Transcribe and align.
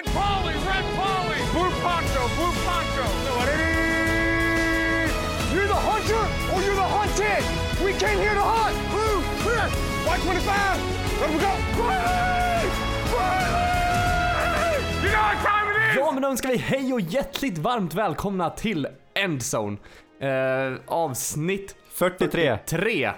Red 0.00 0.14
Polly, 0.14 0.54
Red 0.54 0.84
Polly! 0.96 1.40
Blue 1.52 1.70
Poncho, 1.82 2.22
Blue 2.36 2.52
Poncho! 2.64 3.04
You're 5.52 5.66
the 5.66 5.74
hunter 5.74 6.24
or 6.54 6.62
you're 6.62 6.74
the 6.74 6.90
hunted! 6.96 7.44
We 7.84 7.92
came 7.92 8.18
here 8.18 8.34
to 8.34 8.40
hunt! 8.40 8.76
Blue, 8.90 9.20
clear! 9.42 9.68
White 10.06 10.22
25! 10.22 11.20
Let 11.20 11.30
we 11.30 11.38
go! 11.38 11.52
Riley! 11.84 12.70
Riley! 13.12 14.80
You 15.02 15.10
know 15.12 15.22
what 15.22 15.38
time 15.44 15.68
it 15.70 15.90
is! 15.90 15.96
Ja, 15.96 16.12
men 16.12 16.22
då 16.22 16.28
önskar 16.28 16.48
vi 16.48 16.56
hej 16.56 16.92
och 16.92 17.00
hjärtligt 17.00 17.58
varmt 17.58 17.94
välkomna 17.94 18.50
till 18.50 18.86
Endzone. 19.14 19.76
Eh, 20.20 20.74
avsnitt 20.86 21.76
43. 21.92 22.58
3 22.66 23.12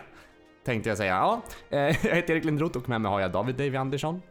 tänkte 0.64 0.89
jag 0.89 0.99
säga. 0.99 1.14
Ja, 1.14 1.43
eh, 1.71 1.79
jag 2.07 2.14
heter 2.14 2.35
Erik 2.35 2.45
Lindroth 2.45 2.79
och 2.79 2.89
med 2.89 3.01
mig 3.01 3.11
har 3.11 3.21
jag 3.21 3.33
David 3.33 3.55
Davy 3.55 3.77
Andersson 3.77 4.23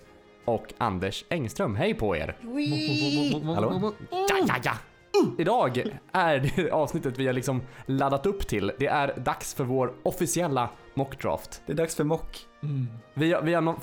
och 0.45 0.73
Anders 0.77 1.25
Engström. 1.29 1.75
Hej 1.75 1.93
på 1.93 2.15
er! 2.15 2.35
Hallå? 3.55 3.93
Ja, 4.11 4.37
ja, 4.47 4.55
ja. 4.63 4.73
Idag 5.37 5.83
är 6.11 6.51
det 6.55 6.71
avsnittet 6.71 7.17
vi 7.19 7.25
har 7.27 7.33
liksom 7.33 7.61
laddat 7.85 8.25
upp 8.25 8.47
till. 8.47 8.71
Det 8.79 8.87
är 8.87 9.19
dags 9.19 9.53
för 9.53 9.63
vår 9.63 9.93
officiella 10.03 10.69
mockdraft. 10.93 11.61
Det 11.65 11.71
är 11.73 11.77
dags 11.77 11.95
för 11.95 12.03
mock. 12.03 12.39
Vi 13.13 13.33
har, 13.33 13.41
vi 13.41 13.53
har 13.53 13.61
någon, 13.61 13.79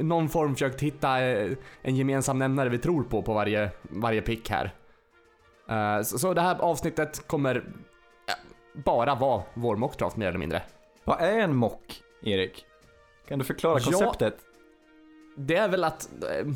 någon 0.00 0.28
form 0.28 0.54
försökt 0.54 0.80
hitta 0.80 1.20
eh, 1.28 1.52
en 1.82 1.96
gemensam 1.96 2.38
nämnare 2.38 2.68
vi 2.68 2.78
tror 2.78 3.02
på 3.02 3.22
på 3.22 3.34
varje, 3.34 3.70
varje 3.82 4.22
pick 4.22 4.50
här. 4.50 4.74
Eh, 5.68 6.02
Så, 6.02 6.18
så 6.18 6.34
det 6.34 6.40
här 6.40 6.58
avsnittet 6.58 7.26
kommer 7.26 7.56
eh, 7.56 7.62
bara 8.84 9.14
vara 9.14 9.42
vår 9.54 9.76
mockdraft 9.76 10.16
mer 10.16 10.26
eller 10.28 10.38
mindre. 10.38 10.62
Vad 11.04 11.20
är 11.20 11.38
en 11.38 11.56
mock, 11.56 12.02
Erik? 12.22 12.66
Kan 13.28 13.38
du 13.38 13.44
förklara 13.44 13.78
Ja. 13.90 14.12
Det 15.46 15.56
är 15.56 15.68
väl 15.68 15.84
att 15.84 16.08
eh, 16.22 16.46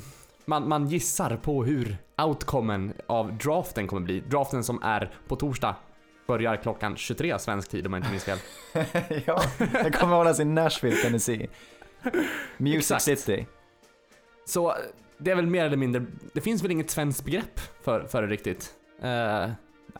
man, 0.45 0.69
man 0.69 0.87
gissar 0.89 1.37
på 1.37 1.65
hur 1.65 1.97
outcomen 2.23 2.93
av 3.07 3.39
draften 3.39 3.87
kommer 3.87 4.03
bli. 4.03 4.21
Draften 4.21 4.65
som 4.65 4.83
är 4.83 5.11
på 5.29 5.37
torsdag 5.37 5.77
börjar 6.27 6.57
klockan 6.57 6.97
23 6.97 7.39
svensk 7.39 7.71
tid 7.71 7.87
om 7.87 7.93
jag 7.93 8.01
inte 8.01 8.11
minns 8.11 8.25
fel. 8.25 8.39
ja, 9.27 9.43
den 9.59 9.93
kommer 9.93 10.17
hållas 10.17 10.41
i 10.41 10.45
Nashville, 10.45 10.97
Tennessee. 10.97 11.49
Music 12.57 12.79
Exakt. 12.91 13.03
City. 13.03 13.47
Så 14.47 14.71
eh, 14.71 14.77
det 15.19 15.31
är 15.31 15.35
väl 15.37 15.47
mer 15.47 15.65
eller 15.65 15.77
mindre, 15.77 16.05
det 16.33 16.41
finns 16.41 16.63
väl 16.65 16.71
inget 16.71 16.91
svenskt 16.91 17.25
begrepp 17.25 17.61
för, 17.83 18.05
för 18.07 18.23
det 18.23 18.29
riktigt. 18.29 18.71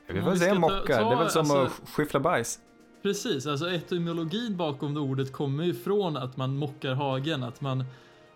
Vi 0.07 0.19
Om 0.19 0.25
får 0.25 0.31
vi 0.31 0.47
ta- 0.47 0.55
mockar. 0.55 0.99
ta, 1.03 1.09
Det 1.09 1.15
är 1.15 1.19
väl 1.19 1.31
som 1.31 1.41
alltså- 1.41 1.83
att 1.83 1.89
skyffla 1.91 2.21
bajs. 2.21 2.59
Precis, 3.03 3.47
alltså 3.47 3.71
etymologin 3.71 4.57
bakom 4.57 4.95
det 4.95 5.01
ordet 5.01 5.33
kommer 5.33 5.65
ju 5.65 5.75
från 5.75 6.17
att 6.17 6.37
man 6.37 6.57
mockar 6.57 6.95
hagen, 6.95 7.43
att 7.43 7.61
man 7.61 7.85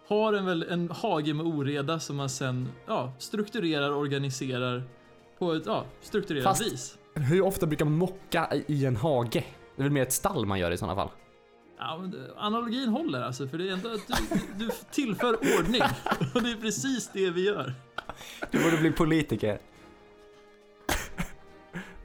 har 0.09 0.33
en, 0.33 0.47
väl, 0.47 0.63
en 0.63 0.91
hage 0.91 1.35
med 1.35 1.47
oreda 1.47 2.01
som 2.01 2.17
man 2.17 2.29
sen 2.29 2.69
ja, 2.87 3.13
strukturerar 3.19 3.91
och 3.91 3.99
organiserar 3.99 4.83
på 5.39 5.53
ett 5.53 5.63
ja, 5.67 5.85
strukturerat 6.01 6.45
Fast- 6.45 6.73
vis. 6.73 6.99
hur 7.15 7.43
ofta 7.43 7.67
brukar 7.67 7.85
man 7.85 7.95
mocka 7.99 8.49
i- 8.67 8.87
en 8.87 8.97
hage? 8.97 9.45
Det 9.77 9.83
är 9.83 9.85
väl 9.85 9.93
mer 9.93 10.03
ett 10.03 10.13
stall 10.13 10.47
man 10.47 10.59
gör 10.59 10.71
i 10.71 10.77
sådana 10.77 10.95
fall. 10.97 11.09
Ja, 11.79 12.01
analogin 12.37 12.89
håller 12.89 13.21
alltså, 13.23 13.49
för 13.49 13.59
det 13.59 13.69
är 13.69 13.73
ändå 13.73 13.89
att 13.89 14.07
du, 14.07 14.65
du 14.65 14.71
tillför 14.91 15.35
ordning. 15.59 15.83
Och 16.35 16.43
det 16.43 16.51
är 16.51 16.61
precis 16.61 17.11
det 17.13 17.31
vi 17.31 17.45
gör. 17.47 17.75
Du 18.51 18.65
borde 18.65 18.77
bli 18.77 18.91
politiker. 18.93 19.59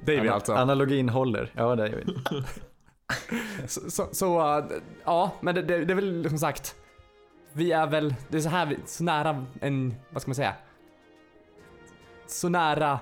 Det 0.06 0.16
är 0.18 0.22
vi 0.22 0.28
Ana- 0.30 0.34
alltså. 0.34 0.54
Analogin 0.54 1.10
håller. 1.10 1.52
Ja, 1.56 1.76
det 1.76 1.88
är 1.88 2.04
vi. 2.06 2.14
Så, 3.68 3.92
så, 3.92 4.08
så 4.12 4.26
ja, 5.06 5.32
men 5.42 5.56
det, 5.56 5.62
det, 5.62 5.86
det 5.86 5.94
är 5.94 5.96
väl 5.96 6.30
som 6.30 6.38
sagt. 6.38 6.76
Vi 7.54 7.72
är 7.72 7.88
väl, 7.88 8.16
det 8.30 8.38
är 8.38 8.42
så 8.42 8.50
här, 8.50 8.78
så 8.86 9.04
nära 9.04 9.46
en, 9.62 9.96
vad 10.10 10.22
ska 10.22 10.30
man 10.30 10.36
säga? 10.36 10.54
Så 12.28 12.50
nära 12.50 13.00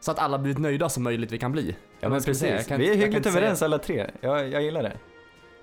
så 0.00 0.10
att 0.10 0.18
alla 0.18 0.38
blivit 0.38 0.58
nöjda 0.58 0.88
som 0.88 1.02
möjligt 1.02 1.32
vi 1.32 1.38
kan 1.38 1.52
bli. 1.52 1.76
Ja, 2.00 2.08
men 2.08 2.22
precis. 2.22 2.66
Kan 2.66 2.80
Vi 2.80 2.90
är 2.90 2.96
hyggligt 2.96 3.26
överens 3.26 3.58
säga- 3.58 3.66
alla 3.66 3.78
tre. 3.78 4.10
Jag, 4.20 4.48
jag 4.48 4.62
gillar 4.62 4.82
det. 4.82 4.92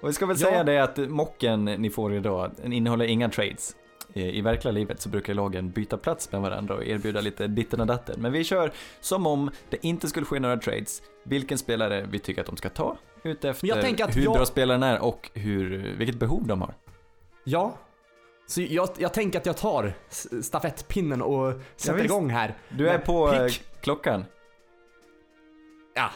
Och 0.01 0.09
vi 0.09 0.13
ska 0.13 0.25
väl 0.25 0.37
Ja. 0.39 0.47
säga 0.49 0.63
det 0.63 0.79
att 0.83 0.97
mocken 0.97 1.65
ni 1.65 1.89
får 1.89 2.13
idag, 2.13 2.51
den 2.61 2.73
innehåller 2.73 3.05
inga 3.05 3.29
trades. 3.29 3.75
I, 4.13 4.37
I 4.37 4.41
verkliga 4.41 4.71
livet 4.71 5.01
så 5.01 5.09
brukar 5.09 5.33
lagen 5.33 5.71
byta 5.71 5.97
plats 5.97 6.31
med 6.31 6.41
varandra 6.41 6.75
och 6.75 6.83
erbjuda 6.85 7.21
lite 7.21 7.47
ditten 7.47 7.81
och 7.81 7.87
datten. 7.87 8.21
Men 8.21 8.31
vi 8.31 8.43
kör 8.43 8.71
som 8.99 9.27
om 9.27 9.51
det 9.69 9.85
inte 9.85 10.07
skulle 10.07 10.25
ske 10.25 10.39
några 10.39 10.57
trades. 10.57 11.01
Vilken 11.23 11.57
spelare 11.57 12.07
vi 12.11 12.19
tycker 12.19 12.41
att 12.41 12.47
de 12.47 12.57
ska 12.57 12.69
ta, 12.69 12.97
utefter 13.23 13.67
hur 14.15 14.21
jag- 14.23 14.33
bra 14.33 14.45
spelaren 14.45 14.83
är 14.83 14.99
och 15.01 15.29
hur, 15.33 15.95
vilket 15.97 16.15
behov 16.19 16.47
de 16.47 16.61
har. 16.61 16.73
Ja. 17.43 17.73
Så 18.49 18.61
jag, 18.61 18.89
jag 18.97 19.13
tänker 19.13 19.39
att 19.39 19.45
jag 19.45 19.57
tar 19.57 19.93
stafettpinnen 20.41 21.21
och 21.21 21.53
sätter 21.75 22.03
igång 22.03 22.29
här. 22.29 22.57
Du 22.69 22.89
är 22.89 22.97
Men 22.97 23.05
på 23.05 23.33
eh, 23.33 23.45
pick. 23.45 23.63
klockan. 23.81 24.25
Ja. 25.95 26.09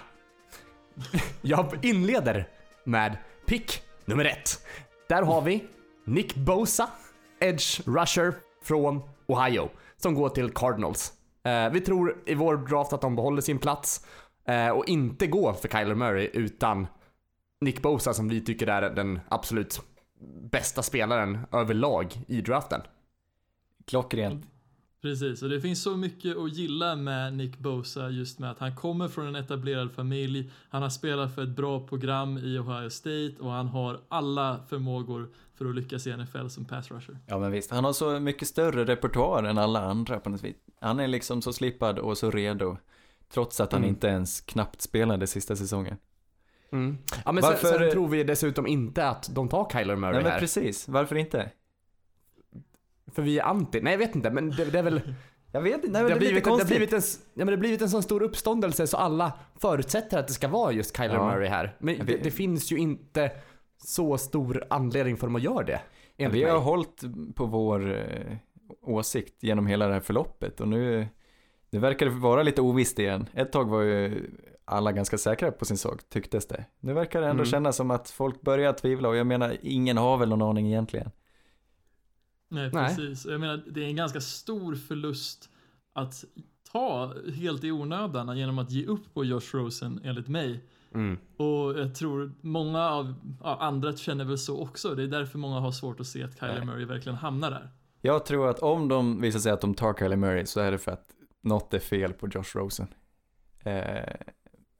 Jag 1.42 1.86
inleder 1.86 2.48
med 2.84 3.18
pick 3.46 3.84
nummer 4.06 4.26
ett. 4.26 4.66
Där 5.10 5.22
har 5.22 5.42
vi 5.42 5.68
Nick 6.06 6.36
Bosa, 6.36 6.90
Edge 7.40 7.82
Rusher 7.86 8.34
från 8.64 9.02
Ohio, 9.28 9.70
som 9.98 10.14
går 10.14 10.30
till 10.30 10.50
Cardinals. 10.54 11.14
Eh, 11.46 11.70
vi 11.70 11.82
tror 11.82 12.18
i 12.26 12.36
vår 12.36 12.58
draft 12.58 12.94
att 12.94 13.02
de 13.02 13.16
behåller 13.16 13.42
sin 13.42 13.60
plats 13.60 14.06
eh, 14.48 14.70
och 14.70 14.88
inte 14.88 15.28
går 15.28 15.54
för 15.54 15.68
Kyler 15.68 15.96
Murray 15.96 16.30
utan 16.34 16.88
Nick 17.62 17.82
Bosa 17.82 18.14
som 18.14 18.28
vi 18.28 18.42
tycker 18.42 18.68
är 18.68 18.90
den 18.90 19.20
absolut 19.30 19.82
bästa 20.52 20.82
spelaren 20.84 21.40
överlag 21.52 22.14
i 22.28 22.42
draften. 22.42 22.82
Klockrent. 23.86 24.46
Precis, 25.02 25.44
och 25.44 25.50
det 25.50 25.62
finns 25.62 25.84
så 25.84 25.98
mycket 25.98 26.38
att 26.38 26.54
gilla 26.54 26.96
med 26.96 27.34
Nick 27.34 27.58
Bosa 27.58 28.10
just 28.10 28.40
med 28.40 28.52
att 28.52 28.60
han 28.60 28.76
kommer 28.76 29.08
från 29.08 29.28
en 29.28 29.36
etablerad 29.36 29.92
familj, 29.92 30.52
han 30.70 30.82
har 30.82 30.90
spelat 30.90 31.36
för 31.36 31.44
ett 31.44 31.50
bra 31.56 31.88
program 31.88 32.38
i 32.38 32.58
Ohio 32.60 32.90
State 32.90 33.34
och 33.40 33.52
han 33.52 33.68
har 33.68 34.00
alla 34.08 34.60
förmågor 34.70 35.30
för 35.56 35.66
att 35.66 35.76
lyckas 35.76 36.08
i 36.08 36.18
NFL 36.18 36.48
som 36.48 36.66
pass 36.66 36.92
rusher. 36.92 37.18
Ja 37.28 37.40
men 37.40 37.52
visst, 37.52 37.72
han 37.72 37.84
har 37.84 37.94
så 37.94 38.20
mycket 38.20 38.48
större 38.48 38.86
repertoar 38.86 39.44
än 39.44 39.58
alla 39.58 39.82
andra 39.82 40.20
på 40.20 40.30
något 40.30 40.44
vis. 40.44 40.56
Han 40.80 41.00
är 41.00 41.08
liksom 41.08 41.42
så 41.42 41.54
slipad 41.54 42.00
och 42.00 42.18
så 42.18 42.32
redo. 42.32 42.78
Trots 43.34 43.60
att 43.60 43.72
han 43.72 43.82
Mm. 43.82 43.90
inte 43.90 44.08
ens 44.08 44.42
knappt 44.42 44.82
spelade 44.82 45.28
sista 45.28 45.56
säsongen. 45.56 45.98
Mm. 46.74 46.98
Ja, 47.26 47.32
men 47.32 47.42
Varför- 47.42 47.68
sen, 47.68 47.80
sen 47.80 47.92
tror 47.92 48.08
vi 48.08 48.24
dessutom 48.24 48.68
inte 48.68 49.08
att 49.10 49.36
de 49.36 49.50
tar 49.50 49.70
Kyler 49.70 49.96
Murray 49.96 50.14
Nej 50.14 50.24
men 50.24 50.32
här. 50.32 50.40
precis, 50.40 50.88
varför 50.88 51.16
inte? 51.16 51.52
För 53.12 53.22
vi 53.22 53.40
är 53.40 53.44
anti. 53.44 53.82
Nej 53.82 53.94
jag 53.94 53.98
vet 53.98 54.16
inte 54.16 54.32
men 54.32 54.50
det, 54.50 54.66
det 54.66 54.80
är 54.80 54.84
väl 54.84 55.02
Jag 55.52 55.62
vet 55.62 55.76
inte, 55.76 55.88
nej 55.88 56.04
det 56.04 56.04
men 56.04 56.12
har, 56.14 56.20
det 56.20 56.26
lite 56.26 56.42
blivit, 56.42 56.44
det, 56.44 56.50
har 56.52 56.66
blivit 56.66 56.94
en, 56.94 57.02
ja, 57.02 57.30
men 57.34 57.48
det 57.48 57.54
har 57.54 57.58
blivit 57.58 57.82
en 57.82 57.90
sån 57.90 58.04
stor 58.04 58.24
uppståndelse 58.24 58.88
så 58.88 58.98
alla 58.98 59.34
förutsätter 59.60 60.18
att 60.20 60.28
det 60.28 60.34
ska 60.34 60.48
vara 60.48 60.72
just 60.72 60.98
Kyler 60.98 61.14
Ja. 61.16 61.26
Murray 61.32 61.48
här. 61.48 61.76
Men 61.80 62.06
det, 62.06 62.24
det 62.24 62.32
finns 62.32 62.72
ju 62.72 62.78
inte 62.78 63.32
så 63.84 64.18
stor 64.18 64.64
anledning 64.70 65.18
för 65.18 65.28
dem 65.28 65.36
att 65.36 65.42
göra 65.44 65.64
det. 65.64 65.82
enligt 66.18 66.36
Vi 66.42 66.44
har 66.44 66.54
mig. 66.54 66.62
hållit 66.64 67.04
på 67.36 67.46
vår 67.46 67.96
eh, 67.98 68.36
åsikt 68.82 69.44
genom 69.44 69.68
hela 69.68 69.88
det 69.88 69.94
här 69.94 70.00
förloppet 70.00 70.62
och 70.62 70.68
nu, 70.68 71.08
det 71.70 71.80
verkar 71.80 72.08
vara 72.08 72.44
lite 72.44 72.62
ovisst 72.62 73.00
igen. 73.00 73.30
Ett 73.34 73.52
tag 73.52 73.70
var 73.70 73.82
ju 73.82 74.30
alla 74.66 74.92
ganska 74.92 75.18
säkra 75.18 75.52
på 75.52 75.66
sin 75.66 75.78
sak, 75.78 76.10
tycktes 76.10 76.48
det. 76.48 76.66
Nu 76.80 76.94
verkar 76.94 77.22
det 77.22 77.28
ändå 77.28 77.42
Mm. 77.42 77.52
kännas 77.52 77.76
som 77.76 77.92
att 77.92 78.10
folk 78.10 78.42
börjar 78.42 78.74
tvivla 78.74 79.10
och 79.10 79.16
jag 79.16 79.28
menar, 79.28 79.58
ingen 79.62 79.98
har 79.98 80.18
väl 80.18 80.30
någon 80.30 80.42
aning 80.42 80.68
egentligen. 80.68 81.12
Nej, 82.50 82.70
Nej. 82.74 82.88
precis. 82.88 83.26
Jag 83.26 83.40
menar, 83.40 83.64
det 83.68 83.84
är 83.84 83.88
en 83.88 83.96
ganska 83.96 84.22
stor 84.22 84.76
förlust 84.76 85.50
att 85.94 86.24
ta 86.72 87.14
helt 87.36 87.64
i 87.64 87.72
onödan 87.72 88.38
genom 88.38 88.60
att 88.60 88.72
ge 88.72 88.86
upp 88.86 89.14
på 89.14 89.26
Josh 89.26 89.50
Rosen, 89.54 90.02
enligt 90.04 90.28
mig. 90.28 90.64
Mm. 90.94 91.18
Och 91.38 91.80
jag 91.80 91.96
tror 91.96 92.32
många 92.42 92.90
av 92.90 93.14
ja, 93.44 93.58
andra 93.60 93.94
känner 93.98 94.26
väl 94.26 94.38
så 94.38 94.62
också. 94.62 94.96
Det 94.96 95.04
är 95.04 95.08
därför 95.08 95.40
många 95.40 95.60
har 95.60 95.72
svårt 95.72 96.00
att 96.00 96.08
se 96.08 96.24
att 96.24 96.40
Kyler 96.40 96.56
Nej. 96.58 96.66
Murray 96.66 96.86
verkligen 96.86 97.18
hamnar 97.18 97.52
där. 97.52 97.70
Jag 98.02 98.26
tror 98.26 98.50
att 98.50 98.60
om 98.60 98.88
de 98.88 99.22
visar 99.22 99.40
sig 99.40 99.52
att 99.52 99.62
de 99.62 99.74
tar 99.74 99.94
Kyler 99.94 100.16
Murray 100.16 100.46
så 100.46 100.60
är 100.60 100.72
det 100.72 100.78
för 100.78 100.92
att 100.92 101.06
något 101.42 101.74
är 101.74 101.80
fel 101.80 102.14
på 102.14 102.28
Josh 102.28 102.56
Rosen. 102.56 102.88
Eh, 103.64 104.16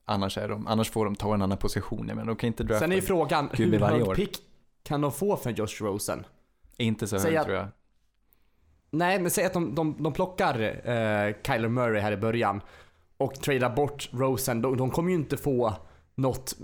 annars, 0.04 0.38
är 0.38 0.48
de, 0.48 0.66
annars 0.66 0.90
får 0.90 1.04
de 1.04 1.16
ta 1.16 1.34
en 1.34 1.42
annan 1.42 1.58
position, 1.58 2.06
men 2.14 2.26
de 2.26 2.36
kan 2.36 2.46
inte 2.46 2.64
drafta 2.64 2.80
Sen 2.80 2.92
är 2.92 2.96
ju 2.96 3.02
frågan 3.02 3.50
hur 3.52 3.78
hög 3.78 4.16
pick 4.16 4.38
kan 4.82 5.00
de 5.00 5.12
få 5.12 5.36
för 5.36 5.50
Josh 5.50 5.80
Rosen? 5.80 6.26
Inte 6.76 7.06
så 7.06 7.18
hög 7.18 7.44
tror 7.44 7.56
jag. 7.56 7.68
Nej 8.90 9.20
men 9.20 9.30
säg 9.30 9.44
att 9.44 9.52
de, 9.52 9.74
de, 9.74 9.96
de 10.02 10.12
plockar 10.12 10.60
eh, 10.60 11.34
Kyler 11.46 11.68
Murray 11.68 12.00
här 12.00 12.12
i 12.12 12.16
början 12.16 12.60
och 13.16 13.34
tradar 13.34 13.76
bort 13.76 14.08
Rosen. 14.12 14.62
De, 14.62 14.76
de 14.76 14.90
kommer 14.90 15.10
ju 15.10 15.16
inte 15.16 15.36
få 15.36 15.74
något 16.14 16.56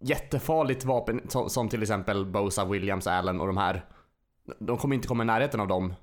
jättefarligt 0.00 0.84
vapen 0.84 1.20
som, 1.28 1.50
som 1.50 1.68
till 1.68 1.82
exempel 1.82 2.26
Bosa, 2.26 2.64
Williams, 2.64 3.06
Allen 3.06 3.40
och 3.40 3.46
de 3.46 3.56
här. 3.56 3.84
De 4.58 4.78
kommer 4.78 4.94
inte 4.94 5.08
komma 5.08 5.22
i 5.22 5.26
närheten 5.26 5.60
av 5.60 5.68
dem 5.68 5.94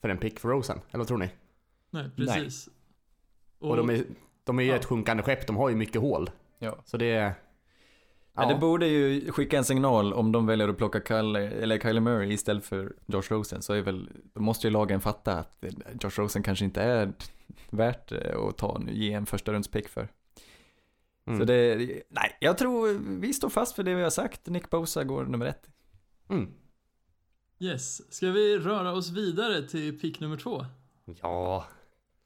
för 0.00 0.08
en 0.08 0.18
pick 0.18 0.40
för 0.40 0.48
Rosen, 0.48 0.80
eller 0.88 0.98
vad 0.98 1.06
tror 1.06 1.18
ni? 1.18 1.30
Nej, 1.90 2.10
precis. 2.16 2.68
Och, 3.58 3.76
de 3.76 3.90
är, 3.90 4.04
de 4.44 4.58
är 4.58 4.62
ju 4.62 4.68
Ja. 4.68 4.76
ett 4.76 4.84
sjunkande 4.84 5.22
skepp, 5.22 5.46
de 5.46 5.56
har 5.56 5.68
ju 5.68 5.74
mycket 5.76 6.00
hål. 6.00 6.30
Ja. 6.58 6.78
Så 6.84 6.96
det 6.96 7.10
är... 7.12 7.34
Ja. 8.36 8.48
Det 8.48 8.54
borde 8.54 8.86
ju 8.86 9.32
skicka 9.32 9.58
en 9.58 9.64
signal 9.64 10.12
om 10.12 10.32
de 10.32 10.46
väljer 10.46 10.68
att 10.68 10.76
plocka 10.78 11.00
Kyle, 11.00 11.36
eller 11.36 11.78
Kyler 11.78 12.00
Murray 12.00 12.32
istället 12.32 12.64
för 12.64 12.96
Josh 13.06 13.22
Rosen 13.30 13.62
så 13.62 13.72
är 13.72 13.82
väl, 13.82 14.10
då 14.32 14.40
måste 14.40 14.66
ju 14.66 14.70
lagen 14.70 15.00
fatta 15.00 15.32
att 15.38 15.64
Josh 16.00 16.10
Rosen 16.20 16.42
kanske 16.42 16.64
inte 16.64 16.82
är 16.82 17.12
värt 17.70 18.12
att 18.12 18.58
ta, 18.58 18.80
ge 18.88 19.12
en 19.12 19.26
första 19.26 19.52
rundspick 19.52 19.88
för. 19.88 20.08
Mm. 21.26 21.38
Så 21.38 21.44
det, 21.44 21.76
nej, 22.08 22.36
jag 22.40 22.58
tror 22.58 22.98
vi 23.20 23.32
står 23.32 23.48
fast 23.48 23.76
för 23.76 23.82
det 23.82 23.94
vi 23.94 24.02
har 24.02 24.10
sagt. 24.10 24.46
Nick 24.46 24.70
Bosa 24.70 25.04
går 25.04 25.24
nummer 25.24 25.46
ett. 25.46 25.68
Mm. 26.30 26.54
Yes, 27.58 28.12
ska 28.14 28.30
vi 28.30 28.58
röra 28.58 28.92
oss 28.92 29.10
vidare 29.10 29.62
till 29.62 29.98
pick 29.98 30.20
nummer 30.20 30.36
två? 30.36 30.66
Ja. 31.22 31.64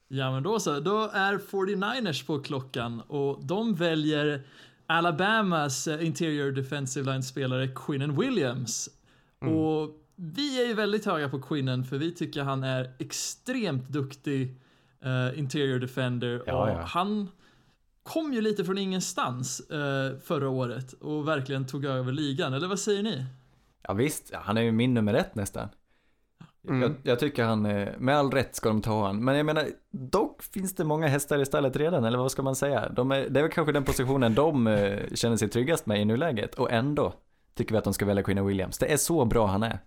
Ja 0.08 0.32
men 0.32 0.43
då 0.43 0.60
så, 0.60 0.81
då 0.81 1.10
är 1.12 1.38
49ers 1.38 2.26
på 2.26 2.38
klockan 2.38 3.00
och 3.00 3.44
de 3.44 3.75
väljer 3.75 4.43
Alabamas 4.87 5.88
eh, 5.88 6.06
interior 6.06 6.52
defensive 6.52 7.12
line-spelare 7.12 7.69
Quinnen 7.69 8.20
Williams. 8.20 8.88
Mm. 9.43 9.55
Och 9.55 9.90
vi 10.16 10.62
är 10.62 10.66
ju 10.66 10.75
väldigt 10.75 11.06
höga 11.06 11.28
på 11.28 11.43
Quinnen 11.43 11.84
för 11.84 11.99
vi 11.99 12.14
tycker 12.14 12.43
han 12.43 12.64
är 12.64 12.93
extremt 12.99 13.88
duktig 13.88 14.56
uh, 15.06 15.38
interior 15.38 15.78
defender 15.78 16.43
ja, 16.46 16.62
och 16.62 16.69
ja. 16.69 16.82
han 16.82 17.28
kom 18.02 18.32
ju 18.32 18.40
lite 18.40 18.64
från 18.64 18.78
ingenstans 18.78 19.62
uh, 19.72 20.19
förra 20.25 20.49
året 20.49 20.93
och 20.93 21.28
verkligen 21.28 21.66
tog 21.66 21.84
över 21.84 22.12
ligan, 22.12 22.54
eller 22.54 22.69
vad 22.69 22.78
säger 22.78 23.02
ni? 23.02 23.25
Ja 23.82 23.94
visst, 23.94 24.34
han 24.34 24.56
är 24.56 24.62
ju 24.62 24.72
min 24.72 24.94
nummer 24.94 25.14
ett 25.14 25.34
nästan. 25.34 25.69
Mm. 26.69 26.82
Jag, 26.82 26.93
jag, 27.03 27.19
tycker 27.19 27.44
han, 27.44 27.62
med 27.99 28.17
all 28.17 28.31
rätt 28.31 28.55
ska 28.55 28.69
de 28.69 28.82
ta 28.82 29.06
han. 29.06 29.25
Men 29.25 29.37
jag 29.37 29.47
menar, 29.47 29.67
dock 29.91 30.43
finns 30.43 30.75
det 30.75 30.85
många 30.85 31.06
hästar 31.06 31.38
i 31.38 31.47
stallet 31.47 31.76
redan, 31.76 32.05
eller 32.05 32.19
vad 32.19 32.32
ska 32.32 32.43
man 32.43 32.56
säga? 32.56 32.88
De 32.88 33.12
är, 33.12 33.29
det 33.29 33.41
är 33.41 33.43
väl 33.43 33.53
kanske 33.53 33.73
den 33.73 33.85
positionen 33.85 34.35
de 34.35 34.67
eh, 34.67 34.99
känner 35.15 35.37
sig 35.37 35.49
tryggast 35.49 35.87
med 35.87 36.00
i 36.00 36.05
nuläget. 36.05 36.55
Och 36.55 36.73
ändå 36.73 37.12
tycker 37.55 37.73
vi 37.73 37.79
att 37.79 37.85
de 37.85 37.94
ska 37.94 38.06
välja 38.06 38.23
Queen 38.23 38.47
Williams. 38.47 38.79
Det 38.79 38.93
är 38.93 38.97
så 38.97 39.25
bra 39.25 39.47
han 39.47 39.62
är. 39.62 39.79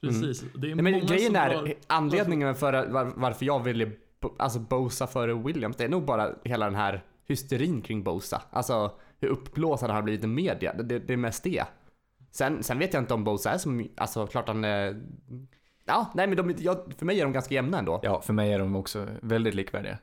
Precis. 0.00 0.42
Mm. 0.42 0.52
Det 0.54 0.70
är 0.70 0.74
Nej, 0.74 0.92
men 0.92 1.06
grejen 1.06 1.36
är, 1.36 1.54
har... 1.54 1.74
anledningen 1.86 2.54
för 2.54 2.86
var, 2.86 3.12
varför 3.16 3.46
jag 3.46 3.64
ville 3.64 3.90
alltså 4.38 4.58
Bosa 4.58 5.06
före 5.06 5.34
Williams, 5.34 5.76
det 5.76 5.84
är 5.84 5.88
nog 5.88 6.04
bara 6.04 6.30
hela 6.44 6.64
den 6.64 6.74
här 6.74 7.04
hysterin 7.28 7.82
kring 7.82 8.02
Bosa. 8.02 8.42
Alltså 8.50 8.92
hur 9.20 9.28
uppblåsad 9.28 9.90
han 9.90 9.96
har 9.96 10.02
blivit 10.02 10.24
i 10.24 10.26
media. 10.26 10.74
Det, 10.74 10.98
det 10.98 11.12
är 11.12 11.16
mest 11.16 11.44
det. 11.44 11.64
Sen, 12.30 12.62
sen 12.62 12.78
vet 12.78 12.94
jag 12.94 13.02
inte 13.02 13.14
om 13.14 13.24
Bosa 13.24 13.50
är 13.50 13.58
som, 13.58 13.88
alltså 13.96 14.26
klart 14.26 14.48
han 14.48 14.64
är 14.64 15.02
Ja, 15.86 16.10
nej 16.14 16.26
men 16.26 16.36
de, 16.36 16.54
ja, 16.58 16.86
för 16.98 17.06
mig 17.06 17.20
är 17.20 17.24
de 17.24 17.32
ganska 17.32 17.54
jämna 17.54 17.78
ändå. 17.78 18.00
Ja, 18.02 18.20
för 18.20 18.32
mig 18.32 18.52
är 18.52 18.58
de 18.58 18.76
också 18.76 19.06
väldigt 19.22 19.54
likvärdiga. 19.54 19.98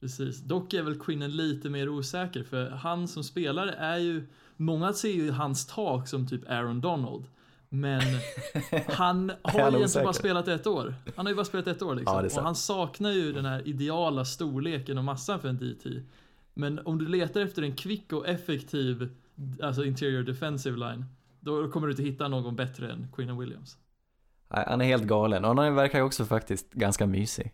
Precis, 0.00 0.40
dock 0.40 0.74
är 0.74 0.82
väl 0.82 1.00
Quinnen 1.00 1.36
lite 1.36 1.70
mer 1.70 1.88
osäker 1.88 2.42
för 2.42 2.70
han 2.70 3.08
som 3.08 3.24
spelare 3.24 3.72
är 3.72 3.96
ju, 3.96 4.26
många 4.56 4.92
ser 4.92 5.12
ju 5.12 5.30
hans 5.30 5.66
tak 5.66 6.08
som 6.08 6.26
typ 6.26 6.50
Aaron 6.50 6.80
Donald. 6.80 7.24
Men 7.68 8.02
han 8.86 9.32
har 9.42 9.70
ju 9.70 9.76
egentligen 9.76 10.04
bara 10.04 10.12
spelat 10.12 10.48
ett 10.48 10.66
år. 10.66 10.94
Han 11.16 11.26
har 11.26 11.30
ju 11.30 11.36
bara 11.36 11.44
spelat 11.44 11.66
ett 11.66 11.82
år 11.82 11.94
liksom. 11.94 12.28
Ja, 12.30 12.36
och 12.36 12.42
han 12.42 12.54
saknar 12.54 13.10
ju 13.10 13.32
den 13.32 13.44
här 13.44 13.68
ideala 13.68 14.24
storleken 14.24 14.98
och 14.98 15.04
massan 15.04 15.40
för 15.40 15.48
en 15.48 15.56
DT. 15.56 16.02
Men 16.54 16.78
om 16.86 16.98
du 16.98 17.08
letar 17.08 17.40
efter 17.40 17.62
en 17.62 17.76
kvick 17.76 18.12
och 18.12 18.28
effektiv 18.28 19.08
alltså 19.62 19.84
interior 19.84 20.22
defensive 20.22 20.76
line, 20.76 21.04
då 21.40 21.70
kommer 21.70 21.86
du 21.86 21.92
inte 21.92 22.02
hitta 22.02 22.28
någon 22.28 22.56
bättre 22.56 22.92
än 22.92 23.08
Quinnen 23.16 23.38
Williams. 23.38 23.78
Han 24.48 24.80
är 24.80 24.84
helt 24.84 25.04
galen 25.04 25.44
och 25.44 25.56
han 25.56 25.74
verkar 25.74 25.98
ju 25.98 26.04
också 26.04 26.24
faktiskt 26.24 26.72
ganska 26.72 27.06
mysig. 27.06 27.52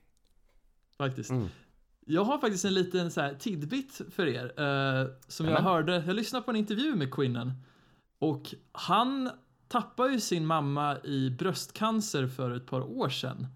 Faktiskt. 0.98 1.30
Mm. 1.30 1.48
Jag 2.06 2.24
har 2.24 2.38
faktiskt 2.38 2.64
en 2.64 2.74
liten 2.74 3.10
så 3.10 3.20
här 3.20 3.34
tidbit 3.34 4.00
för 4.10 4.26
er. 4.26 4.44
Eh, 4.44 5.06
som 5.28 5.46
Amen. 5.46 5.56
jag 5.56 5.62
hörde, 5.70 6.02
jag 6.06 6.16
lyssnade 6.16 6.44
på 6.44 6.50
en 6.50 6.56
intervju 6.56 6.94
med 6.94 7.14
Quinnen. 7.14 7.52
Och 8.18 8.54
han 8.72 9.30
tappade 9.68 10.12
ju 10.12 10.20
sin 10.20 10.46
mamma 10.46 10.98
i 11.04 11.30
bröstcancer 11.30 12.26
för 12.26 12.50
ett 12.50 12.66
par 12.66 12.80
år 12.80 13.08
sedan. 13.08 13.46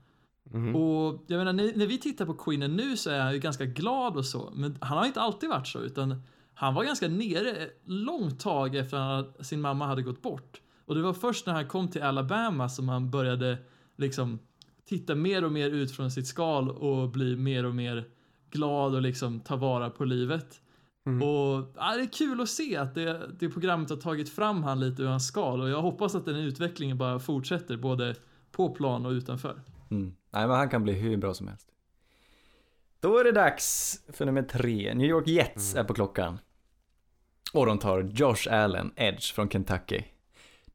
Mm. 0.53 0.77
Och 0.77 1.25
jag 1.27 1.39
menar, 1.39 1.53
när, 1.53 1.77
när 1.77 1.87
vi 1.87 1.99
tittar 1.99 2.27
på 2.27 2.35
Quinnen 2.35 2.77
nu 2.77 2.97
så 2.97 3.11
är 3.11 3.21
han 3.21 3.33
ju 3.33 3.39
ganska 3.39 3.65
glad 3.65 4.17
och 4.17 4.27
så. 4.27 4.53
Men 4.55 4.79
han 4.81 4.99
har 4.99 5.07
inte 5.07 5.21
alltid 5.21 5.49
varit 5.49 5.67
så, 5.67 5.79
utan 5.79 6.23
han 6.55 6.75
var 6.75 6.85
ganska 6.85 7.09
nere 7.09 7.69
långt 7.85 8.41
tag 8.41 8.77
efter 8.77 8.97
att 8.97 9.47
sin 9.47 9.61
mamma 9.61 9.87
hade 9.87 10.03
gått 10.03 10.23
bort. 10.23 10.61
Och 10.87 10.95
det 10.95 11.03
var 11.03 11.13
först 11.13 11.47
när 11.47 11.53
han 11.53 11.69
kom 11.69 11.89
till 11.89 12.03
Alabama 12.03 12.69
som 12.69 12.89
han 12.89 13.11
började 13.11 13.59
liksom 13.97 14.39
titta 14.89 15.15
mer 15.15 15.45
och 15.45 15.53
mer 15.53 15.71
ut 15.71 15.93
från 15.93 16.11
sitt 16.11 16.27
skal 16.27 16.71
och 16.71 17.09
bli 17.09 17.37
mer 17.37 17.65
och 17.65 17.75
mer 17.75 18.09
glad 18.51 18.95
och 18.95 19.03
liksom 19.03 19.41
ta 19.41 19.57
vara 19.57 19.91
på 19.91 20.05
livet. 20.05 20.61
Mm. 21.07 21.23
Och 21.23 21.73
ja, 21.77 21.95
det 21.97 22.03
är 22.03 22.13
kul 22.13 22.41
att 22.41 22.49
se 22.49 22.77
att 22.77 22.95
det, 22.95 23.31
det 23.39 23.49
programmet 23.49 23.91
har 23.91 23.97
tagit 23.97 24.29
fram 24.29 24.63
han 24.63 24.81
lite 24.81 25.03
ur 25.03 25.07
hans 25.07 25.27
skal 25.27 25.61
och 25.61 25.69
jag 25.69 25.83
hoppas 25.83 26.15
att 26.15 26.25
den 26.25 26.37
utvecklingen 26.37 26.99
bara 26.99 27.19
fortsätter 27.19 27.77
både 27.77 28.15
på 28.53 28.71
plan 28.71 29.07
och 29.07 29.11
utanför. 29.11 29.61
Mm. 29.91 30.15
Nej, 30.31 30.47
men 30.47 30.57
han 30.57 30.69
kan 30.69 30.83
bli 30.83 30.93
hur 30.93 31.17
bra 31.17 31.35
som 31.35 31.49
helst. 31.49 31.69
Då 33.01 33.19
är 33.19 33.25
det 33.25 33.33
dags 33.33 34.01
för 34.13 34.27
nummer 34.27 34.43
tre. 34.43 34.95
New 34.95 35.07
York 35.07 35.27
Jets 35.27 35.73
mm. 35.75 35.85
är 35.85 35.89
på 35.89 35.95
klockan. 35.95 36.39
Och 37.53 37.67
de 37.67 37.79
tar 37.79 38.03
Josh 38.03 38.55
Allen, 38.55 38.93
Edge 38.97 39.35
från 39.35 39.49
Kentucky 39.49 40.03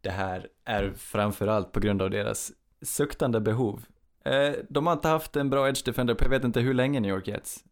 det 0.02 0.10
här 0.10 0.48
är 0.66 0.94
framförallt 0.98 1.72
på 1.72 1.80
grund 1.80 2.02
av 2.02 2.10
deras 2.10 2.52
suktande 2.82 3.42
behov. 3.42 3.86
Eh, 4.26 4.52
de 4.70 4.88
har 4.88 4.94
inte 4.94 5.08
haft 5.08 5.36
en 5.36 5.50
bra 5.50 5.70
edge 5.70 5.86
defender 5.86 6.14
på 6.14 6.24
jag 6.24 6.30
vet 6.30 6.44
inte 6.44 6.60
hur 6.60 6.74
länge 6.74 7.00
New 7.00 7.12
York 7.12 7.28
Jets. 7.28 7.64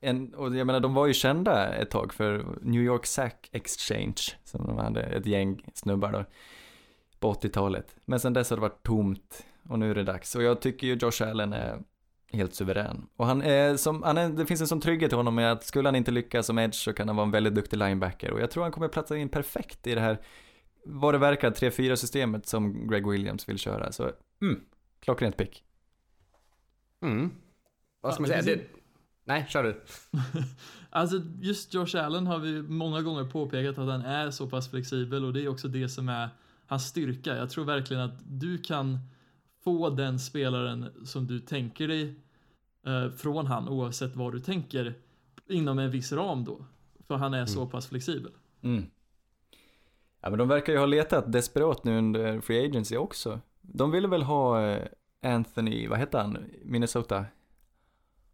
En, 0.00 0.34
och 0.34 0.56
jag 0.56 0.66
menar 0.66 0.80
de 0.80 0.94
var 0.94 1.06
ju 1.06 1.14
kända 1.14 1.74
ett 1.74 1.90
tag 1.90 2.12
för 2.12 2.44
New 2.62 2.82
York 2.82 3.06
Sack 3.06 3.48
Exchange, 3.52 4.22
som 4.44 4.66
de 4.66 4.78
hade 4.78 5.02
ett 5.02 5.26
gäng 5.26 5.64
snubbar 5.74 6.12
då, 6.12 6.24
på 7.20 7.32
80-talet. 7.32 7.96
Men 8.04 8.20
sen 8.20 8.32
dess 8.32 8.50
har 8.50 8.56
det 8.56 8.60
varit 8.60 8.82
tomt 8.82 9.46
och 9.68 9.78
nu 9.78 9.90
är 9.90 9.94
det 9.94 10.04
dags. 10.04 10.34
Och 10.34 10.42
jag 10.42 10.60
tycker 10.60 10.86
ju 10.86 10.94
Josh 10.94 11.30
Allen 11.30 11.52
är 11.52 11.78
helt 12.32 12.54
suverän. 12.54 13.06
Och 13.16 13.26
han 13.26 13.42
är 13.42 13.76
som, 13.76 14.02
han 14.02 14.18
är, 14.18 14.28
det 14.28 14.46
finns 14.46 14.60
en 14.60 14.66
sån 14.66 14.80
trygghet 14.80 15.12
i 15.12 15.16
honom 15.16 15.34
med 15.34 15.52
att 15.52 15.64
skulle 15.64 15.88
han 15.88 15.96
inte 15.96 16.10
lyckas 16.10 16.46
som 16.46 16.58
edge 16.58 16.74
så 16.74 16.92
kan 16.92 17.08
han 17.08 17.16
vara 17.16 17.24
en 17.24 17.30
väldigt 17.30 17.54
duktig 17.54 17.76
linebacker. 17.76 18.30
Och 18.30 18.40
jag 18.40 18.50
tror 18.50 18.62
han 18.62 18.72
kommer 18.72 18.88
platsa 18.88 19.16
in 19.16 19.28
perfekt 19.28 19.86
i 19.86 19.94
det 19.94 20.00
här 20.00 20.18
vad 20.84 21.14
det 21.14 21.18
verkar 21.18 21.50
3-4 21.50 21.96
systemet 21.96 22.46
som 22.46 22.88
Greg 22.88 23.06
Williams 23.06 23.48
vill 23.48 23.58
köra. 23.58 23.92
Så, 23.92 24.10
mm, 24.42 24.60
klockrent 25.00 25.36
pick. 25.36 25.64
Mm. 27.02 27.30
Vad 28.00 28.14
ska 28.14 28.22
man 28.22 28.28
säga? 28.28 28.42
Det... 28.42 28.60
Nej, 29.24 29.46
kör 29.48 29.62
du. 29.62 29.82
alltså 30.90 31.22
just 31.40 31.74
Josh 31.74 31.96
Allen 31.96 32.26
har 32.26 32.38
vi 32.38 32.62
många 32.62 33.02
gånger 33.02 33.24
påpekat 33.24 33.78
att 33.78 33.88
han 33.88 34.02
är 34.02 34.30
så 34.30 34.46
pass 34.46 34.70
flexibel 34.70 35.24
och 35.24 35.32
det 35.32 35.44
är 35.44 35.48
också 35.48 35.68
det 35.68 35.88
som 35.88 36.08
är 36.08 36.28
hans 36.66 36.86
styrka. 36.86 37.36
Jag 37.36 37.50
tror 37.50 37.64
verkligen 37.64 38.02
att 38.02 38.18
du 38.24 38.58
kan 38.58 38.98
få 39.64 39.90
den 39.90 40.18
spelaren 40.18 40.86
som 41.04 41.26
du 41.26 41.40
tänker 41.40 41.88
dig 41.88 42.14
eh, 42.86 43.10
från 43.10 43.46
han 43.46 43.68
oavsett 43.68 44.16
vad 44.16 44.32
du 44.32 44.40
tänker 44.40 44.94
inom 45.48 45.78
en 45.78 45.90
viss 45.90 46.12
ram 46.12 46.44
då. 46.44 46.64
För 47.06 47.16
han 47.16 47.34
är 47.34 47.38
mm. 47.38 47.48
så 47.48 47.66
pass 47.66 47.86
flexibel. 47.86 48.32
Mm. 48.62 48.86
Ja 50.20 50.30
men 50.30 50.38
de 50.38 50.48
verkar 50.48 50.72
ju 50.72 50.78
ha 50.78 50.86
letat 50.86 51.32
desperat 51.32 51.84
nu 51.84 51.98
under 51.98 52.40
Free 52.40 52.66
Agency 52.66 52.96
också. 52.96 53.40
De 53.60 53.90
ville 53.90 54.08
väl 54.08 54.22
ha 54.22 54.66
eh, 54.66 54.86
Anthony, 55.22 55.88
vad 55.88 55.98
heter 55.98 56.18
han, 56.18 56.38
Minnesota? 56.64 57.24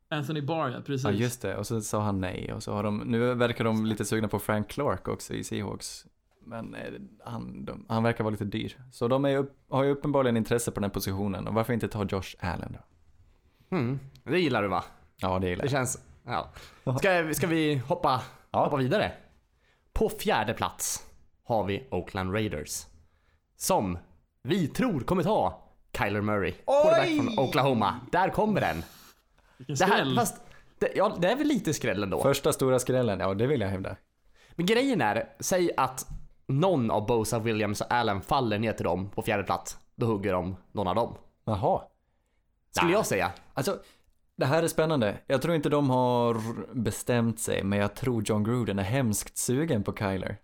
Anthony 0.08 0.42
Barr 0.42 0.70
ja, 0.70 0.80
precis. 0.80 1.04
Ja 1.04 1.10
just 1.10 1.42
det, 1.42 1.56
och 1.56 1.66
så 1.66 1.80
sa 1.80 2.02
han 2.02 2.20
nej 2.20 2.52
och 2.52 2.62
så 2.62 2.72
har 2.72 2.82
de, 2.82 2.98
nu 2.98 3.34
verkar 3.34 3.64
de 3.64 3.86
lite 3.86 4.04
sugna 4.04 4.28
på 4.28 4.38
Frank 4.38 4.68
Clark 4.68 5.08
också 5.08 5.34
i 5.34 5.44
Seahawks. 5.44 6.06
Men 6.40 6.74
eh, 6.74 6.92
han, 7.24 7.64
de, 7.64 7.86
han 7.88 8.02
verkar 8.02 8.24
vara 8.24 8.32
lite 8.32 8.44
dyr. 8.44 8.76
Så 8.92 9.08
de 9.08 9.24
är, 9.24 9.46
har 9.68 9.84
ju 9.84 9.90
uppenbarligen 9.90 10.36
intresse 10.36 10.70
på 10.70 10.80
den 10.80 10.90
positionen 10.90 11.48
och 11.48 11.54
varför 11.54 11.72
inte 11.72 11.88
ta 11.88 12.04
Josh 12.04 12.36
Allen 12.38 12.72
då? 12.72 13.76
Mm, 13.76 13.98
det 14.24 14.40
gillar 14.40 14.62
du 14.62 14.68
va? 14.68 14.84
Ja 15.16 15.38
det 15.38 15.48
gillar 15.48 15.64
jag. 15.64 15.66
Det 15.66 15.72
känns, 15.72 16.04
ja. 16.24 16.52
Ska, 16.98 17.34
ska 17.34 17.46
vi 17.46 17.76
hoppa, 17.76 18.22
ja. 18.50 18.64
hoppa 18.64 18.76
vidare? 18.76 19.12
På 19.92 20.08
fjärde 20.08 20.54
plats 20.54 21.05
har 21.46 21.64
vi 21.64 21.88
Oakland 21.90 22.34
Raiders. 22.34 22.86
Som 23.56 23.98
vi 24.42 24.68
tror 24.68 25.00
kommer 25.00 25.22
ta 25.22 25.62
Kyler 25.98 26.20
Murray. 26.20 26.52
Quarterback 26.52 27.34
från 27.34 27.44
Oklahoma. 27.44 28.00
Där 28.12 28.28
kommer 28.30 28.60
den. 28.60 28.82
Vilken 29.56 29.76
skräll. 29.76 30.08
Det, 30.08 30.20
fast, 30.20 30.40
det, 30.78 30.92
ja, 30.94 31.16
det 31.20 31.28
är 31.28 31.36
väl 31.36 31.46
lite 31.46 31.74
skräll 31.74 32.02
ändå. 32.02 32.22
Första 32.22 32.52
stora 32.52 32.78
skrällen, 32.78 33.20
ja 33.20 33.34
det 33.34 33.46
vill 33.46 33.60
jag 33.60 33.68
hävda. 33.68 33.96
Men 34.52 34.66
grejen 34.66 35.00
är, 35.00 35.28
säg 35.40 35.70
att 35.76 36.06
någon 36.46 36.90
av 36.90 37.06
Bosa, 37.06 37.38
Williams 37.38 37.80
och 37.80 37.92
Allen 37.92 38.20
faller 38.20 38.58
ner 38.58 38.72
till 38.72 38.84
dem 38.84 39.10
på 39.10 39.22
fjärde 39.22 39.42
plats. 39.42 39.78
Då 39.94 40.06
hugger 40.06 40.32
de 40.32 40.56
någon 40.72 40.88
av 40.88 40.94
dem. 40.94 41.16
Jaha. 41.44 41.82
Skulle 42.70 42.92
jag 42.92 43.06
säga. 43.06 43.32
Alltså, 43.54 43.78
det 44.36 44.46
här 44.46 44.62
är 44.62 44.68
spännande. 44.68 45.18
Jag 45.26 45.42
tror 45.42 45.54
inte 45.54 45.68
de 45.68 45.90
har 45.90 46.40
bestämt 46.74 47.40
sig, 47.40 47.64
men 47.64 47.78
jag 47.78 47.94
tror 47.94 48.22
John 48.26 48.44
Gruden 48.44 48.78
är 48.78 48.82
hemskt 48.82 49.38
sugen 49.38 49.82
på 49.82 49.92
Kyler. 49.96 50.36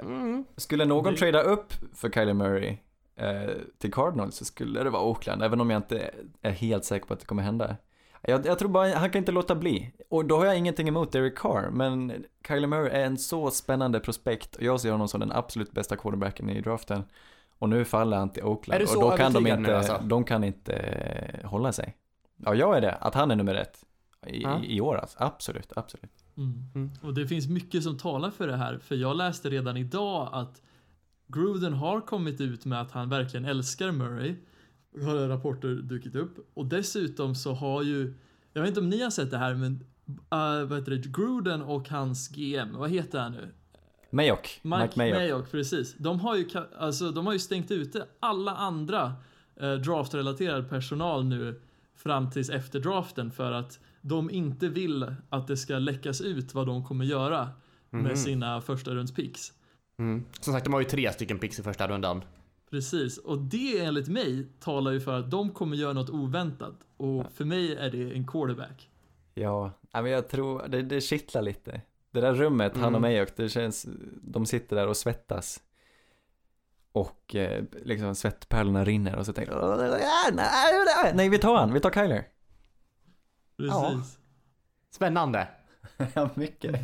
Mm. 0.00 0.44
Skulle 0.56 0.84
någon 0.84 1.12
det... 1.12 1.18
trada 1.18 1.42
upp 1.42 1.72
för 1.94 2.10
Kyler 2.10 2.34
Murray 2.34 2.76
eh, 3.16 3.50
till 3.78 3.92
Cardinals 3.92 4.36
så 4.36 4.44
skulle 4.44 4.82
det 4.82 4.90
vara 4.90 5.02
Oakland, 5.02 5.42
även 5.42 5.60
om 5.60 5.70
jag 5.70 5.78
inte 5.78 6.10
är 6.42 6.50
helt 6.50 6.84
säker 6.84 7.06
på 7.06 7.14
att 7.14 7.20
det 7.20 7.26
kommer 7.26 7.42
hända. 7.42 7.76
Jag, 8.22 8.46
jag 8.46 8.58
tror 8.58 8.68
bara 8.68 8.94
han 8.94 9.10
kan 9.10 9.18
inte 9.18 9.32
låta 9.32 9.54
bli. 9.54 9.92
Och 10.08 10.24
då 10.24 10.36
har 10.36 10.46
jag 10.46 10.58
ingenting 10.58 10.88
emot 10.88 11.12
Derek 11.12 11.38
Carr, 11.38 11.70
men 11.70 12.24
Kyler 12.48 12.68
Murray 12.68 12.90
är 12.90 13.04
en 13.04 13.18
så 13.18 13.50
spännande 13.50 14.00
prospekt 14.00 14.56
och 14.56 14.62
jag 14.62 14.80
ser 14.80 14.90
honom 14.90 15.08
som 15.08 15.20
den 15.20 15.32
absolut 15.32 15.72
bästa 15.72 15.96
quarterbacken 15.96 16.50
i 16.50 16.60
draften. 16.60 17.04
Och 17.58 17.68
nu 17.68 17.84
faller 17.84 18.16
han 18.16 18.30
till 18.30 18.42
Oakland 18.42 18.82
och 18.82 19.02
då 19.02 19.16
kan 19.16 19.32
de 19.32 19.46
inte, 19.46 19.56
nu, 19.56 19.74
alltså? 19.74 20.00
de 20.04 20.24
kan 20.24 20.44
inte 20.44 20.72
eh, 20.74 21.48
hålla 21.48 21.72
sig. 21.72 21.96
Ja, 22.36 22.54
jag 22.54 22.76
är 22.76 22.80
det. 22.80 22.92
Att 22.92 23.14
han 23.14 23.30
är 23.30 23.36
nummer 23.36 23.54
ett 23.54 23.84
i, 24.26 24.42
Ja. 24.42 24.60
i, 24.62 24.76
i 24.76 24.80
år 24.80 24.96
alltså. 24.96 25.16
Absolut, 25.20 25.72
absolut. 25.76 26.21
Mm. 26.36 26.64
Mm. 26.74 26.90
Och 27.02 27.14
det 27.14 27.26
finns 27.26 27.48
mycket 27.48 27.82
som 27.82 27.98
talar 27.98 28.30
för 28.30 28.46
det 28.46 28.56
här, 28.56 28.78
för 28.78 28.94
jag 28.94 29.16
läste 29.16 29.50
redan 29.50 29.76
idag 29.76 30.28
att 30.32 30.62
Gruden 31.26 31.72
har 31.72 32.00
kommit 32.00 32.40
ut 32.40 32.64
med 32.64 32.80
att 32.80 32.90
han 32.90 33.08
verkligen 33.08 33.44
älskar 33.44 33.92
Murray. 33.92 34.34
Har 35.04 35.28
rapporter 35.28 35.68
dykt 35.68 36.14
upp. 36.16 36.50
Och 36.54 36.66
dessutom 36.66 37.34
så 37.34 37.52
har 37.52 37.82
ju, 37.82 38.14
jag 38.52 38.62
vet 38.62 38.68
inte 38.68 38.80
om 38.80 38.88
ni 38.88 39.02
har 39.02 39.10
sett 39.10 39.30
det 39.30 39.38
här, 39.38 39.54
men 39.54 39.72
uh, 40.06 40.68
vad 40.68 40.78
heter 40.78 40.90
det, 40.90 41.12
Gruden 41.12 41.62
och 41.62 41.88
hans 41.88 42.28
GM, 42.28 42.72
vad 42.72 42.90
heter 42.90 43.20
han 43.20 43.32
nu? 43.32 43.48
Mayock, 44.10 44.60
Mike, 44.62 44.82
Mike, 44.82 44.98
Mayock. 44.98 45.18
Mayock, 45.18 45.50
precis. 45.50 45.94
De 45.98 46.20
har, 46.20 46.36
ju, 46.36 46.48
alltså, 46.78 47.10
de 47.10 47.26
har 47.26 47.32
ju 47.32 47.38
stängt 47.38 47.70
ute 47.70 48.06
alla 48.20 48.56
andra 48.56 49.12
eh, 49.56 49.72
draftrelaterad 49.72 50.68
personal 50.68 51.24
nu 51.24 51.60
fram 51.96 52.30
tills 52.30 52.50
efter 52.50 52.80
draften 52.80 53.30
för 53.30 53.52
att 53.52 53.78
de 54.02 54.30
inte 54.30 54.68
vill 54.68 55.14
att 55.28 55.46
det 55.46 55.56
ska 55.56 55.78
läckas 55.78 56.20
ut 56.20 56.54
vad 56.54 56.66
de 56.66 56.84
kommer 56.84 57.04
göra 57.04 57.48
Mhm. 57.90 58.02
med 58.02 58.18
sina 58.18 58.60
första 58.60 58.90
runds 58.94 59.14
picks. 59.14 59.52
Mm. 59.98 60.24
Som 60.40 60.52
sagt, 60.52 60.64
de 60.64 60.72
har 60.72 60.80
ju 60.80 60.86
tre 60.86 61.12
stycken 61.12 61.38
picks 61.38 61.58
i 61.58 61.62
första 61.62 61.88
rundan. 61.88 62.24
Precis, 62.70 63.18
och 63.18 63.38
det 63.38 63.78
enligt 63.78 64.08
mig 64.08 64.46
talar 64.60 64.90
ju 64.92 65.00
för 65.00 65.18
att 65.18 65.30
de 65.30 65.50
kommer 65.50 65.76
göra 65.76 65.92
något 65.92 66.10
oväntat 66.10 66.74
och 66.96 67.26
för 67.34 67.44
mig 67.44 67.76
är 67.76 67.90
det 67.90 68.12
en 68.12 68.26
quarterback. 68.26 68.90
Ja, 69.34 69.70
men 69.92 70.06
jag 70.06 70.28
tror, 70.28 70.68
det, 70.68 70.82
det 70.82 71.00
kittlar 71.00 71.42
lite. 71.42 71.80
Det 72.10 72.20
där 72.20 72.34
rummet, 72.34 72.72
han 72.76 72.82
och 72.82 72.88
Mm. 72.88 73.02
Mayock, 73.02 73.28
det 73.36 73.48
känns, 73.48 73.86
de 74.22 74.46
sitter 74.46 74.76
där 74.76 74.88
och 74.88 74.96
svettas. 74.96 75.60
Och 76.92 77.34
eh, 77.34 77.64
liksom 77.84 78.14
svettpärlorna 78.14 78.84
rinner 78.84 79.16
och 79.16 79.26
så 79.26 79.32
tänker 79.32 79.52
jag, 79.52 79.62
"Åh, 79.64 79.76
nej, 80.34 81.12
nej, 81.14 81.28
vi 81.28 81.38
tar 81.38 81.56
han, 81.56 81.72
vi 81.72 81.80
tar 81.80 81.90
Kyler. 81.90 82.24
Precis. 83.56 84.18
Spännande. 84.90 85.48
Ja, 86.14 86.30
mycket. 86.34 86.80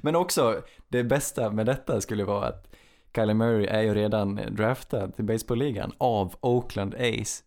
Men 0.00 0.16
också, 0.16 0.62
det 0.88 1.04
bästa 1.04 1.50
med 1.50 1.66
detta 1.66 2.00
skulle 2.00 2.24
vara 2.24 2.46
att 2.48 2.74
Kyler 3.14 3.34
Murray 3.34 3.66
är 3.66 3.82
ju 3.82 3.94
redan 3.94 4.40
draftad 4.50 5.08
till 5.08 5.24
baseballligan 5.24 5.92
av 5.98 6.34
Oakland 6.40 6.94
A's. 6.94 7.42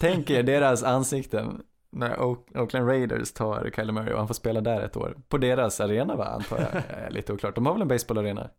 Tänk 0.00 0.30
er 0.30 0.42
deras 0.42 0.82
ansikten 0.82 1.62
när 1.90 2.16
Oak- 2.16 2.58
Oakland 2.58 2.88
Raiders 2.88 3.32
tar 3.32 3.70
Kyler 3.76 3.92
Murray 3.92 4.12
och 4.12 4.18
han 4.18 4.26
får 4.26 4.34
spela 4.34 4.60
där 4.60 4.80
ett 4.80 4.96
år. 4.96 5.16
På 5.28 5.38
deras 5.38 5.80
arena 5.80 6.16
va, 6.16 6.24
antar 6.24 6.58
jag. 6.58 6.82
Är 7.06 7.10
Lite 7.10 7.32
oklart. 7.32 7.54
De 7.54 7.66
har 7.66 7.72
väl 7.72 7.82
en 7.82 7.88
baseballarena? 7.88 8.50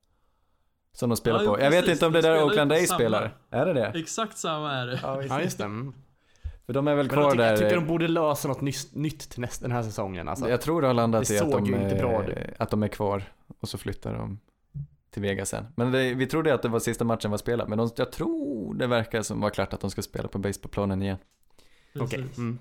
Som 0.93 1.09
de 1.09 1.15
spelar 1.17 1.39
Ja, 1.39 1.43
jo, 1.45 1.53
på. 1.55 1.61
Jag 1.61 1.71
vet 1.71 1.87
inte 1.87 2.05
om 2.05 2.11
det 2.13 2.21
De 2.21 2.27
där 2.27 2.43
Oakland 2.43 2.71
A's 2.71 2.85
samma. 2.85 2.97
spelar. 2.99 3.37
Är 3.49 3.65
det 3.65 3.73
det? 3.73 3.87
Exakt 3.95 4.37
samma 4.37 4.73
är 4.73 4.85
det. 4.87 4.99
Ja, 5.03 5.41
just 5.41 5.57
det. 5.57 5.91
För 6.65 6.73
de 6.73 6.87
är 6.87 6.95
väl 6.95 7.07
Men 7.07 7.15
jag 7.15 7.23
kvar 7.23 7.31
tycker, 7.31 7.43
där. 7.43 7.49
jag 7.49 7.59
tycker 7.59 7.75
de 7.75 7.87
borde 7.87 8.07
lösa 8.07 8.47
något 8.47 8.61
nyss, 8.61 8.95
nytt 8.95 9.29
till 9.29 9.41
nästa, 9.41 9.65
den 9.65 9.71
här 9.71 9.83
säsongen. 9.83 10.27
Alltså. 10.27 10.49
Jag 10.49 10.61
tror 10.61 10.81
det 10.81 10.87
har 10.87 10.93
landat 10.93 11.27
det 11.27 11.33
i 11.33 11.39
att 11.39 11.51
de, 11.51 11.73
eh, 11.73 12.47
att 12.59 12.69
de 12.69 12.83
är 12.83 12.87
kvar 12.87 13.23
och 13.59 13.69
så 13.69 13.77
flyttar 13.77 14.13
de 14.13 14.39
till 15.09 15.21
Vegas 15.21 15.49
sen. 15.49 15.65
Men 15.75 15.91
det, 15.91 16.13
vi 16.13 16.27
trodde 16.27 16.53
att 16.53 16.61
det 16.61 16.69
var 16.69 16.79
sista 16.79 17.03
matchen 17.03 17.31
var 17.31 17.37
spelad, 17.37 17.69
men 17.69 17.77
de, 17.77 17.89
jag 17.95 18.11
tror 18.11 18.73
det 18.73 18.87
verkar 18.87 19.21
som 19.21 19.41
var 19.41 19.49
klart 19.49 19.73
att 19.73 19.79
de 19.79 19.91
ska 19.91 20.01
spela 20.01 20.27
på 20.27 20.39
baseballplanen 20.39 21.01
igen. 21.01 21.17
Okej. 21.95 22.21
Precis. 22.21 22.37
Mm. 22.37 22.59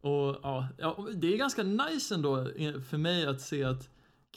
Och 0.00 0.36
ja, 0.42 0.68
det 1.14 1.34
är 1.34 1.38
ganska 1.38 1.62
nice 1.62 2.14
ändå 2.14 2.48
för 2.90 2.96
mig 2.96 3.26
att 3.26 3.40
se 3.40 3.64
att 3.64 3.88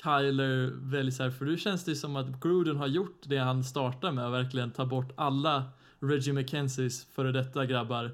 Kyler 0.04 0.72
väljs 0.92 1.20
här, 1.20 1.30
för 1.30 1.46
nu 1.46 1.58
känns 1.58 1.84
det 1.84 1.96
som 1.96 2.16
att 2.16 2.42
Gruden 2.42 2.78
har 2.78 2.88
gjort 2.88 3.22
det 3.26 3.38
han 3.38 3.64
startar 3.64 4.12
med, 4.12 4.32
verkligen 4.32 4.72
ta 4.72 4.86
bort 4.86 5.12
alla 5.16 5.64
Reggie 6.00 6.34
McKenzies 6.34 7.06
före 7.06 7.32
detta 7.32 7.66
grabbar 7.66 8.12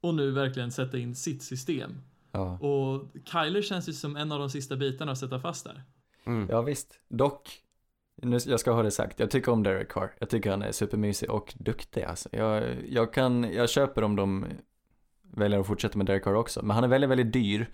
och 0.00 0.14
nu 0.14 0.30
verkligen 0.30 0.72
sätta 0.72 0.98
in 0.98 1.14
sitt 1.14 1.42
system. 1.42 1.90
Ja, 2.32 2.58
Och 2.58 3.04
Kyler 3.24 3.62
känns 3.62 3.88
ju 3.88 3.92
som 3.92 4.16
en 4.16 4.32
av 4.32 4.38
de 4.38 4.50
sista 4.50 4.76
bitarna 4.76 5.12
att 5.12 5.18
sätta 5.18 5.40
fast 5.40 5.64
där. 5.64 5.82
Mm. 6.24 6.48
ja 6.50 6.62
visst. 6.62 7.00
Dock, 7.08 7.48
nu, 8.16 8.38
jag 8.46 8.60
ska 8.60 8.72
ha 8.72 8.82
det 8.82 8.90
sagt, 8.90 9.20
jag 9.20 9.30
tycker 9.30 9.52
om 9.52 9.62
Derek 9.62 9.88
Carr. 9.92 10.14
Jag 10.18 10.30
tycker 10.30 10.50
han 10.50 10.62
är 10.62 10.72
supermysig 10.72 11.30
och 11.30 11.54
duktig 11.58 12.02
alltså. 12.02 12.28
Jag, 12.32 12.76
jag 12.88 13.12
kan, 13.12 13.52
jag 13.52 13.70
köper 13.70 14.04
om 14.04 14.16
de 14.16 14.46
väljer 15.22 15.60
att 15.60 15.66
fortsätta 15.66 15.98
med 15.98 16.06
Derek 16.06 16.24
Carr 16.24 16.34
också. 16.34 16.62
Men 16.62 16.70
han 16.74 16.84
är 16.84 16.88
väldigt, 16.88 17.10
väldigt 17.10 17.32
dyr. 17.32 17.70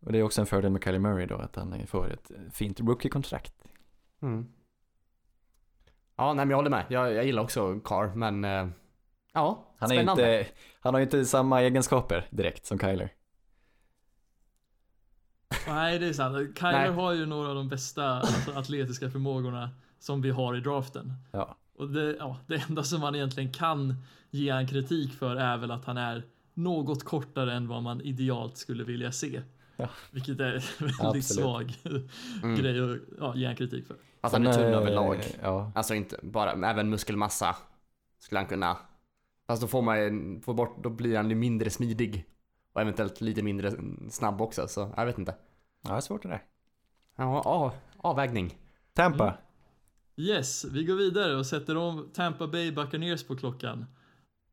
Och 0.00 0.12
det 0.12 0.18
är 0.18 0.22
också 0.22 0.40
en 0.40 0.46
fördel 0.46 0.70
med 0.70 0.84
Kylie 0.84 1.00
Murray 1.00 1.26
då, 1.26 1.34
att 1.36 1.56
han 1.56 1.86
får 1.86 2.12
ett 2.12 2.30
fint 2.52 2.80
rookie-kontrakt. 2.80 3.54
Mm. 4.22 4.46
Ja, 6.16 6.26
nej 6.32 6.44
men 6.46 6.50
jag 6.50 6.56
håller 6.56 6.70
med. 6.70 6.84
Jag, 6.88 7.12
jag 7.12 7.24
gillar 7.24 7.42
också 7.42 7.80
Carr, 7.84 8.14
men... 8.14 8.44
eh, 8.44 8.68
ja, 9.32 9.64
Han, 9.78 9.90
är 9.90 9.94
spännande. 9.94 10.38
inte, 10.40 10.50
han 10.80 10.94
har 10.94 10.98
ju 11.00 11.04
inte 11.04 11.24
samma 11.24 11.60
egenskaper 11.62 12.26
direkt 12.30 12.66
som 12.66 12.78
Kyler. 12.78 13.12
Nej, 15.68 15.98
det 15.98 16.06
är 16.08 16.12
sant. 16.12 16.36
Kyler 16.58 16.72
Nej. 16.72 16.90
har 16.90 17.12
ju 17.12 17.26
några 17.26 17.48
av 17.48 17.54
de 17.54 17.68
bästa 17.68 18.04
alltså, 18.10 18.52
atletiska 18.52 19.10
förmågorna 19.10 19.70
som 19.98 20.22
vi 20.22 20.30
har 20.30 20.56
i 20.56 20.60
draften. 20.60 21.12
Ja. 21.32 21.56
Och 21.76 21.88
det, 21.88 22.16
ja, 22.18 22.36
det 22.46 22.62
enda 22.68 22.82
som 22.82 23.00
man 23.00 23.14
egentligen 23.14 23.52
kan 23.52 23.94
ge 24.30 24.50
han 24.50 24.66
kritik 24.66 25.12
för 25.12 25.36
är 25.36 25.56
väl 25.56 25.70
att 25.70 25.84
han 25.84 25.96
är 25.96 26.22
något 26.54 27.04
kortare 27.04 27.52
än 27.54 27.68
vad 27.68 27.82
man 27.82 28.00
idealt 28.00 28.56
skulle 28.56 28.84
vilja 28.84 29.12
se. 29.12 29.42
Ja. 29.76 29.88
Vilket 30.10 30.40
är 30.40 30.52
väldigt 30.82 31.00
Absolut. 31.00 31.24
svag 31.24 31.74
Mm. 32.42 32.56
grej 32.56 32.80
att 32.92 32.98
ja, 33.18 33.34
ge 33.36 33.46
han 33.46 33.56
kritik 33.56 33.86
för. 33.86 33.96
Fast 34.20 34.32
han 34.32 34.46
är 34.46 34.52
tunn 34.52 34.64
eh, 34.64 34.78
överlag. 34.78 35.18
Ja, 35.42 35.72
Alltså 35.74 35.94
inte 35.94 36.18
bara, 36.22 36.70
även 36.70 36.90
muskelmassa 36.90 37.56
skulle 38.18 38.38
han 38.38 38.46
kunna. 38.48 38.76
Fast 39.50 39.62
då 39.62 39.68
får 39.68 39.82
man 39.82 40.40
få 40.44 40.54
bort, 40.54 40.82
då 40.82 40.90
blir 40.90 41.16
han 41.16 41.30
ju 41.30 41.36
mindre 41.36 41.70
smidig. 41.70 42.24
Och 42.72 42.80
eventuellt 42.80 43.20
lite 43.20 43.42
mindre 43.42 43.72
snabb 44.10 44.40
också, 44.40 44.68
så 44.68 44.94
jag 44.96 45.06
vet 45.06 45.18
inte. 45.18 45.34
ja 45.82 45.90
det 45.90 45.96
är 45.96 46.00
svårt 46.00 46.22
det 46.22 46.28
där. 46.28 46.42
Ja, 47.16 47.42
ja 47.44 47.74
avvägning. 47.96 48.58
Tampa. 48.92 49.24
Mm. 49.24 49.36
Yes, 50.16 50.64
vi 50.64 50.84
går 50.84 50.94
vidare 50.94 51.36
och 51.36 51.46
sätter 51.46 51.76
om 51.76 52.10
Tampa 52.14 52.46
Bay 52.46 52.72
Buccaneers 52.72 53.24
på 53.24 53.36
klockan. 53.36 53.86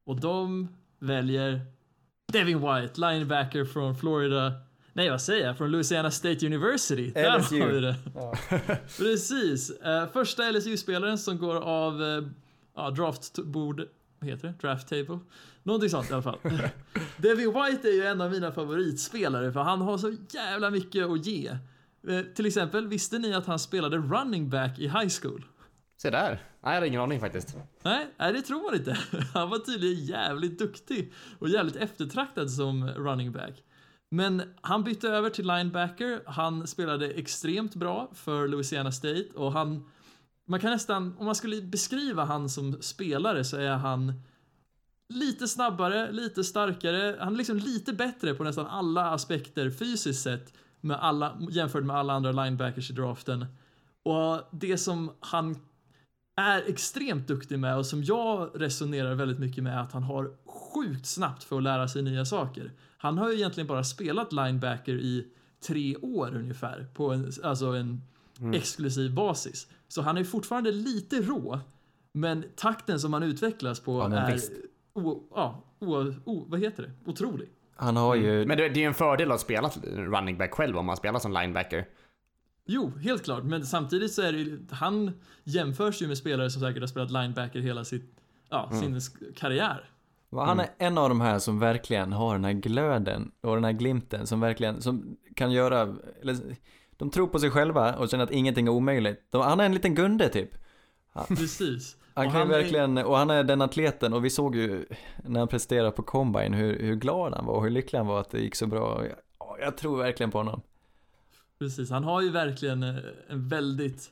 Och 0.03 0.19
de 0.19 0.67
väljer 0.99 1.61
Devin 2.31 2.59
White, 2.59 3.01
linebacker 3.01 3.65
från 3.65 3.95
Florida. 3.95 4.53
Nej, 4.93 5.09
vad 5.09 5.21
säger 5.21 5.47
jag? 5.47 5.57
Från 5.57 5.71
Louisiana 5.71 6.11
State 6.11 6.45
University. 6.45 7.11
Där 7.11 7.39
LSU. 7.39 7.61
har 7.61 7.67
vi 7.67 7.79
det. 7.79 7.95
Ja. 8.15 8.33
Precis. 8.97 9.69
Eh, 9.69 10.09
första 10.09 10.51
LSU-spelaren 10.51 11.17
som 11.17 11.37
går 11.37 11.55
av 11.55 12.01
uh, 12.01 12.27
ja, 12.75 12.89
draftbord, 12.89 13.87
vad 14.19 14.29
heter 14.29 14.47
det? 14.47 14.53
Draft 14.67 14.87
table? 14.87 15.19
Någonting 15.63 15.89
sånt 15.89 16.09
i 16.09 16.13
alla 16.13 16.21
fall. 16.21 16.39
Devin 17.17 17.53
White 17.53 17.87
är 17.87 17.93
ju 17.93 18.03
en 18.03 18.21
av 18.21 18.31
mina 18.31 18.51
favoritspelare 18.51 19.51
för 19.51 19.59
han 19.59 19.81
har 19.81 19.97
så 19.97 20.15
jävla 20.29 20.69
mycket 20.69 21.05
att 21.05 21.25
ge. 21.25 21.47
Eh, 22.07 22.21
till 22.35 22.45
exempel, 22.45 22.87
visste 22.87 23.19
ni 23.19 23.33
att 23.33 23.45
han 23.45 23.59
spelade 23.59 23.97
running 23.97 24.49
back 24.49 24.79
i 24.79 24.87
high 24.87 25.09
school? 25.21 25.45
Se 26.01 26.09
där. 26.09 26.29
Nej, 26.29 26.39
jag 26.61 26.73
hade 26.73 26.87
ingen 26.87 27.01
aning 27.01 27.19
faktiskt. 27.19 27.57
Nej, 27.83 28.07
nej, 28.17 28.33
det 28.33 28.41
tror 28.41 28.63
man 28.63 28.75
inte. 28.75 28.97
Han 29.33 29.49
var 29.49 29.59
tydligen 29.59 30.05
jävligt 30.05 30.59
duktig 30.59 31.13
och 31.39 31.49
jävligt 31.49 31.75
eftertraktad 31.75 32.51
som 32.51 32.87
running 32.87 33.31
back. 33.31 33.63
Men 34.09 34.41
han 34.61 34.83
bytte 34.83 35.09
över 35.09 35.29
till 35.29 35.47
linebacker. 35.47 36.21
Han 36.25 36.67
spelade 36.67 37.09
extremt 37.09 37.75
bra 37.75 38.11
för 38.13 38.47
Louisiana 38.47 38.91
State 38.91 39.25
och 39.35 39.51
han... 39.51 39.89
Man 40.49 40.59
kan 40.59 40.71
nästan, 40.71 41.15
om 41.17 41.25
man 41.25 41.35
skulle 41.35 41.61
beskriva 41.61 42.25
han 42.25 42.49
som 42.49 42.81
spelare 42.81 43.43
så 43.43 43.57
är 43.57 43.75
han 43.75 44.13
lite 45.13 45.47
snabbare, 45.47 46.11
lite 46.11 46.43
starkare. 46.43 47.15
Han 47.19 47.33
är 47.33 47.37
liksom 47.37 47.57
lite 47.57 47.93
bättre 47.93 48.33
på 48.33 48.43
nästan 48.43 48.67
alla 48.67 49.11
aspekter 49.11 49.69
fysiskt 49.69 50.23
sett 50.23 50.53
med 50.81 50.97
alla, 50.99 51.37
jämfört 51.51 51.83
med 51.83 51.95
alla 51.95 52.13
andra 52.13 52.31
linebackers 52.31 52.89
i 52.89 52.93
draften. 52.93 53.45
Och 54.03 54.41
det 54.51 54.77
som 54.77 55.11
han 55.19 55.55
är 56.35 56.69
extremt 56.69 57.27
duktig 57.27 57.59
med 57.59 57.77
och 57.77 57.85
som 57.85 58.03
jag 58.03 58.51
resonerar 58.55 59.15
väldigt 59.15 59.39
mycket 59.39 59.63
med 59.63 59.73
är 59.73 59.79
att 59.79 59.91
han 59.91 60.03
har 60.03 60.31
sjukt 60.45 61.05
snabbt 61.05 61.43
för 61.43 61.57
att 61.57 61.63
lära 61.63 61.87
sig 61.87 62.01
nya 62.01 62.25
saker. 62.25 62.71
Han 62.97 63.17
har 63.17 63.29
ju 63.29 63.35
egentligen 63.35 63.67
bara 63.67 63.83
spelat 63.83 64.33
linebacker 64.33 64.93
i 64.93 65.27
tre 65.67 65.95
år 65.95 66.35
ungefär 66.35 66.87
på 66.93 67.13
en, 67.13 67.31
alltså 67.43 67.65
en 67.65 68.01
exklusiv 68.53 69.13
basis. 69.13 69.67
Så 69.87 70.01
han 70.01 70.17
är 70.17 70.23
fortfarande 70.23 70.71
lite 70.71 71.21
rå, 71.21 71.59
men 72.11 72.43
takten 72.55 72.99
som 72.99 73.13
han 73.13 73.23
utvecklas 73.23 73.79
på 73.79 73.99
Ja, 73.99 74.17
är 74.17 74.39
o, 74.93 75.23
ja, 75.35 75.63
o, 75.79 76.13
o, 76.25 76.45
vad 76.47 76.59
heter 76.59 76.83
det? 76.83 77.11
otrolig. 77.11 77.49
Han 77.75 77.95
har 77.95 78.15
ju, 78.15 78.45
Men 78.45 78.57
det, 78.57 78.69
det 78.69 78.79
är 78.79 78.81
ju 78.81 78.87
en 78.87 78.93
fördel 78.93 79.31
att 79.31 79.41
spela 79.41 79.69
running 79.83 80.37
back 80.37 80.53
själv 80.53 80.77
om 80.77 80.85
man 80.85 80.97
spelar 80.97 81.19
som 81.19 81.31
linebacker. 81.33 81.85
Jo, 82.65 82.91
helt 83.01 83.23
klart, 83.23 83.43
men 83.43 83.65
samtidigt 83.65 84.13
så 84.13 84.21
är 84.21 84.31
det 84.31 84.37
ju, 84.37 84.59
han 84.71 85.11
jämförs 85.43 86.01
ju 86.01 86.07
med 86.07 86.17
spelare 86.17 86.49
som 86.49 86.61
säkert 86.61 86.81
har 86.83 86.87
spelat 86.87 87.11
linebacker 87.11 87.59
hela 87.59 87.85
sitt, 87.85 88.19
ja, 88.49 88.69
sin 88.71 88.99
sk- 88.99 89.33
karriär. 89.35 89.89
Han 90.31 90.59
är 90.59 90.69
en 90.77 90.97
av 90.97 91.09
de 91.09 91.21
här 91.21 91.39
som 91.39 91.59
verkligen 91.59 92.13
har 92.13 92.33
den 92.33 92.43
här 92.45 92.53
glöden 92.53 93.31
och 93.41 93.55
den 93.55 93.63
här 93.63 93.71
glimten 93.71 94.27
som 94.27 94.39
verkligen, 94.39 94.81
som 94.81 95.17
kan 95.35 95.51
göra, 95.51 95.95
eller, 96.21 96.35
de 96.97 97.09
tror 97.09 97.27
på 97.27 97.39
sig 97.39 97.51
själva 97.51 97.95
och 97.95 98.09
känner 98.09 98.23
att 98.23 98.31
ingenting 98.31 98.67
är 98.67 98.71
omöjligt. 98.71 99.27
De, 99.29 99.41
han 99.41 99.59
är 99.59 99.65
en 99.65 99.73
liten 99.73 99.95
Gunde 99.95 100.29
typ. 100.29 100.49
Precis. 101.27 101.97
Han 102.13 102.25
Och 102.27 102.31
kan 102.31 102.41
är- 102.41 102.45
verkligen, 102.45 102.97
och 102.97 103.17
han 103.17 103.29
är 103.29 103.43
den 103.43 103.61
atleten 103.61 104.13
och 104.13 104.25
vi 104.25 104.29
såg 104.29 104.55
ju 104.55 104.85
när 105.23 105.39
han 105.39 105.47
presterade 105.47 105.91
på 105.91 106.03
Combine 106.03 106.53
hur, 106.53 106.79
hur 106.79 106.95
glad 106.95 107.33
han 107.33 107.45
var 107.45 107.53
och 107.53 107.63
hur 107.63 107.69
lycklig 107.69 107.99
han 107.99 108.07
var 108.07 108.19
att 108.21 108.29
det 108.29 108.39
gick 108.39 108.55
så 108.55 108.67
bra. 108.67 109.03
Jag, 109.05 109.15
jag 109.59 109.77
tror 109.77 109.97
verkligen 109.97 110.31
på 110.31 110.37
honom. 110.37 110.61
Precis, 111.59 111.89
han 111.89 112.03
har 112.03 112.21
ju 112.21 112.29
verkligen 112.29 112.83
eh, 112.83 112.95
en 113.29 113.47
väldigt 113.47 114.11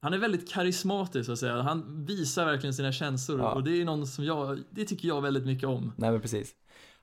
han 0.00 0.12
är 0.12 0.18
väldigt 0.18 0.50
karismatisk 0.52 1.26
så 1.26 1.32
att 1.32 1.38
säga. 1.38 1.62
Han 1.62 2.04
visar 2.06 2.44
verkligen 2.46 2.74
sina 2.74 2.92
känslor 2.92 3.40
Ja. 3.40 3.52
och 3.52 3.64
det 3.64 3.80
är 3.80 3.84
någon 3.84 4.06
som 4.06 4.24
jag, 4.24 4.58
det 4.70 4.84
tycker 4.84 5.08
jag 5.08 5.22
väldigt 5.22 5.46
mycket 5.46 5.68
om. 5.68 5.92
Nej 5.96 6.10
men 6.10 6.20
precis. 6.20 6.52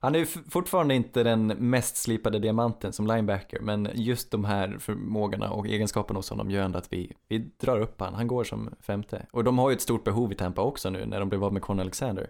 Han 0.04 0.16
är 0.16 0.20
ju 0.20 0.26
fortfarande 0.26 0.96
inte 0.96 1.24
den 1.24 1.48
mest 1.48 1.98
slipade 1.98 2.40
diamanten 2.40 2.94
som 2.94 3.08
linebacker, 3.08 3.60
men 3.60 3.90
just 3.94 4.32
de 4.32 4.46
här 4.46 4.78
förmågorna 4.80 5.50
och 5.50 5.68
egenskaperna 5.68 6.20
hos 6.20 6.30
honom 6.30 6.52
gör 6.52 6.64
ändå 6.64 6.78
att 6.78 6.94
vi, 6.94 7.14
vi 7.28 7.38
drar 7.38 7.80
upp 7.80 8.00
han. 8.00 8.14
Han 8.14 8.28
går 8.28 8.44
som 8.44 8.70
femte. 8.82 9.26
Och 9.32 9.44
de 9.44 9.58
har 9.58 9.70
ju 9.70 9.74
ett 9.74 9.82
stort 9.82 10.04
behov 10.04 10.32
i 10.32 10.36
Tampa 10.36 10.62
också 10.62 10.90
nu 10.90 11.06
när 11.06 11.20
de 11.20 11.30
blev 11.30 11.44
av 11.44 11.54
med 11.54 11.62
Con 11.62 11.80
Alexander. 11.80 12.30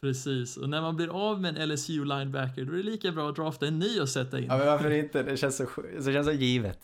Precis, 0.00 0.56
och 0.56 0.68
när 0.68 0.80
man 0.80 0.96
blir 0.96 1.08
av 1.08 1.40
med 1.40 1.58
en 1.58 1.68
LSU 1.68 2.04
linebacker 2.04 2.64
då 2.64 2.72
är 2.72 2.76
det 2.76 2.82
lika 2.82 3.12
bra 3.12 3.28
att 3.28 3.36
drafta 3.36 3.66
en 3.66 3.78
ny 3.78 4.00
och 4.00 4.08
sätta 4.08 4.38
in. 4.38 4.46
Ja 4.48 4.56
men 4.56 4.66
varför 4.66 4.90
inte? 4.90 5.22
Det 5.22 5.36
känns 5.36 5.56
så, 5.56 5.66
det 6.04 6.12
känns 6.12 6.26
så 6.26 6.32
givet. 6.32 6.80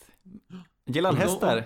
Gillar 0.87 1.13
han 1.13 1.21
hästar? 1.21 1.65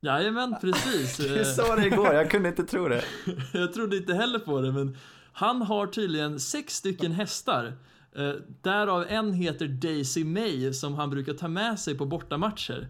Jajamän, 0.00 0.56
precis. 0.60 1.20
Eh, 1.36 1.44
sa 1.44 1.76
det 1.76 1.86
igår, 1.86 2.14
jag 2.14 2.30
kunde 2.30 2.48
inte 2.48 2.64
tro 2.64 2.88
det. 2.88 3.04
jag 3.52 3.72
trodde 3.72 3.96
inte 3.96 4.14
heller 4.14 4.38
på 4.38 4.60
det, 4.60 4.72
men 4.72 4.96
han 5.32 5.62
har 5.62 5.86
tydligen 5.86 6.40
sex 6.40 6.74
stycken 6.74 7.12
hästar. 7.12 7.76
Eh, 8.16 8.32
därav 8.62 9.04
en 9.08 9.32
heter 9.32 9.66
Daisy 9.68 10.24
May 10.24 10.72
som 10.72 10.94
han 10.94 11.10
brukar 11.10 11.32
ta 11.32 11.48
med 11.48 11.78
sig 11.78 11.98
på 11.98 12.06
bortamatcher. 12.06 12.88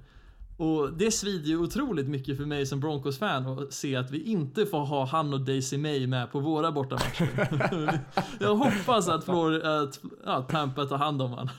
Och 0.56 0.92
det 0.92 1.11
svider 1.11 1.49
ju 1.49 1.58
otroligt 1.58 2.08
mycket 2.08 2.37
för 2.37 2.44
mig 2.44 2.66
som 2.66 2.80
Broncos-fan 2.80 3.46
att 3.46 3.72
se 3.72 3.96
att 3.96 4.11
vi 4.11 4.22
inte 4.22 4.66
får 4.66 4.80
ha 4.80 5.06
han 5.06 5.34
och 5.34 5.40
Daisy 5.40 5.78
May 5.78 6.06
med 6.06 6.32
på 6.32 6.40
våra 6.40 6.72
bortamatcher. 6.72 8.00
jag 8.40 8.54
hoppas 8.54 9.08
att, 9.08 9.25
Flor 9.25 9.64
att 9.64 10.00
ja, 10.25 10.42
Tampa 10.42 10.84
tar 10.84 10.99
hand 10.99 11.22
om 11.22 11.32
han. 11.32 11.50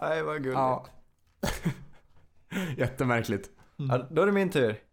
Nej 0.00 0.22
vad 0.22 0.36
gulligt. 0.36 0.58
Ja. 0.58 0.86
Jättemärkligt. 2.76 3.50
Ja, 3.76 4.06
då 4.10 4.22
är 4.22 4.26
det 4.26 4.32
min 4.32 4.50
tur. 4.50 4.87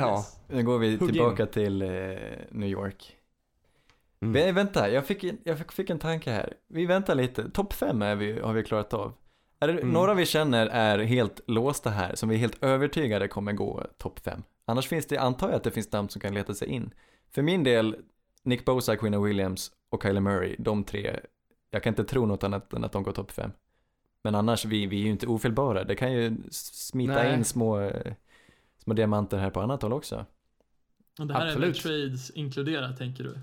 Ja. 0.00 0.24
Nu 0.48 0.62
går 0.62 0.78
vi 0.78 0.90
Hugg 0.96 1.02
in. 1.02 1.08
tillbaka 1.14 1.46
till 1.46 1.82
eh, 1.82 1.88
New 2.50 2.68
York. 2.68 3.16
Mm. 4.20 4.32
Nej, 4.32 4.52
vänta, 4.52 4.90
jag 4.90 5.06
fick, 5.06 5.24
en- 5.24 5.38
jag 5.44 5.58
fick, 5.58 5.72
fick 5.72 5.90
en 5.90 5.98
tanke 5.98 6.30
här. 6.30 6.54
Vi 6.68 6.86
väntar 6.86 7.14
lite. 7.14 7.50
Topp 7.50 7.72
fem 7.72 8.02
är 8.02 8.14
vi, 8.16 8.40
har 8.40 8.52
vi 8.52 8.62
klarat 8.64 8.94
av. 8.94 9.12
Är 9.60 9.68
det 9.68 9.72
Mm. 9.72 9.88
några 9.90 10.14
vi 10.14 10.26
känner 10.26 10.66
är 10.66 10.98
helt 10.98 11.40
låsta 11.46 11.90
här, 11.90 12.14
som 12.14 12.28
vi 12.28 12.34
är 12.34 12.38
helt 12.38 12.64
övertygade 12.64 13.28
kommer 13.28 13.52
gå 13.52 13.86
topp 13.98 14.20
fem? 14.24 14.42
Annars 14.66 14.88
finns 14.88 15.06
det, 15.06 15.18
antar 15.18 15.48
jag 15.48 15.56
att 15.56 15.64
det 15.64 15.70
finns 15.70 15.92
namn 15.92 16.08
som 16.08 16.20
kan 16.20 16.34
leta 16.34 16.54
sig 16.54 16.68
in. 16.68 16.90
För 17.30 17.42
min 17.42 17.64
del, 17.64 17.96
Nick 18.42 18.64
Bosa, 18.64 18.96
Quinn 18.96 19.22
Williams 19.22 19.72
och 19.90 20.02
Kyler 20.02 20.20
Murray, 20.20 20.56
de 20.58 20.84
tre, 20.84 21.20
jag 21.70 21.82
kan 21.82 21.90
inte 21.90 22.04
tro 22.04 22.26
något 22.26 22.44
annat 22.44 22.72
än 22.72 22.84
att 22.84 22.92
de 22.92 23.02
går 23.02 23.12
topp 23.12 23.30
fem. 23.30 23.50
Men 24.22 24.34
annars, 24.34 24.64
vi, 24.64 24.86
vi 24.86 25.00
är 25.00 25.04
ju 25.04 25.10
inte 25.10 25.26
ofelbara. 25.26 25.84
Det 25.84 25.94
kan 25.96 26.12
ju 26.12 26.36
smita 26.50 27.14
Nej. 27.14 27.34
in 27.34 27.44
små, 27.44 27.80
eh, 27.80 28.12
små 28.84 28.94
diamanter 28.94 29.38
här 29.38 29.50
på 29.50 29.60
annat 29.60 29.82
håll 29.82 29.92
också. 29.92 30.26
Och 31.18 31.26
det 31.26 31.34
här 31.34 31.46
är 31.46 31.56
väl 31.56 31.70
Absolut. 31.70 32.10
trades 32.10 32.30
inkluderat, 32.30 32.98
tänker 32.98 33.24
du? 33.24 33.38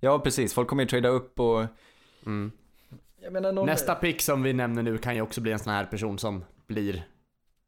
Ja, 0.00 0.18
precis. 0.18 0.54
Folk 0.54 0.68
kommer 0.68 0.82
ju 0.82 0.88
trada 0.88 1.08
upp 1.08 1.40
och... 1.40 1.64
Mm. 2.26 2.52
Jag 3.22 3.32
menar, 3.32 3.52
någon... 3.52 3.66
Nästa 3.66 3.94
pick 3.94 4.20
som 4.20 4.42
vi 4.42 4.52
nämner 4.52 4.82
nu 4.82 4.98
kan 4.98 5.14
ju 5.14 5.20
också 5.20 5.40
bli 5.40 5.52
en 5.52 5.58
sån 5.58 5.72
här 5.72 5.84
person 5.84 6.18
som 6.18 6.44
blir, 6.66 7.06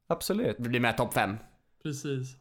Absolut. 0.06 0.58
blir 0.58 0.80
med 0.80 0.96
topp 0.96 1.14
fem. 1.14 1.36
Precis. 1.82 2.36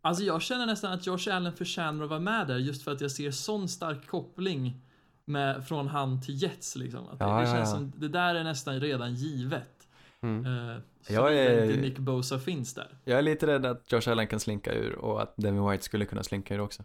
Alltså 0.00 0.24
jag 0.24 0.42
känner 0.42 0.66
nästan 0.66 0.92
att 0.92 1.06
Josh 1.06 1.28
Allen 1.30 1.52
förtjänar 1.52 2.04
att 2.04 2.10
vara 2.10 2.20
med 2.20 2.46
där 2.46 2.58
just 2.58 2.82
för 2.82 2.92
att 2.92 3.00
jag 3.00 3.10
ser 3.10 3.30
sån 3.30 3.68
stark 3.68 4.06
koppling 4.06 4.80
med, 5.24 5.66
från 5.66 5.88
han 5.88 6.20
till 6.20 6.42
Jets 6.42 6.76
liksom. 6.76 7.08
Att 7.08 7.20
Ja, 7.20 7.26
det, 7.26 7.34
det 7.34 7.40
ja, 7.40 7.54
känns 7.54 7.70
ja. 7.70 7.76
som, 7.76 7.92
det 7.96 8.08
där 8.08 8.34
är 8.34 8.44
nästan 8.44 8.80
redan 8.80 9.14
givet. 9.14 9.88
Mm. 10.20 10.46
Uh, 10.46 10.78
Jag 11.08 11.34
är- 11.36 11.64
inte 11.64 11.80
Nick 11.80 11.98
Bosa 11.98 12.38
finns 12.38 12.74
där. 12.74 12.98
Jag 13.04 13.18
är 13.18 13.22
lite 13.22 13.46
rädd 13.46 13.66
att 13.66 13.92
Josh 13.92 14.08
Allen 14.10 14.26
kan 14.26 14.40
slinka 14.40 14.72
ur 14.74 14.94
och 14.94 15.22
att 15.22 15.34
Devin 15.36 15.68
White 15.70 15.84
skulle 15.84 16.04
kunna 16.04 16.22
slinka 16.22 16.54
ur 16.54 16.60
också. 16.60 16.82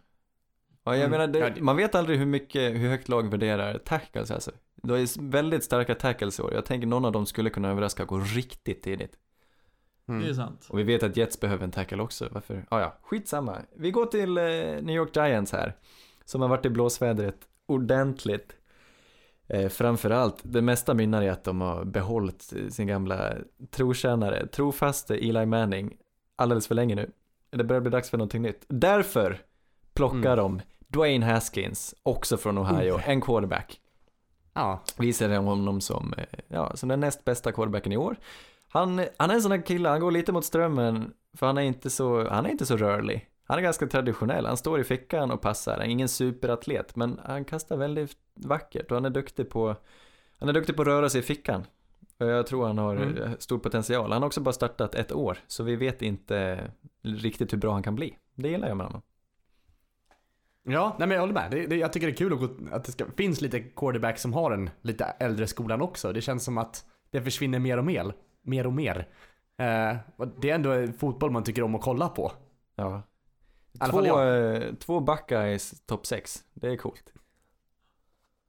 Ja, 0.84 0.96
jag 0.96 1.04
Mm. 1.06 1.10
menar, 1.10 1.26
det- 1.54 1.60
man 1.62 1.76
vet 1.76 1.94
aldrig 1.94 2.18
hur 2.18 2.26
mycket, 2.26 2.72
hur 2.74 2.88
högt 2.88 3.08
lag 3.08 3.30
värderar 3.30 3.78
tackles 3.78 4.30
alltså. 4.30 4.50
Det 4.82 4.94
är 4.94 5.30
väldigt 5.30 5.64
starka 5.64 5.94
tackles 5.94 6.38
i 6.38 6.42
år. 6.42 6.54
Jag 6.54 6.64
tänker 6.64 6.86
någon 6.86 7.04
av 7.04 7.12
dem 7.12 7.26
skulle 7.26 7.50
kunna 7.50 7.70
överraska 7.70 8.02
och 8.02 8.08
gå 8.08 8.18
riktigt 8.18 8.82
tidigt. 8.82 9.16
Mm. 10.08 10.22
Det 10.22 10.28
är 10.28 10.34
sant. 10.34 10.66
Och 10.70 10.78
vi 10.78 10.82
vet 10.82 11.02
att 11.02 11.16
Jets 11.16 11.40
behöver 11.40 11.64
en 11.64 11.70
tackle 11.70 12.02
också. 12.02 12.28
Varför? 12.32 12.66
Ah, 12.68 12.80
ja, 12.80 12.98
skitsamma. 13.02 13.58
Vi 13.76 13.90
går 13.90 14.06
till 14.06 14.38
eh, 14.38 14.44
New 14.82 14.96
York 14.96 15.16
Giants 15.16 15.52
här. 15.52 15.76
Som 16.24 16.40
har 16.40 16.48
varit 16.48 16.66
i 16.66 16.70
blåsvädret 16.70 17.36
ordentligt. 17.66 18.56
Eh, 19.48 19.68
framförallt, 19.68 20.36
det 20.42 20.62
mesta 20.62 20.94
mynnar 20.94 21.22
i 21.22 21.28
att 21.28 21.44
de 21.44 21.60
har 21.60 21.84
behållit 21.84 22.52
sin 22.70 22.86
gamla 22.86 23.34
trotjänare, 23.70 24.46
trofaste 24.46 25.14
Eli 25.14 25.46
Manning 25.46 25.96
alldeles 26.36 26.66
för 26.66 26.74
länge 26.74 26.94
nu. 26.94 27.10
Det 27.50 27.64
börjar 27.64 27.80
bli 27.80 27.90
dags 27.90 28.10
för 28.10 28.18
någonting 28.18 28.42
nytt. 28.42 28.64
Därför 28.68 29.40
plockar 29.94 30.36
de 30.36 30.60
Dwayne 30.88 31.26
Haskins, 31.26 31.94
också 32.02 32.36
från 32.36 32.58
Ohio, 32.58 33.00
en 33.04 33.20
quarterback. 33.20 33.80
Ja. 34.54 34.82
Visar 34.98 35.36
honom 35.36 35.80
som, 35.80 36.14
eh, 36.18 36.24
ja, 36.48 36.76
som 36.76 36.88
den 36.88 37.00
näst 37.00 37.24
bästa 37.24 37.52
quarterbacken 37.52 37.92
i 37.92 37.96
år. 37.96 38.16
Han, 38.68 39.04
han 39.16 39.30
är 39.30 39.34
en 39.34 39.42
sån 39.42 39.50
där 39.50 39.66
kille, 39.66 39.88
han 39.88 40.00
går 40.00 40.10
lite 40.10 40.32
mot 40.32 40.44
strömmen, 40.44 41.12
för 41.36 41.46
han 41.46 41.58
är 41.58 41.62
inte 41.62 41.90
så, 41.90 42.28
han 42.28 42.46
är 42.46 42.50
inte 42.50 42.66
så 42.66 42.76
rörlig. 42.76 43.28
Han 43.48 43.58
är 43.58 43.62
ganska 43.62 43.86
traditionell, 43.86 44.46
han 44.46 44.56
står 44.56 44.80
i 44.80 44.84
fickan 44.84 45.30
och 45.30 45.40
passar, 45.40 45.72
han 45.72 45.80
är 45.80 45.86
ingen 45.86 46.08
superatlet, 46.08 46.96
men 46.96 47.20
han 47.24 47.44
kastar 47.44 47.76
väldigt 47.76 48.16
vackert 48.34 48.90
och 48.90 48.96
han 48.96 49.04
är 49.04 49.10
duktig 49.10 49.50
på, 49.50 49.76
han 50.38 50.48
är 50.48 50.52
duktig 50.52 50.76
på 50.76 50.82
att 50.82 50.88
röra 50.88 51.08
sig 51.08 51.18
i 51.20 51.22
fickan. 51.22 51.64
Och 52.18 52.26
Jag 52.26 52.46
tror 52.46 52.66
han 52.66 52.78
har 52.78 52.96
Mm. 52.96 53.16
eh, 53.22 53.30
stor 53.38 53.58
potential. 53.58 54.12
Han 54.12 54.22
har 54.22 54.26
också 54.26 54.40
bara 54.40 54.52
startat 54.52 54.94
ett 54.94 55.12
år, 55.12 55.38
så 55.46 55.62
vi 55.64 55.76
vet 55.76 56.02
inte 56.02 56.70
riktigt 57.02 57.52
hur 57.52 57.58
bra 57.58 57.72
han 57.72 57.82
kan 57.82 57.94
bli. 57.94 58.16
Det 58.34 58.48
gillar 58.48 58.68
jag 58.68 58.76
med 58.76 58.86
honom. 58.86 59.02
Ja, 60.62 60.96
nej 60.98 61.08
men 61.08 61.14
jag 61.14 61.20
håller 61.22 61.34
med. 61.34 61.50
Det, 61.50 61.66
det, 61.66 61.76
jag 61.76 61.92
tycker 61.92 62.06
det 62.06 62.12
är 62.12 62.16
kul 62.16 62.32
att, 62.32 62.72
att 62.72 62.84
det 62.84 62.92
ska, 62.92 63.04
finns 63.16 63.40
lite 63.40 63.60
quarterback 63.60 64.18
som 64.18 64.32
har 64.32 64.50
den 64.50 64.70
lite 64.82 65.04
äldre 65.04 65.46
skolan 65.46 65.82
också. 65.82 66.12
Det 66.12 66.20
känns 66.20 66.44
som 66.44 66.58
att 66.58 66.84
det 67.10 67.22
försvinner 67.22 67.58
mer 67.58 67.78
och 67.78 67.84
mer. 67.84 68.12
Mer 68.42 68.66
och 68.66 68.72
mer. 68.72 69.08
Eh, 69.56 69.96
och 70.16 70.28
det 70.40 70.50
är 70.50 70.54
ändå 70.54 70.92
fotboll 70.98 71.30
man 71.30 71.42
tycker 71.44 71.62
om 71.62 71.74
att 71.74 71.82
kolla 71.82 72.08
på. 72.08 72.32
Ja. 72.76 73.02
Alla 73.78 73.92
Två, 73.92 74.02
fall 74.02 74.62
eh, 74.62 74.74
två 74.74 75.00
Buckeyes 75.00 75.82
topp 75.86 76.06
6, 76.06 76.44
det 76.54 76.68
är 76.68 76.76
coolt. 76.76 77.12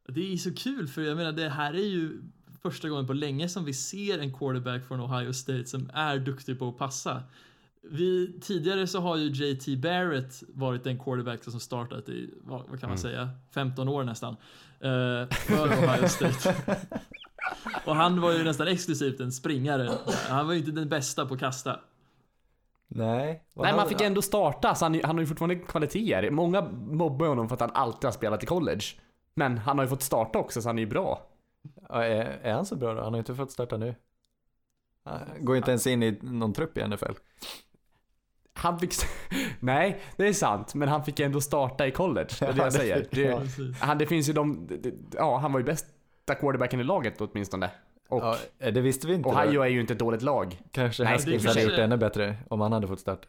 Det 0.08 0.34
är 0.34 0.38
så 0.38 0.54
kul 0.54 0.88
för 0.88 1.02
jag 1.02 1.18
menar 1.18 1.32
det 1.32 1.50
här 1.50 1.74
är 1.74 1.88
ju 1.88 2.22
första 2.62 2.89
gången 2.89 3.08
på 3.08 3.13
länge 3.13 3.50
som 3.50 3.65
vi 3.65 3.74
ser 3.74 4.20
en 4.20 4.34
quarterback 4.34 4.88
från 4.88 5.00
Ohio 5.00 5.34
State 5.34 5.65
som 5.65 5.89
är 5.94 6.18
duktig 6.18 6.60
på 6.60 6.70
att 6.70 6.78
passa. 6.78 7.24
Vi, 7.82 8.39
tidigare 8.42 8.88
så 8.88 9.00
har 9.00 9.18
ju 9.18 9.28
JT 9.30 9.78
Barrett 9.82 10.44
varit 10.48 10.86
en 10.88 11.00
quarterback 11.00 11.44
som 11.44 11.60
startat 11.60 12.10
i, 12.10 12.30
vad, 12.44 12.60
vad 12.70 12.80
kan 12.80 12.89
man 12.89 12.98
Mm. 12.98 12.98
säga, 12.98 13.30
15 13.54 13.88
år 13.89 14.04
nästan. 14.04 14.34
eh, 14.80 15.30
för 15.30 15.68
Ohio 15.68 16.08
State. 16.08 16.56
Och 17.86 17.96
han 17.96 18.22
var 18.22 18.32
ju 18.32 18.44
nästan 18.44 18.68
exklusivt 18.68 19.20
en 19.20 19.32
springare. 19.32 19.92
Han 20.30 20.48
var 20.48 20.54
ju 20.54 20.60
inte 20.60 20.72
den 20.72 20.89
bästa 20.89 21.26
på 21.26 21.34
att 21.34 21.39
kasta. 21.39 21.80
Nej. 22.91 23.43
Nej, 23.56 23.75
man 23.75 23.88
fick 23.89 24.02
ändå 24.02 24.21
starta, 24.21 24.75
så 24.75 24.86
han, 24.86 25.02
han 25.04 25.15
har 25.15 25.19
ju 25.21 25.28
fortfarande 25.28 25.56
kvaliteter. 25.56 26.32
Många 26.32 26.62
mobbar 26.71 27.28
honom 27.28 27.47
för 27.47 27.54
att 27.56 27.62
han 27.62 27.71
alltid 27.73 28.04
har 28.06 28.12
spelat 28.12 28.43
i 28.43 28.45
college. 28.45 28.84
Men 29.34 29.58
han 29.58 29.78
har 29.78 29.86
ju 29.86 29.89
fått 29.89 30.02
starta 30.02 30.39
också, 30.39 30.62
så 30.62 30.69
han 30.69 30.78
är 30.78 30.82
ju 30.82 30.88
bra. 30.89 31.21
Ja, 31.89 32.04
är, 32.04 32.39
är 32.43 32.54
han 32.54 32.65
så 32.65 32.75
bra 32.75 32.93
då? 32.93 33.02
Han 33.02 33.06
har 33.13 33.17
ju 33.17 33.19
inte 33.19 33.36
fått 33.36 33.52
starta 33.52 33.78
nu. 33.78 33.95
Han 35.06 35.19
Går 35.39 35.58
inte 35.58 35.71
ens 35.71 35.88
in 35.88 36.04
i 36.04 36.19
någon 36.21 36.54
trupp 36.54 36.78
i 36.78 36.88
NFL. 36.88 37.12
Han 38.54 38.80
fick... 38.80 38.93
Nej, 39.60 40.02
det 40.17 40.28
är 40.28 40.34
sant. 40.34 40.73
Men 40.75 40.89
han 40.89 41.04
fick 41.06 41.19
ändå 41.19 41.41
starta 41.41 41.88
i 41.88 41.91
college. 41.91 42.28
Det 42.39 42.45
är 42.45 42.54
det 42.54 42.58
Ja, 42.58 42.63
jag 42.63 42.73
säger. 42.73 43.08
Det, 43.12 43.75
han, 43.80 43.97
det 43.97 44.06
finns 44.06 44.30
ju 44.30 44.34
de... 44.34 44.67
det- 44.67 44.93
Ja, 45.13 45.38
han 45.38 45.54
var 45.54 45.60
ju 45.60 45.65
bästa 45.65 46.36
quarterbacken 46.39 46.80
i 46.80 46.84
laget 46.84 47.21
åtminstone. 47.21 47.69
Och 48.10 48.22
Ja, 48.24 48.38
eh, 48.60 48.74
det 48.74 48.82
visste 48.82 49.08
vi 49.08 49.13
inte. 49.13 49.30
Ohio 49.30 49.54
då. 49.54 49.62
är 49.62 49.67
ju 49.67 49.82
inte 49.82 49.93
ett 49.93 50.00
dåligt 50.00 50.22
lag. 50.22 50.60
Kanske 50.72 51.04
Nej, 51.04 51.13
Haskins 51.13 51.43
det 51.43 51.50
hade 51.50 51.60
kanske- 51.60 51.62
gjort 51.72 51.76
det 51.78 51.84
ännu 51.84 51.98
bättre 51.98 52.38
om 52.50 52.62
han 52.62 52.72
hade 52.72 52.88
fått 52.88 53.00
starta. 53.00 53.28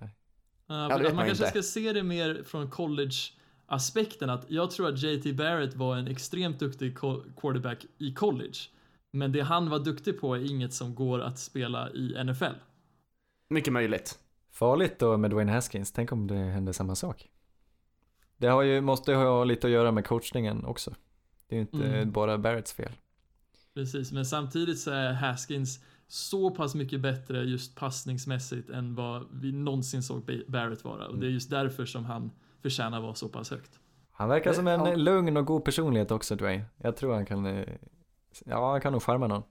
Ja, 0.67 0.89
men 0.89 0.89
vet 0.89 1.03
man 1.07 1.17
man 1.17 1.27
kanske 1.27 1.45
inte. 1.45 1.51
ska 1.61 1.63
se 1.63 1.93
det 1.93 2.03
mer 2.03 2.43
från 2.47 2.71
college-aspekten. 2.71 4.31
Att 4.31 4.45
jag 4.49 4.71
tror 4.71 4.89
att 4.89 5.03
JT 5.03 5.33
Barrett 5.37 5.75
var 5.75 5.97
en 5.97 6.09
extremt 6.09 6.59
duktig 6.59 6.99
quarterback 7.41 7.87
i 7.99 8.15
college. 8.15 8.59
Men 9.11 9.33
det 9.33 9.41
han 9.41 9.71
var 9.71 9.79
duktig 9.79 10.21
på 10.21 10.35
är 10.37 10.51
inget 10.51 10.73
som 10.75 10.95
går 10.95 11.21
att 11.21 11.39
spela 11.39 11.91
i 11.91 12.15
NFL. 12.25 12.55
Mycket 13.49 13.73
möjligt. 13.73 14.19
Farligt 14.51 14.99
då 14.99 15.17
med 15.17 15.31
Dwayne 15.31 15.53
Haskins. 15.53 15.93
Tänk 15.93 16.13
om 16.13 16.27
det 16.27 16.35
hände 16.35 16.73
samma 16.73 16.95
sak. 16.95 17.29
Det 18.37 18.47
har 18.47 18.63
ju, 18.63 18.81
måste 18.81 19.11
ju 19.11 19.17
ha 19.17 19.45
lite 19.45 19.67
att 19.67 19.73
göra 19.73 19.93
med 19.93 20.07
coachningen 20.07 20.65
också. 20.65 20.95
Det 21.49 21.55
är 21.55 21.57
ju 21.57 21.61
inte 21.61 21.87
Mm. 21.87 22.11
bara 22.13 22.39
Barretts 22.39 22.73
fel. 22.73 22.93
Precis, 23.81 24.13
men 24.13 24.25
samtidigt 24.27 24.79
så 24.79 24.91
är 24.91 25.13
Haskins 25.13 25.81
så 26.09 26.51
pass 26.51 26.75
mycket 26.75 27.01
bättre 27.01 27.43
just 27.43 27.77
passningsmässigt 27.77 28.71
än 28.71 28.95
vad 28.95 29.27
vi 29.33 29.53
någonsin 29.53 30.03
såg 30.03 30.25
Ba- 30.25 30.45
Barrett 30.49 30.85
vara. 30.85 31.07
Och 31.09 31.19
det 31.19 31.27
är 31.27 31.31
just 31.31 31.51
därför 31.51 31.87
som 31.87 32.05
han 32.05 32.31
förtjänar 32.63 33.01
vara 33.01 33.15
så 33.15 33.29
pass 33.29 33.51
högt. 33.51 33.81
Han 34.13 34.29
verkar 34.29 34.53
som 34.53 34.67
en 34.67 34.81
ja. 34.87 34.95
lugn 34.97 35.37
och 35.37 35.47
god 35.47 35.65
personlighet 35.65 36.11
också 36.11 36.37
Dwayne. 36.37 36.65
Jag 36.77 36.97
tror 36.97 37.15
han 37.15 37.27
kan, 37.27 37.47
eh, 37.47 37.69
ja 38.47 38.71
han 38.71 38.81
kan 38.81 38.93
nog 38.93 39.03
charma 39.03 39.27
någon. 39.27 39.43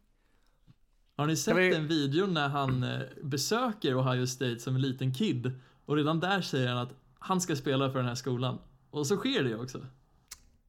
Har 1.15 1.25
ni 1.27 1.35
sett 1.35 1.57
vi- 1.57 1.69
den 1.69 1.87
videon 1.87 2.33
när 2.33 2.47
han 2.49 2.83
eh, 2.83 2.99
besöker 3.23 3.99
Ohio 4.01 4.25
State 4.27 4.59
som 4.59 4.75
en 4.75 4.81
liten 4.81 5.13
kid? 5.13 5.51
Och 5.85 5.95
redan 5.95 6.19
där 6.19 6.41
säger 6.41 6.67
han 6.67 6.77
att 6.77 6.93
han 7.19 7.41
ska 7.41 7.55
spela 7.55 7.89
för 7.91 7.99
den 7.99 8.07
här 8.07 8.15
skolan. 8.15 8.57
Och 8.91 9.07
så 9.07 9.15
sker 9.17 9.43
det 9.43 9.55
också. 9.55 9.79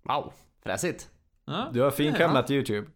Wow, 0.02 0.32
fräsigt. 0.62 1.10
Ja, 1.44 1.70
Du 1.72 1.80
har 1.80 1.90
finkammat 1.90 2.50
YouTube. 2.50 2.86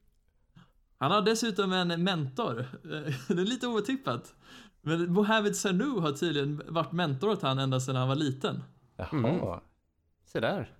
Han 1.04 1.12
har 1.12 1.22
dessutom 1.22 1.72
en 1.72 2.04
mentor. 2.04 2.60
Eh, 2.60 3.14
Det 3.28 3.42
är 3.42 3.46
lite 3.46 3.66
otippat. 3.66 4.34
Men 4.82 5.12
Mohamed 5.12 5.56
Sanu 5.56 6.00
har 6.00 6.12
tydligen 6.12 6.62
varit 6.68 6.92
mentor 6.92 7.30
åt 7.30 7.42
han 7.42 7.58
ända 7.58 7.80
sedan 7.80 7.96
han 7.96 8.08
var 8.08 8.14
liten. 8.16 8.62
Jaha. 8.96 9.08
Mm. 9.12 9.40
Se 10.26 10.40
där. 10.40 10.70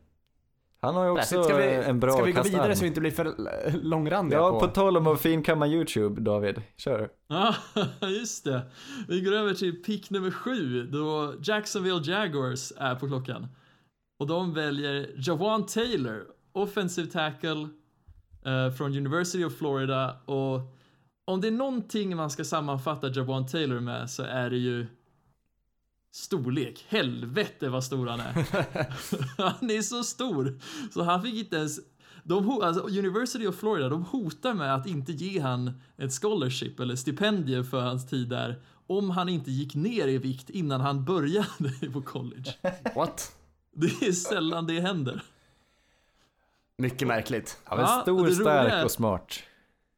Han 0.81 0.95
har 0.95 1.05
ju 1.05 1.11
också. 1.11 1.45
Ska 1.45 1.57
vi, 1.57 1.65
en 1.75 2.01
bra 2.01 2.13
ska 2.13 2.23
vi 2.25 2.33
gå 2.33 2.37
kastarm. 2.37 2.61
vidare 2.61 2.77
så 2.77 2.83
vi 2.83 2.89
inte 2.89 3.01
blir 3.01 3.11
för 3.11 3.35
långrandiga 3.83 4.39
Ja, 4.39 4.51
på... 4.51 4.61
på 4.61 4.67
tal 4.67 4.97
om 4.97 5.07
att 5.07 5.21
finkamma 5.21 5.67
YouTube, 5.67 6.21
David. 6.21 6.63
Kör. 6.77 7.09
Ja, 7.29 7.55
just 8.09 8.45
det. 8.45 8.63
Vi 9.09 9.21
går 9.21 9.33
över 9.33 9.55
till 9.55 9.83
pick 9.83 10.11
nummer 10.11 10.31
sju 10.31 10.87
då 10.87 11.35
Jacksonville 11.43 12.03
Jaguars 12.13 12.73
är 12.77 12.95
på 12.95 13.07
klockan. 13.09 13.47
Och 14.19 14.27
de 14.27 14.55
väljer 14.55 15.11
Jawan 15.17 15.67
Taylor, 15.67 16.25
offensive 16.53 17.11
tackle 17.11 17.69
eh, 18.45 18.71
från 18.71 18.97
University 18.97 19.45
of 19.45 19.55
Florida. 19.55 20.17
Och 20.25 20.61
om 21.25 21.41
det 21.41 21.49
är 21.49 21.53
någonting 21.53 22.17
man 22.17 22.31
ska 22.31 22.45
sammanfatta 22.45 23.09
Jawan 23.09 23.47
Taylor 23.47 23.81
med 23.81 24.11
så 24.11 24.23
är 24.23 24.51
det 24.51 24.57
ju 24.57 24.87
storlek. 26.13 26.85
Helvete 26.89 27.69
vad 27.69 27.85
stor 27.85 28.07
han 28.07 28.21
är. 28.21 28.33
han 29.43 29.71
är 29.71 29.83
så 29.83 30.05
stor. 30.05 30.59
Så 30.93 31.03
han 31.03 31.23
fick 31.23 31.35
inte 31.35 31.57
ens... 31.57 31.81
De, 32.27 32.51
alltså 32.51 32.83
University 32.83 33.47
of 33.47 33.57
Florida, 33.57 33.89
de 33.89 34.05
hotar 34.05 34.55
med 34.55 34.75
att 34.75 34.87
inte 34.87 35.13
ge 35.13 35.41
han 35.41 35.81
ett 35.97 36.13
scholarship 36.13 36.81
eller 36.81 36.97
stipendium 36.97 37.65
för 37.65 37.81
hans 37.81 38.07
tid 38.07 38.29
där 38.29 38.63
om 38.87 39.11
han 39.11 39.29
inte 39.29 39.51
gick 39.51 39.75
ner 39.75 40.09
i 40.09 40.19
vikt 40.19 40.51
innan 40.51 40.81
han 40.81 41.05
började 41.05 41.91
på 41.93 42.03
college. 42.03 42.55
What? 42.95 43.33
Det 43.73 44.07
är 44.07 44.13
sällan 44.13 44.67
det 44.67 44.81
händer. 44.81 45.23
Mycket 46.79 47.09
märkligt. 47.09 47.59
Ja, 47.65 47.77
men 47.77 47.85
Ja, 47.85 48.03
stor, 48.03 48.13
och 48.21 48.25
det 48.27 48.31
roliga 48.31 48.41
stark 48.41 48.73
är- 48.73 48.85
och 48.85 48.91
smart. 48.91 49.35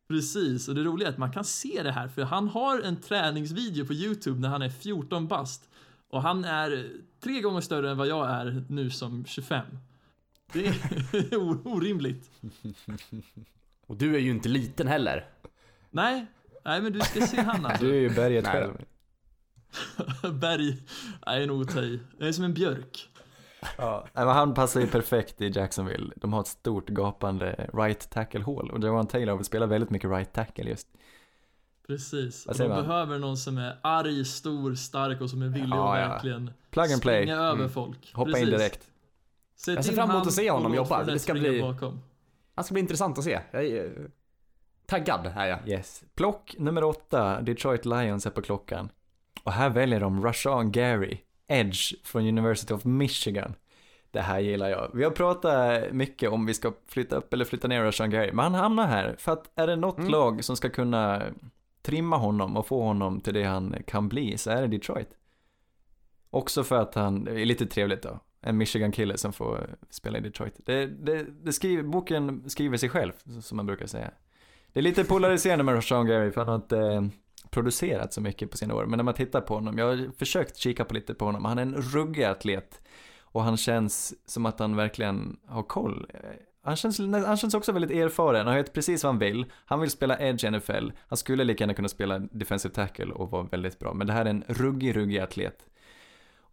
Precis, 0.09 0.69
och 0.69 0.75
det 0.75 0.83
roliga 0.85 1.09
är 1.09 1.13
att 1.13 1.19
man 1.19 1.33
kan 1.33 1.45
se 1.45 1.83
det 1.83 1.93
här 1.93 2.09
för 2.09 2.23
han 2.23 2.49
har 2.49 2.81
en 2.81 2.97
träningsvideo 3.01 3.87
på 3.87 3.93
Youtube 3.93 4.41
när 4.41 4.49
han 4.49 4.63
är 4.63 4.69
14 4.71 5.29
bast 5.29 5.69
och 6.11 6.23
han 6.23 6.45
är 6.45 6.89
tre 7.21 7.41
gånger 7.41 7.61
större 7.61 7.91
än 7.91 7.97
vad 7.97 8.07
jag 8.07 8.31
är 8.31 8.65
nu 8.69 8.91
som 8.91 9.25
25. 9.27 9.67
Det 10.53 10.67
är 10.67 11.37
orimligt. 11.67 12.31
Och 13.87 13.97
du 13.97 14.15
är 14.15 14.19
ju 14.19 14.31
inte 14.31 14.49
liten 14.49 14.87
heller. 14.89 15.29
Nej, 15.91 16.27
nej 16.65 16.83
men 16.83 16.93
du 16.93 17.01
ska 17.01 17.27
se 17.27 17.41
han 17.41 17.67
alltså. 17.67 17.85
Du 17.85 17.91
är 17.97 18.01
ju 18.01 18.11
berget 18.11 18.47
själv. 18.47 18.73
Berg, 20.41 20.83
nej 21.27 21.47
nog 21.47 21.63
att 21.63 21.75
ta 21.75 21.81
i. 21.81 22.01
Jag 22.19 22.29
är 22.29 22.33
som 22.33 22.45
en 22.45 22.55
björk. 22.55 23.09
Ja. 23.79 24.07
Nej, 24.15 24.25
men 24.25 24.35
han 24.35 24.55
passar 24.55 24.81
ju 24.81 24.87
perfekt 24.87 25.41
i 25.41 25.49
Jacksonville. 25.55 26.13
De 26.17 26.33
har 26.33 26.41
ett 26.41 26.47
stort 26.47 26.89
gapande 26.89 27.71
right 27.75 28.11
tackle-hål 28.11 28.71
och 28.71 28.85
Jawan 28.85 29.07
Taylor 29.07 29.37
vill 29.37 29.45
spela 29.45 29.67
väldigt 29.67 29.91
mycket 29.91 30.11
right 30.11 30.33
tackle 30.33 30.65
just. 30.71 30.89
Precis. 31.87 32.47
Och 32.47 32.57
de 32.57 32.69
man? 32.69 32.83
behöver 32.87 33.19
någon 33.19 33.37
som 33.37 33.59
är 33.59 33.79
arg, 33.83 34.25
stor, 34.25 34.75
stark 34.75 35.21
och 35.21 35.31
som 35.31 35.43
är 35.43 35.47
villig 35.49 35.69
Ja, 35.69 35.95
att 35.97 36.01
ja. 36.03 36.09
verkligen 36.09 36.51
Plug 36.71 36.93
and 36.93 37.03
play. 37.03 37.23
springa 37.23 37.37
över 37.41 37.59
Mm. 37.59 37.69
folk. 37.71 38.13
Hoppa 38.15 38.31
Precis. 38.31 38.45
in 38.49 38.51
direkt. 38.59 38.91
Sätt 39.57 39.75
Jag 39.75 39.85
ser 39.85 39.93
fram 39.93 40.11
emot 40.11 40.27
att 40.27 40.33
se 40.33 40.51
honom 40.51 40.75
jobba. 40.75 41.05
Det 41.05 41.19
ska 41.19 41.33
bli- 41.33 41.61
Bakom. 41.63 42.01
Han 42.55 42.65
ska 42.65 42.73
bli 42.73 42.81
intressant 42.81 43.19
att 43.19 43.25
se. 43.25 43.41
Jag 43.51 43.65
är 43.67 43.85
eh, 43.85 43.91
taggad 44.87 45.33
är 45.37 45.47
jag. 45.47 45.69
Yes. 45.69 46.05
Plock 46.15 46.55
nummer 46.59 46.85
åtta, 46.85 47.41
Detroit 47.41 47.85
Lions 47.85 48.27
är 48.27 48.31
på 48.31 48.43
klockan. 48.43 48.89
Och 49.45 49.53
här 49.53 49.71
väljer 49.71 50.01
de 50.01 50.25
Rashawn 50.25 50.73
Gary, 50.73 51.19
Edge 51.49 51.95
från 52.05 52.27
University 52.27 52.75
of 52.75 52.85
Michigan. 52.85 53.55
Det 54.11 54.21
här 54.21 54.39
gillar 54.41 54.69
jag. 54.69 54.91
Vi 54.95 55.05
har 55.05 55.11
pratat 55.11 55.93
mycket 55.93 56.31
om 56.31 56.47
vi 56.47 56.55
ska 56.55 56.73
flytta 56.89 57.17
upp 57.17 57.33
eller 57.33 57.45
flytta 57.45 57.69
ner 57.69 57.83
Rashawn 57.83 58.11
Gary, 58.11 58.33
men 58.33 58.39
han 58.45 58.55
hamnar 58.55 58.87
här 58.87 59.15
för 59.19 59.33
att 59.33 59.51
är 59.55 59.67
det 59.67 59.77
något 59.77 59.99
Mm. 59.99 60.11
lag 60.11 60.45
som 60.45 60.57
ska 60.57 60.69
kunna 60.69 61.23
trimma 61.83 62.17
honom 62.17 62.57
och 62.57 62.67
få 62.67 62.83
honom 62.83 63.21
till 63.21 63.35
det 63.35 63.43
han 63.45 63.77
kan 63.87 64.09
bli 64.09 64.39
så 64.39 64.51
är 64.51 64.63
det 64.63 64.69
Detroit. 64.69 65.09
Också 66.31 66.65
för 66.65 66.77
att 66.77 66.95
han 66.95 67.25
det 67.25 67.41
är 67.41 67.45
lite 67.47 67.67
trevligt 67.67 68.03
då. 68.03 68.21
En 68.41 68.57
Michigan-kille 68.57 69.17
som 69.19 69.33
får 69.33 69.77
spela 69.91 70.19
i 70.19 70.21
Detroit. 70.21 70.55
Det, 70.65 70.87
det, 70.87 71.27
det 71.43 71.53
skriver, 71.53 71.83
boken 71.83 72.51
skriver 72.51 72.77
sig 72.77 72.89
själv, 72.89 73.13
som 73.43 73.57
man 73.57 73.67
brukar 73.67 73.87
säga. 73.87 74.11
Det 74.73 74.81
är 74.81 74.83
lite 74.83 75.05
polariserande 75.05 75.65
med 75.65 75.75
Rashawn 75.75 76.07
Gary 76.07 76.31
för 76.31 76.41
han 76.41 76.49
har 76.49 76.55
inte 76.55 77.11
producerat 77.57 78.13
så 78.13 78.21
mycket 78.21 78.51
på 78.51 78.57
sina 78.57 78.75
år. 78.75 78.87
Men 78.87 78.97
när 78.97 79.05
man 79.05 79.15
tittar 79.15 79.41
på 79.41 79.55
honom, 79.55 79.79
jag 79.79 79.87
har 79.87 80.11
försökt 80.19 80.57
kika 80.57 80.85
på 80.85 80.95
lite 80.95 81.15
på 81.15 81.25
honom, 81.25 81.45
han 81.45 81.59
är 81.59 81.63
en 81.63 81.75
ruggig 81.75 82.25
atlet. 82.25 82.81
Och 83.21 83.43
han 83.43 83.57
känns 83.57 84.15
som 84.31 84.47
att 84.47 84.59
han 84.59 84.77
verkligen 84.77 85.37
har 85.47 85.63
koll. 85.63 86.07
Han 86.63 86.77
känns, 86.77 86.99
han 86.99 87.37
känns 87.37 87.55
också 87.55 87.73
väldigt 87.73 87.91
erfaren, 87.91 88.47
han 88.47 88.57
vet 88.57 88.73
precis 88.73 89.05
vad 89.05 89.13
han 89.13 89.19
vill. 89.19 89.47
Han 89.65 89.81
vill 89.81 89.91
spela 89.91 90.19
edge 90.19 90.45
i 90.45 90.51
NFL. 90.51 90.91
Han 91.09 91.17
skulle 91.17 91.45
lika 91.45 91.63
gärna 91.65 91.75
kunna 91.75 91.89
spela 91.89 92.19
defensive 92.19 92.75
tackle 92.75 93.13
och 93.13 93.31
vara 93.31 93.43
väldigt 93.43 93.79
bra. 93.79 93.95
Men 93.95 94.07
det 94.07 94.13
här 94.13 94.25
är 94.25 94.31
en 94.31 94.45
ruggig, 94.49 94.97
ruggig 94.97 95.19
atlet. 95.19 95.67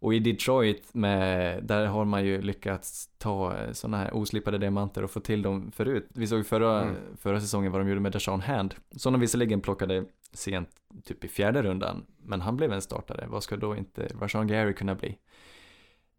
Och 0.04 0.14
i 0.14 0.18
Detroit, 0.18 0.94
med, 0.94 1.64
där 1.64 1.86
har 1.86 2.04
man 2.04 2.24
ju 2.24 2.42
lyckats 2.42 3.08
ta 3.18 3.56
sådana 3.72 3.96
här 3.96 4.14
oslipade 4.16 4.58
diamanter 4.58 5.04
och 5.04 5.10
få 5.10 5.20
till 5.20 5.42
dem 5.42 5.70
förut. 5.76 6.06
Vi 6.14 6.26
såg 6.26 6.46
förra, 6.46 6.82
Mm. 6.82 6.96
förra 7.20 7.40
säsongen 7.40 7.72
vad 7.72 7.80
de 7.80 7.88
gjorde 7.88 8.00
med 8.00 8.12
Deshaun 8.12 8.40
Hand. 8.40 8.74
Som 8.96 9.12
de 9.12 9.20
visserligen 9.20 9.60
plockade 9.60 10.04
sent, 10.32 10.68
typ 11.04 11.24
i 11.24 11.28
fjärde 11.28 11.62
rundan. 11.62 12.06
Men 12.22 12.40
han 12.40 12.56
blev 12.56 12.72
en 12.72 12.82
startare. 12.82 13.26
Vad 13.28 13.42
ska 13.42 13.56
då 13.56 13.76
inte 13.76 14.08
Rashawn 14.20 14.46
Gary 14.46 14.74
kunna 14.74 14.94
bli? 14.94 15.18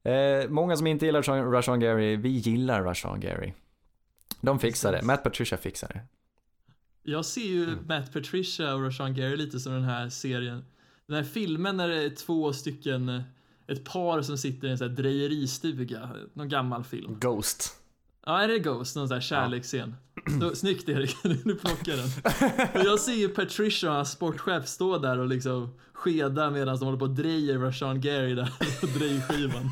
Eh, 0.04 0.50
många 0.50 0.76
som 0.76 0.88
inte 0.88 1.06
gillar 1.06 1.52
Rashawn 1.52 1.80
Gary, 1.80 2.16
vi 2.16 2.30
gillar 2.30 2.84
Rashawn 2.84 3.20
Gary. 3.20 3.54
De 4.42 4.60
fixar 4.60 4.92
det. 4.92 5.02
Matt 5.02 5.24
Patricia 5.24 5.58
fixar 5.58 5.88
det. 5.88 6.02
Jag 7.04 7.26
ser 7.26 7.42
ju 7.42 7.64
Mm. 7.64 7.88
Matt 7.88 8.14
Patricia 8.14 8.74
och 8.76 8.84
Rashawn 8.84 9.14
Gary 9.14 9.36
lite 9.36 9.60
som 9.60 9.74
den 9.74 9.84
här 9.84 10.10
serien. 10.10 10.66
Den 11.08 11.16
här 11.16 11.24
filmen 11.24 11.78
när 11.78 11.88
det 11.90 12.04
är 12.04 12.10
två 12.10 12.54
stycken, 12.54 13.24
ett 13.68 13.86
par 13.86 14.22
som 14.22 14.38
sitter 14.38 14.68
i 14.68 14.72
en 14.72 14.78
sån 14.78 14.90
här 14.90 14.96
drejeristuga. 14.96 16.10
Någon 16.34 16.50
gammal 16.50 16.84
film. 16.84 17.20
Ghost. 17.20 17.82
Ja, 18.26 18.42
är 18.42 18.48
det 18.48 18.60
Ghost? 18.60 18.96
Någon 18.96 19.08
sån 19.08 19.16
här 19.16 19.22
kärleksscen. 19.22 19.96
Så, 20.42 20.56
snyggt 20.56 20.90
Erik, 20.90 21.16
nu 21.24 21.56
plockar 21.56 21.94
den. 21.98 22.10
Och 22.82 22.88
jag 22.88 23.00
ser 23.00 23.14
ju 23.14 23.30
Patricia 23.30 23.90
och 23.90 23.96
hans 23.96 24.12
sportchef 24.12 24.68
stå 24.68 24.98
där 24.98 25.20
och 25.20 25.28
liksom 25.28 25.74
skeda 25.94 26.50
medan 26.52 26.78
de 26.80 26.86
håller 26.86 26.98
på 27.00 27.06
och 27.06 27.12
drejer 27.16 27.58
Rashawn 27.60 28.02
Gary 28.02 28.36
där 28.36 28.54
på 28.82 28.86
drejskivan. 29.00 29.70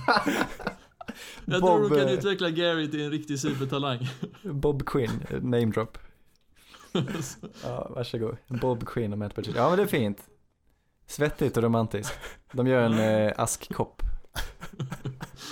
Jag 1.46 1.60
tror 1.60 1.80
Bob, 1.80 1.89
de 1.92 1.98
kan 2.00 2.08
eh, 2.08 2.13
utveckla 2.13 2.50
Gary 2.50 2.92
till 2.92 3.02
en 3.02 3.12
riktig 3.12 3.39
supertalang. 3.39 4.10
Bob 4.44 4.86
Quinn, 4.86 5.12
eh, 5.30 5.42
name 5.42 5.66
drop. 5.66 5.98
Ja, 7.63 7.92
varsågod. 7.96 8.38
Bob 8.48 8.86
Quinn 8.88 9.12
och 9.13 9.20
Matt 9.20 9.36
Patricia. 9.36 9.62
Ja, 9.62 9.70
men 9.70 9.78
det 9.78 9.84
är 9.84 9.88
fint. 9.88 10.18
Svettigt 11.08 11.58
och 11.58 11.63
romantiskt. 11.63 12.13
De 12.52 12.68
gör 12.68 12.82
en 12.82 13.28
eh, 13.28 13.34
askkopp. 13.38 14.02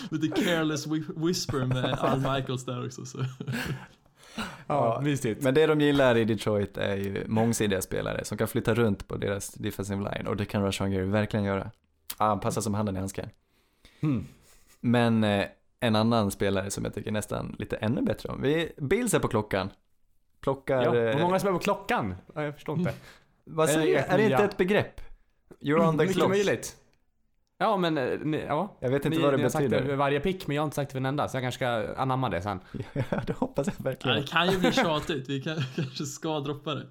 Lite 0.10 0.42
careless 0.42 0.88
whi- 0.88 1.26
whisper 1.28 1.66
med 1.66 1.94
Al 2.00 2.18
Michaels 2.18 2.66
där 2.66 2.86
också. 2.86 3.06
Så. 3.06 3.26
Ja, 4.67 5.00
mysigt. 5.04 5.44
Men 5.44 5.54
det 5.54 5.65
de 5.65 5.82
gillar 5.82 6.17
i 6.17 6.26
Detroit 6.26 6.78
är 6.78 6.96
ju 6.96 7.24
mångsidiga 7.28 7.82
spelare 7.82 8.26
som 8.26 8.38
kan 8.38 8.48
flytta 8.48 8.74
runt 8.74 9.08
på 9.08 9.15
deras 9.17 9.54
defensive 9.54 10.10
line 10.15 10.28
och 10.28 10.38
det 10.38 10.46
kan 10.46 10.63
Rashawn 10.63 10.91
Gary 10.91 11.06
verkligen 11.06 11.46
göra. 11.46 11.72
Ja, 12.20 12.26
han 12.26 12.39
passar 12.39 12.62
som 12.62 12.74
handen 12.74 12.96
i 12.96 13.00
handsken. 13.00 13.30
Hmm. 14.02 14.28
Men 14.80 15.24
eh, 15.24 15.46
en 15.80 15.96
annan 15.96 16.32
spelare 16.32 16.70
som 16.72 16.86
jag 16.86 16.94
tycker 16.94 17.12
nästan 17.12 17.56
lite 17.60 17.76
ännu 17.76 18.02
bättre 18.02 18.30
om. 18.30 18.41
Vi, 18.41 18.72
Bills 18.78 19.13
är 19.13 19.20
på 19.20 19.28
klockan. 19.28 19.70
Plockar... 20.41 20.82
Ja, 20.84 20.96
eh, 20.96 21.15
hur 21.15 21.22
många 21.22 21.39
som 21.39 21.50
är 21.50 21.54
på 21.54 21.60
klockan? 21.60 22.15
Ja, 22.36 22.44
Jag 22.44 22.54
förstår 22.56 22.78
inte. 22.80 22.94
vad 23.44 23.70
är 23.70 23.74
det 23.74 23.80
säger, 23.84 24.04
är 24.08 24.17
det 24.17 24.24
inte 24.24 24.44
ett 24.44 24.58
begrepp? 24.58 25.02
You're 25.60 25.88
on 25.88 25.98
the 25.98 25.98
Mycket 26.04 26.15
clock. 26.15 26.30
möjligt. 26.30 26.78
Ja, 27.62 27.78
men 27.78 27.97
eh, 27.97 28.19
ni, 28.19 28.43
ja. 28.47 28.78
Jag 28.80 28.89
vet 28.89 29.06
inte 29.06 29.17
Ni, 29.17 29.24
vad 29.24 29.34
det 29.34 29.38
ni 29.38 29.43
har 29.43 29.50
sagt 29.50 29.63
det 29.63 29.69
betyder. 29.69 29.95
varje 29.95 30.19
pick, 30.19 30.47
men 30.47 30.56
jag 30.56 30.62
har 30.62 30.65
inte 30.65 30.76
sagt 30.76 30.89
det 30.89 30.91
för 30.91 31.00
en 31.00 31.06
enda, 31.06 31.28
så 31.28 31.38
jag 31.38 31.43
kanske 31.43 31.58
ska 31.58 31.93
anamma 32.02 32.30
det 32.30 32.41
sen. 32.41 32.60
ja, 32.93 33.21
det 33.28 33.34
hoppas 33.34 33.67
jag 33.67 33.76
Ja, 33.78 33.84
verkligen. 33.84 34.21
det 34.21 34.28
kan 34.28 34.52
ju 34.52 34.60
bli 34.60 34.71
tjatigt, 34.71 35.30
vi 35.30 35.41
kan, 35.41 35.56
kanske 35.76 36.06
ska 36.06 36.39
droppa 36.39 36.76
det. 36.76 36.86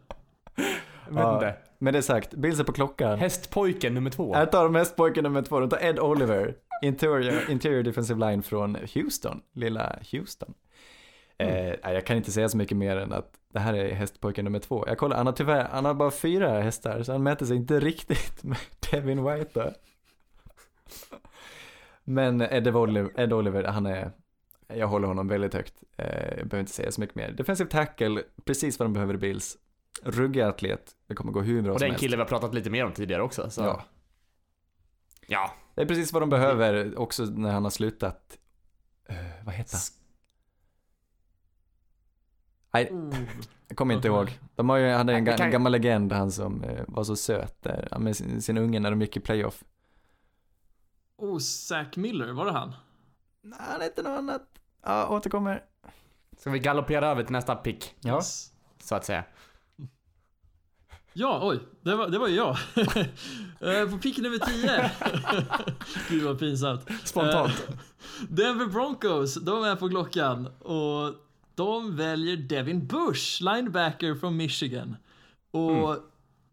Ja. 1.15 1.35
inte. 1.35 1.57
Men 1.79 1.93
det 1.93 1.99
är 1.99 2.03
sagt, 2.03 2.35
Bills 2.35 2.61
är 2.61 2.65
på 2.65 2.73
klockan. 2.73 3.19
Hästpojken 3.19 3.95
nummer 3.95 4.11
två. 4.11 4.35
Här 4.35 4.47
tar 4.47 4.65
de 4.65 4.75
hästpojken 4.75 5.25
nummer 5.25 5.43
två, 5.43 5.61
de 5.61 5.69
tar 5.69 5.85
Ed 5.85 5.99
Oliver. 5.99 6.55
interior, 6.83 7.51
interior 7.51 7.83
defensive 7.83 8.31
line 8.31 8.43
från 8.43 8.77
Houston, 8.95 9.41
lilla 9.55 9.99
Houston. 10.13 10.55
Eh, 11.39 11.49
nej, 11.55 11.79
jag 11.83 12.07
kan 12.07 12.17
inte 12.17 12.33
säga 12.33 12.49
så 12.49 12.57
mycket 12.57 12.77
mer 12.77 12.97
än 12.97 13.13
att 13.13 13.31
det 13.53 13.61
här 13.61 13.75
är 13.75 13.95
hästpojke 13.95 14.43
nummer 14.43 14.59
två. 14.59 14.85
Jag 14.87 14.99
kollar, 14.99 15.17
han 15.17 15.27
har 15.27 15.33
tyvärr, 15.33 15.69
han 15.73 15.85
har 15.85 15.95
bara 15.95 16.11
fyra 16.11 16.61
hästar 16.61 17.03
så 17.03 17.13
han 17.13 17.23
mäter 17.23 17.47
sig 17.47 17.57
inte 17.57 17.81
riktigt 17.81 18.43
med 18.45 18.59
Devin 18.91 19.25
White 19.25 19.51
då. 19.55 19.71
Men 22.05 22.41
Ed 22.41 22.69
Oliver, 22.77 23.21
Ed 23.21 23.33
Oliver, 23.33 23.65
han 23.65 23.87
är, 23.87 24.13
jag 24.69 24.87
håller 24.87 25.09
honom 25.09 25.29
väldigt 25.29 25.55
högt. 25.55 25.83
Eh, 25.97 26.07
jag 26.39 26.47
behöver 26.49 26.61
inte 26.61 26.73
säga 26.73 26.93
så 26.93 27.01
mycket 27.01 27.17
mer. 27.17 27.33
Defensive 27.33 27.71
tackle, 27.71 28.23
precis 28.45 28.79
vad 28.79 28.87
de 28.87 28.93
behöver 28.93 29.15
i 29.15 29.19
Bills. 29.19 29.57
Ruggig 30.03 30.41
atlet, 30.41 30.97
det 31.07 31.15
kommer 31.15 31.33
gå 31.33 31.41
hur 31.41 31.63
bra 31.63 31.73
Och 31.73 31.79
som 31.79 31.85
den 31.87 31.91
helst. 31.91 32.01
killen 32.01 32.19
vi 32.19 32.23
har 32.23 32.29
pratat 32.29 32.55
lite 32.55 32.71
mer 32.71 32.85
om 32.85 32.93
tidigare 32.93 33.23
också. 33.23 33.51
Så. 33.51 33.61
Ja. 33.63 33.85
ja. 35.27 35.55
Det 35.75 35.83
är 35.83 35.87
precis 35.87 36.13
vad 36.13 36.23
de 36.23 36.31
behöver 36.31 36.99
också 36.99 37.25
när 37.25 37.51
han 37.53 37.63
har 37.63 37.71
slutat. 37.71 38.39
Eh, 39.09 39.17
vad 39.45 39.55
heter 39.55 39.77
han? 39.77 39.81
Nej, 42.73 42.93
jag 43.69 43.77
kommer 43.77 43.95
inte 43.95 44.09
ihåg. 44.09 44.39
De 44.55 44.69
har 44.69 44.77
ju, 44.77 44.89
hade 44.91 45.13
en 45.13 45.27
ga- 45.29 45.37
kan- 45.37 45.51
gammal 45.51 45.73
legend, 45.73 46.13
han 46.13 46.31
som 46.33 46.65
eh, 46.65 46.83
var 46.89 47.05
så 47.05 47.17
söt 47.17 47.63
där, 47.63 47.99
med 47.99 48.17
sin, 48.17 48.43
sin 48.43 48.59
unge 48.59 48.81
när 48.81 48.91
de 48.91 49.01
gick 49.01 49.17
i 49.17 49.21
playoff. 49.21 49.65
Oh, 51.21 51.39
Zack 51.39 51.97
Miller, 51.97 52.33
var 52.33 52.47
det 52.47 52.53
han? 52.53 52.75
Nej, 53.43 53.59
det 53.79 53.85
är 53.85 53.89
inte 53.89 54.03
något 54.03 54.19
annat. 54.19 54.43
Ja, 54.85 55.09
återkommer. 55.09 55.63
Ska 56.39 56.51
vi 56.51 56.59
galoppera 56.59 57.09
över 57.09 57.23
till 57.23 57.33
nästa 57.33 57.55
pick, 57.55 57.95
Ja. 58.01 58.17
Yes. 58.17 58.53
så 58.83 58.95
att 58.95 59.05
säga? 59.05 59.25
Ja, 61.13 61.41
oj, 61.43 61.59
det 61.81 61.95
var, 61.95 62.09
det 62.09 62.19
var 62.19 62.29
ju 62.29 62.35
jag. 62.37 62.57
Eh, 63.63 63.91
På 63.91 63.99
pick 63.99 64.19
nummer 64.19 64.39
10. 64.39 64.91
Gud 66.09 66.23
vad 66.23 66.39
pinsamt. 66.39 66.89
Spontant. 67.05 67.51
Eh, 67.69 67.75
Denver 68.29 68.67
Broncos, 68.67 69.35
de 69.35 69.65
är 69.65 69.77
på 69.77 69.89
klockan 69.89 70.47
och 70.47 71.15
de 71.55 71.97
väljer 71.97 72.37
Devin 72.37 72.87
Bush, 72.87 73.43
linebacker 73.43 74.15
från 74.15 74.37
Michigan. 74.37 74.97
Och 75.51 75.97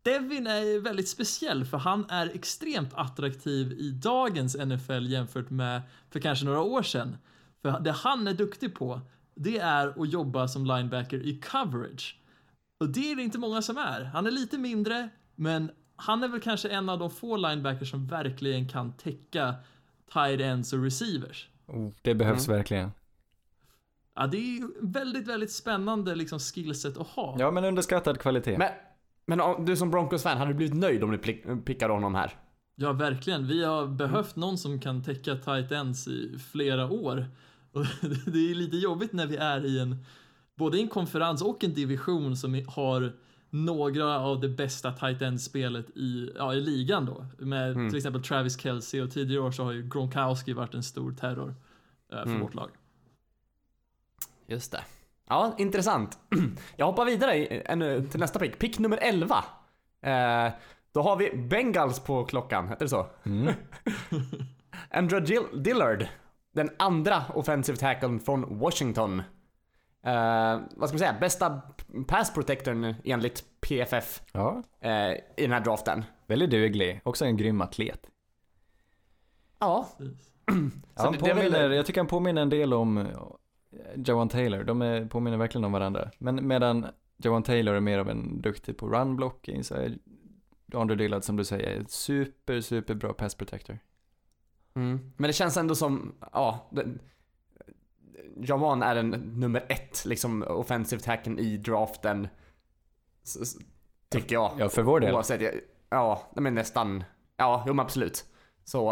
Devin 0.08 0.48
är 0.48 0.80
väldigt 0.80 1.10
speciell 1.10 1.66
för 1.66 1.78
han 1.78 2.06
är 2.10 2.32
extremt 2.36 2.94
attraktiv 2.94 3.72
i 3.72 3.92
dagens 3.92 4.56
NFL 4.58 5.06
jämfört 5.08 5.50
med 5.50 5.82
för 6.10 6.20
kanske 6.20 6.46
några 6.46 6.62
år 6.62 6.84
sedan. 6.84 7.18
För 7.62 7.80
det 7.80 7.92
han 7.92 8.28
är 8.28 8.34
duktig 8.34 8.76
på, 8.76 9.02
det 9.36 9.58
är 9.58 10.02
att 10.02 10.12
jobba 10.12 10.48
som 10.48 10.66
linebacker 10.66 11.18
i 11.18 11.40
coverage. 11.40 12.20
Och 12.80 12.90
det 12.90 13.12
är 13.12 13.16
det 13.16 13.22
inte 13.22 13.38
många 13.38 13.62
som 13.62 13.78
är. 13.78 14.04
Han 14.04 14.28
är 14.28 14.32
lite 14.32 14.58
mindre, 14.58 15.10
men 15.36 15.72
han 15.96 16.24
är 16.24 16.28
väl 16.28 16.42
kanske 16.42 16.70
en 16.70 16.90
av 16.90 17.00
de 17.00 17.12
få 17.12 17.38
linebackers 17.38 17.92
som 17.92 18.08
verkligen 18.08 18.70
kan 18.70 18.94
täcka 18.94 19.56
tight 20.14 20.42
ends 20.42 20.74
och 20.74 20.84
receivers. 20.84 21.50
Oh, 21.68 21.92
det 22.02 22.16
behövs 22.16 22.48
verkligen. 22.48 22.92
Ja, 24.16 24.28
det 24.28 24.38
är 24.38 24.58
ju 24.58 24.68
väldigt, 24.82 25.28
väldigt 25.28 25.52
spännande 25.52 26.16
liksom 26.16 26.40
skillset 26.40 26.98
att 26.98 27.08
ha. 27.08 27.36
Ja, 27.40 27.52
men 27.52 27.64
underskattad 27.64 28.20
kvalitet. 28.20 28.58
Men, 28.58 28.72
men 29.28 29.42
om, 29.42 29.66
du 29.66 29.76
som 29.78 29.92
Broncos-fan, 29.92 30.38
hade 30.38 30.52
du 30.52 30.56
blivit 30.56 30.76
nöjd 30.76 31.04
om 31.04 31.12
du 31.12 31.18
pickade 31.66 31.94
honom 31.94 32.16
här? 32.16 32.38
Ja, 32.76 32.94
verkligen. 32.94 33.48
Vi 33.48 33.64
har 33.64 33.88
behövt 33.88 34.36
någon 34.36 34.58
som 34.58 34.80
kan 34.80 35.04
täcka 35.04 35.36
tight 35.36 35.72
ends 35.72 36.08
i 36.08 36.40
flera 36.52 36.90
år. 36.92 37.26
Och 37.72 37.86
det 38.26 38.52
är 38.52 38.56
lite 38.56 38.78
jobbigt 38.78 39.14
när 39.14 39.28
vi 39.28 39.36
är 39.36 39.66
i 39.66 39.80
en, 39.80 40.06
både 40.56 40.78
en 40.80 40.88
konferens 40.88 41.42
och 41.42 41.64
en 41.64 41.74
division 41.74 42.38
som 42.38 42.66
har 42.68 43.14
några 43.50 44.20
av 44.20 44.40
det 44.40 44.50
bästa 44.50 44.92
tight 44.92 45.22
end-spelet 45.22 45.90
i, 45.98 46.32
ja, 46.38 46.54
i 46.54 46.62
ligan 46.62 47.06
då. 47.06 47.26
Med 47.38 47.72
Mm. 47.72 47.90
till 47.90 47.98
exempel 47.98 48.24
Travis 48.24 48.60
Kelce 48.60 49.02
och 49.02 49.12
tidigare 49.12 49.42
år 49.44 49.52
så 49.52 49.64
har 49.64 49.72
ju 49.72 49.90
Gronkowski 49.90 50.54
varit 50.54 50.74
en 50.74 50.84
stor 50.84 51.12
terror 51.12 51.56
eh, 52.12 52.18
för 52.18 52.30
Mm. 52.30 52.42
vårt 52.42 52.54
lag. 52.56 52.70
Just 54.48 54.72
det. 54.72 54.84
Ja, 55.28 55.54
intressant. 55.58 56.20
Jag 56.76 56.86
hoppar 56.86 57.06
vidare 57.06 58.02
till 58.12 58.20
nästa 58.20 58.40
pick. 58.40 58.60
Pick 58.60 58.80
nummer 58.80 58.98
11. 59.02 59.36
Eh, 60.02 60.52
då 60.92 61.02
har 61.02 61.16
vi 61.18 61.32
Bengals 61.38 62.00
på 62.00 62.26
klockan, 62.26 62.68
heter 62.68 62.86
det 62.86 62.90
så? 62.90 63.08
Mm. 63.26 63.54
Dill- 65.26 65.62
Dillard. 65.62 66.08
Den 66.54 66.70
andra 66.80 67.24
offensive 67.34 67.78
tacklen 67.78 68.20
från 68.20 68.60
Washington. 68.60 69.20
Eh, 70.06 70.60
vad 70.76 70.90
ska 70.90 70.94
man 70.96 71.00
säga? 71.00 71.16
Bästa 71.20 71.62
pass 72.08 72.34
protectorn 72.34 72.96
enligt 73.04 73.44
PFF 73.62 74.22
Ja, 74.32 74.64
eh, 74.82 75.12
i 75.12 75.22
den 75.38 75.52
här 75.52 75.60
draften. 75.60 76.06
väldigt 76.28 76.50
duglig. 76.50 77.02
Också 77.04 77.26
en 77.26 77.38
grym 77.38 77.62
atlet. 77.62 78.10
Ja. 79.60 79.88
Ja, 80.96 81.04
han 81.04 81.14
är 81.16 81.20
väl- 81.20 81.36
påminner, 81.36 81.70
Jag 81.70 81.86
tycker 81.86 82.00
han 82.02 82.08
påminner 82.08 82.42
en 82.42 82.50
del 82.50 82.74
om 82.74 83.08
Jawan 84.06 84.30
Taylor. 84.30 84.64
De 84.64 84.82
är, 84.82 85.06
påminner 85.06 85.38
verkligen 85.38 85.66
om 85.66 85.72
varandra. 85.72 86.12
Men 86.18 86.48
medan 86.48 86.86
Jawan 87.18 87.44
Taylor 87.44 87.76
är 87.76 87.80
mer 87.80 88.00
av 88.00 88.10
en 88.10 88.42
duktig 88.42 88.78
på 88.78 88.90
run 88.90 89.16
blocking 89.16 89.64
så 89.64 89.76
är 89.76 89.98
Andre 90.74 90.96
Dillard 90.96 91.24
som 91.24 91.36
du 91.36 91.44
säger 91.44 91.82
ett 91.82 91.92
super, 91.92 92.62
super 92.62 92.94
bra 92.96 93.14
pass 93.14 93.36
protector. 93.36 93.80
Mm. 94.76 95.12
Men 95.18 95.28
det 95.28 95.34
känns 95.34 95.58
ändå 95.58 95.76
som, 95.76 96.16
ja, 96.34 96.68
den, 96.72 97.00
Jawan 98.38 98.84
är 98.84 98.96
en 98.96 99.10
nummer 99.36 99.66
ett, 99.70 100.06
liksom 100.06 100.44
offensive 100.48 101.02
tacken 101.02 101.40
i 101.40 101.58
draften. 101.58 102.28
S- 103.24 103.38
s- 103.42 103.56
tycker 104.10 104.36
jag. 104.36 104.52
Ja, 104.60 104.70
för 104.70 104.82
vår 104.84 105.00
del. 105.00 105.14
Oavsett, 105.14 105.42
jag- 105.42 105.54
ja, 105.90 106.22
men 106.36 106.56
nästan, 106.56 107.04
ja, 107.38 107.64
jo 107.68 107.74
men 107.74 107.86
absolut. 107.86 108.26
Så, 108.64 108.92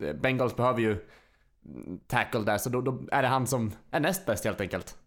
eh, 0.00 0.12
Bengals 0.16 0.56
behöver 0.56 0.80
ju 0.80 0.96
tackle 2.06 2.40
där, 2.40 2.58
så 2.58 2.70
då, 2.70 2.80
då 2.80 2.98
är 3.12 3.22
det 3.22 3.28
han 3.28 3.46
som 3.46 3.72
är 3.90 4.00
näst 4.00 4.26
bäst 4.26 4.44
helt 4.44 4.60
enkelt. 4.60 4.98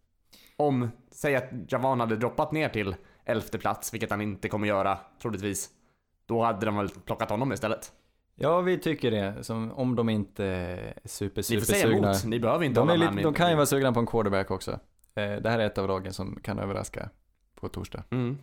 Om, 0.57 0.91
säg 1.11 1.35
att 1.35 1.49
Javan 1.67 1.99
hade 1.99 2.15
droppat 2.15 2.51
ner 2.51 2.69
till 2.69 2.95
elfte 3.25 3.57
plats, 3.57 3.93
vilket 3.93 4.11
han 4.11 4.21
inte 4.21 4.49
kommer 4.49 4.67
göra, 4.67 4.97
troligtvis. 5.21 5.69
Då 6.25 6.43
hade 6.43 6.65
de 6.65 6.75
väl 6.77 6.89
plockat 6.89 7.29
honom 7.29 7.53
istället. 7.53 7.91
Ja, 8.35 8.61
vi 8.61 8.77
tycker 8.77 9.11
det. 9.11 9.43
Som, 9.43 9.71
om 9.71 9.95
de 9.95 10.09
inte 10.09 10.45
är 10.45 10.93
super, 11.05 11.39
Ni 11.39 11.43
super 11.43 11.59
får 11.59 11.65
säga 11.65 11.87
emot, 11.87 12.25
ni 12.25 12.39
behöver 12.39 12.65
inte 12.65 12.79
De, 12.79 12.89
är 12.89 12.97
lite, 12.97 13.23
de 13.23 13.33
kan 13.33 13.49
ju 13.49 13.55
vara 13.55 13.65
sugna 13.65 13.93
på 13.93 13.99
en 13.99 14.05
quarterback 14.07 14.51
också. 14.51 14.71
Eh, 15.15 15.35
det 15.35 15.49
här 15.49 15.59
är 15.59 15.65
ett 15.65 15.77
av 15.77 15.87
lagen 15.87 16.13
som 16.13 16.39
kan 16.43 16.59
överraska 16.59 17.09
på 17.55 17.69
torsdag. 17.69 18.03
Mm. 18.09 18.37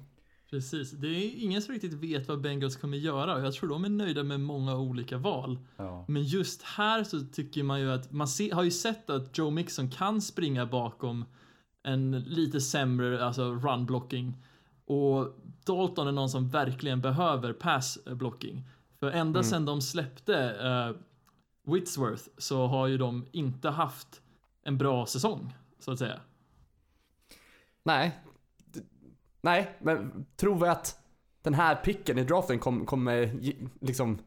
Precis. 0.51 0.91
Det 0.91 1.09
är 1.09 1.45
ingen 1.45 1.63
som 1.63 1.73
riktigt 1.75 1.93
vet 1.93 2.29
vad 2.29 2.41
Bengals 2.41 2.77
kommer 2.77 2.99
göra 2.99 3.35
och 3.35 3.41
jag 3.41 3.55
tror 3.55 3.69
de 3.69 3.85
är 3.85 3.89
nöjda 3.89 4.23
med 4.23 4.41
många 4.41 4.77
olika 4.77 5.19
val. 5.19 5.59
Ja. 5.77 6.05
Men 6.09 6.23
just 6.25 6.63
här 6.63 7.05
så 7.05 7.21
tycker 7.21 7.63
man 7.63 7.81
ju 7.81 7.93
att 7.93 8.13
man 8.13 8.29
se, 8.29 8.53
har 8.55 8.63
ju 8.63 8.71
sett 8.71 9.11
att 9.11 9.39
Joe 9.39 9.51
Mixon 9.51 9.91
kan 9.91 10.23
springa 10.23 10.67
bakom 10.67 11.25
en 11.83 12.21
lite 12.21 12.61
sämre 12.61 13.25
alltså 13.25 13.55
run 13.55 13.87
blocking 13.87 14.35
och 14.85 15.37
Dalton 15.65 16.09
är 16.09 16.13
någon 16.13 16.31
som 16.31 16.49
verkligen 16.49 17.01
behöver 17.01 17.53
pass 17.53 17.99
blocking. 18.05 18.69
För 19.01 19.11
ända 19.11 19.41
Mm. 19.41 19.51
sedan 19.51 19.65
de 19.65 19.81
släppte 19.83 20.55
uh, 20.63 20.97
Whitsworth 21.75 22.23
så 22.39 22.67
har 22.67 22.87
ju 22.87 22.99
de 22.99 23.27
inte 23.33 23.71
haft 23.71 24.23
en 24.63 24.79
bra 24.79 25.07
säsong 25.07 25.55
så 25.79 25.93
att 25.93 25.99
säga. 25.99 26.21
Nej. 27.83 28.21
Nej, 29.40 29.77
men 29.79 30.27
tror 30.37 30.61
vi 30.61 30.68
att 30.68 30.99
den 31.42 31.55
här 31.55 31.75
picken 31.75 32.18
i 32.18 32.25
draften 32.25 32.59
kom, 32.59 32.87
kommer 32.87 33.33
liksom 33.81 34.18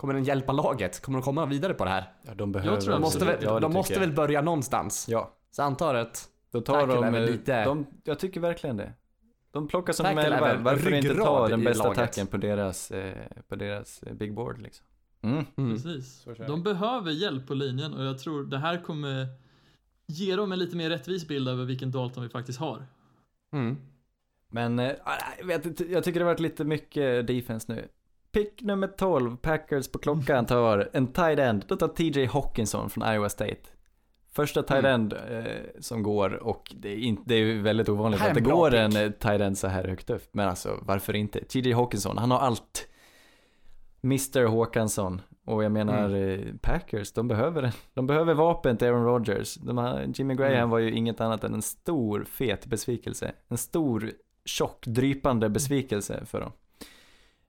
Kommer 0.00 0.14
den 0.14 0.24
hjälpa 0.24 0.52
laget? 0.52 1.02
Kommer 1.02 1.18
de 1.18 1.24
komma 1.24 1.46
vidare 1.46 1.74
på 1.74 1.84
det 1.84 1.90
här? 1.90 2.12
Ja, 2.22 2.34
de 2.34 2.52
behöver... 2.52 2.80
tror 2.80 2.92
De 2.92 3.00
måste 3.00 3.24
väl, 3.24 3.36
ja, 3.42 3.60
de 3.60 3.72
måste 3.72 3.92
jag. 3.92 4.00
väl 4.00 4.12
börja 4.12 4.40
någonstans? 4.40 5.06
Ja, 5.08 5.34
Så 5.50 5.62
jag 5.62 5.66
antar 5.66 5.94
att 5.94 6.28
då 6.50 6.60
tar 6.60 6.86
de, 6.86 7.04
är 7.04 7.10
väl 7.10 7.30
lite- 7.30 7.64
de... 7.64 7.86
Jag 8.04 8.18
tycker 8.18 8.40
verkligen 8.40 8.76
det. 8.76 8.92
De 9.50 9.68
plockar 9.68 9.92
som 9.92 10.04
de 10.04 10.14
Tackle 10.14 10.22
är 10.22 10.34
elva. 10.34 10.46
väl 10.46 10.62
Varför 10.62 10.94
inte 10.94 11.14
ta 11.14 11.48
den 11.48 11.64
bästa 11.64 11.90
attacken 11.90 12.26
på 12.26 12.36
deras, 12.36 12.90
eh, 12.90 13.26
på 13.48 13.56
deras 13.56 14.02
eh, 14.02 14.14
big 14.14 14.34
board 14.34 14.60
liksom? 14.60 14.86
Mm. 15.22 15.44
mm. 15.56 15.74
Precis. 15.74 16.26
De 16.46 16.62
behöver 16.62 17.10
hjälp 17.10 17.46
på 17.46 17.54
linjen 17.54 17.94
och 17.94 18.04
jag 18.04 18.18
tror 18.18 18.44
det 18.44 18.58
här 18.58 18.82
kommer 18.82 19.26
ge 20.06 20.36
dem 20.36 20.52
en 20.52 20.58
lite 20.58 20.76
mer 20.76 20.90
rättvis 20.90 21.28
bild 21.28 21.48
över 21.48 21.64
vilken 21.64 21.90
Dalton 21.90 22.22
vi 22.22 22.28
faktiskt 22.28 22.60
har. 22.60 22.86
Mm. 23.52 23.76
Men 24.50 24.78
eh, 24.78 24.92
jag, 25.38 25.46
vet, 25.46 25.66
inte, 25.66 25.92
jag 25.92 26.04
tycker 26.04 26.20
det 26.20 26.24
har 26.26 26.32
varit 26.32 26.40
lite 26.40 26.64
mycket 26.64 27.26
defense 27.26 27.72
nu. 27.72 27.88
Pick 28.32 28.62
nummer 28.62 28.86
12, 28.86 29.36
Packers 29.36 29.88
på 29.92 29.98
klockan 29.98 30.46
tar 30.46 30.90
en 30.92 31.06
tight 31.06 31.38
end. 31.38 31.64
Då 31.68 31.76
tar 31.76 31.88
TJ 31.88 32.26
Hawkinson 32.26 32.90
från 32.90 33.12
Iowa 33.14 33.28
State. 33.28 33.56
Första 34.32 34.62
tight 34.62 34.78
Mm. 34.78 34.92
end 34.94 35.12
eh, 35.12 35.54
som 35.80 36.02
går 36.02 36.34
och 36.42 36.72
det 36.78 36.88
är, 36.88 36.96
inte, 36.96 37.22
det 37.26 37.34
är 37.34 37.62
väldigt 37.62 37.88
ovanligt 37.88 38.20
Här 38.20 38.28
att 38.28 38.34
det 38.34 38.40
går 38.40 38.70
pick. 38.70 38.78
en 38.80 38.96
eh, 38.96 39.10
tight 39.10 39.40
end 39.40 39.58
så 39.58 39.66
här 39.66 39.84
högt 39.88 40.10
upp. 40.10 40.28
Men 40.34 40.48
alltså 40.48 40.78
varför 40.82 41.16
inte? 41.16 41.44
TJ 41.44 41.72
Hawkinson, 41.72 42.18
han 42.18 42.30
har 42.30 42.38
allt. 42.38 42.86
Mr 44.04 44.44
Håkansson. 44.46 45.20
Och 45.46 45.64
jag 45.64 45.72
menar 45.72 46.08
Mm. 46.08 46.40
eh, 46.48 46.54
Packers, 46.62 47.12
de 47.12 47.28
behöver, 47.28 47.72
de 47.94 48.06
behöver 48.06 48.34
vapen 48.34 48.76
till 48.76 48.88
Aaron 48.88 49.04
Rodgers. 49.04 49.54
De 49.54 49.78
har, 49.78 50.04
Jimmy 50.14 50.34
Graham 50.34 50.52
Mm. 50.54 50.70
var 50.70 50.78
ju 50.78 50.90
inget 50.92 51.20
annat 51.20 51.44
än 51.44 51.54
en 51.54 51.62
stor 51.62 52.24
fet 52.24 52.66
besvikelse. 52.66 53.32
En 53.48 53.58
stor, 53.58 54.10
tjock, 54.44 54.86
drypande 54.86 55.48
besvikelse 55.48 56.24
för 56.26 56.40
dem. 56.40 56.52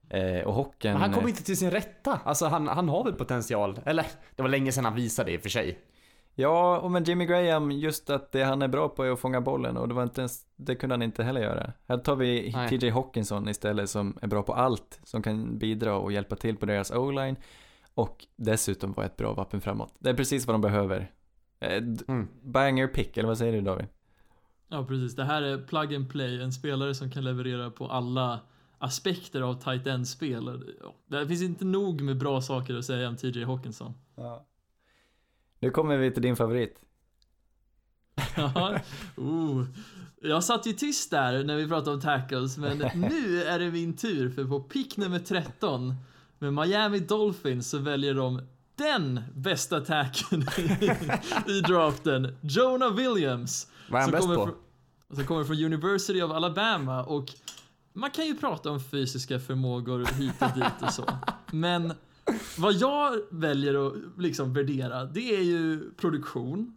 Eh, 0.08 0.40
och 0.44 0.54
hockeyn... 0.54 0.92
Men 0.92 1.02
han 1.02 1.12
kommer 1.12 1.28
inte 1.28 1.44
till 1.44 1.56
sin 1.56 1.70
rätta. 1.70 2.20
Alltså 2.24 2.46
han, 2.46 2.68
han 2.68 2.88
har 2.88 3.04
väl 3.04 3.12
potential. 3.12 3.80
Eller, 3.84 4.06
det 4.36 4.42
var 4.42 4.48
länge 4.48 4.72
sedan 4.72 4.84
han 4.84 4.94
visade 4.94 5.30
det 5.30 5.34
i 5.34 5.38
och 5.38 5.42
för 5.42 5.48
sig. 5.48 5.78
Ja, 6.34 6.78
och 6.78 6.90
men 6.90 7.04
Jimmy 7.04 7.26
Graham, 7.26 7.70
just 7.70 8.10
att 8.10 8.32
det 8.32 8.42
han 8.42 8.62
är 8.62 8.68
bra 8.68 8.88
på 8.88 9.04
är 9.04 9.10
att 9.10 9.20
fånga 9.20 9.40
bollen 9.40 9.76
och 9.76 9.88
det 9.88 9.94
var 9.94 10.02
inte 10.02 10.20
ens, 10.20 10.40
det 10.56 10.74
kunde 10.74 10.92
han 10.94 11.02
inte 11.02 11.24
heller 11.24 11.40
göra. 11.40 11.72
Här 11.88 11.98
tar 11.98 12.16
vi 12.16 12.52
Nej. 12.54 12.68
TJ 12.68 12.90
Hawkinson 12.90 13.48
istället 13.48 13.90
som 13.90 14.18
är 14.22 14.26
bra 14.26 14.42
på 14.42 14.54
allt, 14.54 15.00
som 15.04 15.22
kan 15.22 15.58
bidra 15.58 15.94
och 15.96 16.12
hjälpa 16.12 16.36
till 16.36 16.56
på 16.56 16.66
deras 16.66 16.90
o-line 16.90 17.36
och 17.94 18.26
dessutom 18.36 18.92
vara 18.92 19.06
ett 19.06 19.16
bra 19.16 19.32
vapen 19.32 19.60
framåt. 19.60 19.94
Det 19.98 20.10
är 20.10 20.14
precis 20.14 20.46
vad 20.46 20.54
de 20.54 20.60
behöver. 20.60 21.10
Eh, 21.60 21.82
Mm. 22.08 22.28
banger 22.42 22.86
pick, 22.86 23.16
eller 23.16 23.28
vad 23.28 23.38
säger 23.38 23.52
du 23.52 23.60
David? 23.60 23.86
Ja, 24.72 24.84
precis. 24.84 25.16
Det 25.16 25.24
här 25.24 25.42
är 25.42 25.58
plug 25.58 25.94
and 25.94 26.10
play. 26.10 26.42
En 26.42 26.52
spelare 26.52 26.94
som 26.94 27.10
kan 27.10 27.24
leverera 27.24 27.70
på 27.70 27.86
alla 27.88 28.40
aspekter 28.78 29.42
av 29.42 29.54
tight 29.54 29.86
end-spel. 29.86 30.74
Ja, 30.80 30.94
Det 31.06 31.28
finns 31.28 31.42
inte 31.42 31.64
nog 31.64 32.00
med 32.00 32.18
bra 32.18 32.40
saker 32.40 32.74
att 32.74 32.84
säga 32.84 33.08
om 33.08 33.16
TJ 33.16 33.44
Hawkinson. 33.44 33.94
Nu 35.58 35.70
kommer 35.70 35.96
vi 35.96 36.10
till 36.10 36.22
din 36.22 36.36
favorit. 36.36 36.80
Ja, 38.36 38.78
oh. 39.16 39.64
Jag 40.22 40.44
satt 40.44 40.66
ju 40.66 40.72
tyst 40.72 41.10
där 41.10 41.44
när 41.44 41.56
vi 41.56 41.68
pratade 41.68 41.96
om 41.96 42.00
tackles, 42.00 42.58
men 42.58 42.78
nu 42.94 43.42
är 43.42 43.58
det 43.58 43.70
min 43.70 43.96
tur 43.96 44.30
för 44.30 44.44
på 44.44 44.60
pick 44.60 44.96
nummer 44.96 45.18
13 45.18 45.94
med 46.38 46.54
Miami 46.54 46.98
Dolphins 46.98 47.70
så 47.70 47.78
väljer 47.78 48.14
de 48.14 48.40
den 48.76 49.20
bästa 49.34 49.80
tacken 49.80 50.42
i, 50.58 50.90
i 51.50 51.60
draften, 51.60 52.36
Jonah 52.40 52.94
Williams. 52.94 53.68
Vad 53.90 54.00
är 54.00 54.02
han 54.02 54.10
bäst 54.10 54.22
kommer 54.22 54.36
på? 54.36 54.44
Från, 54.44 55.16
som 55.16 55.26
kommer 55.26 55.44
från 55.44 55.64
University 55.64 56.22
of 56.22 56.30
Alabama 56.30 57.04
och 57.04 57.34
man 57.92 58.10
kan 58.10 58.26
ju 58.26 58.34
prata 58.36 58.70
om 58.70 58.80
fysiska 58.80 59.38
förmågor 59.38 60.04
hit 60.18 60.34
och 60.40 60.54
dit 60.54 60.82
och 60.82 60.92
så. 60.92 61.04
Men 61.52 61.92
vad 62.58 62.74
jag 62.74 63.20
väljer 63.30 63.86
att 63.86 63.94
liksom 64.18 64.52
värdera, 64.52 65.04
det 65.04 65.36
är 65.36 65.42
ju 65.42 65.90
produktion, 65.94 66.76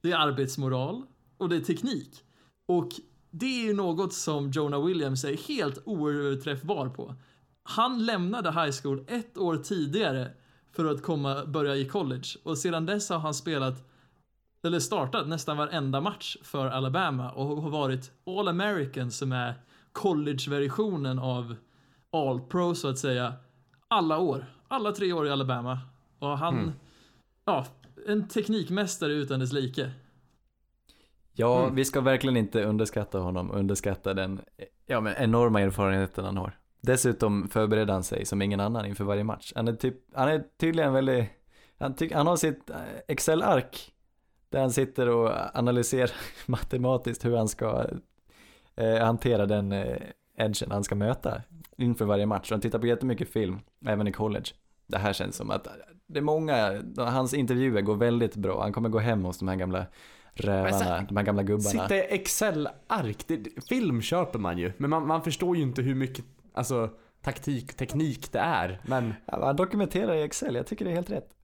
det 0.00 0.12
är 0.12 0.16
arbetsmoral 0.16 1.02
och 1.36 1.48
det 1.48 1.56
är 1.56 1.60
teknik. 1.60 2.22
Och 2.68 2.88
det 3.30 3.46
är 3.46 3.66
ju 3.66 3.74
något 3.74 4.12
som 4.12 4.50
Jonah 4.50 4.84
Williams 4.84 5.24
är 5.24 5.36
helt 5.48 5.78
oöverträffbar 5.84 6.88
på. 6.88 7.14
Han 7.62 8.06
lämnade 8.06 8.52
high 8.52 8.72
school 8.82 9.04
ett 9.08 9.38
år 9.38 9.56
tidigare 9.56 10.30
för 10.72 10.84
att 10.84 11.02
komma, 11.02 11.46
börja 11.46 11.76
i 11.76 11.88
college 11.88 12.28
och 12.42 12.58
sedan 12.58 12.86
dess 12.86 13.08
har 13.08 13.18
han 13.18 13.34
spelat 13.34 13.88
eller 14.66 14.80
startat 14.80 15.28
nästan 15.28 15.56
varenda 15.56 16.00
match 16.00 16.36
för 16.42 16.66
Alabama 16.66 17.30
och 17.30 17.62
har 17.62 17.70
varit 17.70 18.10
All 18.26 18.48
American 18.48 19.10
som 19.10 19.32
är 19.32 19.54
college-versionen 19.92 21.18
av 21.18 21.56
All 22.12 22.40
Pro 22.40 22.74
så 22.74 22.88
att 22.88 22.98
säga 22.98 23.32
alla 23.88 24.18
år. 24.18 24.44
Alla 24.68 24.92
tre 24.92 25.12
år 25.12 25.26
i 25.26 25.30
Alabama. 25.30 25.78
Och 26.18 26.38
han, 26.38 26.72
ja, 27.44 27.66
en 28.06 28.28
teknikmästare 28.28 29.12
utan 29.12 29.40
dess 29.40 29.52
like. 29.52 29.90
Ja, 31.32 31.62
Mm. 31.62 31.74
vi 31.74 31.84
ska 31.84 32.00
verkligen 32.00 32.36
inte 32.36 32.64
underskatta 32.64 33.18
honom, 33.18 33.50
underskatta 33.50 34.14
den 34.14 34.40
ja, 34.86 35.00
men 35.00 35.14
enorma 35.16 35.60
erfarenheten 35.60 36.24
han 36.24 36.36
har. 36.36 36.58
Dessutom 36.80 37.48
förbereder 37.48 37.92
han 37.92 38.04
sig 38.04 38.24
som 38.24 38.42
ingen 38.42 38.60
annan 38.60 38.86
inför 38.86 39.04
varje 39.04 39.24
match. 39.24 39.52
Han 39.56 39.68
är, 39.68 39.72
typ, 39.72 39.94
han 40.14 40.28
är 40.28 40.44
tydligen 40.60 40.92
väldigt, 40.92 41.28
han, 41.78 41.94
ty, 41.94 42.10
han 42.14 42.26
har 42.26 42.36
sitt 42.36 42.70
eh, 42.70 42.76
Excel-ark 43.08 43.92
där 44.56 44.60
han 44.60 44.70
sitter 44.70 45.08
och 45.08 45.32
analyserar 45.54 46.10
matematiskt 46.46 47.24
hur 47.24 47.36
han 47.36 47.48
ska 47.48 47.86
eh, 48.76 48.98
hantera 48.98 49.46
den 49.46 49.72
eh, 49.72 49.96
edgen 50.38 50.70
han 50.70 50.84
ska 50.84 50.94
möta 50.94 51.42
inför 51.76 52.04
varje 52.04 52.26
match. 52.26 52.50
Han 52.50 52.60
tittar 52.60 52.78
på 52.78 52.86
jättemycket 52.86 53.28
film, 53.28 53.58
även 53.86 54.06
i 54.08 54.12
college. 54.12 54.46
Det 54.86 54.98
här 54.98 55.12
känns 55.12 55.36
som 55.36 55.50
att 55.50 55.68
det 56.06 56.18
är 56.18 56.22
många, 56.22 56.82
hans 56.96 57.34
intervjuer 57.34 57.80
går 57.80 57.94
väldigt 57.96 58.36
bra. 58.36 58.62
Han 58.62 58.72
kommer 58.72 58.88
gå 58.88 58.98
hem 58.98 59.24
hos 59.24 59.38
de 59.38 59.48
här 59.48 59.56
gamla 59.56 59.86
rävarna, 60.34 61.06
de 61.08 61.16
här 61.16 61.24
gamla 61.24 61.42
gubbarna. 61.42 61.82
Sitta 61.82 61.96
i 61.96 62.14
Excel-ark. 62.14 63.24
Film 63.68 64.02
köper 64.02 64.38
man 64.38 64.58
ju. 64.58 64.72
Men 64.76 64.90
man, 64.90 65.06
man 65.06 65.22
förstår 65.22 65.56
ju 65.56 65.62
inte 65.62 65.82
hur 65.82 65.94
mycket 65.94 66.24
alltså, 66.54 66.90
taktik 67.22 67.74
teknik 67.74 68.32
det 68.32 68.38
är. 68.38 68.80
Men 68.84 69.14
Ja, 69.26 69.46
han 69.46 69.56
dokumenterar 69.56 70.14
i 70.14 70.22
Excel, 70.22 70.54
jag 70.54 70.66
tycker 70.66 70.84
det 70.84 70.90
är 70.90 70.94
helt 70.94 71.10
rätt. 71.10 71.35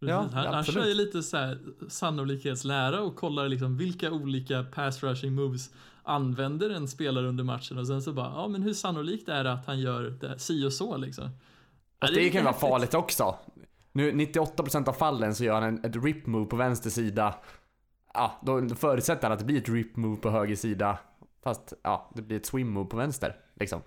Ja, 0.00 0.28
han, 0.32 0.54
han 0.54 0.64
kör 0.64 0.86
ju 0.86 0.94
lite 0.94 1.22
så 1.22 1.36
här 1.36 1.58
sannolikhetslära 1.88 3.00
och 3.00 3.16
kollar 3.16 3.48
liksom 3.48 3.76
vilka 3.76 4.10
olika 4.10 4.62
pass 4.62 5.02
rushing 5.02 5.34
moves 5.34 5.70
använder 6.02 6.70
en 6.70 6.88
spelare 6.88 7.26
under 7.26 7.44
matchen 7.44 7.78
och 7.78 7.86
sen 7.86 8.02
så 8.02 8.12
bara, 8.12 8.32
ja 8.34 8.48
men 8.48 8.62
hur 8.62 8.74
sannolikt 8.74 9.28
är 9.28 9.44
det 9.44 9.52
att 9.52 9.66
han 9.66 9.80
gör 9.80 10.02
det 10.02 10.38
si 10.38 10.66
och 10.66 10.72
så 10.72 10.96
liksom. 10.96 11.30
Ja, 12.00 12.08
är 12.08 12.12
det 12.12 12.30
kan 12.30 12.40
ju 12.40 12.44
vara 12.44 12.54
farligt 12.54 12.94
också. 12.94 13.36
Nu 13.92 14.12
98% 14.12 14.88
av 14.88 14.92
fallen 14.92 15.34
så 15.34 15.44
gör 15.44 15.54
han 15.54 15.62
en, 15.62 15.84
ett 15.84 16.04
rip 16.04 16.26
move 16.26 16.46
på 16.46 16.56
vänster 16.56 16.90
sida. 16.90 17.34
Ja, 18.14 18.40
då 18.42 18.68
förutsätter 18.68 19.22
han 19.22 19.32
att 19.32 19.38
det 19.38 19.44
blir 19.44 19.58
ett 19.58 19.68
rip 19.68 19.96
move 19.96 20.16
på 20.16 20.30
höger 20.30 20.56
sida. 20.56 20.98
Fast 21.44 21.72
ja, 21.82 22.10
det 22.14 22.22
blir 22.22 22.36
ett 22.36 22.46
swim 22.46 22.70
move 22.72 22.90
på 22.90 22.96
vänster. 22.96 23.36
Liksom. 23.60 23.82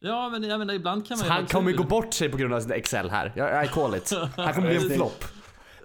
Ja 0.00 0.28
men 0.28 0.42
jag 0.42 0.58
menar 0.58 0.74
ibland 0.74 1.06
kan 1.06 1.18
man 1.18 1.18
Så 1.18 1.24
ju 1.24 1.30
han 1.30 1.42
ha 1.42 1.48
kommer 1.48 1.70
ju 1.70 1.76
gå 1.76 1.84
bort 1.84 2.14
sig 2.14 2.28
på 2.28 2.36
grund 2.36 2.54
av 2.54 2.60
sin 2.60 2.72
Excel 2.72 3.10
här. 3.10 3.64
I 3.64 3.68
call 3.68 3.94
it. 3.94 4.12
Han 4.36 4.54
kommer 4.54 4.68
bli 4.68 4.76
en 4.76 4.96
flopp. 4.96 5.24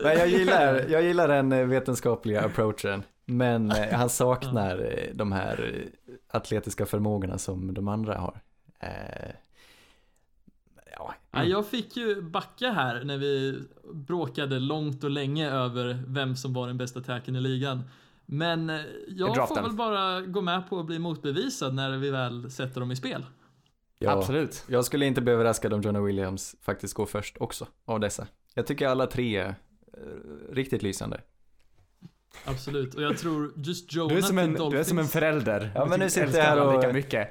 Men 0.02 0.18
jag 0.18 0.28
gillar, 0.28 0.86
jag 0.90 1.04
gillar 1.04 1.28
den 1.28 1.52
eh, 1.52 1.66
vetenskapliga 1.66 2.42
approachen. 2.42 3.04
Men 3.26 3.72
eh, 3.72 3.94
han 3.94 4.10
saknar 4.10 4.78
eh, 4.80 5.16
de 5.16 5.32
här 5.32 5.86
atletiska 6.28 6.86
förmågorna 6.86 7.38
som 7.38 7.74
de 7.74 7.88
andra 7.88 8.18
har. 8.18 8.40
Ja, 10.98 11.14
Ja, 11.32 11.44
jag 11.44 11.68
fick 11.68 11.98
ju 11.98 12.22
backa 12.22 12.72
här 12.72 13.04
när 13.04 13.18
vi 13.18 13.60
bråkade 13.94 14.60
långt 14.60 15.04
och 15.04 15.10
länge 15.10 15.52
över 15.52 16.04
vem 16.08 16.36
som 16.36 16.54
var 16.54 16.68
den 16.68 16.78
bästa 16.78 17.02
tacken 17.02 17.36
i 17.36 17.42
ligan. 17.42 17.82
Men 18.26 18.72
jag 19.08 19.48
får 19.48 19.62
väl 19.62 19.74
bara 19.74 20.22
gå 20.22 20.42
med 20.42 20.70
på 20.70 20.80
att 20.80 20.86
bli 20.86 21.00
motbevisad 21.00 21.74
när 21.74 21.98
vi 21.98 22.10
väl 22.10 22.52
sätter 22.52 22.80
dem 22.80 22.92
i 22.92 22.96
spel. 22.96 23.26
ja, 24.00 24.12
Absolut. 24.12 24.66
Jag 24.68 24.86
skulle 24.86 25.06
inte 25.06 25.22
bli 25.22 25.34
överraskad 25.34 25.74
om 25.74 25.82
Jonah 25.82 26.04
Williams 26.04 26.56
faktiskt 26.62 26.94
går 26.94 27.06
först 27.06 27.38
också 27.40 27.68
av 27.86 28.00
dessa. 28.00 28.28
Jag 28.54 28.68
tycker 28.68 28.88
alla 28.88 29.08
tre 29.08 29.56
riktigt 30.50 30.84
lysande. 30.84 31.22
Absolut, 32.46 32.96
och 32.96 33.02
jag 33.02 33.18
tror 33.18 33.54
just 33.56 33.94
Jonah 33.94 34.10
Du 34.10 34.18
är 34.18 34.22
som 34.22 34.38
en, 34.38 34.46
till 34.46 34.54
du 34.54 34.58
är 34.58 34.70
Dolphins. 34.70 34.88
som 34.88 35.00
en 35.00 35.06
förälder. 35.08 35.72
Ja, 35.76 35.86
men 35.86 36.00
nu 36.00 36.06
Du 36.06 36.12
sitter 36.12 36.38
jag 36.38 36.44
här 36.46 36.62
och- 36.68 36.76
lika 36.82 36.94
mycket. 36.94 37.30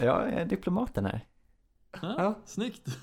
Jag 0.00 0.28
är 0.32 0.44
diplomaten 0.44 1.04
här. 1.04 1.24
Ja, 2.02 2.14
Ja. 2.18 2.38
Snyggt. 2.44 2.98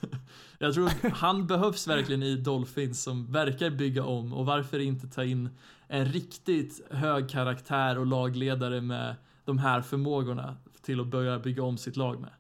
Jag 0.60 0.74
tror 0.74 1.10
han 1.14 1.48
behövs 1.48 1.88
verkligen 1.88 2.24
i 2.24 2.36
Dolphins 2.36 3.04
som 3.04 3.32
verkar 3.32 3.70
bygga 3.70 4.04
om 4.04 4.34
och 4.34 4.46
varför 4.46 4.80
inte 4.80 5.08
ta 5.08 5.24
in 5.24 5.50
en 5.88 6.06
riktigt 6.06 6.82
hög 6.92 7.30
karaktär 7.30 7.98
och 7.98 8.06
lagledare 8.06 8.82
med 8.82 9.16
de 9.46 9.58
här 9.58 9.82
förmågorna 9.82 10.58
till 10.82 11.00
att 11.00 11.08
börja 11.08 11.40
bygga 11.40 11.64
om 11.64 11.78
sitt 11.78 11.96
lag 11.98 12.22
med. 12.22 12.32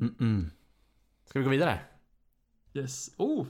Mm-mm. 0.00 0.50
Ska 1.24 1.38
vi 1.38 1.44
gå 1.44 1.50
vidare? 1.50 1.80
Yes. 2.74 3.10
Oh! 3.16 3.46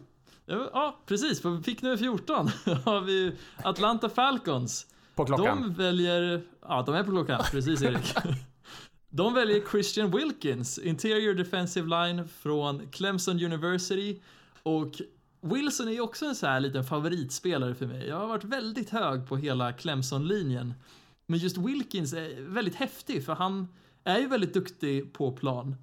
Ja, 0.73 0.99
precis. 1.07 1.43
På 1.43 1.63
pick 1.65 1.83
nummer 1.83 1.97
14 1.97 2.47
har 2.85 3.01
vi 3.01 3.33
Atlanta 3.57 4.09
Falcons. 4.09 4.87
På 5.15 5.25
klockan. 5.25 5.63
De 5.63 5.75
väljer... 5.75 6.43
Ja, 6.69 6.83
de 6.87 6.95
är 6.95 7.05
på 7.05 7.11
klockan. 7.11 7.41
Precis, 7.51 7.83
Erik. 7.83 8.15
De 9.15 9.35
väljer 9.35 9.63
Christian 9.71 10.11
Wilkins, 10.11 10.79
Interior 10.79 11.35
Defensive 11.35 11.89
Line 11.89 12.29
från 12.29 12.89
Clemson 12.91 13.45
University. 13.45 14.21
Och 14.63 15.01
Wilson 15.41 15.89
är 15.89 15.93
ju 15.93 16.01
också 16.01 16.27
en 16.27 16.35
så 16.35 16.47
här 16.47 16.61
liten 16.61 16.85
favoritspelare 16.85 17.75
för 17.75 17.87
mig. 17.87 18.09
Jag 18.09 18.17
har 18.17 18.27
varit 18.27 18.45
väldigt 18.45 18.91
hög 18.91 19.29
på 19.29 19.37
hela 19.37 19.73
Clemson-linjen. 19.73 20.75
Men 21.27 21.39
just 21.39 21.57
Wilkins 21.57 22.13
är 22.13 22.41
väldigt 22.41 22.75
häftig, 22.75 23.25
för 23.25 23.35
han 23.35 23.69
är 24.05 24.19
ju 24.19 24.29
väldigt 24.29 24.55
duktig 24.55 25.13
på 25.13 25.33
plan. 25.33 25.77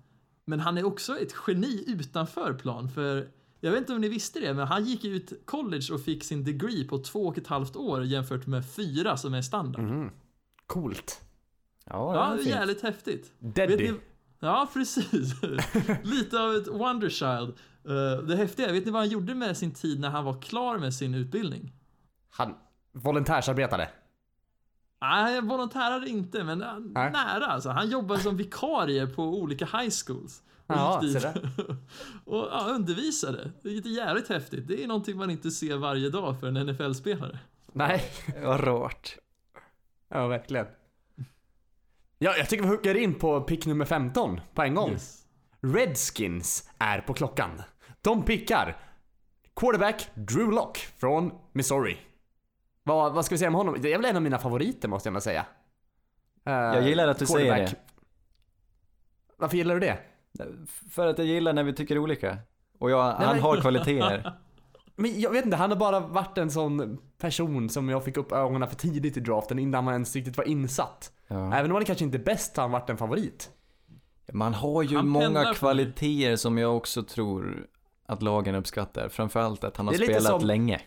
Men 0.46 0.60
han 0.60 0.78
är 0.78 0.86
också 0.86 1.20
ett 1.20 1.36
geni 1.48 1.84
utanför 1.88 2.54
plan, 2.54 2.90
för 2.90 3.28
jag 3.60 3.72
vet 3.72 3.80
inte 3.80 3.94
om 3.94 4.02
ni 4.02 4.10
visste 4.10 4.40
det, 4.40 4.54
men 4.54 4.68
han 4.68 4.86
gick 4.86 5.06
ut 5.06 5.46
college 5.46 5.94
och 5.94 6.02
fick 6.02 6.24
sin 6.24 6.44
degree 6.44 6.84
på 6.88 6.98
två 6.98 7.28
och 7.28 7.38
ett 7.38 7.48
halvt 7.48 7.76
år 7.76 8.04
jämfört 8.04 8.48
med 8.48 8.70
fyra 8.70 9.18
som 9.18 9.34
är 9.34 9.42
standard. 9.42 9.84
Mhm. 9.84 10.12
Coolt. 10.66 11.22
Ja, 11.86 12.16
Ja, 12.16 12.36
det 12.36 12.42
är 12.42 12.46
det 12.46 12.52
är 12.52 12.56
jävligt 12.56 12.82
häftigt. 12.82 13.34
Daddy. 13.40 13.94
Ja, 14.40 14.70
precis. 14.74 15.34
Lite 16.04 16.40
av 16.40 16.56
ett 16.56 16.68
wonderchild. 16.68 17.54
Uh, 17.90 18.28
det 18.28 18.36
häftiga 18.36 18.72
vet 18.72 18.86
ni 18.86 18.92
vad 18.92 19.02
han 19.02 19.10
gjorde 19.10 19.36
med 19.36 19.58
sin 19.58 19.72
tid 19.72 20.00
när 20.00 20.10
han 20.10 20.26
var 20.26 20.42
klar 20.42 20.78
med 20.78 20.94
sin 20.94 21.16
utbildning? 21.16 21.72
Han 22.30 22.56
volontärsarbetade. 22.92 23.90
Nej, 25.02 25.42
volontärade 25.42 26.10
inte, 26.10 26.44
men 26.44 26.58
Nej. 26.94 27.12
nära 27.12 27.46
alltså. 27.46 27.70
Han 27.70 27.90
jobbade 27.90 28.20
som 28.20 28.38
vikarie 28.38 29.08
på 29.08 29.24
olika 29.24 29.66
high 29.66 29.90
schools. 30.06 30.44
Och 30.70 30.76
Ja, 30.76 31.00
gick 31.04 31.14
dit 31.14 31.26
och 32.26 32.48
ja, 32.52 32.66
undervisade. 32.70 33.52
Det 33.64 33.70
är 33.70 33.88
jävligt 33.88 34.30
häftigt. 34.30 34.68
Det 34.68 34.84
är 34.84 34.88
någonting 34.88 35.18
man 35.18 35.30
inte 35.30 35.52
ser 35.52 35.78
varje 35.78 36.10
dag 36.10 36.40
för 36.40 36.48
en 36.48 36.58
NFL-spelare. 36.68 37.40
Nej. 37.74 38.02
Vad 38.44 38.68
rart. 38.68 39.18
Ja, 40.10 40.28
verkligen. 40.28 40.66
Ja, 42.18 42.38
jag 42.38 42.50
tycker 42.50 42.64
vi 42.64 42.70
hugger 42.70 42.96
in 42.98 43.16
på 43.16 43.42
pick 43.42 43.66
nummer 43.66 43.86
15 43.86 44.42
på 44.54 44.62
en 44.62 44.76
gång. 44.76 44.92
Yes. 44.92 45.26
Redskins 45.62 46.70
är 46.78 47.02
på 47.02 47.14
klockan. 47.14 47.62
De 48.02 48.24
pickar 48.24 48.78
quarterback 49.56 50.10
Drew 50.14 50.52
Lock 50.52 50.78
från 50.78 51.32
Missouri. 51.54 51.98
Vad, 52.84 53.14
vad 53.14 53.26
ska 53.26 53.36
vi 53.36 53.40
säga 53.40 53.48
om 53.50 53.56
honom? 53.56 53.76
Det 53.82 53.94
är 53.94 53.98
väl 53.98 54.06
en 54.10 54.16
av 54.16 54.22
mina 54.22 54.38
favoriter 54.40 54.88
måste 54.88 55.08
jag 55.10 55.14
nog 55.14 55.22
säga. 55.24 55.46
Eh, 56.46 56.54
Jag 56.54 56.88
gillar 56.88 57.08
att 57.08 57.20
du 57.20 57.26
säger 57.26 57.56
quarterback. 57.58 57.80
Varför 59.38 59.58
gillar 59.58 59.74
du 59.74 59.80
det? 59.80 60.00
För 60.92 61.08
att 61.08 61.18
jag 61.18 61.28
gillar 61.28 61.54
när 61.54 61.64
vi 61.64 61.74
tycker 61.74 61.98
olika. 61.98 62.38
Och 62.80 62.92
jag, 62.92 63.04
han 63.04 63.36
men- 63.36 63.44
har 63.44 63.62
kvaliteter. 63.62 64.34
Men 64.96 65.20
jag 65.22 65.32
vet 65.32 65.46
inte, 65.46 65.58
han 65.58 65.70
har 65.70 65.78
bara 65.78 66.00
varit 66.00 66.38
en 66.38 66.52
sån 66.52 66.98
person 67.18 67.70
som 67.70 67.90
jag 67.90 68.06
fick 68.06 68.18
upp 68.18 68.32
ögonen 68.32 68.70
för 68.70 68.76
tidigt 68.76 69.18
i 69.18 69.20
draften 69.20 69.60
innan 69.60 69.84
man 69.84 69.94
ens 69.94 70.16
riktigt 70.16 70.38
var 70.38 70.48
insatt. 70.48 71.12
Ja. 71.28 71.54
Även 71.56 71.72
om 71.72 71.76
han 71.76 71.86
kanske 71.86 72.06
inte 72.06 72.18
är 72.18 72.24
bäst 72.24 72.58
har 72.58 72.64
han 72.64 72.72
varit 72.72 72.90
en 72.90 72.98
favorit. 72.98 73.50
Man 74.34 74.54
har 74.54 74.84
ju 74.84 74.96
Han 74.96 75.08
många 75.08 75.54
kvaliteter 75.54 76.36
som 76.36 76.58
jag 76.58 76.78
också 76.78 77.04
tror 77.04 77.68
att 78.06 78.22
lagen 78.22 78.56
uppskattar. 78.56 79.10
Framförallt 79.10 79.64
att 79.64 79.78
han 79.78 79.88
har 79.88 79.94
spelat 79.94 80.24
som- 80.24 80.42
länge. 80.42 80.82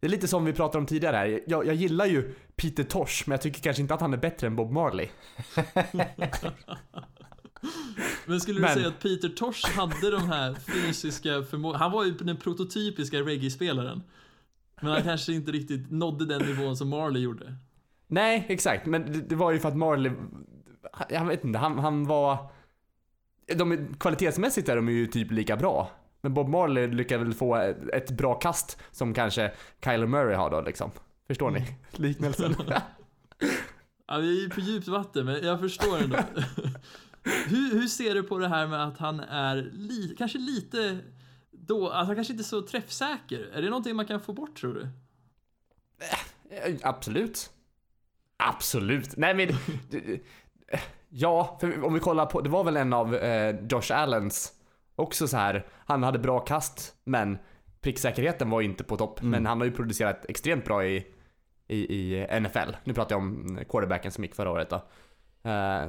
Det 0.00 0.06
är 0.06 0.10
lite 0.10 0.28
som 0.28 0.44
vi 0.44 0.52
pratade 0.52 0.78
om 0.78 0.86
tidigare 0.86 1.16
här. 1.16 1.42
Jag, 1.46 1.66
jag 1.66 1.74
gillar 1.74 2.06
ju 2.06 2.34
Peter 2.56 2.84
Tosh, 2.84 3.22
men 3.26 3.32
jag 3.32 3.40
tycker 3.42 3.60
kanske 3.60 3.82
inte 3.82 3.94
att 3.94 4.00
han 4.00 4.12
är 4.12 4.18
bättre 4.18 4.46
än 4.46 4.56
Bob 4.56 4.72
Marley. 4.72 5.08
Men 8.26 8.40
skulle 8.40 8.58
du 8.58 8.62
Men- 8.62 8.74
säga 8.74 8.88
att 8.88 9.00
Peter 9.00 9.28
Tosh 9.28 9.70
hade 9.76 10.10
de 10.10 10.28
här 10.28 10.54
fysiska 10.54 11.42
förmågorna? 11.42 11.78
Han 11.78 11.92
var 11.92 12.04
ju 12.04 12.10
den 12.10 12.36
prototypiska 12.36 13.16
reggae-spelaren. 13.20 14.02
Men 14.80 14.92
han 14.92 15.02
kanske 15.02 15.32
inte 15.32 15.52
riktigt 15.52 15.90
nådde 15.90 16.26
den 16.26 16.42
nivån 16.42 16.76
som 16.76 16.88
Marley 16.88 17.22
gjorde. 17.22 17.54
Nej, 18.06 18.46
exakt. 18.48 18.86
Men 18.86 19.12
det, 19.12 19.20
det 19.20 19.34
var 19.34 19.52
ju 19.52 19.58
för 19.58 19.68
att 19.68 19.76
Marley... 19.76 20.12
Jag 21.08 21.24
vet 21.26 21.44
inte, 21.44 21.58
han, 21.58 21.78
han 21.78 22.06
var... 22.06 22.38
De, 23.54 23.94
kvalitetsmässigt 24.00 24.68
är 24.68 24.76
de 24.76 24.88
ju 24.88 25.06
typ 25.06 25.30
lika 25.30 25.56
bra. 25.56 25.90
Men 26.20 26.34
Bob 26.34 26.48
Marley 26.48 26.86
lyckades 26.86 27.26
väl 27.26 27.34
få 27.34 27.56
ett, 27.56 27.76
ett 27.92 28.10
bra 28.10 28.34
kast 28.34 28.78
som 28.90 29.14
kanske 29.14 29.52
Kyler 29.84 30.06
Murray 30.06 30.34
har 30.34 30.50
då 30.50 30.60
liksom. 30.60 30.90
Förstår 31.26 31.50
ni 31.50 31.76
liknelsen? 31.92 32.54
Ja, 34.12 34.16
vi 34.18 34.38
är 34.38 34.42
ju 34.42 34.48
på 34.50 34.60
djupt 34.60 34.88
vatten, 34.88 35.26
men 35.26 35.46
jag 35.46 35.60
förstår 35.60 35.98
ändå. 35.98 36.16
hur, 37.24 37.74
hur 37.74 37.86
ser 37.86 38.14
du 38.14 38.22
på 38.22 38.38
det 38.38 38.48
här 38.48 38.66
med 38.66 38.84
att 38.84 38.98
han 38.98 39.20
är 39.20 39.56
li, 39.72 40.14
kanske 40.18 40.38
lite 40.38 40.98
då, 41.50 41.88
att 41.88 42.06
han 42.06 42.16
kanske 42.16 42.32
inte 42.32 42.42
är 42.42 42.44
så 42.44 42.62
träffsäker? 42.62 43.50
Är 43.54 43.62
det 43.62 43.68
någonting 43.68 43.96
man 43.96 44.06
kan 44.06 44.20
få 44.20 44.32
bort 44.32 44.56
tror 44.56 44.74
du? 44.74 44.88
Eh, 46.50 46.76
Absolut. 46.82 47.50
Absolut. 48.36 49.16
Nej 49.16 49.34
men... 49.34 49.48
Ja, 51.12 51.58
för 51.60 51.84
om 51.84 51.94
vi 51.94 52.00
kollar 52.00 52.26
på, 52.26 52.40
det 52.40 52.50
var 52.50 52.64
väl 52.64 52.76
en 52.76 52.92
av 52.92 53.14
eh, 53.14 53.56
Josh 53.70 53.92
Allens 53.92 54.52
också 54.96 55.28
så 55.28 55.36
här. 55.36 55.66
han 55.86 56.02
hade 56.02 56.18
bra 56.18 56.40
kast 56.40 56.94
men 57.04 57.38
pricksäkerheten 57.80 58.50
var 58.50 58.62
inte 58.62 58.84
på 58.84 58.96
topp. 58.96 59.20
Mm. 59.20 59.30
Men 59.30 59.46
han 59.46 59.58
har 59.58 59.64
ju 59.64 59.72
producerat 59.72 60.24
extremt 60.28 60.64
bra 60.64 60.84
i, 60.84 61.06
i, 61.68 61.76
i 61.76 62.40
NFL. 62.40 62.76
Nu 62.84 62.94
pratar 62.94 63.14
jag 63.14 63.22
om 63.22 63.58
quarterbacken 63.68 64.12
som 64.12 64.24
gick 64.24 64.34
förra 64.34 64.50
året 64.50 64.70
då. 64.70 64.76
Eh, 65.50 65.88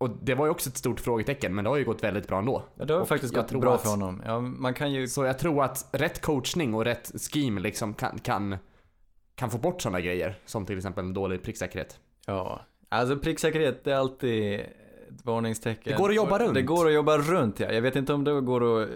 och 0.00 0.10
det 0.22 0.34
var 0.34 0.46
ju 0.46 0.50
också 0.50 0.70
ett 0.70 0.76
stort 0.76 1.00
frågetecken 1.00 1.54
men 1.54 1.64
det 1.64 1.70
har 1.70 1.76
ju 1.76 1.84
gått 1.84 2.02
väldigt 2.04 2.28
bra 2.28 2.38
ändå. 2.38 2.62
Ja, 2.74 2.84
det 2.84 2.94
har 2.94 3.00
Och 3.00 3.08
faktiskt 3.08 3.34
gått 3.34 3.50
bra 3.50 3.74
att- 3.74 3.82
för 3.82 3.88
honom. 3.90 4.22
Ja, 4.26 4.40
man 4.40 4.74
kan 4.74 4.92
ju... 4.92 5.08
Så 5.08 5.24
jag 5.24 5.38
tror 5.38 5.64
att 5.64 5.88
rätt 5.92 6.20
coachning 6.20 6.74
och 6.74 6.84
rätt 6.84 7.12
scheme 7.32 7.60
liksom 7.60 7.94
kan, 7.94 8.18
kan, 8.18 8.56
kan 9.34 9.50
få 9.50 9.58
bort 9.58 9.82
sådana 9.82 10.00
grejer. 10.00 10.38
Som 10.46 10.66
till 10.66 10.76
exempel 10.76 11.04
en 11.04 11.14
dålig 11.14 11.42
pricksäkerhet. 11.42 12.00
Ja, 12.26 12.60
alltså 12.88 13.16
pricksäkerhet 13.18 13.84
det 13.84 13.92
är 13.92 13.96
alltid 13.96 14.60
ett 14.60 15.24
varningstecken. 15.24 15.92
Det 15.92 15.98
går 15.98 16.08
att 16.08 16.16
jobba 16.16 16.38
runt. 16.38 16.54
Det 16.54 16.62
går 16.62 16.86
att 16.86 16.92
jobba 16.94 17.18
runt 17.18 17.60
ja. 17.60 17.72
Jag 17.72 17.82
vet 17.82 17.96
inte 17.96 18.12
om 18.12 18.24
det 18.24 18.40
går 18.40 18.82
att 18.82 18.88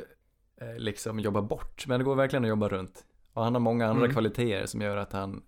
eh, 0.61 0.77
liksom 0.77 1.21
jobba 1.21 1.43
bort, 1.43 1.87
men 1.87 1.99
det 2.01 2.05
går 2.05 2.15
verkligen 2.15 2.45
att 2.45 2.49
jobba 2.49 2.69
runt. 2.69 3.05
Och 3.33 3.45
han 3.45 3.55
har 3.55 3.61
många 3.61 3.87
andra 3.87 4.05
Mm. 4.05 4.13
kvaliteter 4.15 4.67
som 4.67 4.81
gör 4.81 4.97
att 4.97 5.13
han 5.13 5.43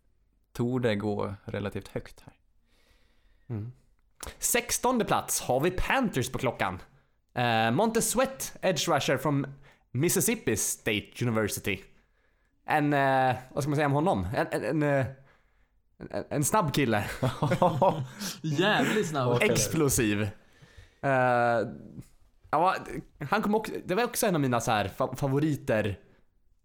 torde 0.52 0.94
gå 0.96 1.34
relativt 1.44 1.88
högt 1.88 2.24
här. 2.26 2.32
16 4.38 5.04
plats 5.04 5.40
har 5.40 5.60
vi 5.60 5.70
Panthers 5.70 6.32
på 6.32 6.38
klockan. 6.38 6.78
Uh, 7.38 7.70
Montez 7.70 8.10
Sweat, 8.10 8.56
edge 8.62 8.88
rusher 8.88 9.16
från 9.16 9.46
Mississippi 9.92 10.56
State 10.56 11.10
University. 11.22 11.80
En, 12.66 12.92
eh, 12.92 13.34
vad 13.52 13.62
ska 13.62 13.70
man 13.70 13.76
säga 13.76 13.86
om 13.86 13.92
honom? 13.92 14.26
En, 14.34 14.46
en, 14.50 14.64
en, 14.64 14.82
eh, 14.82 15.06
en, 16.30 16.44
snabb 16.44 16.74
kille. 16.74 17.04
Jävligt 18.42 19.08
snabb. 19.08 19.42
Explosiv. 19.42 20.22
Eh, 21.02 21.68
ja, 22.50 22.76
han 23.30 23.42
kom 23.42 23.54
också, 23.54 23.72
det 23.84 23.94
var 23.94 24.04
också 24.04 24.26
en 24.26 24.34
av 24.34 24.40
mina 24.40 24.60
så 24.60 24.70
här 24.70 24.88
fa- 24.88 25.16
favoriter 25.16 25.98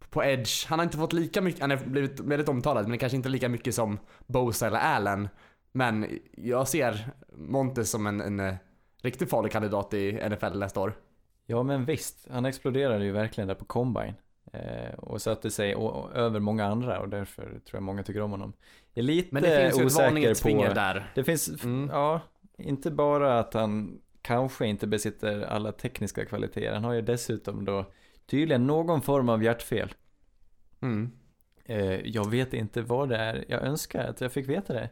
på 0.09 0.23
Edge. 0.23 0.67
Han 0.67 0.79
har 0.79 0.83
inte 0.83 0.97
fått 0.97 1.13
lika 1.13 1.41
mycket, 1.41 1.61
han 1.61 1.69
har 1.69 1.77
blivit 1.77 2.19
väldigt 2.19 2.49
omtalad, 2.49 2.87
men 2.87 2.99
kanske 2.99 3.15
inte 3.15 3.29
lika 3.29 3.49
mycket 3.49 3.75
som 3.75 3.99
Bosa 4.27 4.67
eller 4.67 4.79
Allen. 4.79 5.29
Men 5.71 6.19
jag 6.31 6.67
ser 6.67 7.11
Montes 7.35 7.91
som 7.91 8.07
en, 8.07 8.21
en 8.21 8.39
eh, 8.39 8.53
riktigt 9.01 9.29
farlig 9.29 9.51
kandidat 9.51 9.93
i 9.93 10.29
NFL 10.29 10.59
nästa 10.59 10.79
år. 10.79 10.93
Ja 11.45 11.63
men 11.63 11.85
visst, 11.85 12.27
han 12.31 12.45
exploderade 12.45 13.05
ju 13.05 13.11
verkligen 13.11 13.47
där 13.47 13.55
på 13.55 13.65
Combine. 13.65 14.13
Eh, 14.53 14.93
och 14.97 15.21
satte 15.21 15.51
sig 15.51 15.75
över 16.13 16.39
många 16.39 16.65
andra 16.65 16.99
och 16.99 17.09
därför 17.09 17.43
tror 17.43 17.59
jag 17.71 17.83
många 17.83 18.03
tycker 18.03 18.21
om 18.21 18.31
honom. 18.31 18.53
Jag 18.93 19.03
är 19.03 19.07
lite 19.07 19.29
Men 19.31 19.43
det 19.43 19.71
finns 19.71 19.79
ju 20.17 20.31
ett 20.31 20.43
på... 20.43 20.73
där. 20.73 21.11
Det 21.15 21.23
finns, 21.23 21.63
Mm. 21.63 21.89
ja, 21.93 22.21
inte 22.57 22.91
bara 22.91 23.39
att 23.39 23.53
han 23.53 24.01
kanske 24.21 24.67
inte 24.67 24.87
besitter 24.87 25.41
alla 25.41 25.71
tekniska 25.71 26.25
kvaliteter. 26.25 26.73
Han 26.73 26.83
har 26.83 26.93
ju 26.93 27.01
dessutom 27.01 27.65
då 27.65 27.85
tydligen 28.25 28.67
någon 28.67 29.01
form 29.01 29.29
av 29.29 29.43
hjärtfel. 29.43 29.93
Mm. 30.81 31.11
Eh, 31.65 31.99
jag 32.07 32.29
vet 32.29 32.53
inte 32.53 32.81
vad 32.81 33.09
det 33.09 33.17
är. 33.17 33.45
Jag 33.47 33.61
önskar 33.61 34.07
att 34.07 34.21
jag 34.21 34.31
fick 34.31 34.49
veta 34.49 34.73
det. 34.73 34.89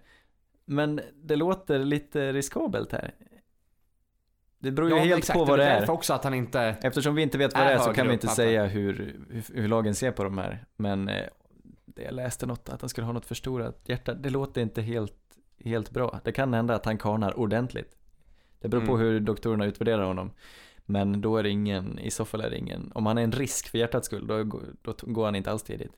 Men 0.70 1.02
det 1.16 1.36
låter 1.36 1.80
lite 1.80 2.34
riskabelt 2.34 2.92
här. 2.92 3.16
Det 4.60 4.72
beror 4.72 4.90
ju 4.90 4.96
Ja, 4.96 5.02
helt 5.04 5.18
exakt, 5.20 5.40
på 5.40 5.46
vad 5.46 5.60
det 5.60 5.66
är. 5.66 5.90
också 5.90 6.14
att 6.14 6.24
han 6.24 6.34
inte... 6.34 6.62
Eftersom 6.82 7.16
vi 7.16 7.22
inte 7.22 7.38
vet 7.38 7.54
vad 7.54 7.68
det 7.68 7.74
är 7.74 7.78
så 7.80 7.94
kan 7.94 8.08
vi 8.08 8.14
inte 8.14 8.28
säga 8.28 8.66
hur, 8.66 8.94
hur, 9.30 9.44
hur 9.62 9.68
lagen 9.68 9.96
ser 9.96 10.12
på 10.12 10.24
de 10.24 10.38
här. 10.38 10.66
Men 10.76 11.10
eh, 11.10 11.26
jag 11.96 12.14
läste 12.14 12.46
något 12.46 12.70
att 12.70 12.82
han 12.82 12.90
skulle 12.90 13.06
ha 13.06 13.14
något 13.14 13.26
förstorat 13.26 13.82
hjärta. 13.86 14.14
Det 14.14 14.30
låter 14.30 14.62
inte 14.62 14.82
helt, 14.82 15.14
helt 15.60 15.92
bra. 15.92 16.20
Det 16.24 16.32
kan 16.32 16.54
hända 16.54 16.76
att 16.76 16.86
han 16.86 16.98
karnar 16.98 17.40
ordentligt. 17.40 17.96
Det 18.60 18.68
beror 18.68 18.86
på 18.86 18.94
Mm. 18.94 19.06
hur 19.06 19.20
doktorerna 19.20 19.66
utvärderar 19.66 20.04
honom. 20.04 20.32
Men 20.86 21.22
då 21.22 21.38
är 21.38 21.44
det 21.44 21.50
ingen, 21.50 22.00
i 22.00 22.12
så 22.12 22.26
fall 22.26 22.42
är 22.42 22.50
det 22.50 22.58
ingen, 22.58 22.92
om 22.96 23.06
han 23.06 23.18
är 23.18 23.22
en 23.24 23.32
risk 23.32 23.68
för 23.70 23.78
hjärtats 23.78 24.06
skull, 24.06 24.28
då, 24.28 24.44
går- 24.44 24.76
då 24.82 24.94
går 25.02 25.26
han 25.26 25.36
inte 25.36 25.52
alls 25.52 25.64
tidigt. 25.64 25.92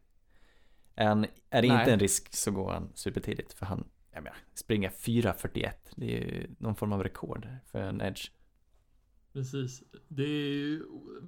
Är, 0.95 1.05
han, 1.07 1.26
är 1.49 1.61
det 1.61 1.67
Nej. 1.67 1.80
inte 1.80 1.93
en 1.93 1.99
risk 1.99 2.34
så 2.34 2.51
går 2.51 2.72
han 2.72 2.89
supertidigt. 2.93 3.53
För 3.53 3.65
han, 3.65 3.84
jag 4.12 4.24
menar, 4.24 4.38
springer 4.53 4.89
4.41. 4.89 5.72
Det 5.95 6.18
är 6.18 6.26
ju 6.26 6.47
någon 6.57 6.76
form 6.76 6.93
av 6.93 7.03
rekord 7.03 7.47
för 7.72 7.82
en 7.82 8.01
edge. 8.01 8.30
Precis. 9.34 9.84
Det 10.07 10.24
är 10.24 10.49
ju 10.49 10.84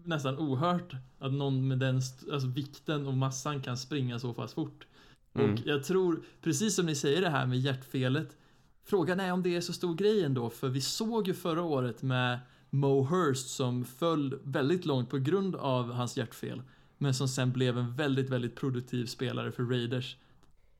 nästan 0.05 0.39
ohört 0.39 0.93
att 1.19 1.33
någon 1.33 1.67
med 1.67 1.79
den 1.79 1.95
alltså 2.31 2.47
vikten 2.47 3.07
och 3.07 3.13
massan 3.13 3.61
kan 3.61 3.77
springa 3.77 4.19
så 4.19 4.33
pass 4.33 4.53
fort. 4.53 4.87
Mm. 5.33 5.53
Och 5.53 5.59
jag 5.65 5.83
tror, 5.83 6.23
precis 6.41 6.75
som 6.75 6.85
ni 6.85 6.95
säger 6.95 7.21
det 7.21 7.29
här 7.29 7.45
med 7.45 7.59
hjärtfelet, 7.59 8.37
frågan 8.83 9.19
är 9.19 9.33
om 9.33 9.43
det 9.43 9.55
är 9.55 9.61
så 9.61 9.73
stor 9.73 9.95
grej 9.95 10.23
ändå, 10.23 10.49
för 10.49 10.69
vi 10.69 10.81
såg 10.81 11.27
ju 11.27 11.33
förra 11.33 11.61
året 11.61 12.01
med 12.01 12.39
Mo 12.69 13.03
Hurst 13.03 13.49
som 13.49 13.85
föll 13.85 14.39
väldigt 14.43 14.85
långt 14.85 15.09
på 15.09 15.17
grund 15.17 15.55
av 15.55 15.91
hans 15.91 16.17
hjärtfel, 16.17 16.61
men 16.97 17.13
som 17.13 17.27
sen 17.27 17.51
blev 17.51 17.77
en 17.77 17.95
väldigt, 17.95 18.29
väldigt 18.29 18.55
produktiv 18.55 19.05
spelare 19.05 19.51
för 19.51 19.63
Raiders. 19.63 20.17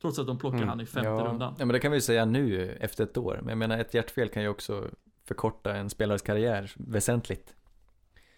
Trots 0.03 0.19
att 0.19 0.27
de 0.27 0.37
plockade 0.37 0.63
Mm. 0.63 0.69
han 0.69 0.81
i 0.81 0.85
femte 0.85 1.09
ja, 1.09 1.15
rundan. 1.15 1.55
Ja 1.59 1.65
men 1.65 1.73
det 1.73 1.79
kan 1.79 1.91
vi 1.91 1.97
ju 1.97 2.01
säga 2.01 2.25
nu 2.25 2.71
efter 2.79 3.03
ett 3.03 3.17
år. 3.17 3.37
Men 3.41 3.49
jag 3.49 3.57
menar 3.57 3.77
ett 3.77 3.93
hjärtfel 3.93 4.29
kan 4.29 4.43
ju 4.43 4.49
också 4.49 4.87
förkorta 5.25 5.75
en 5.75 5.89
spelares 5.89 6.21
karriär 6.21 6.71
väsentligt. 6.75 7.55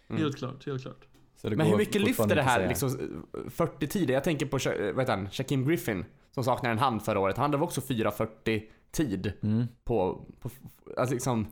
Mm. 0.09 0.21
Helt 0.21 0.37
klart, 0.37 0.65
helt 0.65 0.81
klart. 0.81 1.05
Så 1.35 1.49
det 1.49 1.55
Men 1.55 1.65
går 1.65 1.71
hur 1.71 1.77
mycket 1.77 2.01
lyfter 2.01 2.35
det 2.35 2.41
här 2.41 2.67
liksom 2.67 3.23
40 3.49 3.87
tider? 3.87 4.13
Jag 4.13 4.23
tänker 4.23 4.45
på, 4.45 4.57
Sha- 4.57 4.91
vad 4.93 4.99
heter 4.99 5.13
han, 5.17 5.29
Shaquem 5.29 5.67
Griffin 5.67 6.05
som 6.31 6.43
saknar 6.43 6.71
en 6.71 6.79
hand 6.79 7.01
förra 7.05 7.19
året. 7.19 7.37
Han 7.37 7.51
hade 7.53 7.63
också 7.63 7.81
4.40 7.81 8.63
tid 8.91 9.33
Mm. 9.43 9.67
på, 9.83 10.25
på 10.39 10.49
alltså 10.97 11.13
liksom 11.13 11.47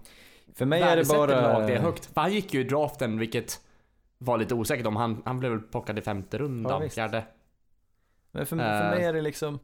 För 0.54 0.66
mig 0.66 0.82
är 0.82 0.96
det 0.98 1.08
bara... 1.08 1.42
lag 1.60 1.68
det 1.68 1.80
högt. 1.80 2.06
För 2.06 2.22
han 2.22 2.34
gick 2.34 2.54
ju 2.54 2.60
i 2.62 2.64
draften 2.64 3.20
vilket 3.20 3.62
var 4.18 4.38
lite 4.38 4.54
osäkert 4.56 4.86
om. 4.88 4.96
Han, 4.96 5.22
han 5.26 5.40
blev 5.40 5.52
väl 5.52 5.62
plockad 5.62 5.98
i 5.98 6.02
femte 6.02 6.38
Ja, 6.38 6.44
rundan, 6.44 6.82
visst. 6.82 6.96
fjärde. 6.96 7.26
Men 8.32 8.46
för, 8.46 8.58
för 8.58 8.64
Eh. 8.84 8.90
mig 8.92 9.04
är 9.06 9.14
det 9.14 9.22
liksom, 9.22 9.60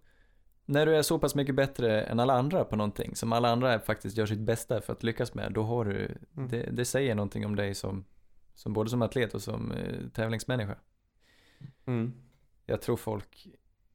när 0.70 0.86
du 0.86 0.96
är 0.96 1.02
så 1.02 1.20
pass 1.20 1.36
mycket 1.36 1.56
bättre 1.56 2.02
än 2.02 2.20
alla 2.20 2.34
andra 2.34 2.64
på 2.64 2.76
någonting, 2.76 3.16
som 3.16 3.34
alla 3.34 3.50
andra 3.50 3.80
faktiskt 3.80 4.18
gör 4.18 4.26
sitt 4.26 4.40
bästa 4.40 4.82
för 4.82 4.94
att 4.94 5.04
lyckas 5.04 5.34
med, 5.34 5.52
då 5.54 5.64
har 5.64 5.86
du, 5.86 6.18
Mm. 6.38 6.50
det, 6.50 6.70
det 6.72 6.86
säger 6.86 7.16
någonting 7.16 7.46
om 7.46 7.56
dig 7.56 7.76
som, 7.76 8.06
som 8.54 8.74
både 8.74 8.90
som 8.90 9.02
atlet 9.02 9.34
och 9.34 9.42
som 9.42 9.72
eh, 9.72 10.08
tävlingsmänniska. 10.14 10.76
Mm. 11.86 12.14
Jag 12.66 12.82
tror 12.82 12.98
folk, 12.98 13.48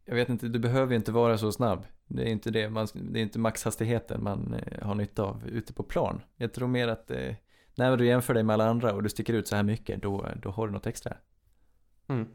jag 0.05 0.15
vet 0.15 0.29
inte, 0.29 0.49
du 0.49 0.59
behöver 0.59 0.93
ju 0.93 0.97
inte 0.97 1.13
vara 1.13 1.39
så 1.39 1.53
snabb. 1.53 1.85
Det 2.07 2.23
är 2.23 2.27
inte 2.27 2.51
det, 2.51 2.71
man, 2.71 2.87
det 2.95 3.19
är 3.19 3.23
inte 3.23 3.39
maxhastigheten 3.39 4.23
man 4.23 4.55
eh, 4.55 4.87
har 4.87 4.95
nytta 4.95 5.23
av 5.23 5.47
ute 5.47 5.73
på 5.73 5.83
plan. 5.83 6.21
Jag 6.37 6.53
tror 6.53 6.69
mer 6.69 6.89
att 6.89 7.07
det, 7.07 7.37
när 7.75 7.97
du 7.97 8.07
jämför 8.07 8.35
dig 8.35 8.43
med 8.43 8.55
alla 8.55 8.69
andra 8.69 8.93
och 8.95 9.03
du 9.03 9.09
sticker 9.09 9.35
ut 9.35 9.49
så 9.49 9.57
här 9.57 9.63
mycket, 9.63 10.03
då, 10.03 10.29
då 10.43 10.51
har 10.51 10.67
du 10.67 10.73
något 10.73 10.87
extra. 10.87 11.17
Mm. 12.09 12.29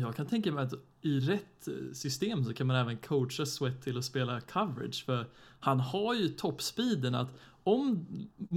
Jag 0.00 0.16
kan 0.16 0.26
tänka 0.26 0.52
mig 0.52 0.64
att 0.64 0.74
i 1.02 1.20
rätt 1.20 1.68
eh, 1.68 1.92
system 1.92 2.44
så 2.44 2.54
kan 2.54 2.66
man 2.66 2.76
även 2.76 2.96
coacha 2.96 3.46
Sweat 3.46 3.82
till 3.82 3.98
att 3.98 4.04
spela 4.04 4.40
coverage 4.40 5.04
för 5.06 5.26
han 5.60 5.80
har 5.80 6.14
ju 6.14 6.28
toppspeeden 6.28 7.14
att 7.14 7.28
om 7.62 8.06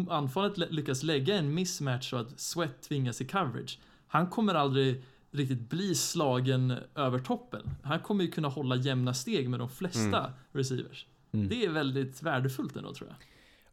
anfallet 0.10 0.72
lyckas 0.72 1.04
lägga 1.04 1.36
en 1.36 1.54
mismatch 1.54 2.10
så 2.10 2.18
att 2.18 2.40
Sweat 2.40 2.82
tvingas 2.82 3.22
i 3.22 3.26
coverage 3.26 3.80
han 4.08 4.28
kommer 4.28 4.56
aldrig 4.56 5.04
riktigt 5.32 5.70
bli 5.70 5.96
slagen 5.96 6.74
över 6.96 7.20
toppen. 7.20 7.70
Han 7.84 8.00
kommer 8.00 8.24
ju 8.24 8.32
kunna 8.32 8.48
hålla 8.48 8.76
jämna 8.76 9.14
steg 9.14 9.50
med 9.50 9.60
de 9.60 9.70
flesta 9.70 10.34
receivers. 10.52 11.06
Mm. 11.32 11.50
Det 11.50 11.66
är 11.66 11.70
väldigt 11.70 12.24
värdefullt 12.24 12.76
ändå 12.76 12.94
tror 12.94 13.10
jag. 13.10 13.18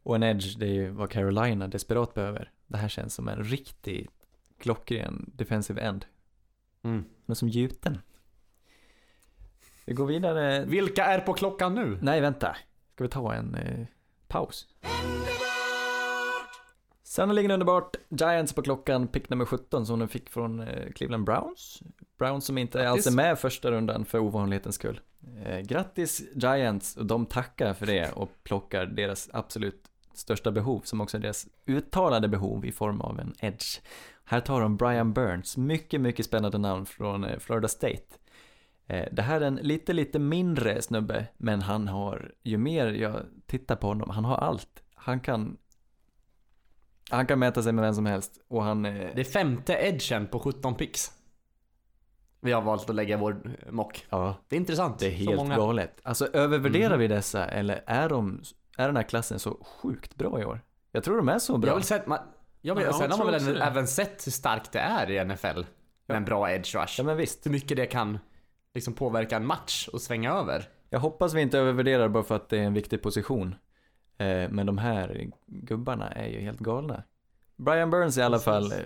Och 0.03 0.15
en 0.15 0.23
edge, 0.23 0.59
det 0.59 0.65
är 0.65 0.73
ju 0.73 0.89
vad 0.89 1.09
Carolina 1.09 1.67
desperat 1.67 2.13
behöver. 2.13 2.51
Det 2.67 2.77
här 2.77 2.89
känns 2.89 3.13
som 3.13 3.27
en 3.27 3.43
riktig 3.43 4.09
klockren 4.59 5.31
defensive 5.35 5.81
end. 5.81 6.05
Mm. 6.87 7.05
Men 7.25 7.35
som 7.35 7.49
gjuten. 7.49 7.99
Vi 9.85 9.93
går 9.93 10.05
vidare. 10.05 10.65
Vilka 10.65 11.05
är 11.05 11.19
på 11.19 11.33
klockan 11.33 11.75
nu? 11.75 11.97
Nej, 12.01 12.21
vänta. 12.21 12.55
Ska 12.93 13.03
vi 13.03 13.09
ta 13.09 13.33
en 13.33 13.55
eh, 13.55 13.85
paus? 14.27 14.67
Sannoliken 17.03 17.51
underbart. 17.51 17.95
Giants 18.09 18.53
på 18.53 18.61
klockan, 18.61 19.07
pick 19.07 19.29
nummer 19.29 19.45
17 19.45 19.85
som 19.85 19.99
de 19.99 20.07
fick 20.07 20.29
från 20.29 20.59
eh, 20.59 20.91
Cleveland 20.91 21.25
Browns. 21.25 21.81
Browns 22.19 22.45
som 22.45 22.57
inte 22.57 22.89
alls 22.89 23.07
är 23.07 23.11
med 23.11 23.39
första 23.39 23.71
rundan 23.71 24.05
för 24.05 24.19
ovanlighetens 24.19 24.75
skull. 24.75 24.99
Eh, 25.45 25.59
grattis 25.59 26.21
Giants 26.35 26.97
och 26.97 27.05
de 27.05 27.25
tackar 27.25 27.73
för 27.73 27.85
det 27.85 28.11
och 28.11 28.29
plockar 28.43 28.85
deras 28.85 29.29
absolut 29.33 29.83
största 30.13 30.51
behov 30.51 30.81
som 30.83 31.01
också 31.01 31.17
är 31.17 31.21
deras 31.21 31.47
uttalade 31.65 32.27
behov 32.27 32.65
i 32.65 32.71
form 32.71 33.01
av 33.01 33.19
en 33.19 33.33
edge. 33.39 33.79
Här 34.29 34.39
tar 34.39 34.61
de 34.61 34.77
Brian 34.77 35.13
Burns, 35.13 35.57
mycket, 35.57 36.01
mycket 36.01 36.25
spännande 36.25 36.57
namn 36.57 36.85
från 36.85 37.23
eh, 37.23 37.39
Florida 37.39 37.67
State. 37.67 38.03
Eh, 38.87 39.05
Det 39.11 39.21
här 39.21 39.41
är 39.41 39.45
en 39.45 39.55
lite, 39.55 39.93
lite 39.93 40.19
mindre 40.19 40.81
snubbe, 40.81 41.27
men 41.37 41.61
han 41.61 41.87
har, 41.87 42.31
ju 42.43 42.57
mer 42.57 42.87
jag 42.87 43.21
tittar 43.45 43.75
på 43.75 43.87
honom, 43.87 44.09
han 44.09 44.25
har 44.25 44.37
allt. 44.37 44.83
Han 44.95 45.19
kan, 45.19 45.57
han 47.09 47.25
kan 47.27 47.39
mäta 47.39 47.63
sig 47.63 47.73
med 47.73 47.83
vem 47.83 47.93
som 47.93 48.05
helst 48.05 48.39
och 48.47 48.63
han, 48.63 48.85
eh, 48.85 49.09
Det 49.15 49.21
är 49.21 49.25
femte 49.25 49.73
edgen 49.73 50.27
på 50.27 50.39
17 50.39 50.75
pix. 50.75 51.11
Vi 52.39 52.51
har 52.51 52.61
valt 52.61 52.89
att 52.89 52.95
lägga 52.95 53.17
vår 53.17 53.41
mock. 53.71 54.05
ja, 54.09 54.35
Det 54.47 54.55
är 54.55 54.59
intressant. 54.59 54.99
det 54.99 55.07
är 55.07 55.11
helt 55.11 55.35
många. 55.37 55.55
galet. 55.55 55.99
Alltså 56.03 56.27
övervärderar 56.33 56.89
Mhm. 56.89 56.99
vi 56.99 57.07
dessa 57.07 57.45
eller 57.45 57.83
är 57.85 58.09
de, 58.09 58.41
är 58.77 58.87
den 58.87 58.95
här 58.95 59.03
klassen 59.03 59.39
så 59.39 59.57
sjukt 59.63 60.15
bra 60.15 60.41
i 60.41 60.45
år? 60.45 60.61
Jag 60.91 61.03
tror 61.03 61.17
de 61.17 61.29
är 61.29 61.39
så 61.39 61.53
Jag 61.53 61.59
bra. 61.59 61.69
har 61.71 61.75
väl 61.75 61.83
sett, 61.83 62.07
man, 62.07 62.19
ja, 62.67 62.75
men 62.75 62.83
Ja, 62.83 62.93
sen 62.93 63.11
har 63.11 63.17
man 63.17 63.27
väl 63.27 63.35
även, 63.35 63.61
även 63.61 63.87
sett 63.87 64.27
hur 64.27 64.31
starkt 64.31 64.71
det 64.71 64.79
är 64.79 65.11
i 65.11 65.25
NFL. 65.25 65.61
Med 66.07 66.17
en 66.17 66.25
bra 66.25 66.51
edge 66.51 66.75
rush. 66.75 66.95
Ja 66.97 67.03
men 67.03 67.17
visst. 67.17 67.45
Hur 67.45 67.51
mycket 67.51 67.77
det 67.77 67.85
kan 67.85 68.19
liksom 68.73 68.93
påverka 68.93 69.35
en 69.35 69.45
match 69.45 69.87
och 69.87 70.01
svänga 70.01 70.33
över. 70.33 70.69
Jag 70.89 70.99
hoppas 70.99 71.33
vi 71.33 71.41
inte 71.41 71.59
övervärderar 71.59 72.07
bara 72.09 72.23
för 72.23 72.35
att 72.35 72.49
det 72.49 72.57
är 72.57 72.63
en 72.63 72.73
viktig 72.73 73.01
position. 73.01 73.55
Eh, 74.17 74.49
men 74.49 74.65
de 74.65 74.77
här 74.77 75.31
gubbarna 75.45 76.11
är 76.11 76.27
ju 76.27 76.39
helt 76.39 76.59
galna. 76.59 77.03
Brian 77.55 77.89
Burns 77.89 78.17
i 78.17 78.21
alla 78.21 78.39
fall, 78.39 78.71
eh, 78.71 78.77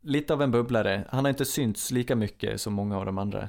lite 0.00 0.32
av 0.32 0.42
en 0.42 0.50
bubblare. 0.50 1.04
Han 1.08 1.24
har 1.24 1.30
inte 1.30 1.44
synts 1.44 1.90
lika 1.90 2.16
mycket 2.16 2.60
som 2.60 2.72
många 2.72 2.98
av 2.98 3.06
de 3.06 3.18
andra. 3.18 3.48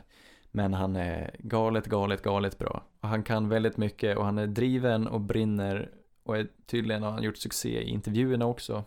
Men 0.51 0.73
han 0.73 0.95
är 0.95 1.35
galet, 1.39 1.85
galet, 1.85 2.21
galet 2.21 2.57
bra. 2.57 2.83
Och 3.01 3.09
han 3.09 3.23
kan 3.23 3.49
väldigt 3.49 3.77
mycket 3.77 4.17
och 4.17 4.25
han 4.25 4.37
är 4.37 4.47
driven 4.47 5.07
och 5.07 5.21
brinner 5.21 5.89
och 6.23 6.37
är, 6.37 6.47
tydligen 6.65 7.03
har 7.03 7.11
han 7.11 7.23
gjort 7.23 7.37
succé 7.37 7.81
i 7.81 7.89
intervjuerna 7.89 8.45
också. 8.45 8.83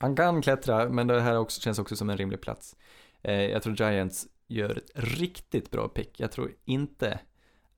Han 0.00 0.16
kan 0.16 0.42
klättra, 0.42 0.88
men 0.88 1.06
det 1.06 1.20
här 1.20 1.38
också, 1.38 1.60
känns 1.60 1.78
också 1.78 1.96
som 1.96 2.10
en 2.10 2.16
rimlig 2.16 2.40
plats. 2.40 2.76
Eh, 3.22 3.42
jag 3.42 3.62
tror 3.62 3.74
Giants 3.74 4.26
gör 4.48 4.76
ett 4.78 4.90
riktigt 4.94 5.70
bra 5.70 5.88
pick. 5.88 6.20
Jag 6.20 6.32
tror 6.32 6.52
inte 6.64 7.20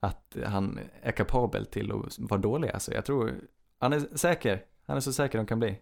att 0.00 0.36
han 0.46 0.78
är 1.02 1.12
kapabel 1.12 1.66
till 1.66 1.92
att 1.92 2.18
vara 2.18 2.40
dålig. 2.40 2.70
Alltså, 2.70 2.94
jag 2.94 3.04
tror, 3.04 3.34
han 3.78 3.92
är 3.92 4.16
säker. 4.16 4.64
Han 4.86 4.96
är 4.96 5.00
så 5.00 5.12
säker 5.12 5.38
de 5.38 5.46
kan 5.46 5.58
bli. 5.58 5.78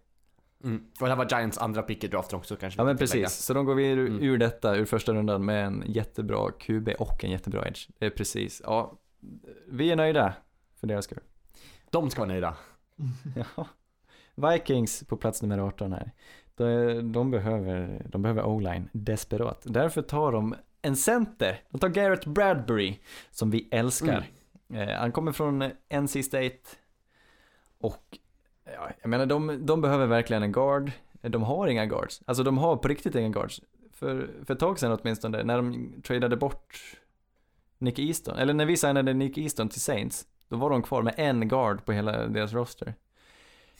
Mm. 0.64 0.84
Och 1.00 1.06
det 1.06 1.08
här 1.08 1.16
var 1.16 1.28
Giants 1.30 1.58
andra 1.58 1.82
pick 1.82 2.04
i 2.04 2.08
draften 2.08 2.38
också 2.38 2.56
kanske. 2.56 2.80
Ja 2.80 2.84
men 2.84 2.96
precis, 2.96 3.32
så 3.32 3.54
de 3.54 3.64
går 3.66 3.74
vi 3.74 3.86
ur, 3.88 4.06
Mm. 4.08 4.22
ur 4.22 4.38
detta, 4.38 4.76
ur 4.76 4.84
första 4.84 5.12
rundan 5.14 5.44
med 5.44 5.66
en 5.66 5.84
jättebra 5.86 6.50
QB 6.58 6.88
och 6.98 7.24
en 7.24 7.30
jättebra 7.30 7.68
edge. 7.68 7.88
Det 7.98 8.06
är 8.06 8.10
precis, 8.10 8.62
ja, 8.64 8.98
vi 9.68 9.90
är 9.90 9.96
nöjda 9.96 10.34
för 10.76 10.86
deras 10.86 11.04
skull. 11.04 11.20
De 11.90 12.10
ska 12.10 12.20
vara 12.20 12.28
nöjda. 12.28 12.56
Ja. 13.56 13.66
Vikings 14.34 15.04
på 15.04 15.16
plats 15.16 15.42
nummer 15.42 15.58
18 15.58 15.92
här. 15.92 16.12
De, 16.54 17.12
de 17.12 17.30
behöver, 17.30 18.06
de 18.08 18.22
behöver 18.22 18.44
O-line 18.44 18.88
desperat. 18.92 19.62
Därför 19.64 20.02
tar 20.02 20.32
de 20.32 20.54
en 20.82 20.96
center. 20.96 21.62
De 21.70 21.78
tar 21.78 21.88
Garrett 21.88 22.26
Bradbury, 22.26 22.98
som 23.30 23.50
vi 23.50 23.68
älskar. 23.70 24.26
Eh, 24.72 24.88
han 24.88 25.12
kommer 25.12 25.32
från 25.32 25.70
NC 26.02 26.22
State. 26.22 26.58
Och, 27.78 28.18
ja, 28.64 28.90
jag 29.00 29.08
menar 29.08 29.26
de, 29.26 29.66
de 29.66 29.80
behöver 29.80 30.06
verkligen 30.06 30.42
en 30.42 30.52
guard. 30.52 30.92
De 31.22 31.42
har 31.42 31.68
inga 31.68 31.86
guards. 31.86 32.22
Alltså 32.26 32.42
de 32.42 32.58
har 32.58 32.76
på 32.76 32.88
riktigt 32.88 33.14
inga 33.14 33.28
guards. 33.28 33.60
För, 33.92 34.30
för 34.44 34.54
ett 34.54 34.60
tag 34.60 34.78
sedan 34.78 34.98
åtminstone, 35.00 35.42
när 35.42 35.56
de 35.56 35.92
tradade 36.02 36.36
bort 36.36 36.96
Nick 37.78 37.98
Easton, 37.98 38.38
eller 38.38 38.54
när 38.54 38.66
vi 38.66 38.76
signade 38.76 39.12
Nick 39.12 39.38
Easton 39.38 39.68
till 39.68 39.80
Saints, 39.80 40.26
då 40.48 40.56
var 40.56 40.70
de 40.70 40.82
kvar 40.82 41.02
med 41.02 41.14
en 41.16 41.48
guard 41.48 41.84
på 41.84 41.92
hela 41.92 42.26
deras 42.26 42.52
roster. 42.52 42.94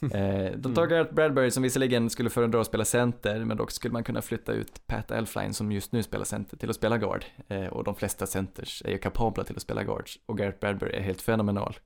Eh, 0.15 0.53
de 0.57 0.75
tar 0.75 0.87
Garrett 0.87 1.11
Bradbury 1.11 1.51
som 1.51 1.63
visserligen 1.63 2.11
skulle 2.11 2.31
föredra 2.31 2.61
att 2.61 2.67
spela 2.67 2.85
center, 2.85 3.45
men 3.45 3.57
dock 3.57 3.71
skulle 3.71 3.93
man 3.93 4.05
kunna 4.05 4.23
flytta 4.23 4.53
ut 4.53 4.87
Pat 4.87 5.11
Elfline 5.11 5.55
som 5.55 5.73
just 5.73 5.93
nu 5.93 6.03
spelar 6.03 6.25
center 6.25 6.57
till 6.57 6.71
att 6.71 6.77
spela 6.77 6.99
guard. 6.99 7.25
Eh, 7.49 7.67
och 7.67 7.85
de 7.85 7.95
flesta 7.95 8.27
centers 8.27 8.83
är 8.85 8.91
ju 8.91 8.99
kapabla 8.99 9.45
till 9.45 9.57
att 9.57 9.63
spela 9.63 9.85
guards, 9.85 10.19
och 10.27 10.39
Garrett 10.39 10.61
Bradbury 10.61 10.93
är 10.97 11.01
helt 11.01 11.23
fenomenal. 11.23 11.77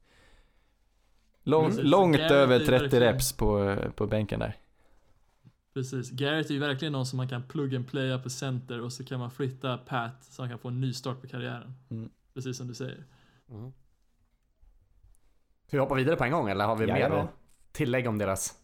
Lång, 1.43 1.67
Precis, 1.67 1.85
långt 1.85 2.17
Garrett 2.17 2.31
över 2.33 2.55
är 2.61 2.67
30 2.67 2.71
verkligen- 2.83 3.03
reps 3.13 3.33
på, 3.33 3.77
på 3.97 4.07
bänken 4.07 4.41
där. 4.41 4.57
Precis, 5.75 6.11
Garrett 6.11 6.51
är 6.51 6.55
ju 6.55 6.61
verkligen 6.61 6.93
någon 6.93 7.07
som 7.07 7.17
man 7.17 7.29
kan 7.29 7.43
plug 7.43 7.75
and 7.77 7.89
playa 7.89 8.19
på 8.19 8.31
center 8.31 8.81
och 8.81 8.93
så 8.93 9.05
kan 9.05 9.19
man 9.21 9.31
flytta 9.31 9.79
Pat 9.79 10.25
så 10.25 10.43
han 10.43 10.49
kan 10.51 10.59
få 10.59 10.69
en 10.69 10.81
ny 10.81 10.93
start 10.93 11.21
på 11.21 11.29
karriären. 11.29 11.75
Mm. 11.91 12.11
Precis 12.35 12.57
som 12.57 12.69
du 12.69 12.75
säger. 12.75 13.05
Mm. 13.51 13.73
Ska 15.67 15.77
vi 15.77 15.79
hoppa 15.79 15.95
vidare 15.95 16.17
på 16.17 16.25
en 16.25 16.33
gång 16.33 16.49
eller 16.51 16.65
har 16.65 16.77
vi 16.77 16.87
mer 16.87 17.29
Tillägg 17.75 18.09
om 18.09 18.19
deras? 18.19 18.55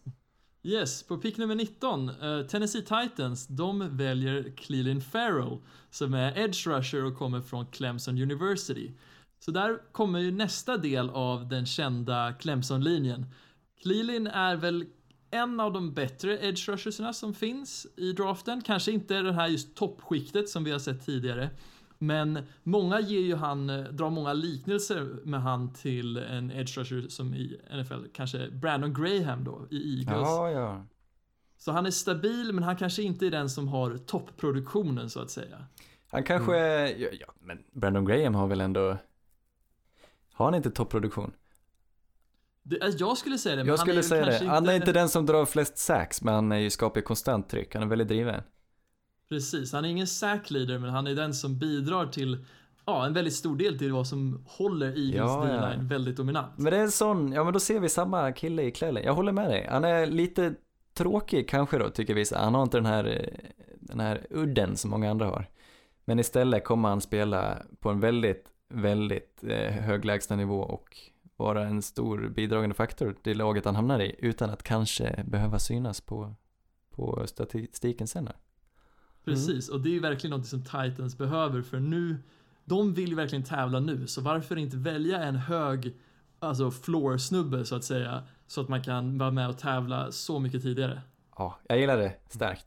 Yes, 0.63 1.03
på 1.03 1.17
pick 1.17 1.37
nummer 1.37 1.55
19, 1.55 2.09
eh, 2.09 2.45
Tennessee 2.47 2.81
Titans, 2.81 3.47
de 3.47 3.97
väljer 3.97 4.53
Cleland 4.57 5.03
Farrell 5.03 5.57
som 5.89 6.13
är 6.13 6.37
edge 6.37 6.67
rusher 6.67 7.05
och 7.05 7.17
kommer 7.17 7.41
från 7.41 7.65
Clemson 7.65 8.21
University. 8.21 8.91
Så 9.39 9.51
där 9.51 9.91
kommer 9.91 10.19
ju 10.19 10.31
nästa 10.31 10.77
del 10.77 11.09
av 11.09 11.47
den 11.47 11.65
kända 11.65 12.33
Clemson-linjen. 12.33 13.25
Cleland 13.81 14.27
är 14.27 14.55
väl 14.55 14.85
en 15.31 15.59
av 15.59 15.73
de 15.73 15.93
bättre 15.93 16.47
edge 16.47 16.69
rushersna 16.69 17.13
som 17.13 17.33
finns 17.33 17.87
i 17.97 18.13
draften. 18.13 18.61
Kanske 18.61 18.91
inte 18.91 19.21
det 19.21 19.33
här 19.33 19.47
just 19.47 19.75
toppskiktet 19.75 20.49
som 20.49 20.63
vi 20.63 20.71
har 20.71 20.79
sett 20.79 21.05
tidigare. 21.05 21.49
Men 22.01 22.43
många 22.63 22.99
ger 22.99 23.19
ju 23.19 23.35
han, 23.35 23.69
eh, 23.69 23.83
drar 23.83 24.09
många 24.09 24.33
liknelser 24.33 25.19
med 25.23 25.41
han 25.41 25.73
till 25.73 26.17
en 26.17 26.51
edge 26.51 26.77
rusher 26.77 27.07
som 27.07 27.33
i 27.33 27.61
NFL, 27.71 28.05
kanske 28.13 28.49
Brandon 28.51 28.93
Graham 28.93 29.43
då 29.43 29.67
i 29.71 29.99
Eagles. 29.99 30.27
ja. 30.53 30.85
Så 31.57 31.71
han 31.71 31.85
är 31.85 31.91
stabil, 31.91 32.53
men 32.53 32.63
han 32.63 32.75
kanske 32.75 33.03
inte 33.03 33.25
är 33.25 33.31
den 33.31 33.49
som 33.49 33.67
har 33.67 33.97
toppproduktionen 33.97 35.09
så 35.09 35.19
att 35.19 35.31
säga. 35.31 35.65
Han 36.07 36.23
kanske, 36.23 36.57
ja, 36.89 37.09
ja, 37.19 37.33
men 37.39 37.63
Brandon 37.71 38.05
Graham 38.05 38.35
har 38.35 38.47
väl 38.47 38.61
ändå, 38.61 38.97
har 40.33 40.45
han 40.45 40.55
inte 40.55 40.71
topproduktion? 40.71 41.31
Det, 42.63 42.81
alltså, 42.81 42.99
jag 42.99 43.17
skulle 43.17 43.37
säga 43.37 43.55
det, 43.55 43.63
men 43.63 43.67
Jag 43.67 43.77
han 43.77 43.89
är 43.89 44.01
skulle 44.01 44.19
väl 44.19 44.25
säga 44.25 44.45
det. 44.45 44.51
Han 44.51 44.69
är 44.69 44.75
inte 44.75 44.93
den 44.93 45.09
som 45.09 45.25
drar 45.25 45.45
flest 45.45 45.77
sacks, 45.77 46.21
men 46.21 46.33
han 46.33 46.51
är 46.51 46.57
ju 46.57 46.69
skapar 46.69 47.01
konstant 47.01 47.49
tryck. 47.49 47.73
Han 47.73 47.83
är 47.83 47.87
väldigt 47.87 48.07
driven. 48.07 48.43
Precis, 49.31 49.73
han 49.73 49.85
är 49.85 49.89
ingen 49.89 50.07
sack 50.07 50.51
leader, 50.51 50.79
men 50.79 50.89
han 50.89 51.07
är 51.07 51.15
den 51.15 51.33
som 51.33 51.59
bidrar 51.59 52.05
till 52.05 52.45
Ja, 52.85 53.05
en 53.05 53.13
väldigt 53.13 53.33
stor 53.33 53.57
del 53.57 53.77
till 53.77 53.91
vad 53.91 54.07
som 54.07 54.45
håller 54.47 54.87
Eagles 54.87 55.15
Ja, 55.15 55.47
ja. 55.49 55.53
D-line 55.53 55.87
väldigt 55.87 56.17
dominant. 56.17 56.57
Men 56.57 56.71
det 56.71 56.77
är 56.77 56.81
en 56.81 56.91
sån, 56.91 57.31
ja 57.31 57.43
men 57.43 57.53
då 57.53 57.59
ser 57.59 57.79
vi 57.79 57.89
samma 57.89 58.31
kille 58.31 58.63
i 58.63 58.71
Clellan. 58.71 59.03
Jag 59.03 59.13
håller 59.13 59.31
med 59.31 59.49
dig. 59.49 59.67
Han 59.69 59.83
är 59.83 60.05
lite 60.05 60.53
tråkig 60.93 61.49
kanske 61.49 61.77
då, 61.77 61.89
tycker 61.89 62.13
vissa. 62.13 62.39
Han 62.39 62.55
har 62.55 62.63
inte 62.63 62.77
den 62.77 62.85
här, 62.85 63.29
den 63.79 63.99
här 63.99 64.27
udden 64.29 64.77
som 64.77 64.91
många 64.91 65.11
andra 65.11 65.25
har. 65.25 65.49
Men 66.05 66.19
istället 66.19 66.63
kommer 66.63 66.89
han 66.89 67.01
spela 67.01 67.57
på 67.79 67.89
en 67.89 67.99
väldigt, 67.99 68.45
väldigt 68.69 69.43
eh, 69.43 69.71
hög 69.71 70.05
lägstanivå 70.05 70.61
och 70.61 70.97
vara 71.37 71.63
en 71.63 71.81
stor 71.81 72.29
bidragande 72.35 72.75
faktor 72.75 73.15
till 73.23 73.37
laget 73.37 73.65
han 73.65 73.75
hamnar 73.75 73.99
i 73.99 74.15
utan 74.19 74.49
att 74.49 74.63
kanske 74.63 75.23
behöva 75.27 75.59
synas 75.59 76.01
på, 76.01 76.35
på 76.89 77.23
statistiken 77.27 78.07
sen. 78.07 78.29
Precis, 79.25 79.69
och 79.69 79.81
det 79.81 79.89
är 79.89 79.93
ju 79.93 79.99
verkligen 79.99 80.37
något 80.37 80.47
som 80.47 80.63
Titans 80.63 81.17
behöver 81.17 81.61
för 81.61 81.79
nu, 81.79 82.17
de 82.65 82.93
vill 82.93 83.09
ju 83.09 83.15
verkligen 83.15 83.43
tävla 83.43 83.79
nu, 83.79 84.07
så 84.07 84.21
varför 84.21 84.55
inte 84.55 84.77
välja 84.77 85.23
en 85.23 85.35
hög 85.35 85.95
alltså 86.39 86.71
floor-snubbe 86.71 87.65
så 87.65 87.75
att 87.75 87.83
säga. 87.83 88.23
Så 88.47 88.61
att 88.61 88.69
man 88.69 88.83
kan 88.83 89.17
vara 89.17 89.31
med 89.31 89.49
och 89.49 89.57
tävla 89.57 90.11
så 90.11 90.39
mycket 90.39 90.61
tidigare. 90.61 91.01
Ja, 91.37 91.59
jag 91.69 91.79
gillar 91.79 91.97
det 91.97 92.13
starkt. 92.29 92.65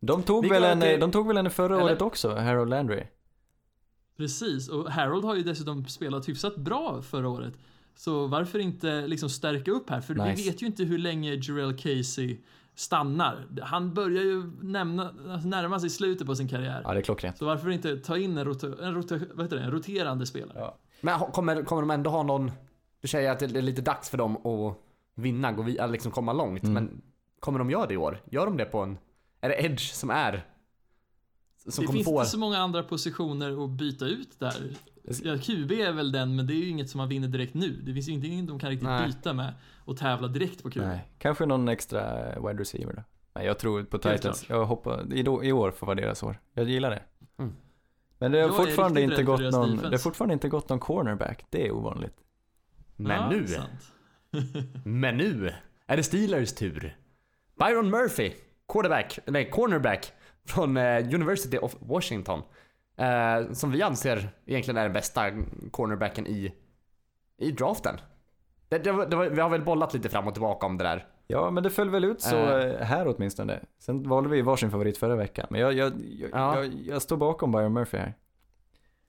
De 0.00 0.22
tog, 0.22 0.48
väl 0.48 0.64
en, 0.64 0.80
till- 0.80 1.00
de 1.00 1.10
tog 1.12 1.28
väl 1.28 1.36
en 1.36 1.50
förra 1.50 1.74
Eller? 1.74 1.84
året 1.84 2.02
också, 2.02 2.34
Harold 2.34 2.70
Landry? 2.70 3.02
Precis, 4.16 4.68
och 4.68 4.90
Harold 4.90 5.24
har 5.24 5.34
ju 5.34 5.42
dessutom 5.42 5.86
spelat 5.86 6.28
hyfsat 6.28 6.56
bra 6.56 7.02
förra 7.02 7.28
året. 7.28 7.54
Så 7.96 8.26
varför 8.26 8.58
inte 8.58 9.06
liksom 9.06 9.30
stärka 9.30 9.70
upp 9.70 9.90
här? 9.90 10.00
För 10.00 10.14
Nice. 10.14 10.34
vi 10.42 10.50
vet 10.50 10.62
ju 10.62 10.66
inte 10.66 10.84
hur 10.84 10.98
länge 10.98 11.34
Jarrell 11.34 11.76
Casey 11.76 12.38
stannar. 12.74 13.46
Han 13.62 13.94
börjar 13.94 14.22
ju 14.22 14.50
nämna, 14.62 15.14
alltså 15.30 15.48
närma 15.48 15.80
sig 15.80 15.90
slutet 15.90 16.26
på 16.26 16.34
sin 16.34 16.48
karriär. 16.48 16.80
Ja, 16.84 16.92
det 16.92 17.00
är 17.00 17.02
klockrent. 17.02 17.38
Så 17.38 17.46
varför 17.46 17.70
inte 17.70 17.96
ta 17.96 18.18
in 18.18 18.38
en, 18.38 18.44
rota, 18.44 18.66
en, 18.66 18.94
rota, 18.94 19.18
vad 19.34 19.44
heter 19.44 19.56
det, 19.56 19.62
en 19.62 19.70
roterande 19.70 20.26
spelare? 20.26 20.58
Ja. 20.58 20.78
Men 21.00 21.18
kommer, 21.18 21.62
kommer 21.62 21.82
de 21.82 21.90
ändå 21.90 22.10
ha 22.10 22.22
någon... 22.22 22.50
Du 23.00 23.08
säger 23.08 23.30
att 23.30 23.38
det 23.38 23.56
är 23.56 23.62
lite 23.62 23.82
dags 23.82 24.10
för 24.10 24.18
dem 24.18 24.46
att 24.46 24.78
vinna, 25.14 25.52
gå 25.52 25.62
eller 25.62 25.88
liksom 25.88 26.12
komma 26.12 26.32
långt. 26.32 26.62
Mm. 26.62 26.74
Men 26.74 27.02
kommer 27.40 27.58
de 27.58 27.70
göra 27.70 27.86
det 27.86 27.94
i 27.94 27.96
år? 27.96 28.20
Gör 28.30 28.46
de 28.46 28.56
det 28.56 28.64
på 28.64 28.78
en... 28.78 28.98
Är 29.40 29.48
det 29.48 29.64
Edge 29.64 29.92
som 29.92 30.10
är... 30.10 30.46
Som 31.68 31.86
det 31.86 31.92
finns 31.92 32.04
få... 32.04 32.18
inte 32.20 32.30
så 32.30 32.38
många 32.38 32.58
andra 32.58 32.82
positioner 32.82 33.64
att 33.64 33.70
byta 33.70 34.06
ut 34.06 34.38
där. 34.38 34.76
Ja, 35.04 35.38
QB 35.38 35.72
är 35.72 35.92
väl 35.92 36.12
den, 36.12 36.36
men 36.36 36.46
det 36.46 36.52
är 36.52 36.56
ju 36.56 36.68
inget 36.68 36.90
som 36.90 36.98
man 36.98 37.08
vinner 37.08 37.28
direkt 37.28 37.54
nu. 37.54 37.70
Det 37.82 37.94
finns 37.94 38.08
ju 38.08 38.12
ingenting 38.12 38.46
de 38.46 38.58
kan 38.58 38.70
riktigt 38.70 38.88
Nej. 38.88 39.06
byta 39.06 39.32
med 39.32 39.54
och 39.84 39.96
tävla 39.96 40.28
direkt 40.28 40.62
på 40.62 40.70
QB. 40.70 40.82
Nej, 40.82 41.08
kanske 41.18 41.46
någon 41.46 41.68
extra 41.68 42.26
wide 42.40 42.60
receiver 42.60 42.92
då. 42.92 43.02
Nej, 43.34 43.46
jag 43.46 43.58
tror 43.58 43.82
på 43.82 43.98
Titans. 43.98 44.44
Jag 44.48 44.66
hoppas, 44.66 45.06
i, 45.12 45.52
år 45.52 45.70
får 45.70 45.86
vara 45.86 45.94
deras 45.94 46.22
år. 46.22 46.40
Jag 46.54 46.68
gillar 46.68 46.90
det. 46.90 47.02
Mm. 47.38 47.52
Men 48.18 48.32
det 48.32 48.38
har, 48.38 48.48
Jag 48.48 48.60
är 48.60 48.64
fortfarande 48.64 49.02
inte 49.02 49.22
gått 49.22 49.40
någon, 49.40 49.52
defense. 49.52 49.82
det 49.82 49.90
har 49.90 49.98
fortfarande 49.98 50.32
inte 50.32 50.48
gått 50.48 50.68
någon 50.68 50.80
cornerback. 50.80 51.44
Det 51.50 51.66
är 51.66 51.70
ovanligt. 51.72 52.16
Men 52.96 53.16
Ja, 53.16 53.30
nu, 53.30 53.46
sant. 53.46 53.92
men 54.84 55.16
nu 55.16 55.52
är 55.86 55.96
det 55.96 56.02
Steelers 56.02 56.52
tur. 56.52 56.96
Byron 57.58 57.90
Murphy, 57.90 58.32
quarterback, 58.68 59.18
nej 59.26 59.50
cornerback 59.50 60.12
från 60.46 60.76
eh, 60.76 61.14
University 61.14 61.58
of 61.58 61.76
Washington. 61.80 62.42
Eh, 62.96 63.52
som 63.52 63.70
vi 63.70 63.82
anser 63.82 64.28
egentligen 64.46 64.76
är 64.78 64.82
den 64.82 64.92
bästa 64.92 65.22
cornerbacken 65.70 66.26
i, 66.26 66.54
i 67.38 67.50
draften. 67.52 67.96
Det, 68.68 68.78
det, 68.78 69.06
det, 69.06 69.16
var- 69.16 69.26
vi 69.28 69.40
har 69.40 69.48
väl 69.48 69.62
bollat 69.64 69.94
lite 69.94 70.08
fram 70.08 70.28
och 70.28 70.34
tillbaka 70.34 70.66
om 70.66 70.78
det 70.78 70.84
där. 70.84 71.06
Ja, 71.26 71.50
men 71.50 71.62
det 71.62 71.70
föll 71.70 71.90
väl 71.90 72.04
ut 72.04 72.20
så 72.20 72.36
Eh. 72.36 72.70
eh, 72.70 72.80
här 72.80 73.14
åtminstone. 73.16 73.60
Sen 73.78 74.08
valde 74.08 74.28
vi 74.30 74.42
varsin 74.42 74.70
favorit 74.70 74.98
förra 74.98 75.16
veckan. 75.16 75.46
Men 75.50 75.60
jag, 75.60 75.72
jag, 75.72 75.92
jag, 76.04 76.30
Ja. 76.32 76.56
jag, 76.56 76.66
jag 76.74 77.02
står 77.02 77.16
bakom 77.16 77.52
Byron 77.52 77.72
Murphy 77.72 77.98
här. 77.98 78.14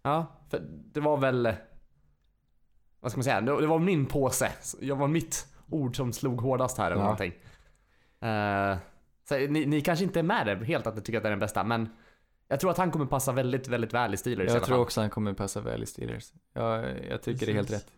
Ja, 0.03 0.25
för 0.49 0.61
det 0.69 0.99
var 0.99 1.17
väl... 1.17 1.53
Vad 2.99 3.11
ska 3.11 3.17
man 3.19 3.23
säga? 3.23 3.41
Det, 3.41 3.61
det 3.61 3.67
var 3.67 3.79
min 3.79 4.05
påse. 4.05 4.51
Jag 4.81 4.95
var 4.95 5.07
mitt 5.07 5.47
ord 5.69 5.95
som 5.95 6.13
slog 6.13 6.41
hårdast 6.41 6.77
här 6.77 6.85
eller 6.91 6.95
Ja. 6.97 7.03
någonting. 7.03 7.33
Eh, 8.21 8.77
så 9.29 9.35
ni, 9.51 9.65
ni 9.65 9.81
kanske 9.81 10.05
inte 10.05 10.19
är 10.19 10.23
med 10.23 10.47
det 10.59 10.65
helt 10.65 10.87
att 10.87 10.95
ni 10.95 11.01
tycker 11.01 11.17
att 11.17 11.23
det 11.23 11.27
är 11.29 11.31
den 11.31 11.39
bästa, 11.39 11.63
men 11.63 11.89
jag 12.47 12.59
tror 12.59 12.71
att 12.71 12.77
han 12.77 12.91
kommer 12.91 13.05
passa 13.05 13.31
väldigt, 13.31 13.67
väldigt 13.67 13.93
väl 13.93 14.13
i 14.13 14.17
Steelers 14.17 14.45
i 14.45 14.47
Jag 14.47 14.57
alla 14.57 14.65
tror 14.65 14.79
också 14.79 15.01
han 15.01 15.09
kommer 15.09 15.33
passa 15.33 15.61
väl 15.61 15.83
i 15.83 15.85
Steelers. 15.85 16.33
Jag, 16.53 17.05
jag 17.09 17.21
tycker 17.21 17.45
det 17.45 17.51
är 17.51 17.55
helt 17.55 17.67
Precis. 17.67 17.85
rätt. 17.85 17.91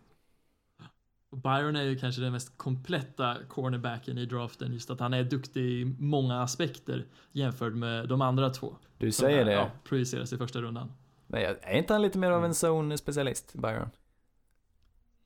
Byron 1.30 1.76
är 1.76 1.82
ju 1.82 1.98
kanske 1.98 2.20
den 2.20 2.32
mest 2.32 2.58
kompletta 2.58 3.36
cornerbacken 3.48 4.18
i 4.18 4.26
draften, 4.26 4.72
just 4.72 4.90
att 4.90 5.00
han 5.00 5.14
är 5.14 5.24
duktig 5.24 5.62
i 5.62 5.84
många 5.98 6.42
aspekter 6.42 7.06
jämfört 7.32 7.72
med 7.72 8.08
de 8.08 8.22
andra 8.22 8.50
två. 8.50 8.76
Du 8.98 9.12
säger 9.12 9.38
är, 9.38 9.44
det. 9.44 9.52
Ja, 9.52 9.70
projiceras 9.84 10.32
i 10.32 10.36
första 10.36 10.60
rundan. 10.60 10.92
Nej, 11.26 11.58
är 11.62 11.78
inte 11.78 11.92
han 11.92 12.02
lite 12.02 12.18
mer 12.18 12.30
av 12.30 12.44
en 12.44 12.52
zone-specialist, 12.52 13.54
Byron? 13.54 13.90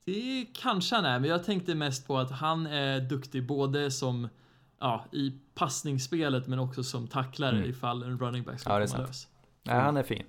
Det 0.05 0.47
kanske 0.53 0.95
han 0.95 1.05
är, 1.05 1.19
men 1.19 1.29
jag 1.29 1.43
tänkte 1.43 1.75
mest 1.75 2.07
på 2.07 2.17
att 2.17 2.31
han 2.31 2.67
är 2.67 2.99
duktig 2.99 3.47
både 3.47 3.91
som 3.91 4.29
ja, 4.83 5.05
i 5.11 5.31
passningsspelet 5.55 6.47
men 6.47 6.59
också 6.59 6.83
som 6.83 7.07
tacklare 7.07 7.57
Mm. 7.57 7.69
ifall 7.69 8.03
en 8.03 8.19
running 8.19 8.43
back 8.43 8.59
ska 8.59 8.79
Ja, 8.81 8.87
komma 8.87 9.05
lös. 9.05 9.27
Nej, 9.63 9.75
han 9.79 9.97
är 9.97 10.03
fin. 10.03 10.23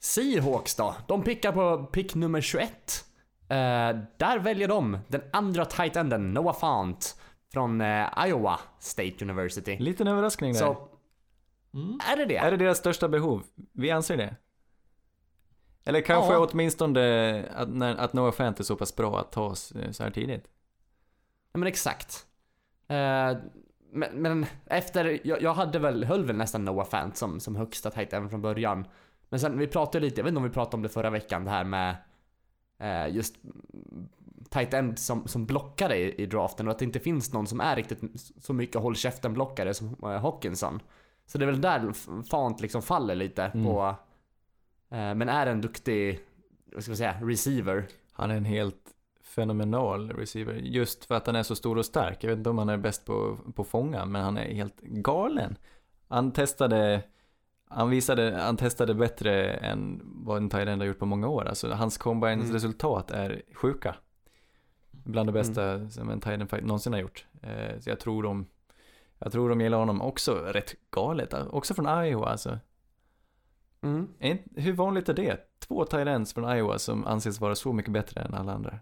Seahawks 0.00 0.74
då? 0.74 0.94
De 1.08 1.22
pickar 1.22 1.52
på 1.52 1.84
pick 1.86 2.14
nummer 2.14 2.40
21. 2.40 3.04
Eh, 3.48 3.56
där 4.18 4.38
väljer 4.38 4.68
de 4.68 4.98
den 5.08 5.22
andra 5.32 5.64
tight 5.64 5.96
enden, 5.96 6.34
Noah 6.34 6.58
Fant, 6.58 7.20
från 7.52 7.80
eh, 7.80 8.06
Iowa 8.26 8.60
State 8.78 9.14
University. 9.24 9.78
Liten 9.78 10.06
överraskning 10.08 10.52
där. 10.52 10.60
Så, 10.60 10.88
Mm. 11.74 11.98
är 12.12 12.16
det 12.16 12.24
det? 12.24 12.36
Är 12.36 12.50
det 12.50 12.56
deras 12.56 12.78
största 12.78 13.08
behov? 13.08 13.42
Vi 13.72 13.90
anser 13.90 14.16
det. 14.16 14.36
Eller 15.84 16.00
kanske 16.00 16.32
Ja. 16.32 16.46
åtminstone 16.52 17.46
att, 17.48 17.98
att 17.98 18.12
Noah 18.12 18.32
Fant 18.32 18.60
är 18.60 18.64
så 18.64 18.76
pass 18.76 18.96
bra 18.96 19.20
att 19.20 19.32
ta 19.32 19.42
oss 19.44 19.72
eh, 19.72 19.90
så 19.90 20.02
här 20.02 20.10
tidigt. 20.10 20.44
Ja 21.52 21.58
men 21.58 21.66
exakt. 21.68 22.26
Eh, 22.88 23.36
men, 23.92 24.22
men 24.22 24.46
efter, 24.66 25.26
jag, 25.26 25.42
jag 25.42 25.54
hade 25.54 25.78
väl, 25.78 26.04
höll 26.04 26.24
väl 26.24 26.36
nästan 26.36 26.64
Noah 26.64 26.86
Fant 26.86 27.16
som, 27.16 27.40
som 27.40 27.56
högsta 27.56 27.90
tight 27.90 28.12
end 28.12 28.30
från 28.30 28.42
början. 28.42 28.86
Men 29.28 29.40
sen 29.40 29.58
vi 29.58 29.66
pratade 29.66 30.04
lite, 30.04 30.20
jag 30.20 30.24
vet 30.24 30.30
inte 30.30 30.38
om 30.38 30.44
vi 30.44 30.50
pratade 30.50 30.76
om 30.76 30.82
det 30.82 30.88
förra 30.88 31.10
veckan, 31.10 31.44
det 31.44 31.50
här 31.50 31.64
med 31.64 31.96
eh, 32.78 33.14
just 33.14 33.36
tight 34.50 34.74
end 34.74 34.98
som, 34.98 35.28
som 35.28 35.46
blockare 35.46 35.96
i, 35.96 36.22
i 36.22 36.26
draften 36.26 36.66
och 36.66 36.72
att 36.72 36.78
det 36.78 36.84
inte 36.84 37.00
finns 37.00 37.32
någon 37.32 37.46
som 37.46 37.60
är 37.60 37.76
riktigt 37.76 38.00
så 38.40 38.52
mycket 38.52 38.82
håll 38.82 38.96
käften 38.96 39.34
blockare 39.34 39.74
som 39.74 39.96
eh, 40.02 40.20
Hawkinson. 40.20 40.80
Så 41.26 41.38
det 41.38 41.44
är 41.44 41.50
väl 41.50 41.60
där 41.60 41.92
Fant 42.22 42.60
liksom 42.60 42.82
faller 42.82 43.14
lite 43.14 43.44
Mm. 43.44 43.64
på, 43.66 43.86
eh, 44.90 45.14
men 45.14 45.28
är 45.28 45.46
en 45.46 45.60
duktig, 45.60 46.20
vad 46.72 46.82
ska 46.82 46.90
man 46.90 46.96
säga, 46.96 47.16
receiver. 47.22 47.86
Han 48.12 48.30
är 48.30 48.36
en 48.36 48.44
helt 48.44 48.94
fenomenal 49.38 50.10
receiver. 50.10 50.54
Just 50.54 51.04
för 51.04 51.14
att 51.14 51.26
han 51.26 51.36
är 51.36 51.42
så 51.42 51.56
stor 51.56 51.78
och 51.78 51.84
stark. 51.86 52.24
Jag 52.24 52.30
vet 52.30 52.38
inte 52.38 52.50
om 52.50 52.58
han 52.58 52.68
är 52.68 52.76
bäst 52.76 53.04
på, 53.06 53.38
på 53.54 53.64
fånga, 53.64 54.04
men 54.04 54.22
han 54.24 54.36
är 54.38 54.54
helt 54.54 54.80
galen. 54.80 55.56
Han 56.08 56.32
testade, 56.32 57.02
han 57.68 57.90
visade, 57.90 58.38
han 58.42 58.56
testade 58.56 58.94
bättre 58.94 59.50
än 59.54 60.00
vad 60.04 60.36
en 60.36 60.50
tight 60.50 60.68
har 60.68 60.84
gjort 60.84 60.98
på 60.98 61.06
många 61.06 61.28
år. 61.28 61.44
Alltså 61.48 61.70
hans 61.72 61.98
combines 61.98 62.44
Mm. 62.44 62.54
resultat 62.54 63.10
är 63.10 63.42
sjuka. 63.54 63.94
Bland 64.90 65.28
det 65.28 65.32
bästa 65.32 65.88
som 65.88 66.10
en 66.10 66.20
tight 66.20 66.64
någonsin 66.64 66.92
har 66.92 67.00
gjort. 67.00 67.26
Eh, 67.42 67.80
så 67.80 67.90
jag 67.90 68.00
tror 68.00 68.22
de, 68.22 68.46
jag 69.18 69.32
tror 69.32 69.48
de 69.48 69.60
gillar 69.60 69.78
honom 69.78 70.02
också 70.02 70.34
rätt 70.34 70.74
galet. 70.90 71.34
Också 71.50 71.74
från 71.74 72.04
Iowa 72.04 72.26
alltså. 72.28 72.58
Mm. 73.82 74.08
Hur 74.56 74.72
vanligt 74.72 75.08
är 75.08 75.14
det? 75.14 75.40
Två 75.58 75.84
tight 75.84 76.08
ends 76.08 76.34
från 76.34 76.56
Iowa 76.56 76.78
som 76.78 77.06
anses 77.06 77.40
vara 77.40 77.54
så 77.54 77.72
mycket 77.72 77.92
bättre 77.92 78.20
än 78.20 78.34
alla 78.34 78.52
andra. 78.52 78.78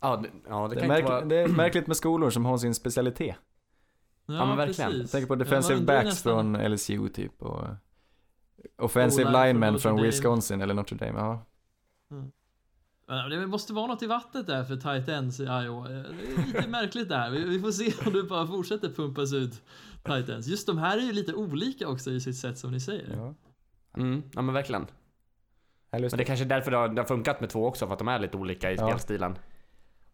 Ja, 0.00 0.16
det, 0.16 0.30
ja, 0.48 0.68
det 0.68 0.74
Det 0.74 0.80
kan 0.80 0.90
är, 0.90 0.96
inte 0.98 1.08
märk- 1.10 1.12
vara... 1.12 1.24
det 1.24 1.36
är 1.36 1.48
märkligt 1.48 1.86
med 1.86 1.96
skolor 1.96 2.30
som 2.30 2.44
har 2.44 2.58
sin 2.58 2.74
specialitet. 2.74 3.36
Ja, 4.26 4.46
men 4.46 4.56
verkligen. 4.56 4.90
Jag 4.90 4.98
precis. 5.00 5.12
tänker 5.12 5.26
på 5.26 5.34
Ja, 5.34 5.38
defensive 5.38 5.78
undrar 5.78 5.94
backs 5.96 6.06
nästan- 6.06 6.54
från 6.54 6.72
LSU 6.72 7.08
typ 7.08 7.42
och 7.42 7.64
offensive 8.78 9.28
O-line 9.28 9.34
från 9.34 9.46
linemen 9.46 9.78
från. 9.78 10.02
Wisconsin 10.02 10.60
eller 10.62 10.74
Notre 10.74 10.96
Dame. 10.96 11.18
Ja. 11.18 11.42
Ja, 13.08 13.28
Det 13.28 13.46
måste 13.46 13.72
vara 13.72 13.86
något 13.86 14.02
i 14.02 14.06
vattnet 14.06 14.46
där 14.46 14.64
för 14.64 14.76
tight 14.76 15.08
ends 15.08 15.40
i 15.40 15.42
Iowa. 15.42 15.88
Det 15.88 15.94
är 15.94 16.46
lite 16.46 16.68
märkligt 16.68 17.08
där. 17.08 17.30
Vi 17.30 17.44
vi 17.44 17.60
får 17.60 17.70
se 17.72 17.92
om 18.06 18.12
det 18.12 18.22
bara 18.22 18.46
fortsätter 18.46 18.88
pumpas 18.88 19.32
ut 19.32 19.62
tight 20.02 20.28
ends. 20.28 20.46
Just 20.46 20.66
de 20.66 20.78
här 20.78 20.98
är 20.98 21.02
ju 21.02 21.12
lite 21.12 21.34
olika 21.34 21.88
också 21.88 22.10
i 22.10 22.20
sitt 22.20 22.36
sätt 22.36 22.58
som 22.58 22.70
ni 22.70 22.80
säger. 22.80 23.16
Ja. 23.16 23.34
Mm, 24.00 24.22
ja 24.34 24.42
men 24.42 24.54
verkligen. 24.54 24.86
Här 25.92 26.00
Men 26.00 26.10
det 26.10 26.22
är 26.22 26.24
kanske 26.24 26.44
är 26.44 26.48
därför 26.48 26.70
det 26.70 26.76
har, 26.76 26.88
det 26.88 27.00
har 27.00 27.06
funkat 27.06 27.40
med 27.40 27.50
två 27.50 27.66
också, 27.66 27.86
för 27.86 27.92
att 27.92 27.98
de 27.98 28.08
är 28.08 28.18
lite 28.18 28.36
olika 28.36 28.72
i 28.72 28.76
Ja. 28.76 28.86
spelstilen. 28.88 29.38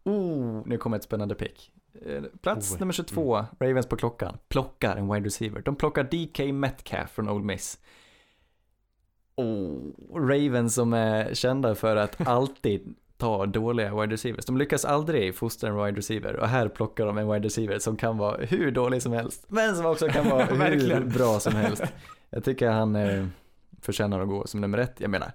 Oh, 0.03 0.61
nu 0.65 0.77
kommer 0.77 0.97
ett 0.97 1.03
spännande 1.03 1.35
pick. 1.35 1.71
Eh, 2.05 2.23
Plats 2.41 2.71
Oh. 2.73 2.79
nummer 2.79 2.93
22, 2.93 3.45
Ravens 3.59 3.85
på 3.87 3.95
klockan, 3.95 4.37
plockar 4.47 4.95
en 4.95 5.13
wide 5.13 5.25
receiver. 5.25 5.61
De 5.61 5.75
plockar 5.75 6.03
DK 6.03 6.53
Metcalf 6.53 7.11
från 7.11 7.29
Old 7.29 7.45
Miss. 7.45 7.79
Oh, 9.35 9.91
Ravens 10.15 10.75
som 10.75 10.93
är 10.93 11.33
kända 11.33 11.75
för 11.75 11.95
att 11.95 12.27
alltid 12.27 12.95
ta 13.17 13.45
dåliga 13.45 13.95
wide 14.01 14.13
receivers. 14.13 14.45
De 14.45 14.57
lyckas 14.57 14.85
aldrig 14.85 15.35
fostra 15.35 15.69
en 15.69 15.75
wide 15.85 15.97
receiver 15.97 16.35
och 16.35 16.47
här 16.47 16.67
plockar 16.69 17.05
de 17.05 17.17
en 17.17 17.31
wide 17.31 17.45
receiver 17.45 17.79
som 17.79 17.97
kan 17.97 18.17
vara 18.17 18.37
hur 18.45 18.71
dålig 18.71 19.01
som 19.01 19.11
helst, 19.13 19.45
men 19.47 19.75
som 19.75 19.85
också 19.85 20.07
kan 20.07 20.29
vara 20.29 20.45
hur 20.45 21.05
bra 21.05 21.39
som 21.39 21.53
helst. 21.55 21.83
Jag 22.29 22.43
tycker 22.43 22.69
han 22.69 22.95
eh, 22.95 23.25
förtjänar 23.81 24.19
att 24.19 24.27
gå 24.27 24.47
som 24.47 24.61
nummer 24.61 24.77
ett. 24.77 24.95
Jag 24.97 25.09
menar, 25.09 25.31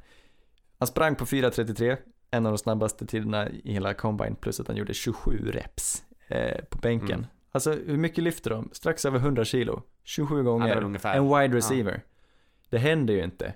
han 0.79 0.87
sprang 0.89 1.14
på 1.14 1.25
4.33, 1.25 1.97
en 2.31 2.47
av 2.47 2.53
de 2.53 2.59
snabbaste 2.59 3.07
tiderna 3.07 3.49
i 3.49 3.72
hela 3.72 3.95
combine, 3.95 4.35
plus 4.41 4.61
att 4.61 4.68
han 4.68 4.76
gjorde 4.76 4.95
27 4.95 5.51
reps 5.51 6.03
eh, 6.29 6.64
på 6.64 6.79
bänken. 6.79 7.11
Mm. 7.18 7.26
Alltså 7.53 7.72
hur 7.72 7.97
mycket 7.97 8.24
lyfter 8.24 8.51
de? 8.51 8.68
Strax 8.72 9.05
över 9.05 9.18
100 9.18 9.45
kilo, 9.45 9.83
27 10.05 10.37
Ja, 10.37 10.43
det 10.43 10.49
är 10.72 10.81
gånger. 10.81 11.07
en 11.16 11.29
wide 11.29 11.57
receiver. 11.57 12.03
Det 12.70 12.79
händer 12.79 13.14
ju 13.14 13.24
inte. 13.24 13.55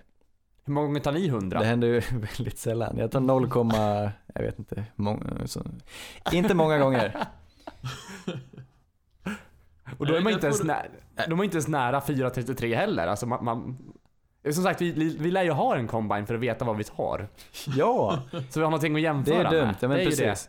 Hur 0.64 0.72
många 0.72 0.86
gånger 0.86 1.00
tar 1.00 1.12
ni 1.12 1.26
100? 1.28 1.58
Det 1.58 1.64
händer 1.66 1.88
ju 1.88 2.00
väldigt 2.10 2.58
sällan. 2.58 2.96
Jag 2.98 3.10
tar 3.10 3.20
0, 3.20 3.48
jag 4.34 4.42
vet 4.42 4.58
inte, 4.58 4.84
många, 4.96 5.46
så, 5.46 5.62
inte 6.32 6.54
många 6.54 6.78
gånger. 6.78 7.26
Och 9.98 10.06
då 10.06 10.14
är 10.14 10.20
man 10.20 10.32
inte 10.32 10.46
där 10.46 10.48
ens 10.48 10.58
får 10.58 10.64
du- 10.64 10.72
nära, 10.72 11.26
de 11.28 11.40
är 11.40 11.44
inte 11.44 11.56
ens 11.56 11.68
nära 11.68 12.00
4.33 12.00 12.76
heller. 12.76 13.06
Alltså 13.06 13.26
man, 13.26 13.44
man, 13.44 13.78
Som 14.44 14.62
sagt, 14.64 14.80
vi, 14.80 15.16
vi 15.20 15.30
lär 15.30 15.42
ju 15.42 15.50
ha 15.50 15.76
en 15.76 15.88
combine 15.88 16.26
för 16.26 16.34
att 16.34 16.40
veta 16.40 16.64
vad 16.64 16.76
vi 16.76 16.84
tar. 16.84 17.28
Ja, 17.76 18.22
Så 18.50 18.60
vi 18.60 18.64
har 18.64 18.70
någonting 18.70 18.92
att 18.92 18.96
det 18.96 19.00
jämföra 19.00 19.48
är 19.48 19.52
dumt. 19.52 19.66
med. 19.66 19.76
Ja, 19.80 19.88
men 19.88 19.96
det 19.96 20.02
är 20.02 20.06
precis. 20.06 20.48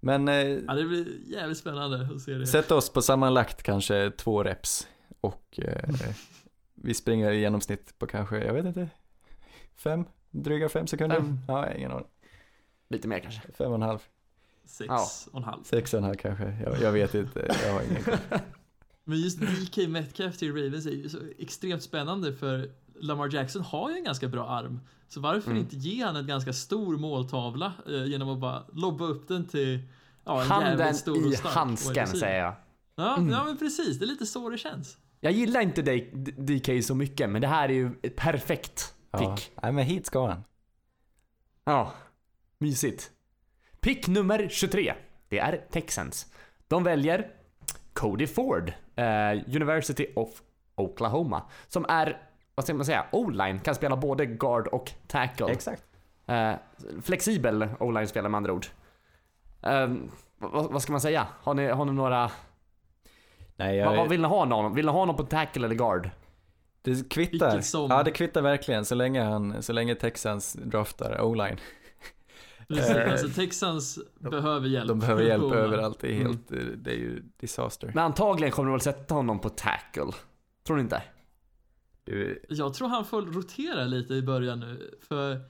Men 0.00 0.28
eh, 0.28 0.34
Ja, 0.36 0.74
det 0.74 0.84
blir 0.84 1.06
jävligt 1.26 1.58
spännande 1.58 2.08
att 2.14 2.20
se 2.20 2.32
det. 2.34 2.46
sätt 2.46 2.70
oss 2.70 2.90
på 2.92 3.02
sammanlagt 3.02 3.62
kanske 3.62 4.10
två 4.10 4.42
reps 4.42 4.88
och 5.20 5.60
eh, 5.62 5.88
vi 6.74 6.94
springer 6.94 7.30
i 7.32 7.40
genomsnitt 7.40 7.98
på 7.98 8.06
kanske, 8.06 8.44
jag 8.44 8.54
vet 8.54 8.64
inte, 8.64 8.88
fem, 9.76 10.04
dryga 10.30 10.68
fem 10.68 10.86
sekunder? 10.86 11.16
Fem. 11.16 11.38
Ja, 11.48 11.72
ingen 11.72 11.92
aning. 11.92 12.06
Det. 12.88 12.94
Lite 12.96 13.08
mer 13.08 13.18
kanske. 13.18 13.40
Fem 13.58 13.68
och 13.68 13.74
en 13.74 13.82
halv, 13.82 13.98
Sex 14.64 14.88
Ja. 14.88 15.06
och 15.32 15.38
en 15.38 15.44
halv. 15.44 15.62
sex 15.62 15.94
och 15.94 15.98
en 15.98 16.04
halv 16.04 16.14
kanske. 16.16 16.56
Jag, 16.64 16.80
jag 16.82 16.92
vet 16.92 17.14
inte, 17.14 17.56
jag 17.66 17.72
har 17.72 17.82
ingen 17.82 18.02
koll. 18.02 18.14
Men 19.04 19.18
just 19.18 19.40
DK 19.40 19.88
Metcalf 19.88 20.36
till 20.38 20.54
Ravens 20.56 20.86
är 20.86 20.90
ju 20.90 21.08
så 21.08 21.18
extremt 21.38 21.82
spännande 21.82 22.32
för 22.32 22.70
Lamar 23.00 23.34
Jackson 23.34 23.62
har 23.62 23.90
ju 23.90 23.96
en 23.96 24.04
ganska 24.04 24.28
bra 24.28 24.48
arm. 24.48 24.80
Så 25.08 25.20
varför 25.20 25.50
Mm. 25.50 25.62
inte 25.62 25.76
ge 25.76 26.04
han 26.04 26.16
en 26.16 26.26
ganska 26.26 26.52
stor 26.52 26.96
måltavla 26.96 27.72
eh, 27.88 28.04
genom 28.04 28.28
att 28.28 28.38
bara 28.38 28.64
lobba 28.72 29.04
upp 29.04 29.28
den 29.28 29.46
till 29.46 29.82
ja, 30.24 30.42
en 30.42 30.48
Handen 30.50 30.94
stor 30.94 31.32
i 31.32 31.36
stark 31.36 31.54
handsken 31.54 32.06
säger 32.06 32.40
jag. 32.44 32.54
Ja, 32.96 33.16
Mm. 33.16 33.30
ja, 33.30 33.44
men 33.44 33.56
precis. 33.58 33.98
Det 33.98 34.04
är 34.04 34.06
lite 34.06 34.26
så 34.26 34.48
det 34.50 34.58
känns. 34.58 34.96
Jag 35.20 35.32
gillar 35.32 35.60
inte 35.60 35.82
DK 36.36 36.82
så 36.82 36.94
mycket, 36.94 37.30
men 37.30 37.40
det 37.42 37.48
här 37.48 37.68
är 37.68 37.72
ju 37.72 37.90
ett 38.02 38.16
perfekt 38.16 38.94
Ja. 39.10 39.18
pick. 39.36 39.50
Nej 39.62 39.72
men 39.72 39.84
hit 39.84 40.06
ska 40.06 40.26
han. 40.28 40.44
Ja, 41.64 41.92
mysigt. 42.58 43.10
Pick 43.80 44.06
nummer 44.08 44.48
23. 44.50 44.94
Det 45.28 45.38
är 45.38 45.66
Texans. 45.70 46.26
De 46.68 46.84
väljer 46.84 47.30
Cody 47.92 48.26
Ford, 48.26 48.72
eh, 48.96 49.56
University 49.56 50.06
of 50.16 50.42
Oklahoma, 50.74 51.42
som 51.68 51.86
är, 51.88 52.18
vad 52.54 52.64
ska 52.64 52.74
man 52.74 52.84
säga, 52.84 53.06
O-line, 53.12 53.58
kan 53.60 53.74
spela 53.74 53.96
både 53.96 54.26
guard 54.26 54.66
och 54.66 54.92
tackle. 55.06 55.46
Exakt. 55.52 55.82
Eh, 56.26 56.52
flexibel 57.02 57.68
O-line 57.80 58.08
spelare 58.08 58.30
med 58.30 58.38
andra 58.38 58.52
ord. 58.52 58.66
Eh, 59.62 59.88
vad, 60.38 60.72
vad 60.72 60.82
ska 60.82 60.92
man 60.92 61.00
säga? 61.00 61.26
Har 61.42 61.54
ni, 61.54 61.66
har 61.66 61.84
ni 61.84 61.92
några, 61.92 62.30
Nej, 63.56 63.84
vad, 63.84 63.94
jag, 63.94 63.96
vad 63.96 64.08
vill 64.08 64.20
ni 64.20 64.28
ha 64.28 64.44
någon? 64.44 64.74
Vill 64.74 64.86
ni 64.86 64.92
ha 64.92 65.04
någon 65.04 65.16
på 65.16 65.22
tackle 65.22 65.66
eller 65.66 65.76
guard? 65.76 66.10
det 66.82 67.08
kvittar. 67.08 67.60
Som. 67.60 67.90
Ja, 67.90 68.02
det 68.02 68.10
kvittar 68.10 68.42
verkligen 68.42 68.84
så 68.84 68.94
länge 68.94 69.22
han, 69.22 69.62
så 69.62 69.72
länge 69.72 69.94
Texans 69.94 70.52
draftar 70.52 71.20
o-line. 71.20 71.56
Precis. 72.76 72.96
Eh, 72.96 73.12
Alltså 73.12 73.28
Texans 73.28 73.98
behöver 74.18 74.68
hjälp. 74.68 74.88
De 74.88 74.98
behöver 74.98 75.22
hjälp 75.22 75.42
O-line. 75.42 75.58
överallt. 75.58 75.98
Det 76.00 76.06
är 76.08 76.20
Mm. 76.20 76.26
helt, 76.26 76.48
det 76.84 76.90
är 76.90 76.96
ju 76.98 77.22
disaster. 77.36 77.92
Men 77.94 78.04
antagligen 78.04 78.52
kommer 78.52 78.66
de 78.68 78.72
väl 78.72 78.80
sätta 78.80 79.14
honom 79.14 79.38
på 79.40 79.48
tackle. 79.48 80.12
Tror 80.66 80.76
ni 80.76 80.82
inte? 80.82 81.02
Du, 82.04 82.44
Jag 82.48 82.74
tror 82.74 82.88
han 82.88 83.04
får 83.04 83.22
rotera 83.22 83.84
lite 83.84 84.14
i 84.14 84.22
början 84.22 84.60
nu. 84.60 84.98
För 85.08 85.40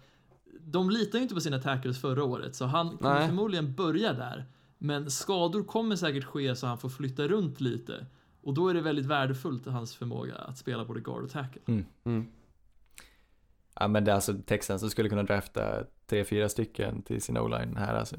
de 0.61 0.91
litar 0.91 1.19
ju 1.19 1.23
inte 1.23 1.35
på 1.35 1.41
sina 1.41 1.59
tackles 1.59 2.01
förra 2.01 2.25
året, 2.25 2.55
så 2.55 2.65
han 2.65 2.97
kommer 2.99 3.15
Nej. 3.19 3.29
förmodligen 3.29 3.75
börja 3.75 4.13
där. 4.13 4.45
Men 4.79 5.11
skador 5.11 5.65
kommer 5.65 5.97
säkert 5.97 6.25
ske 6.25 6.57
så 6.57 6.67
han 6.67 6.79
får 6.79 6.89
flytta 6.89 7.29
runt 7.29 7.61
lite. 7.61 8.07
Och 8.43 8.55
då 8.55 8.69
är 8.69 8.75
det 8.75 8.81
väldigt 8.81 9.07
värdefullt 9.07 9.67
hans 9.67 9.95
förmåga 9.97 10.35
att 10.35 10.59
spela 10.59 10.85
både 10.85 11.01
guard 11.01 11.23
och 11.25 11.31
tackle. 11.31 11.61
Mm. 12.05 12.27
ja 13.75 13.89
men 13.89 14.05
det 14.05 14.11
är 14.11 14.15
alltså 14.15 14.35
Texans 14.47 14.81
som 14.81 14.91
skulle 14.91 15.09
kunna 15.09 15.23
drafta 15.23 15.85
tre, 16.13 16.25
fyra 16.25 16.49
stycken 16.49 17.03
till 17.03 17.23
sin 17.23 17.39
o-line 17.39 17.77
här 17.77 17.95
alltså. 17.95 18.17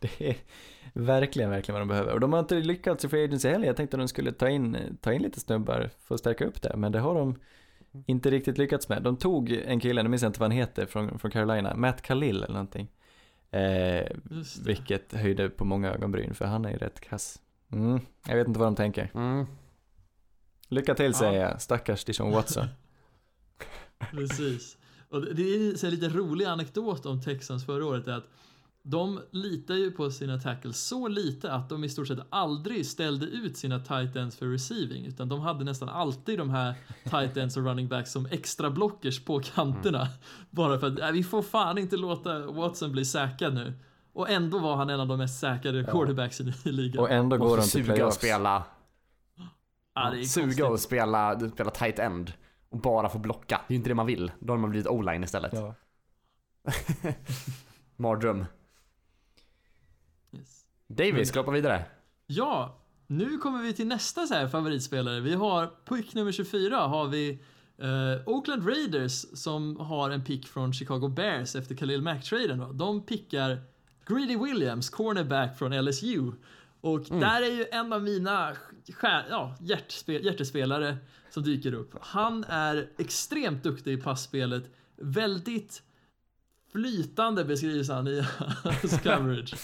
det 0.00 0.20
är 0.28 0.36
verkligen, 0.92 1.50
verkligen 1.50 1.74
vad 1.74 1.80
de 1.80 1.88
behöver. 1.88 2.12
Och 2.12 2.20
de 2.20 2.32
har 2.32 2.40
inte 2.40 2.54
lyckats 2.54 3.04
i 3.04 3.08
free 3.08 3.24
agency 3.24 3.48
heller. 3.48 3.66
Jag 3.66 3.76
tänkte 3.76 3.96
att 3.96 4.00
de 4.00 4.08
skulle 4.08 4.32
ta 4.32 4.48
in, 4.48 4.98
ta 5.00 5.12
in 5.12 5.22
lite 5.22 5.40
snubbar 5.40 5.90
för 6.00 6.14
att 6.14 6.20
stärka 6.20 6.44
upp 6.44 6.62
det. 6.62 6.76
Men 6.76 6.92
det 6.92 6.98
har 7.00 7.14
de 7.14 7.38
inte 8.06 8.30
riktigt 8.30 8.58
lyckats 8.58 8.88
med. 8.88 9.02
De 9.02 9.16
tog 9.16 9.52
en 9.52 9.80
kille, 9.80 10.02
nu 10.02 10.08
minns 10.08 10.22
jag 10.22 10.28
inte 10.28 10.40
vad 10.40 10.50
han 10.50 10.58
heter, 10.58 10.86
från, 10.86 11.18
från 11.18 11.30
Carolina, 11.30 11.74
Matt 11.76 12.02
Khalil 12.02 12.36
eller 12.36 12.52
någonting. 12.52 12.88
Eh, 13.50 14.06
vilket 14.64 15.12
höjde 15.12 15.50
på 15.50 15.64
många 15.64 15.90
ögonbryn 15.92 16.34
för 16.34 16.44
han 16.44 16.64
är 16.64 16.70
ju 16.70 16.76
rätt 16.76 17.00
kass. 17.00 17.42
Mm, 17.72 18.00
jag 18.28 18.36
vet 18.36 18.48
inte 18.48 18.60
vad 18.60 18.66
de 18.66 18.76
tänker. 18.76 19.10
Mm. 19.14 19.46
Lycka 20.68 20.94
till 20.94 21.14
säger 21.14 21.40
Ja. 21.40 21.50
jag, 21.50 21.62
stackars 21.62 22.04
Dijon 22.04 22.30
Watson. 22.30 22.66
Precis. 24.10 24.76
Och 25.10 25.34
det 25.34 25.42
är 25.42 25.82
här 25.84 25.90
lite 25.90 26.08
rolig 26.08 26.44
anekdot 26.44 27.06
om 27.06 27.22
Texans 27.22 27.66
förra 27.66 27.86
året 27.86 28.08
är 28.08 28.12
att 28.12 28.28
de 28.82 29.20
litar 29.30 29.74
ju 29.74 29.90
på 29.90 30.10
sina 30.10 30.38
tackles 30.38 30.80
så 30.80 31.08
lite 31.08 31.52
att 31.52 31.68
de 31.68 31.84
i 31.84 31.88
stort 31.88 32.08
sett 32.08 32.18
aldrig 32.30 32.86
ställde 32.86 33.26
ut 33.26 33.56
sina 33.56 33.78
tight 33.78 34.16
ends 34.16 34.36
för 34.36 34.46
receiving 34.46 35.06
utan 35.06 35.28
de 35.28 35.40
hade 35.40 35.64
nästan 35.64 35.88
alltid 35.88 36.38
de 36.38 36.50
här 36.50 36.74
tight 37.04 37.36
ends 37.36 37.56
och 37.56 37.64
running 37.64 37.88
backs 37.88 38.12
som 38.12 38.26
extra 38.26 38.70
blockers 38.70 39.24
på 39.24 39.40
kanterna. 39.40 40.08
Bara 40.50 40.78
för 40.78 40.86
att 40.86 40.98
äh, 40.98 41.10
vi 41.10 41.24
får 41.24 41.42
fan 41.42 41.78
inte 41.78 41.96
låta 41.96 42.46
Watson 42.46 42.92
bli 42.92 43.04
säkrad 43.04 43.54
nu. 43.54 43.72
Och 44.12 44.30
ändå 44.30 44.58
var 44.58 44.76
han 44.76 44.90
en 44.90 45.00
av 45.00 45.08
de 45.08 45.18
mest 45.18 45.40
säkrade 45.40 45.84
quarterbacksen 45.84 46.52
i 46.64 46.72
ligan. 46.72 47.02
Och 47.04 47.10
ändå 47.10 47.36
går 47.36 47.50
Och 47.50 47.56
de 47.56 47.62
så 47.62 47.70
till 47.70 47.84
suga 47.84 47.92
och 47.92 47.96
playoffs. 47.96 48.16
spela, 48.16 48.64
ja, 49.94 50.10
det 50.10 50.20
är 50.20 50.22
suga 50.22 50.46
konstigt. 50.46 50.64
och 50.64 50.80
spela, 50.80 51.40
spela 51.50 51.70
tight 51.70 51.98
end. 51.98 52.32
Och 52.70 52.78
bara 52.78 53.08
få 53.08 53.18
blocka. 53.18 53.60
Det 53.68 53.72
är 53.72 53.74
ju 53.74 53.76
inte 53.76 53.90
det 53.90 53.94
man 53.94 54.06
vill. 54.06 54.32
Då 54.38 54.52
har 54.52 54.58
man 54.58 54.70
blivit 54.70 54.86
o-line 54.86 55.24
istället. 55.24 55.52
Ja. 55.52 55.74
Mardröm. 57.96 58.44
Yes. 60.32 60.64
Davis, 60.86 61.28
ska 61.28 61.40
hoppa 61.40 61.50
vidare? 61.50 61.84
Ja, 62.26 62.80
nu 63.06 63.38
kommer 63.38 63.62
vi 63.62 63.72
till 63.72 63.86
nästa 63.86 64.26
så 64.26 64.34
här 64.34 64.48
favoritspelare. 64.48 65.20
Vi 65.20 65.34
har 65.34 65.66
pick 65.66 66.14
nummer 66.14 66.32
24 66.32 66.76
har 66.76 67.06
vi 67.06 67.42
eh, 67.78 68.28
Oakland 68.28 68.68
Raiders 68.68 69.26
som 69.34 69.76
har 69.76 70.10
en 70.10 70.24
pick 70.24 70.48
från 70.48 70.72
Chicago 70.72 71.08
Bears 71.08 71.56
efter 71.56 71.74
Khalil 71.74 72.02
Mack-traden. 72.02 72.76
De 72.78 73.06
pickar 73.06 73.62
Greedy 74.06 74.36
Williams, 74.36 74.90
cornerback 74.90 75.58
från 75.58 75.84
LSU. 75.84 76.32
Och 76.80 77.00
där 77.00 77.42
är 77.42 77.50
ju 77.50 77.66
en 77.72 77.92
av 77.92 78.02
mina 78.02 78.56
ja, 79.02 79.56
hjärtspe, 79.60 80.12
hjärtespelare 80.12 80.96
som 81.30 81.42
dyker 81.42 81.74
upp. 81.74 81.94
Han 82.00 82.44
är 82.44 82.88
extremt 82.98 83.62
duktig 83.62 83.92
i 83.92 83.96
passspelet, 83.96 84.64
väldigt 84.96 85.82
flytande 86.72 87.44
beskrivs 87.44 87.88
han 87.88 88.08
i 88.08 88.24
hans 88.64 89.00
coverage. 89.02 89.54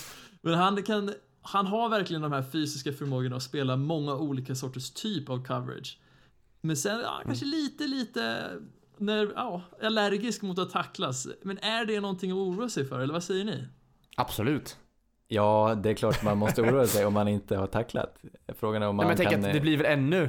Men 0.40 0.54
han 0.54 0.82
kan, 0.82 1.12
han 1.42 1.66
har 1.66 1.88
verkligen 1.88 2.22
de 2.22 2.32
här 2.32 2.42
fysiska 2.42 2.92
förmågorna 2.92 3.36
att 3.36 3.42
spela 3.42 3.76
många 3.76 4.14
olika 4.14 4.54
sorters 4.54 4.90
typ 4.90 5.30
av 5.30 5.44
coverage. 5.44 5.98
Men 6.60 6.76
sen, 6.76 7.00
ja, 7.00 7.22
kanske 7.24 7.46
lite, 7.46 7.86
lite 7.86 8.50
när, 8.98 9.32
ja, 9.34 9.62
allergisk 9.82 10.42
mot 10.42 10.58
att 10.58 10.70
tacklas. 10.70 11.28
Men 11.42 11.58
är 11.58 11.84
det 11.84 12.00
någonting 12.00 12.30
att 12.30 12.36
oroa 12.36 12.68
sig 12.68 12.84
för, 12.84 13.00
eller 13.00 13.12
vad 13.12 13.24
säger 13.24 13.44
ni? 13.44 13.68
Absolut. 14.16 14.76
Ja, 15.29 15.74
det 15.83 15.91
är 15.91 15.95
klart 15.95 16.22
man 16.22 16.39
måste 16.39 16.62
oroa 16.62 16.87
sig 16.87 17.07
om 17.07 17.12
man 17.12 17.29
inte 17.29 17.57
har 17.57 17.66
tacklat. 17.66 18.18
Frågan 18.59 18.83
är 18.83 18.89
om 18.89 18.97
Nej, 18.97 19.07
man 19.07 19.14
men 19.14 19.22
jag 19.22 19.33
kan... 19.33 19.43
tänker 19.43 19.49
att 19.49 19.55
det 19.55 19.61
blir 19.61 19.77
väl 19.77 19.87
ännu, 19.87 20.29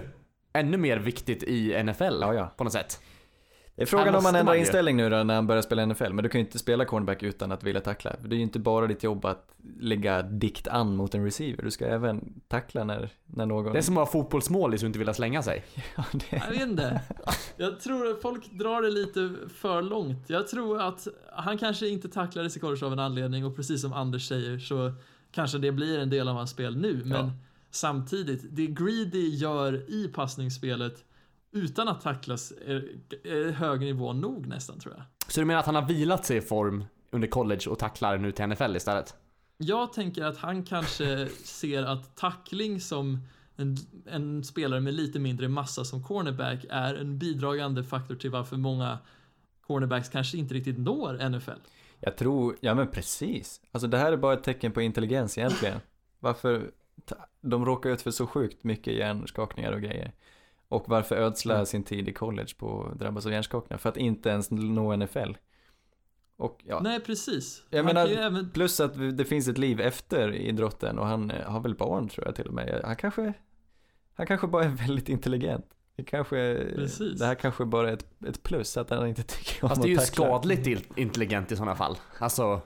ännu 0.53 0.77
mer 0.77 0.97
viktigt 0.97 1.43
i 1.43 1.83
NFL 1.83 2.17
Ja, 2.21 2.33
ja. 2.33 2.53
på 2.57 2.63
något 2.63 2.73
sätt. 2.73 3.01
Det 3.77 3.83
är 3.83 3.85
frågan 3.85 4.07
om 4.07 4.13
man 4.13 4.23
måste 4.23 4.39
ändrar 4.39 4.53
man 4.53 4.59
inställning 4.59 4.97
nu 4.97 5.09
då 5.09 5.23
när 5.23 5.35
han 5.35 5.47
börjar 5.47 5.61
spela 5.61 5.85
NFL, 5.85 6.13
men 6.13 6.23
du 6.23 6.29
kan 6.29 6.41
ju 6.41 6.45
inte 6.45 6.59
spela 6.59 6.85
cornerback 6.85 7.23
utan 7.23 7.51
att 7.51 7.63
vilja 7.63 7.81
tackla. 7.81 8.15
Det 8.23 8.35
är 8.35 8.37
ju 8.37 8.43
inte 8.43 8.59
bara 8.59 8.87
ditt 8.87 9.03
jobb 9.03 9.25
att 9.25 9.49
ligga 9.79 10.21
dikt 10.21 10.67
an 10.67 10.95
mot 10.95 11.15
en 11.15 11.23
receiver, 11.23 11.63
du 11.63 11.71
ska 11.71 11.85
även 11.85 12.41
tackla 12.47 12.83
när, 12.83 13.09
när 13.25 13.45
någon... 13.45 13.73
Det 13.73 13.79
är 13.79 13.81
som 13.81 13.97
att 13.97 14.07
ha 14.07 14.11
fotbollsmålis 14.11 14.81
och 14.81 14.87
inte 14.87 14.99
vilja 14.99 15.13
slänga 15.13 15.43
sig. 15.43 15.63
Ja, 15.97 16.03
det... 16.11 16.41
Jag 16.45 16.49
vet 16.49 16.61
inte. 16.61 17.01
Jag 17.57 17.79
tror 17.79 18.11
att 18.11 18.21
folk 18.21 18.51
drar 18.51 18.81
det 18.81 18.89
lite 18.89 19.33
för 19.55 19.81
långt. 19.81 20.23
Jag 20.27 20.47
tror 20.47 20.81
att 20.81 21.07
han 21.35 21.57
kanske 21.57 21.87
inte 21.87 22.09
tacklades 22.09 22.57
i 22.57 22.59
college 22.59 22.85
av 22.85 22.93
en 22.93 22.99
anledning 22.99 23.45
och 23.45 23.55
precis 23.55 23.81
som 23.81 23.93
Anders 23.93 24.27
säger 24.27 24.59
så 24.59 24.93
kanske 25.31 25.57
det 25.57 25.71
blir 25.71 25.99
en 25.99 26.09
del 26.09 26.27
av 26.27 26.35
hans 26.35 26.49
spel 26.49 26.77
nu. 26.77 27.01
Men 27.05 27.25
Ja. 27.25 27.31
samtidigt, 27.71 28.41
det 28.49 28.67
Greedy 28.67 29.29
gör 29.35 29.89
i 29.91 30.07
passningsspelet 30.07 31.03
utan 31.57 31.87
att 31.87 32.01
tacklas 32.01 32.53
är, 32.65 32.89
är 33.23 33.51
hög 33.51 33.79
nivå 33.79 34.13
nog 34.13 34.47
nästan 34.47 34.79
tror 34.79 34.95
jag. 34.97 35.03
Så 35.27 35.39
du 35.39 35.45
menar 35.45 35.59
att 35.59 35.65
han 35.65 35.75
har 35.75 35.85
vilat 35.85 36.25
sig 36.25 36.37
i 36.37 36.41
form 36.41 36.85
under 37.11 37.27
college 37.27 37.69
och 37.69 37.79
tacklar 37.79 38.17
nu 38.17 38.31
till 38.31 38.47
NFL 38.47 38.75
istället? 38.75 39.15
Jag 39.57 39.93
tänker 39.93 40.23
att 40.23 40.37
han 40.37 40.63
kanske 40.63 41.27
ser 41.43 41.83
att 41.83 42.15
tackling 42.15 42.81
som 42.81 43.19
en, 43.55 43.77
en 44.05 44.43
spelare 44.43 44.79
med 44.79 44.93
lite 44.93 45.19
mindre 45.19 45.47
massa 45.47 45.85
som 45.85 46.03
cornerback 46.03 46.65
är 46.69 46.95
en 46.95 47.17
bidragande 47.17 47.83
faktor 47.83 48.15
till 48.15 48.31
varför 48.31 48.57
många 48.57 48.97
cornerbacks 49.67 50.09
kanske 50.09 50.37
inte 50.37 50.53
riktigt 50.53 50.77
når 50.77 51.29
NFL. 51.29 51.59
Jag 51.99 52.17
tror, 52.17 52.57
ja 52.59 52.73
men 52.73 52.87
precis. 52.87 53.61
Alltså 53.71 53.87
det 53.87 53.97
här 53.97 54.11
är 54.11 54.17
bara 54.17 54.33
ett 54.33 54.43
tecken 54.43 54.71
på 54.71 54.81
intelligens 54.81 55.37
egentligen. 55.37 55.79
Varför, 56.19 56.71
de 57.41 57.65
råkar 57.65 57.89
ut 57.89 58.01
för 58.01 58.11
så 58.11 58.27
sjukt 58.27 58.63
mycket 58.63 58.93
hjärnskakningar 58.93 59.71
och 59.71 59.81
grejer. 59.81 60.11
Och 60.69 60.83
varför 60.89 61.15
ödsla 61.15 61.53
Mm. 61.53 61.65
sin 61.65 61.83
tid 61.83 62.09
i 62.09 62.13
college 62.13 62.49
på 62.57 62.83
att 62.91 62.99
drabbas 62.99 63.25
av 63.25 63.31
hjärnskakningar? 63.31 63.77
För 63.77 63.89
att 63.89 63.97
inte 63.97 64.29
ens 64.29 64.51
nå 64.51 64.93
NFL. 64.97 65.33
Och 66.37 66.61
ja, 66.65 66.79
Nej, 66.79 66.99
precis. 66.99 67.63
Jag 67.69 67.77
Han 67.77 67.85
menar- 67.85 68.07
även, 68.07 68.49
plus 68.51 68.79
att 68.79 69.17
det 69.17 69.25
finns 69.25 69.47
ett 69.47 69.57
liv 69.57 69.79
efter 69.81 70.33
idrotten 70.35 70.99
och 70.99 71.05
han 71.05 71.31
eh, 71.31 71.49
har 71.51 71.59
väl 71.59 71.75
barn 71.75 72.09
tror 72.09 72.25
jag 72.27 72.35
till 72.35 72.47
och 72.47 72.53
med. 72.53 72.81
Han 72.83 72.95
kanske, 72.95 73.33
han 74.13 74.27
kanske 74.27 74.47
bara 74.47 74.63
är 74.63 74.69
väldigt 74.87 75.09
intelligent. 75.09 75.65
Det, 75.95 76.03
kanske, 76.03 76.65
Precis. 76.75 77.19
det 77.19 77.25
här 77.25 77.35
kanske 77.35 77.65
bara 77.65 77.89
är 77.89 77.93
ett, 77.93 78.05
ett 78.27 78.43
plus 78.43 78.77
att 78.77 78.89
han 78.89 79.07
inte 79.07 79.23
tycker 79.23 79.63
om 79.63 79.69
Fast 79.69 79.81
det 79.81 79.87
är 79.87 79.91
ju 79.91 79.97
skadligt 79.97 80.97
intelligent 80.97 81.51
i 81.51 81.55
sådana 81.55 81.75
fall. 81.75 81.97
Alltså, 82.19 82.61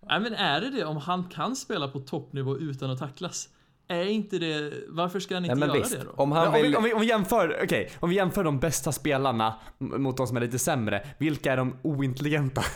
Nej 0.00 0.20
men 0.20 0.34
är 0.34 0.60
det 0.60 0.70
det 0.70 0.84
om 0.84 0.96
han 0.96 1.24
kan 1.24 1.56
spela 1.56 1.88
på 1.88 2.00
toppnivå 2.00 2.58
utan 2.58 2.90
att 2.90 2.98
tacklas? 2.98 3.48
Är 3.92 4.04
inte 4.04 4.38
det, 4.38 4.72
varför 4.88 5.20
ska 5.20 5.34
han 5.34 5.44
inte 5.44 5.54
Nej, 5.54 5.60
men 5.60 5.68
göra 5.68 5.78
visst, 5.78 5.98
det 5.98 6.04
då? 6.04 6.10
om 6.22 6.32
han 6.32 6.46
om, 6.48 6.54
vill... 6.54 6.62
vi, 6.62 6.76
om, 6.76 6.84
vi, 6.84 6.94
om 6.94 7.00
vi 7.00 7.06
jämför, 7.06 7.60
okej, 7.64 7.90
om 8.00 8.10
vi 8.10 8.16
jämför 8.16 8.44
de 8.44 8.58
bästa 8.60 8.92
spelarna 8.92 9.54
mot 9.78 10.16
de 10.16 10.26
som 10.26 10.36
är 10.36 10.40
lite 10.40 10.58
sämre, 10.58 11.06
vilka 11.18 11.52
är 11.52 11.56
de 11.56 11.76
ointelligenta? 11.82 12.62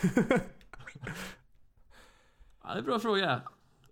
Ja, 2.63 2.73
det 2.73 2.75
är 2.75 2.79
en 2.79 2.85
bra 2.85 2.99
fråga. 2.99 3.31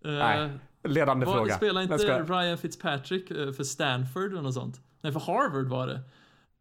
Eh, 0.05 0.11
Nej, 0.11 0.51
Ledande 0.85 1.27
vad- 1.27 1.35
fråga. 1.37 1.55
Spelar 1.55 1.83
inte 1.83 1.99
ska- 1.99 2.23
Ryan 2.23 2.59
Fitzpatrick 2.59 3.31
eh, 3.31 3.53
för 3.53 3.65
Stanford 3.65 4.33
eller 4.33 4.43
något 4.43 4.55
sånt? 4.55 4.81
Nej, 5.01 5.13
för 5.13 5.21
Harvard 5.21 5.67
var 5.67 5.87
det. 5.87 6.01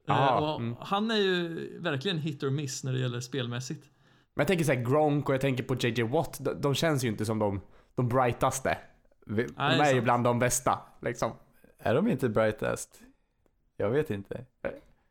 Eh, 0.07 0.15
Aha, 0.21 0.53
och 0.53 0.59
mm. 0.59 0.75
Han 0.79 1.11
är 1.11 1.15
ju 1.15 1.69
verkligen 1.79 2.17
hit 2.17 2.43
or 2.43 2.49
miss 2.49 2.83
när 2.83 2.93
det 2.93 2.99
gäller 2.99 3.19
spelmässigt. 3.19 3.83
Men 4.35 4.41
jag 4.41 4.47
tänker 4.47 4.65
såhär 4.65 4.83
Gronk 4.83 5.29
och 5.29 5.33
jag 5.33 5.41
tänker 5.41 5.63
på 5.63 5.75
JJ 5.75 6.03
Watt, 6.03 6.37
de, 6.41 6.61
de 6.61 6.75
känns 6.75 7.03
ju 7.03 7.07
inte 7.07 7.25
som 7.25 7.39
de, 7.39 7.61
de 7.95 8.09
brightaste. 8.09 8.77
Vi- 9.25 9.43
De 9.43 9.53
Nej, 9.57 9.89
är 9.91 9.93
ju 9.95 10.01
bland 10.01 10.23
de 10.23 10.39
bästa, 10.39 10.79
liksom. 11.01 11.31
Är 11.79 11.95
de 11.95 12.07
inte 12.07 12.29
brightast? 12.29 12.99
Jag 13.77 13.89
vet 13.89 14.09
inte. 14.09 14.45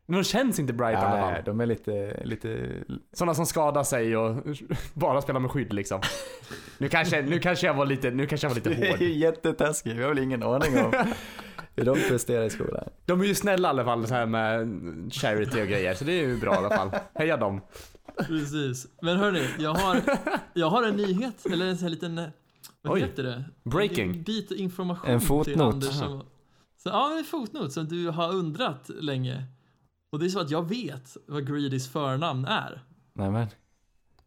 Men 0.07 0.17
de 0.19 0.25
känns 0.25 0.59
inte 0.59 0.73
bright 0.73 0.93
i 0.93 0.97
alla 0.97 1.27
Nej, 1.27 1.35
fall. 1.35 1.45
de 1.45 1.61
är 1.61 1.67
lite, 1.67 2.23
lite... 2.25 2.71
Sådana 3.13 3.35
som 3.35 3.47
skadar 3.47 3.83
sig 3.83 4.17
och 4.17 4.37
bara 4.95 5.23
spelar 5.23 5.41
med 5.41 5.51
skydd 5.51 5.73
liksom. 5.73 6.01
Nu 6.79 6.89
kanske, 6.89 7.23
nu 7.23 7.39
kanske 7.39 7.67
jag 7.67 7.75
var 7.75 7.87
lite, 7.87 8.11
nu 8.11 8.27
kanske 8.27 8.45
jag 8.45 8.51
var 8.51 8.55
lite 8.55 8.71
Det 8.71 8.87
är 8.87 8.91
hård. 8.91 9.01
ju 9.01 9.13
jättetaskigt, 9.13 9.97
vi 9.97 10.03
har 10.03 10.09
väl 10.09 10.19
ingen 10.19 10.43
aning 10.43 10.79
om 10.85 10.93
hur 11.77 11.85
de 11.85 11.99
presterar 12.09 12.45
i 12.45 12.51
skolan. 12.51 12.89
De 13.07 13.21
är 13.21 13.25
ju 13.25 13.35
snälla 13.35 13.69
i 13.69 13.71
alla 13.71 13.85
fall 13.85 14.07
så 14.07 14.15
här 14.15 14.27
med 14.27 14.69
charity 15.13 15.63
och 15.63 15.67
grejer, 15.69 15.95
så 15.95 16.05
det 16.05 16.13
är 16.13 16.23
ju 16.27 16.41
bra 16.41 16.55
i 16.55 16.57
alla 16.57 16.77
fall. 16.77 16.91
Heja 17.15 17.37
dem. 17.37 17.61
Precis. 18.27 18.87
Men 19.03 19.17
hörni, 19.17 19.49
jag 19.59 19.75
har, 19.75 20.01
jag 20.53 20.67
har 20.71 20.83
en 20.83 20.97
nyhet, 20.97 21.47
eller 21.47 21.67
en 21.67 21.77
sån 21.79 21.83
här 21.85 21.91
liten, 21.91 22.21
vad 22.83 22.93
Oj. 22.93 23.01
heter 23.01 23.23
det? 23.23 23.45
Breaking. 23.65 24.11
En 24.11 24.23
bit 24.23 24.51
information 24.51 25.11
En 25.11 25.19
till 25.19 25.29
fotnot. 25.29 25.75
Anders 25.75 25.95
som, 25.99 26.23
så, 26.77 26.89
ja, 26.89 27.19
en 27.19 27.25
fotnot 27.25 27.73
som 27.73 27.89
du 27.89 28.09
har 28.09 28.35
undrat 28.35 28.91
länge. 29.01 29.45
Och 30.11 30.19
det 30.19 30.25
är 30.25 30.29
så 30.29 30.41
att 30.41 30.51
jag 30.51 30.69
vet 30.69 31.17
vad 31.27 31.47
Greedys 31.49 31.89
förnamn 31.89 32.45
är. 32.45 32.83
Nej 33.13 33.31
men, 33.31 33.47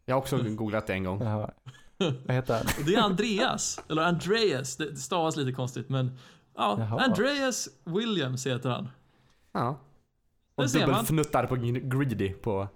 Jag 0.04 0.14
har 0.14 0.20
också 0.20 0.38
googlat 0.42 0.86
det 0.86 0.92
en 0.92 1.04
gång. 1.04 1.22
jaha. 1.22 1.50
Vad 1.98 2.30
heter 2.36 2.54
han? 2.54 2.66
Det 2.86 2.94
är 2.94 3.02
Andreas, 3.02 3.80
eller 3.88 4.02
Andreas, 4.02 4.76
det 4.76 4.96
stavas 4.96 5.36
lite 5.36 5.52
konstigt 5.52 5.88
men 5.88 6.18
ja, 6.56 6.76
Jaha. 6.78 7.00
Andreas 7.04 7.68
Williams 7.84 8.46
heter 8.46 8.70
han. 8.70 8.88
Ja. 9.52 9.78
Och 10.54 10.68
dubbelfnuttar 10.68 11.46
på 11.46 11.54
Greedy 11.88 12.32
på... 12.32 12.68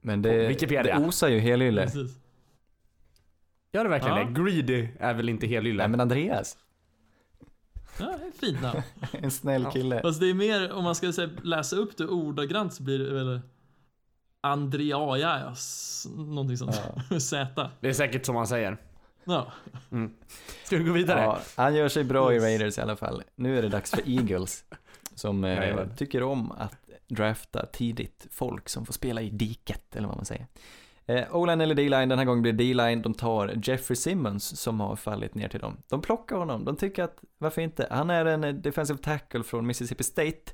Men 0.00 0.22
På 0.22 0.28
det, 0.28 0.48
Wikipedia. 0.48 0.98
det 0.98 1.06
osar 1.06 1.28
ju 1.28 1.38
helylle. 1.38 1.82
Precis. 1.82 2.18
Gör 3.72 3.84
det 3.84 3.90
verkligen 3.90 4.16
Ja. 4.16 4.24
det? 4.24 4.42
Greedy 4.42 4.88
är 5.00 5.14
väl 5.14 5.28
inte 5.28 5.46
helylle? 5.46 5.72
Nej 5.82 5.88
men 5.88 6.00
Andreas, 6.00 6.56
Ja, 7.98 8.04
det 8.20 8.26
är 8.26 8.30
fint 8.46 8.62
namn. 8.62 8.82
en 9.12 9.30
snäll 9.30 9.62
Ja. 9.62 9.70
kille. 9.70 10.00
Fast 10.02 10.20
det 10.20 10.30
är 10.30 10.34
mer, 10.34 10.72
om 10.72 10.84
man 10.84 10.94
ska 10.94 11.12
säga, 11.12 11.30
läsa 11.42 11.76
upp 11.76 11.96
det 11.96 12.06
ordagrant 12.06 12.74
så 12.74 12.82
blir 12.82 12.98
det 12.98 13.12
väl 13.14 13.40
Andreas, 14.40 16.06
någonting 16.16 16.56
sånt. 16.56 16.74
Z. 17.22 17.70
Det 17.80 17.88
är 17.88 17.92
säkert 17.92 18.26
som 18.26 18.34
man 18.34 18.46
säger. 18.46 18.76
Ja. 19.24 19.52
Ska 20.64 20.76
vi 20.76 20.84
gå 20.84 20.92
vidare? 20.92 21.20
Ja, 21.20 21.40
han 21.56 21.74
gör 21.74 21.88
sig 21.88 22.04
bra 22.04 22.34
i. 22.34 22.38
Raiders 22.38 22.78
i 22.78 22.80
alla 22.80 22.96
fall. 22.96 23.22
Nu 23.34 23.58
är 23.58 23.62
det 23.62 23.68
dags 23.68 23.90
för 23.90 24.02
Eagles. 24.10 24.64
Som 25.14 25.44
eh, 25.44 25.86
tycker 25.96 26.22
om 26.22 26.52
att 26.52 26.76
drafta 27.08 27.66
tidigt 27.66 28.26
folk 28.30 28.68
som 28.68 28.86
får 28.86 28.92
spela 28.92 29.22
i 29.22 29.30
diket, 29.30 29.96
eller 29.96 30.08
vad 30.08 30.16
man 30.16 30.24
säger. 30.24 30.46
Eh, 31.06 31.36
O-line 31.36 31.60
eller 31.60 31.74
D-line, 31.74 32.08
den 32.08 32.18
här 32.18 32.24
gången 32.24 32.42
blir 32.42 32.52
D-line. 32.52 33.02
De 33.02 33.14
tar 33.14 33.54
Jeffrey 33.62 33.96
Simmons 33.96 34.60
som 34.60 34.80
har 34.80 34.96
fallit 34.96 35.34
ner 35.34 35.48
till 35.48 35.60
dem. 35.60 35.76
De 35.88 36.02
plockar 36.02 36.36
honom, 36.36 36.64
de 36.64 36.76
tycker 36.76 37.02
att, 37.02 37.18
varför 37.38 37.62
inte? 37.62 37.86
Han 37.90 38.10
är 38.10 38.24
en 38.24 38.44
eh, 38.44 38.54
defensive 38.54 38.98
tackle 38.98 39.42
från 39.42 39.66
Mississippi 39.66 40.04
State 40.04 40.52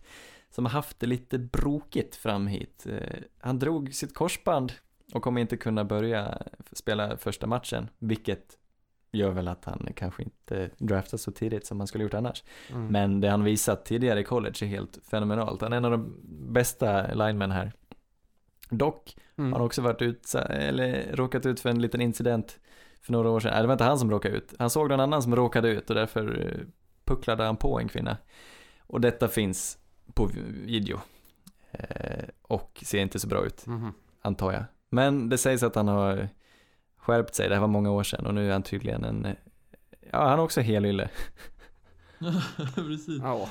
som 0.50 0.64
har 0.64 0.72
haft 0.72 1.00
det 1.00 1.06
lite 1.06 1.38
brokigt 1.38 2.16
fram 2.16 2.46
hit. 2.46 2.86
Eh, 2.90 3.18
han 3.40 3.58
drog 3.58 3.94
sitt 3.94 4.14
korsband 4.14 4.72
och 5.14 5.22
kommer 5.22 5.40
inte 5.40 5.56
kunna 5.56 5.84
börja 5.84 6.38
spela 6.72 7.16
första 7.16 7.46
matchen, 7.46 7.88
vilket 7.98 8.58
gör 9.12 9.30
väl 9.30 9.48
att 9.48 9.64
han 9.64 9.88
kanske 9.96 10.22
inte 10.22 10.70
draftas 10.78 11.22
så 11.22 11.32
tidigt 11.32 11.66
som 11.66 11.80
han 11.80 11.86
skulle 11.86 12.04
gjort 12.04 12.14
annars. 12.14 12.44
Mm. 12.70 12.86
Men 12.86 13.20
det 13.20 13.28
han 13.28 13.44
visat 13.44 13.84
tidigare 13.84 14.20
i 14.20 14.24
college 14.24 14.56
är 14.62 14.66
helt 14.66 14.98
fenomenalt. 15.10 15.62
Han 15.62 15.72
är 15.72 15.76
en 15.76 15.84
av 15.84 15.90
de 15.90 16.16
bästa 16.52 17.14
linemen 17.14 17.50
här. 17.50 17.72
Dock 18.70 19.16
Mm. 19.38 19.52
har 19.52 19.58
han 19.58 19.66
också 19.66 19.82
varit 19.82 20.02
ut, 20.02 20.34
eller 20.34 21.16
råkat 21.16 21.46
ut 21.46 21.60
för 21.60 21.70
en 21.70 21.82
liten 21.82 22.00
incident 22.00 22.58
för 23.02 23.12
några 23.12 23.30
år 23.30 23.40
sedan. 23.40 23.50
Nej, 23.52 23.60
det 23.62 23.66
var 23.66 23.74
inte 23.74 23.84
han 23.84 23.98
som 23.98 24.10
råkade 24.10 24.36
ut. 24.36 24.54
Han 24.58 24.70
såg 24.70 24.88
någon 24.88 25.00
annan 25.00 25.22
som 25.22 25.36
råkade 25.36 25.68
ut 25.68 25.90
och 25.90 25.96
därför 25.96 26.46
eh, 26.46 26.66
pucklade 27.04 27.44
han 27.44 27.56
på 27.56 27.80
en 27.80 27.88
kvinna. 27.88 28.16
Och 28.80 29.00
detta 29.00 29.28
finns 29.28 29.78
på 30.14 30.30
video. 30.64 31.00
Eh, 31.70 32.24
och 32.42 32.82
ser 32.86 32.98
inte 32.98 33.18
så 33.18 33.26
bra 33.28 33.46
ut 33.46 33.66
Mhm. 33.66 33.92
antar 34.22 34.52
jag. 34.52 34.64
Men 34.90 35.28
det 35.28 35.38
sägs 35.38 35.62
att 35.62 35.74
han 35.74 35.88
har 35.88 36.28
skärpt 36.96 37.34
sig, 37.34 37.48
det 37.48 37.54
här 37.54 37.60
var 37.60 37.68
många 37.68 37.90
år 37.90 38.02
sedan 38.02 38.26
och 38.26 38.34
nu 38.34 38.48
är 38.48 38.52
han 38.52 38.62
tydligen 38.62 39.04
en, 39.04 39.26
ja 40.10 40.28
han 40.28 40.38
är 40.38 40.42
också 40.42 40.60
helylle. 40.60 41.08
Precis. 42.74 43.22
Ja. 43.22 43.48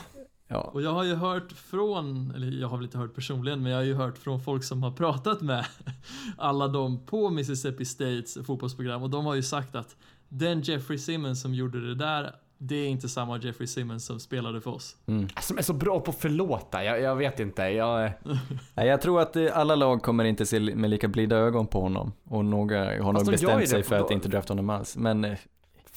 Ja, 0.47 0.61
Och 0.73 0.81
jag 0.81 0.91
har 0.91 1.03
ju 1.03 1.15
hört 1.15 1.51
från, 1.51 2.31
eller 2.35 2.61
jag 2.61 2.67
har 2.67 2.77
väl 2.77 2.85
inte 2.85 2.97
hört 2.97 3.15
personligen, 3.15 3.63
men 3.63 3.71
jag 3.71 3.79
har 3.79 3.85
ju 3.85 3.93
hört 3.93 4.17
från 4.17 4.41
folk 4.41 4.63
som 4.63 4.83
har 4.83 4.91
pratat 4.91 5.41
med 5.41 5.65
alla 6.37 6.67
de 6.67 7.05
på 7.05 7.29
Mississippi 7.29 7.85
States 7.85 8.37
fotbollsprogram 8.45 9.03
och 9.03 9.09
de 9.09 9.25
har 9.25 9.35
ju 9.35 9.43
sagt 9.43 9.75
att 9.75 9.95
den 10.29 10.61
Jeffrey 10.61 10.97
Simmons 10.97 11.41
som 11.41 11.53
gjorde 11.53 11.87
det 11.87 11.95
där, 11.95 12.35
det 12.57 12.75
är 12.75 12.87
inte 12.87 13.09
samma 13.09 13.37
Jeffrey 13.37 13.67
Simmons 13.67 14.05
som 14.05 14.19
spelade 14.19 14.61
för 14.61 14.71
oss. 14.71 14.95
mm. 15.05 15.27
Som 15.41 15.57
är 15.57 15.61
så 15.61 15.73
bra 15.73 15.99
på 15.99 16.11
att 16.11 16.17
förlåta, 16.17 16.83
jag, 16.83 17.01
jag 17.01 17.15
vet 17.15 17.39
inte. 17.39 17.61
Jag, 17.61 18.11
Nej, 18.73 18.87
jag 18.87 19.01
tror 19.01 19.21
att 19.21 19.35
eh, 19.35 19.57
alla 19.57 19.75
lag 19.75 20.01
kommer 20.01 20.23
inte 20.23 20.45
se 20.45 20.59
med 20.59 20.89
lika 20.89 21.07
blida 21.07 21.35
ögon 21.35 21.67
på 21.67 21.81
honom 21.81 22.13
och 22.23 22.45
några 22.45 23.03
har 23.03 23.13
nog 23.13 23.25
bestämt 23.25 23.69
sig 23.69 23.83
för 23.83 23.99
att 23.99 24.11
inte 24.11 24.29
drafta 24.29 24.53
honom 24.53 24.69
alls. 24.69 24.97
Men 24.97 25.25
eh, 25.25 25.37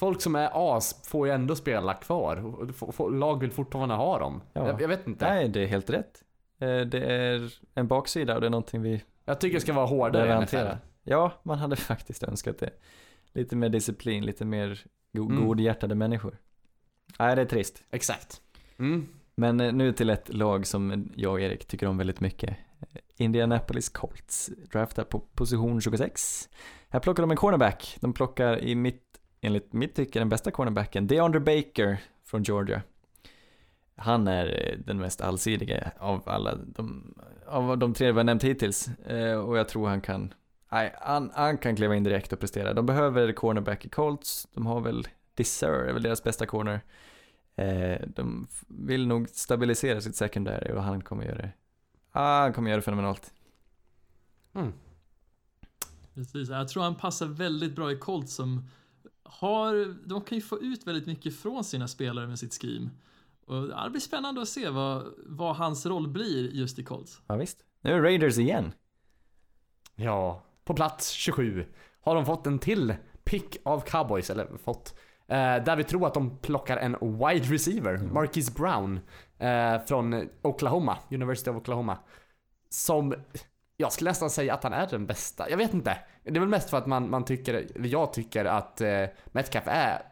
folk 0.01 0.20
som 0.20 0.34
är 0.36 0.51
as 0.76 1.09
får 1.09 1.26
ju 1.26 1.32
ändå 1.32 1.57
spela 1.57 1.94
kvar. 1.94 3.11
Lag 3.18 3.40
vill 3.40 3.51
fortfarande 3.51 3.94
ha 3.94 4.18
dem. 4.18 4.42
Ja. 4.53 4.66
Jag, 4.66 4.80
jag 4.82 4.88
vet 4.88 5.07
inte. 5.07 5.28
nej, 5.28 5.48
det 5.48 5.61
är 5.62 5.66
helt 5.66 5.90
rätt. 5.90 6.22
Eh, 6.61 6.80
Det 6.80 7.05
är 7.05 7.53
en 7.74 7.86
baksida 7.88 8.34
och 8.34 8.40
det 8.40 8.46
är 8.46 8.51
någonting 8.51 8.82
vi 8.82 9.03
Jag 9.24 9.40
tycker 9.40 9.55
det 9.55 9.61
ska 9.61 9.72
vara 9.72 9.86
hårdare 9.86 10.38
i 10.38 10.44
NFL. 10.44 10.76
Ja, 11.03 11.32
man 11.42 11.59
hade 11.59 11.76
faktiskt 11.92 12.22
önskat 12.22 12.59
det. 12.59 12.70
Lite 13.32 13.57
mer 13.57 13.68
disciplin, 13.68 14.24
lite 14.26 14.44
mer 14.44 14.80
go- 15.12 15.26
Mm. 15.30 15.46
godhjärtade 15.46 15.94
människor. 15.94 16.38
Nej, 17.18 17.36
det 17.36 17.42
är 17.42 17.46
trist. 17.46 17.84
Exakt. 17.90 18.40
Mm. 18.78 19.07
Men 19.34 19.61
eh, 19.61 19.72
nu 19.72 19.92
till 19.92 20.11
ett 20.11 20.34
lag 20.34 20.66
som 20.66 21.11
jag 21.16 21.32
och 21.32 21.40
Erik 21.40 21.66
tycker 21.66 21.86
om 21.86 21.98
väldigt 21.98 22.20
mycket. 22.20 22.57
Indianapolis 23.16 23.88
Colts 23.88 24.51
draftar 24.72 25.05
på 25.05 25.18
position 25.18 25.80
26. 25.80 26.48
Här 26.88 27.01
plockar 27.01 27.22
de 27.22 27.30
en 27.30 27.36
cornerback. 27.36 27.96
De 28.01 28.12
plockar 28.12 28.59
i 28.64 28.74
mitt, 28.74 29.09
enligt 29.41 29.72
mitt 29.72 29.95
tycke, 29.95 30.18
den 30.18 30.28
bästa 30.28 30.51
cornerbacken, 30.51 31.07
DeAndre 31.07 31.41
Baker 31.41 32.03
från 32.24 32.43
Georgia. 32.43 32.82
Han 33.97 34.28
är 34.28 34.47
eh, 34.47 34.78
den 34.78 34.99
mest 34.99 35.20
allsidiga 35.20 35.91
av 35.99 36.28
alla 36.28 36.55
de, 36.55 37.14
av 37.47 37.78
de 37.78 37.95
tre 37.95 38.12
vi 38.12 38.18
har 38.18 38.24
nämnt 38.24 38.45
hittills. 38.45 38.88
Eh, 38.88 39.38
Och 39.38 39.59
jag 39.59 39.68
tror 39.68 39.88
han 39.88 40.01
kan, 40.01 40.34
nej, 40.72 40.95
han, 41.01 41.30
han 41.34 41.59
kan 41.59 41.76
kliva 41.76 41.97
in 41.97 42.05
direkt 42.05 42.32
och 42.32 42.41
prestera. 42.41 42.72
De 42.72 42.86
behöver 42.86 43.32
cornerback 43.32 43.84
i 43.84 43.88
Colts. 43.88 44.49
De 44.55 44.66
har 44.66 44.80
väl 44.80 45.09
Deser, 45.34 45.72
är 45.72 45.93
väl 45.93 46.03
deras 46.03 46.22
bästa 46.22 46.47
corner. 46.47 46.80
Eh, 47.57 48.01
de 48.07 48.47
vill 48.68 49.07
nog 49.07 49.28
stabilisera 49.28 50.01
sitt 50.01 50.16
secondary 50.16 50.72
och 50.72 50.82
han 50.82 51.03
kommer 51.03 51.24
göra 51.24 51.36
det. 51.36 51.53
Ah, 52.12 52.41
han 52.43 52.53
kommer 52.53 52.70
göra 52.70 52.78
det 52.78 52.84
fenomenalt. 52.84 53.32
Mm. 54.55 54.72
Precis, 56.14 56.49
jag 56.49 56.68
tror 56.68 56.82
han 56.82 56.95
passar 56.95 57.26
väldigt 57.26 57.76
bra 57.76 57.93
i 57.93 57.97
Colts 57.97 58.34
som 58.34 58.68
har, 59.31 59.95
de 60.09 60.20
kan 60.20 60.39
ju 60.39 60.43
få 60.43 60.61
ut 60.61 60.87
väldigt 60.87 61.07
mycket 61.07 61.37
från 61.37 61.64
sina 61.64 61.89
spelare 61.89 62.26
med 62.26 62.39
sitt 62.39 62.62
scheme. 62.62 62.91
Och 63.47 63.68
det 63.85 63.91
blir 63.91 64.01
spännande 64.01 64.43
att 64.43 64.49
se 64.49 64.68
vad, 64.68 65.14
vad 65.26 65.57
hans 65.57 65.87
roll 65.87 66.09
blir 66.09 66.51
just 66.51 66.78
i 66.78 66.85
Colts. 66.85 67.20
Ja, 67.26 67.37
visst. 67.37 67.64
Nu 67.81 67.93
är 67.93 68.03
Raiders 68.03 68.39
igen. 68.39 68.72
Ja, 69.95 70.43
på 70.64 70.74
plats 70.74 71.11
27 71.11 71.66
har 72.01 72.14
de 72.14 72.26
fått 72.26 72.47
en 72.47 72.59
till 72.59 72.95
pick 73.24 73.57
av 73.64 73.81
cowboys, 73.81 74.31
eller 74.31 74.57
fått. 74.64 74.95
Eh, 75.28 75.64
där 75.64 75.76
vi 75.76 75.85
tror 75.85 76.07
att 76.07 76.14
de 76.14 76.39
plockar 76.39 76.76
en 76.76 76.97
wide 77.01 77.55
receiver, 77.55 77.99
Marquise 77.99 78.53
Brown, 78.53 79.01
eh, 79.39 79.87
från 79.87 80.28
Oklahoma, 80.43 80.99
University 81.11 81.51
of 81.51 81.57
Oklahoma. 81.57 81.99
Som, 82.68 83.14
jag 83.81 83.93
skulle 83.93 84.11
nästan 84.11 84.31
säga 84.31 84.55
att 84.55 84.62
han 84.62 84.72
är 84.72 84.87
den 84.87 85.07
bästa. 85.07 85.51
Jag 85.51 85.57
vet 85.57 85.74
inte. 85.74 85.99
Det 86.22 86.31
är 86.37 86.41
väl 86.41 86.49
mest 86.49 86.70
för 86.70 86.76
att 86.78 86.87
man, 86.87 87.11
man 87.11 87.24
tycker, 87.24 87.66
jag 87.87 88.12
tycker 88.12 88.45
att 88.45 88.81
eh, 88.81 89.05
Metcalf 89.33 89.64
är 89.66 90.03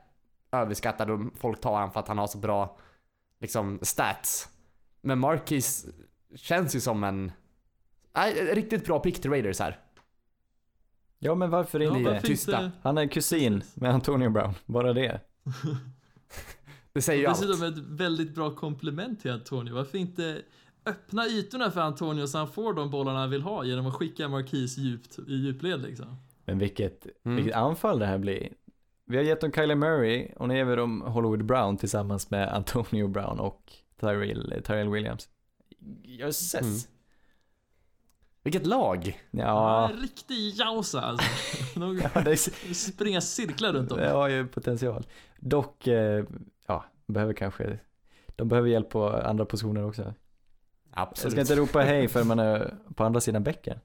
överskattad 0.53 1.11
och 1.11 1.21
folk 1.35 1.61
tar 1.61 1.77
han 1.79 1.93
för 1.93 2.01
att 2.01 2.09
han 2.09 2.19
har 2.19 2.27
så 2.27 2.39
bra, 2.39 2.79
liksom, 3.41 3.79
stats. 3.83 4.49
Men 5.01 5.19
Marquise 5.19 5.89
känns 6.37 6.77
ju 6.77 6.81
som 6.81 7.05
en... 7.05 7.33
Nej, 8.17 8.55
riktigt 8.55 8.85
bra 8.87 8.99
pick 9.01 9.23
till 9.23 9.31
Raiders 9.31 9.61
här. 9.61 9.79
Ja, 11.19 11.35
men 11.35 11.51
varför 11.51 11.81
Ja, 11.81 11.97
inte? 11.99 12.11
varför 12.11 12.27
tysta. 12.27 12.65
inte? 12.65 12.77
Han 12.83 12.99
är 12.99 13.07
kusin 13.07 13.63
med 13.75 13.95
Antonio 13.95 14.31
Brown, 14.31 14.55
bara 14.67 14.93
det. 14.93 15.21
Det 16.93 17.03
säger 17.03 17.21
ju 17.21 17.27
allt. 17.27 17.41
dessutom 17.41 17.69
ett 17.69 17.79
väldigt 18.01 18.35
bra 18.35 18.55
komplement 18.55 19.21
till 19.21 19.31
Antonio. 19.31 19.75
Varför 19.75 19.99
inte 19.99 20.43
öppna 20.89 21.27
ytorna 21.27 21.71
för 21.71 21.81
Antonio 21.81 22.27
så 22.27 22.39
han 22.39 22.49
får 22.49 22.73
de 22.75 22.91
bollarna 22.91 23.19
han 23.19 23.31
vill 23.31 23.43
ha 23.43 23.65
genom 23.65 23.87
att 23.87 23.95
skicka 23.95 24.29
Marquis 24.29 24.79
djupt 24.79 25.19
i 25.29 25.33
djupled 25.35 25.83
liksom. 25.83 26.17
Men 26.45 26.59
vilket, 26.59 27.07
Mm. 27.25 27.37
vilket 27.37 27.55
anfall 27.55 27.99
det 27.99 28.07
här 28.07 28.19
blir. 28.19 28.49
Vi 29.05 29.17
har 29.17 29.25
gett 29.25 29.41
dem 29.41 29.53
Kyler 29.53 29.75
Murray 29.75 30.29
och 30.37 30.49
nu 30.49 30.57
ger 30.57 30.65
vi 30.65 30.77
dem 30.77 31.01
Hollywood 31.03 31.45
Brown 31.45 31.77
tillsammans 31.77 32.31
med 32.31 32.49
Antonio 32.55 33.09
Brown 33.09 33.41
och 33.41 33.73
Tyrell, 34.01 34.63
Tyrell 34.67 34.89
Williams. 34.89 35.29
Jösses. 36.05 36.63
Mm. 36.63 36.95
Vilket 38.43 38.67
lag! 38.67 39.21
Ja, 39.31 39.91
En 39.91 39.97
riktig 40.01 40.51
jausa 40.55 41.01
alltså. 41.01 41.27
De 41.81 41.99
ja 42.15 42.21
det, 42.21 42.31
är, 42.31 42.75
springer 42.75 43.21
cirklar 43.21 43.73
runt 43.73 43.93
om. 43.93 43.99
det 43.99 44.11
har 44.11 44.29
ju 44.29 44.47
potential. 44.47 45.07
Dock, 45.41 45.87
eh, 45.87 46.25
ja, 46.67 46.85
behöver 47.07 47.33
kanske, 47.33 47.79
de 48.37 48.49
behöver 48.49 48.69
hjälp 48.69 48.91
på 48.91 49.09
andra 49.09 49.45
positioner 49.45 49.85
också. 49.85 50.15
Jag 50.99 51.09
Absolut. 51.09 51.33
ska 51.33 51.41
inte 51.41 51.57
ropa 51.57 51.81
hej 51.81 52.09
för 52.09 52.25
man 52.25 52.39
är 52.39 52.75
på 52.95 53.05
andra 53.05 53.21
sidan 53.21 53.43
bäcken. 53.43 53.79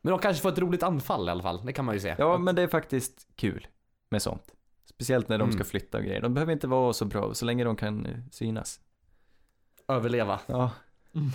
Men 0.00 0.10
de 0.10 0.18
kanske 0.18 0.42
får 0.42 0.48
ett 0.52 0.58
roligt 0.58 0.82
anfall 0.82 1.28
i 1.28 1.30
alla 1.30 1.42
fall. 1.42 1.66
Det 1.66 1.72
kan 1.72 1.84
man 1.84 1.94
ju 1.94 2.00
se. 2.00 2.14
Ja, 2.18 2.38
men 2.38 2.54
det 2.54 2.62
är 2.62 2.68
faktiskt 2.68 3.26
kul 3.36 3.66
med 4.08 4.22
sånt. 4.22 4.44
Speciellt 4.84 5.28
när 5.28 5.38
de 5.38 5.42
Mm. 5.44 5.52
ska 5.54 5.64
flytta 5.64 5.98
och 5.98 6.04
grejer. 6.04 6.20
De 6.20 6.34
behöver 6.34 6.52
inte 6.52 6.66
vara 6.66 6.92
så 6.92 7.04
bra, 7.04 7.34
så 7.34 7.44
länge 7.44 7.64
de 7.64 7.76
kan 7.76 8.06
eh, 8.06 8.16
synas. 8.30 8.80
Överleva. 9.88 10.40
Ja, 10.46 10.70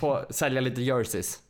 Få 0.00 0.24
sälja 0.30 0.60
lite 0.60 0.82
jerseys. 0.82 1.42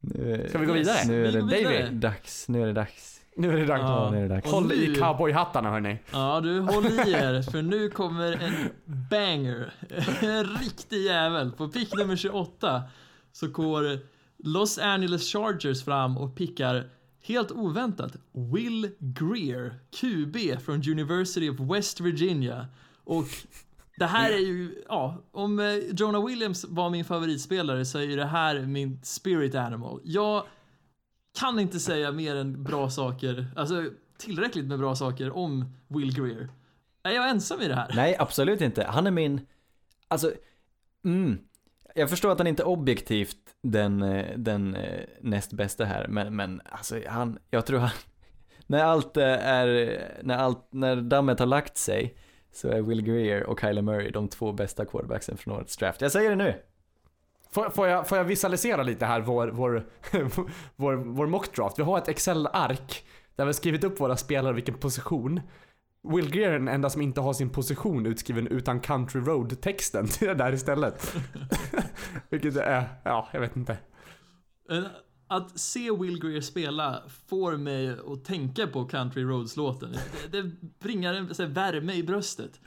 nu, 0.00 0.46
Ska 0.48 0.58
vi 0.58 0.66
gå 0.66 0.72
vidare? 0.72 0.98
Nu 1.06 1.26
är 1.26 1.26
Vi 1.26 1.32
det 1.32 1.40
går 1.40 1.48
vidare. 1.48 1.82
David. 1.82 1.92
dags. 2.00 2.48
Nu 2.48 2.62
är 2.62 2.66
det 2.66 2.72
dags. 2.72 3.20
Nu 3.36 3.52
är 3.52 3.56
det 3.56 3.66
dags. 3.66 3.80
Ja, 3.80 4.10
nu 4.10 4.18
är 4.18 4.22
det 4.22 4.28
dags. 4.28 4.50
Håll 4.50 4.72
i 4.72 4.94
cowboyhattarna 4.94 5.70
hörni. 5.70 5.98
Ja, 6.12 6.40
du 6.40 6.60
håll 6.60 6.86
i 6.86 7.12
er 7.12 7.50
för 7.50 7.62
nu 7.62 7.90
kommer 7.90 8.32
en 8.32 8.70
banger. 9.10 9.72
En 10.20 10.44
riktig 10.44 11.02
jävel. 11.02 11.52
På 11.52 11.68
pick 11.68 11.94
nummer 11.94 12.16
28 12.16 12.82
så 13.32 13.48
går 13.48 13.98
Los 14.44 14.78
Angeles 14.78 15.32
Chargers 15.32 15.84
fram 15.84 16.18
och 16.18 16.34
pickar 16.34 16.90
helt 17.22 17.50
oväntat 17.50 18.16
Will 18.32 18.90
Greer, 18.98 19.74
QB 20.00 20.62
från 20.64 20.76
University 20.76 21.50
of 21.50 21.60
West 21.60 22.00
Virginia. 22.00 22.66
Och 23.04 23.26
det 23.96 24.06
här 24.06 24.30
är 24.30 24.38
ju, 24.38 24.84
ja, 24.88 25.22
om 25.32 25.58
eh, 25.58 25.74
Jonah 25.76 26.26
Williams 26.26 26.64
var 26.68 26.90
min 26.90 27.04
favoritspelare 27.04 27.84
så 27.84 27.98
är 27.98 28.02
ju 28.02 28.16
det 28.16 28.26
här 28.26 28.60
min 28.60 29.00
spirit 29.02 29.54
animal. 29.54 30.00
Jag 30.04 30.44
kan 31.36 31.58
inte 31.58 31.80
säga 31.80 32.12
mer 32.12 32.36
än 32.36 32.62
bra 32.64 32.90
saker, 32.90 33.46
alltså 33.56 33.84
tillräckligt 34.18 34.66
med 34.66 34.78
bra 34.78 34.94
saker 34.94 35.36
om 35.36 35.64
Will 35.88 36.14
Greer. 36.14 36.48
Är 37.02 37.10
jag 37.10 37.30
ensam 37.30 37.60
i 37.60 37.68
det 37.68 37.74
här? 37.74 37.92
Nej, 37.94 38.16
absolut 38.18 38.60
inte. 38.60 38.84
Han 38.84 39.06
är 39.06 39.10
min, 39.10 39.40
alltså, 40.08 40.32
mm. 41.04 41.38
Jag 41.94 42.10
förstår 42.10 42.32
att 42.32 42.38
han 42.38 42.46
inte 42.46 42.62
är 42.62 42.68
objektivt 42.68 43.36
den, 43.62 44.02
eh, 44.02 44.38
den 44.38 44.74
eh, 44.74 45.04
näst 45.20 45.52
bästa 45.52 45.84
här, 45.84 46.08
men, 46.08 46.36
men 46.36 46.60
alltså 46.64 47.00
han, 47.08 47.38
jag 47.50 47.66
tror 47.66 47.78
han, 47.78 47.90
när 48.66 48.84
allt 48.84 49.16
eh, 49.16 49.48
är, 49.48 50.00
när 50.22 50.38
allt, 50.38 50.68
när 50.70 50.96
dammet 50.96 51.38
har 51.38 51.46
lagt 51.46 51.76
sig 51.76 52.16
så 52.52 52.68
är 52.68 52.82
Will 52.82 53.02
Greer 53.02 53.44
och 53.44 53.60
Kyler 53.60 53.82
Murray 53.82 54.10
de 54.10 54.28
två 54.28 54.52
bästa 54.52 54.84
quarterbacksen 54.84 55.36
från 55.36 55.54
årets 55.54 55.76
draft. 55.76 56.00
Jag 56.00 56.12
säger 56.12 56.30
det 56.30 56.36
nu! 56.36 56.54
Får, 57.50 57.70
får, 57.70 57.88
jag, 57.88 58.08
får 58.08 58.18
jag 58.18 58.24
visualisera 58.24 58.82
lite 58.82 59.06
här 59.06 59.20
vår, 59.20 59.48
vår, 59.48 59.86
vår, 60.76 60.94
vår 60.94 61.26
mockdraft? 61.26 61.78
Vi 61.78 61.82
har 61.82 61.98
ett 61.98 62.08
Excel-ark 62.08 63.04
där 63.36 63.44
vi 63.44 63.48
har 63.48 63.52
skrivit 63.52 63.84
upp 63.84 64.00
våra 64.00 64.16
spelare 64.16 64.50
och 64.50 64.56
vilken 64.56 64.78
position. 64.78 65.40
Will 66.08 66.30
Greer 66.30 66.50
är 66.50 66.58
den 66.58 66.68
enda 66.68 66.90
som 66.90 67.02
inte 67.02 67.20
har 67.20 67.32
sin 67.32 67.50
position 67.50 68.06
utskriven 68.06 68.46
utan 68.46 68.80
Country 68.80 69.20
Road-texten 69.20 70.08
till 70.08 70.28
det 70.28 70.34
där 70.34 70.52
istället. 70.52 71.16
Vilket 72.28 72.56
är, 72.56 72.88
ja, 73.04 73.28
jag 73.32 73.40
vet 73.40 73.56
inte. 73.56 73.78
Att 75.28 75.58
se 75.58 75.90
Will 75.90 76.20
Greer 76.20 76.40
spela 76.40 77.02
får 77.28 77.56
mig 77.56 77.96
att 78.06 78.24
tänka 78.24 78.66
på 78.66 78.84
Country 78.84 79.22
Roads-låten. 79.22 79.92
Det, 80.30 80.42
det 80.42 80.50
bringar 80.78 81.14
en 81.14 81.34
så 81.34 81.42
här, 81.42 81.50
värme 81.50 81.94
i 81.94 82.02
bröstet. 82.02 82.60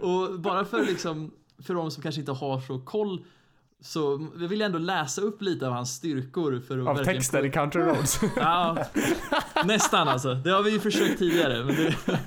Och 0.00 0.40
bara 0.40 0.64
för 0.64 0.84
liksom, 0.84 1.34
för 1.58 1.74
de 1.74 1.90
som 1.90 2.02
kanske 2.02 2.20
inte 2.20 2.32
har 2.32 2.60
så 2.60 2.80
koll 2.80 3.24
så 3.80 4.28
jag 4.40 4.48
vill 4.48 4.62
ändå 4.62 4.78
läsa 4.78 5.20
upp 5.20 5.42
lite 5.42 5.66
av 5.66 5.72
hans 5.72 5.94
styrkor 5.94 6.60
för 6.60 6.78
att 6.78 6.88
Av 6.88 6.96
verkligen 6.96 7.18
texten 7.18 7.44
i 7.44 7.50
Country 7.50 7.82
Roads. 7.82 8.20
Ja, 8.36 8.78
nästan 9.64 10.08
alltså. 10.08 10.34
Det 10.34 10.50
har 10.50 10.62
vi 10.62 10.70
ju 10.70 10.80
försökt 10.80 11.18
tidigare. 11.18 11.64
Men, 11.64 11.76
det, 11.76 11.96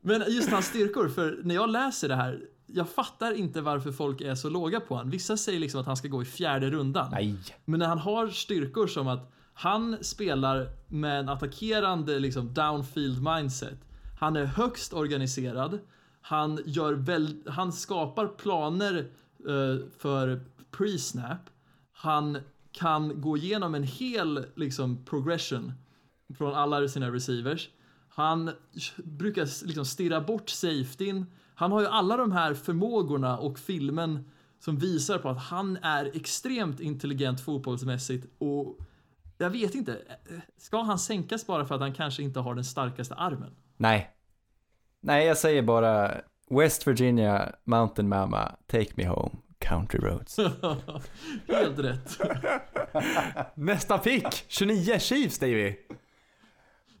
men 0.00 0.24
just 0.28 0.50
hans 0.50 0.66
styrkor, 0.66 1.08
för 1.08 1.40
när 1.42 1.54
jag 1.54 1.70
läser 1.70 2.08
det 2.08 2.16
här, 2.16 2.40
jag 2.66 2.88
fattar 2.88 3.32
inte 3.32 3.60
varför 3.60 3.92
folk 3.92 4.20
är 4.20 4.34
så 4.34 4.50
låga 4.50 4.80
på 4.80 4.94
honom. 4.94 5.10
Vissa 5.10 5.36
säger 5.36 5.60
liksom 5.60 5.80
att 5.80 5.86
han 5.86 5.96
ska 5.96 6.08
gå 6.08 6.22
i 6.22 6.24
fjärde 6.24 6.70
rundan. 6.70 7.10
Nej. 7.10 7.34
Men 7.64 7.80
när 7.80 7.86
han 7.86 7.98
har 7.98 8.28
styrkor 8.28 8.86
som 8.86 9.08
att 9.08 9.30
han 9.54 9.96
spelar 10.00 10.68
med 10.88 11.20
en 11.20 11.28
attackerande 11.28 12.18
liksom 12.18 12.54
downfield 12.54 13.22
mindset. 13.22 13.78
Han 14.18 14.36
är 14.36 14.44
högst 14.44 14.92
organiserad. 14.92 15.78
Han, 16.20 16.58
gör 16.66 16.92
väl, 16.92 17.42
han 17.46 17.72
skapar 17.72 18.26
planer 18.26 18.96
eh, 19.48 19.88
för 19.98 20.40
pre-snap. 20.78 21.50
Han 21.92 22.38
kan 22.72 23.20
gå 23.20 23.36
igenom 23.36 23.74
en 23.74 23.82
hel 23.82 24.46
liksom, 24.54 25.04
progression 25.04 25.72
från 26.38 26.54
alla 26.54 26.88
sina 26.88 27.10
receivers. 27.10 27.68
Han 28.08 28.50
brukar 28.96 29.66
liksom 29.66 29.84
stirra 29.84 30.20
bort 30.20 30.48
safetyn. 30.48 31.26
Han 31.54 31.72
har 31.72 31.80
ju 31.80 31.86
alla 31.86 32.16
de 32.16 32.32
här 32.32 32.54
förmågorna 32.54 33.38
och 33.38 33.58
filmen 33.58 34.24
som 34.58 34.76
visar 34.76 35.18
på 35.18 35.28
att 35.28 35.38
han 35.38 35.76
är 35.82 36.16
extremt 36.16 36.80
intelligent 36.80 37.40
fotbollsmässigt 37.40 38.26
och 38.38 38.78
jag 39.38 39.50
vet 39.50 39.74
inte, 39.74 39.98
ska 40.56 40.82
han 40.82 40.98
sänkas 40.98 41.46
bara 41.46 41.64
för 41.64 41.74
att 41.74 41.80
han 41.80 41.94
kanske 41.94 42.22
inte 42.22 42.40
har 42.40 42.54
den 42.54 42.64
starkaste 42.64 43.14
armen? 43.14 43.50
Nej. 43.76 44.10
Nej, 45.00 45.26
jag 45.26 45.38
säger 45.38 45.62
bara 45.62 46.20
West 46.50 46.86
Virginia, 46.86 47.54
Mountain 47.64 48.08
Mama, 48.08 48.56
Take 48.66 48.90
Me 48.94 49.06
Home, 49.08 49.30
Country 49.64 50.00
Roads. 50.00 50.36
Helt 51.48 51.78
rätt. 51.78 52.20
Nästa 53.54 53.98
pick! 53.98 54.44
29 54.48 54.98
Chiefs, 54.98 55.38
Davy. 55.38 55.74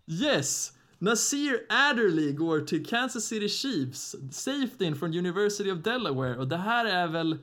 Yes! 0.06 0.72
Nasir 0.98 1.66
Adderley 1.68 2.32
går 2.32 2.60
till 2.60 2.86
Kansas 2.86 3.24
City 3.24 3.48
Chiefs, 3.48 4.16
safetyn 4.30 4.96
från 4.96 5.18
University 5.18 5.70
of 5.70 5.78
Delaware 5.78 6.36
och 6.36 6.48
det 6.48 6.56
här 6.56 6.84
är 6.84 7.06
väl 7.06 7.38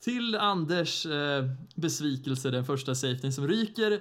till 0.00 0.34
Anders 0.34 1.06
eh, 1.06 1.44
besvikelse 1.74 2.50
den 2.50 2.64
första 2.64 2.94
safetyn 2.94 3.32
som 3.32 3.48
ryker. 3.48 4.00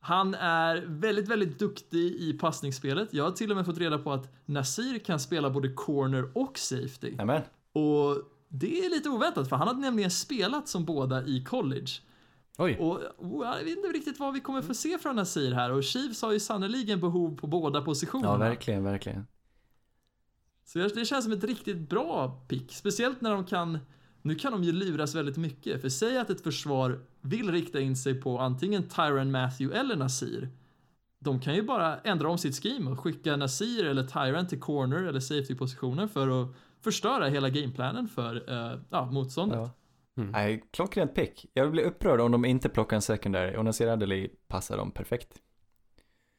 Han 0.00 0.34
är 0.34 0.84
väldigt, 0.86 1.28
väldigt 1.28 1.58
duktig 1.58 2.12
i 2.12 2.32
passningsspelet. 2.32 3.08
Jag 3.10 3.24
har 3.24 3.30
till 3.30 3.50
och 3.50 3.56
med 3.56 3.66
fått 3.66 3.78
reda 3.78 3.98
på 3.98 4.12
att 4.12 4.34
Nasir 4.44 4.98
kan 4.98 5.20
spela 5.20 5.50
både 5.50 5.68
corner 5.68 6.30
och 6.34 6.58
safety. 6.58 7.16
Nämen. 7.16 7.42
Och 7.72 8.16
det 8.58 8.84
är 8.84 8.90
lite 8.90 9.08
oväntat 9.08 9.48
för 9.48 9.56
han 9.56 9.68
har 9.68 9.74
nämligen 9.74 10.10
spelat 10.10 10.68
som 10.68 10.84
båda 10.84 11.26
i 11.26 11.44
college. 11.44 11.90
Oj. 12.58 12.76
Och 12.80 13.00
och 13.16 13.46
jag 13.46 13.64
vet 13.64 13.76
inte 13.76 13.88
riktigt 13.88 14.18
vad 14.18 14.34
vi 14.34 14.40
kommer 14.40 14.62
få 14.62 14.74
se 14.74 14.98
från 14.98 15.16
Nasir 15.16 15.52
här 15.52 15.72
och 15.72 15.84
Chiefs 15.84 16.22
har 16.22 16.32
ju 16.32 16.40
sannoliken 16.40 17.00
behov 17.00 17.36
på 17.36 17.46
båda 17.46 17.82
positionerna. 17.82 18.32
Ja, 18.32 18.38
verkligen, 18.38 18.84
verkligen. 18.84 19.26
Så 20.64 20.78
det 20.78 21.04
känns 21.04 21.24
som 21.24 21.32
ett 21.32 21.44
riktigt 21.44 21.88
bra 21.88 22.40
pick. 22.48 22.74
Speciellt 22.74 23.20
när 23.20 23.30
de 23.30 23.44
kan, 23.44 23.78
nu 24.22 24.34
kan 24.34 24.52
de 24.52 24.64
ju 24.64 24.72
luras 24.72 25.14
väldigt 25.14 25.36
mycket. 25.36 25.80
För 25.80 25.88
säg 25.88 26.18
att 26.18 26.30
ett 26.30 26.40
försvar 26.40 27.00
vill 27.20 27.52
rikta 27.52 27.80
in 27.80 27.96
sig 27.96 28.20
på 28.20 28.38
antingen 28.38 28.88
Tyron 28.88 29.30
Matthew 29.30 29.80
eller 29.80 29.96
Nasir. 29.96 30.48
De 31.18 31.40
kan 31.40 31.54
ju 31.54 31.62
bara 31.62 31.98
ändra 31.98 32.28
om 32.28 32.38
sitt 32.38 32.62
scheme 32.62 32.90
och 32.90 33.00
skicka 33.00 33.36
Nasir 33.36 33.84
eller 33.84 34.02
Tyron 34.02 34.46
till 34.46 34.60
corner 34.60 35.02
eller 35.02 35.20
safety-positioner 35.20 36.06
för 36.06 36.42
att 36.42 36.48
förstöra 36.86 37.28
hela 37.28 37.50
gameplanen 37.50 38.08
för 38.08 38.50
uh, 38.50 38.80
ja, 38.90 39.04
motståndet. 39.04 39.58
Ja. 39.58 39.70
Mm. 40.16 40.30
Nej, 40.30 40.62
klockrent 40.70 41.14
pick. 41.14 41.46
Jag 41.52 41.70
blir 41.70 41.82
upprörd 41.82 42.20
om 42.20 42.32
de 42.32 42.44
inte 42.44 42.68
plockar 42.68 42.96
en 42.96 43.02
secondary 43.02 43.56
och 43.56 43.64
Nasir 43.64 43.88
Adderley 43.88 44.28
passar 44.48 44.76
dem 44.76 44.90
perfekt. 44.90 45.28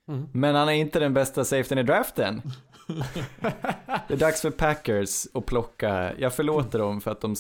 Mm. 0.08 0.28
Men 0.34 0.56
han 0.56 0.70
är 0.70 0.74
inte 0.74 1.00
den 1.00 1.14
bästa 1.14 1.46
safetyn 1.46 1.78
i 1.78 1.84
draften. 1.84 2.42
Det 4.08 4.14
är 4.14 4.18
dags 4.18 4.42
för 4.42 4.52
Packers 4.52 5.28
att 5.34 5.46
plocka, 5.46 6.14
jag 6.18 6.34
förlåter 6.34 6.80
dem 6.80 7.02
för 7.02 7.12
att 7.12 7.22
de, 7.22 7.36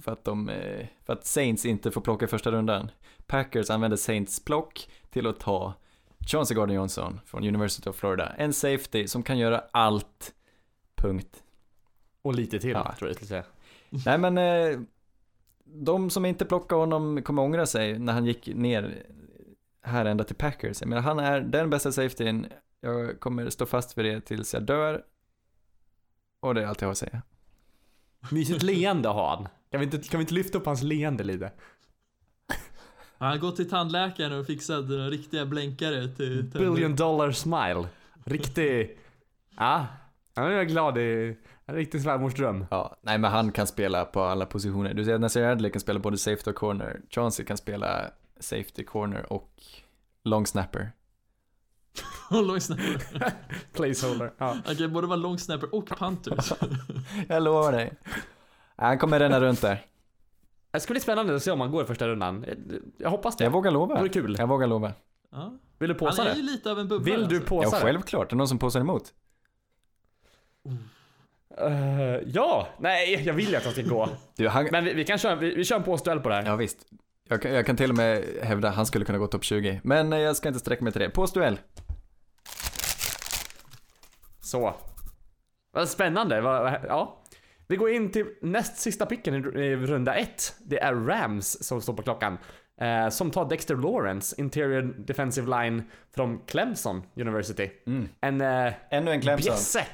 för 0.00 0.12
att 0.12 0.24
de, 0.24 0.48
eh, 0.48 0.86
för 1.04 1.12
att 1.12 1.26
Saints 1.26 1.66
inte 1.66 1.90
får 1.90 2.00
plocka 2.00 2.24
i 2.24 2.28
första 2.28 2.50
rundan. 2.50 2.90
Packers 3.26 3.70
använder 3.70 3.96
Saints 3.96 4.44
plock 4.44 4.88
till 5.10 5.26
att 5.26 5.40
ta 5.40 5.74
Chauncey 6.26 6.56
Gardner 6.56 6.74
Johnson 6.74 7.20
från 7.26 7.44
University 7.44 7.90
of 7.90 7.96
Florida. 7.96 8.32
En 8.38 8.52
safety 8.52 9.06
som 9.06 9.22
kan 9.22 9.38
göra 9.38 9.64
allt. 9.70 10.32
Punkt. 10.96 11.42
Och 12.24 12.34
lite 12.34 12.58
till, 12.58 12.70
Ja. 12.70 12.94
tror 12.98 13.08
jag 13.08 13.16
skulle 13.16 13.28
säga. 13.28 13.44
Nej 14.06 14.18
men, 14.18 14.38
eh, 14.38 14.80
de 15.64 16.10
som 16.10 16.24
inte 16.24 16.44
plockade 16.44 16.80
honom 16.80 17.22
kommer 17.22 17.42
ångra 17.42 17.66
sig 17.66 17.98
när 17.98 18.12
han 18.12 18.26
gick 18.26 18.46
ner 18.46 19.02
här 19.82 20.04
ända 20.04 20.24
till 20.24 20.36
Packers. 20.36 20.80
Jag 20.80 20.88
menar, 20.88 21.02
han 21.02 21.18
är 21.18 21.40
den 21.40 21.70
bästa 21.70 21.92
safetyn. 21.92 22.46
Jag 22.80 23.20
kommer 23.20 23.50
stå 23.50 23.66
fast 23.66 23.98
vid 23.98 24.04
det 24.04 24.20
tills 24.20 24.54
jag 24.54 24.62
dör. 24.62 25.02
Och 26.40 26.54
det 26.54 26.62
är 26.62 26.66
allt 26.66 26.80
jag 26.80 26.88
har 26.88 26.92
att 26.92 26.98
säga. 26.98 27.22
Mysigt 28.30 28.62
leende 28.62 29.08
har 29.08 29.28
han. 29.36 29.48
Kan 29.70 29.80
vi, 29.80 29.84
inte, 29.84 29.98
kan 29.98 30.18
vi 30.18 30.22
inte 30.22 30.34
lyfta 30.34 30.58
upp 30.58 30.66
hans 30.66 30.82
leende 30.82 31.24
lite? 31.24 31.52
Han 33.18 33.30
har 33.30 33.38
gått 33.38 33.56
till 33.56 33.70
tandläkaren 33.70 34.32
och 34.40 34.46
fixat 34.46 34.84
riktiga 35.10 35.46
blänkare 35.46 36.08
till 36.08 36.44
Billion 36.44 36.96
dollar 36.96 37.32
smile. 37.32 37.88
Riktig... 38.24 38.98
Ja, 39.56 39.86
han 40.34 40.52
är 40.52 40.64
glad 40.64 40.98
i... 40.98 41.36
En 41.66 41.74
riktig 41.74 42.02
svärmorsdröm. 42.02 42.66
Ja, 42.70 42.96
nej 43.02 43.18
men 43.18 43.30
han 43.30 43.52
kan 43.52 43.66
spela 43.66 44.04
på 44.04 44.22
alla 44.22 44.46
positioner. 44.46 44.94
Du 44.94 45.04
ser 45.04 45.14
att 45.14 45.20
Nasir 45.20 45.42
Adley 45.42 45.70
kan 45.70 45.80
spela 45.80 45.98
både 45.98 46.18
safety 46.18 46.50
och 46.50 46.56
corner. 46.56 47.00
Chauncey 47.10 47.46
kan 47.46 47.56
spela 47.56 48.10
safety, 48.40 48.84
corner 48.84 49.32
och 49.32 49.50
long 50.24 50.46
snapper. 50.46 50.92
long 52.30 52.60
snapper. 52.60 53.02
Placeholder. 53.72 54.32
Ja. 54.38 54.56
Han 54.66 54.76
kan 54.76 54.92
både 54.92 55.06
vara 55.06 55.16
long 55.16 55.38
snapper 55.38 55.74
och 55.74 55.88
punter. 55.88 56.38
Jag 57.28 57.42
lovar 57.42 57.72
dig. 57.72 57.92
Han 58.76 58.98
kommer 58.98 59.18
ränna 59.18 59.40
runt 59.40 59.60
där. 59.60 59.86
Det 60.70 60.80
ska 60.80 60.92
bli 60.92 61.00
spännande 61.00 61.34
att 61.36 61.42
se 61.42 61.50
om 61.50 61.60
han 61.60 61.70
går 61.70 61.82
i 61.82 61.86
första 61.86 62.08
rundan. 62.08 62.44
Jag 62.98 63.10
hoppas 63.10 63.36
det. 63.36 63.44
Jag 63.44 63.50
vågar 63.50 63.70
Det 63.70 63.74
lova. 63.74 63.98
vore 63.98 64.08
kul. 64.08 64.36
Jag 64.38 64.46
vågar 64.46 64.66
lova. 64.66 64.92
Ja. 65.32 65.52
Vill 65.78 65.88
du 65.88 65.94
Han 65.94 65.98
påsa 65.98 66.22
är 66.30 66.34
ju 66.36 66.42
det? 66.42 66.46
lite 66.46 66.70
av 66.70 66.78
en 66.78 66.88
bubblare. 66.88 67.16
Vill 67.18 67.28
du 67.28 67.36
alltså. 67.36 67.54
Ja, 67.54 67.62
påsa 67.62 67.76
det? 67.76 67.82
självklart. 67.82 68.30
Det 68.30 68.34
är 68.34 68.36
någon 68.36 68.48
som 68.48 68.58
påsar 68.58 68.80
emot. 68.80 69.12
Eh, 71.58 72.20
ja, 72.26 72.68
nej, 72.78 73.22
jag 73.26 73.34
vill 73.34 73.48
ju 73.48 73.56
att 73.56 73.64
han 73.64 73.72
ska 73.72 73.82
gå. 73.82 74.08
Du, 74.36 74.48
han... 74.48 74.68
Men 74.72 74.84
vi, 74.84 74.94
vi 74.94 75.04
kan 75.04 75.18
köra, 75.18 75.34
vi, 75.34 75.54
vi 75.54 75.64
kör 75.64 75.76
en 75.76 75.82
påsduell 75.82 76.20
på 76.20 76.28
det 76.28 76.34
här. 76.34 76.44
Ja, 76.46 76.56
visst. 76.56 76.78
Jag 77.28 77.42
kan, 77.42 77.52
jag 77.54 77.66
kan 77.66 77.76
till 77.76 77.90
och 77.90 77.96
med 77.96 78.24
hävda 78.42 78.68
att 78.68 78.74
han 78.74 78.86
skulle 78.86 79.04
kunna 79.04 79.18
gå 79.18 79.26
topp 79.26 79.44
20. 79.44 79.80
Men 79.84 80.12
eh, 80.12 80.18
jag 80.18 80.36
ska 80.36 80.48
inte 80.48 80.60
sträcka 80.60 80.84
mig 80.84 80.92
till 80.92 81.02
det. 81.02 81.10
Påstduell. 81.10 81.58
Så. 84.40 84.74
Vad 85.72 85.88
spännande. 85.88 86.36
Ja. 86.88 87.20
Vi 87.66 87.76
går 87.76 87.90
in 87.90 88.10
till 88.12 88.26
näst 88.42 88.76
sista 88.76 89.06
picken 89.06 89.34
i, 89.34 89.60
i 89.60 89.76
runda 89.76 90.14
ett. 90.14 90.54
Det 90.58 90.80
är 90.80 90.94
Rams 90.94 91.64
som 91.64 91.80
står 91.80 91.94
på 91.94 92.02
klockan. 92.02 92.38
Eh, 92.80 93.08
som 93.08 93.30
tar 93.30 93.48
Dexter 93.48 93.76
Lawrence, 93.76 94.40
Interior 94.40 94.82
Defensive 94.82 95.58
Line 95.58 95.82
från 96.14 96.38
Clemson 96.46 97.02
University. 97.16 97.70
Mm. 97.86 98.08
En 98.20 98.40
eh, 98.40 98.72
Ännu 98.90 99.10
en 99.10 99.20
Clemson. 99.20 99.44
bjässe. 99.44 99.86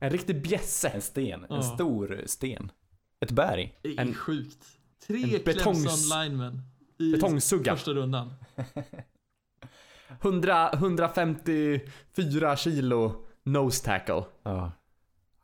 En 0.00 0.10
riktig 0.10 0.42
bjässe. 0.42 0.88
En 0.88 1.02
sten. 1.02 1.40
En 1.44 1.56
Ja. 1.56 1.62
stor 1.62 2.22
sten. 2.26 2.72
Ett 3.20 3.30
berg. 3.30 3.78
Det 3.82 3.88
är 3.88 4.00
En- 4.00 4.14
sjukt. 4.14 4.66
en 5.08 5.14
Tre 5.22 5.38
betongs- 5.38 5.62
Clemson 5.62 6.20
linemen 6.22 6.62
i 6.98 7.12
Betongsugga. 7.12 7.76
första 7.76 7.90
rundan. 7.92 8.34
100, 10.22 10.70
154 10.72 12.56
kilo 12.56 13.26
nose 13.42 13.84
tackle. 13.84 14.24
Ja. 14.42 14.72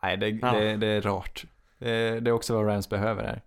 Nej, 0.03 0.17
det, 0.17 0.29
Ja. 0.29 0.53
det, 0.53 0.77
det 0.77 0.87
är 0.87 1.03
rart. 1.03 1.45
Det, 1.79 2.21
det 2.21 2.31
är 2.31 2.33
också 2.33 2.55
vad 2.55 2.67
Rams 2.67 2.89
behöver 2.89 3.23
här. 3.25 3.43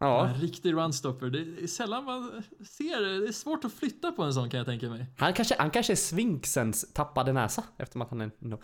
Ja. 0.00 0.28
En 0.28 0.34
riktig 0.40 0.72
runstopper. 0.74 1.26
Det 1.30 1.38
är 1.62 1.66
sällan 1.66 2.04
man 2.04 2.42
ser 2.64 3.00
det. 3.02 3.20
Det 3.20 3.28
är 3.28 3.32
svårt 3.32 3.64
att 3.64 3.72
flytta 3.72 4.12
på 4.12 4.22
en 4.22 4.34
sån 4.34 4.50
kan 4.50 4.58
jag 4.58 4.66
tänka 4.66 4.88
mig. 4.88 5.06
Han 5.16 5.32
kanske, 5.32 5.54
han 5.58 5.70
kanske 5.70 5.92
är 5.92 5.96
svinksens 5.96 6.92
tappade 6.92 7.32
näsa 7.32 7.62
eftersom 7.76 8.02
att 8.02 8.10
han 8.10 8.20
är 8.20 8.30
no, 8.38 8.60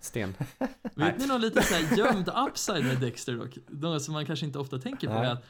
sten. 0.00 0.34
Nej. 0.58 0.68
Vet 0.94 1.18
ni 1.18 1.26
någon 1.26 1.40
lite 1.40 1.62
så 1.62 1.74
här 1.74 1.96
gömd 1.98 2.30
upside 2.48 2.84
med 2.84 3.00
Dexter 3.00 3.32
dock? 3.36 3.58
Något 3.68 4.02
som 4.02 4.14
man 4.14 4.26
kanske 4.26 4.46
inte 4.46 4.58
ofta 4.58 4.78
tänker 4.78 5.06
på 5.08 5.14
Nej. 5.14 5.26
är 5.26 5.32
att 5.32 5.44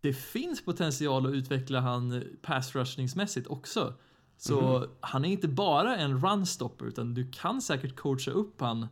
det 0.00 0.12
finns 0.12 0.64
potential 0.64 1.26
att 1.26 1.32
utveckla 1.34 1.80
han 1.80 2.22
pass 2.42 2.74
rushningsmässigt 2.74 3.46
också. 3.46 3.94
Så 4.38 4.78
Mhm. 4.78 4.88
han 5.00 5.24
är 5.24 5.28
inte 5.28 5.48
bara 5.48 5.96
en 5.96 6.20
runstopper 6.26 6.84
utan 6.86 7.14
du 7.14 7.30
kan 7.30 7.62
säkert 7.62 7.96
coacha 7.96 8.30
upp 8.30 8.60
han 8.60 8.86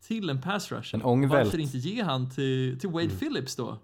till 0.00 0.30
en 0.30 0.40
pass 0.40 0.72
rushing. 0.72 1.00
En 1.00 1.06
ångvält. 1.06 1.44
Varför 1.44 1.58
inte 1.58 1.78
ge 1.78 2.02
han 2.02 2.30
till, 2.30 2.78
till 2.80 2.88
Wade 2.88 3.04
Mm. 3.04 3.18
Phillips 3.18 3.56
då? 3.56 3.78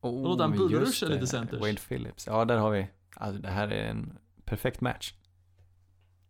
Oh, 0.00 0.22
låta 0.22 0.48
bullrusha 0.48 1.06
det. 1.08 1.14
lite 1.14 1.26
centers. 1.26 1.60
Wade 1.60 1.76
Phillips. 1.88 2.26
Ja, 2.26 2.44
där 2.44 2.56
har 2.56 2.70
vi. 2.70 2.88
Alltså, 3.16 3.42
det 3.42 3.48
här 3.48 3.68
är 3.68 3.84
en 3.88 4.18
perfekt 4.44 4.80
match. 4.80 5.14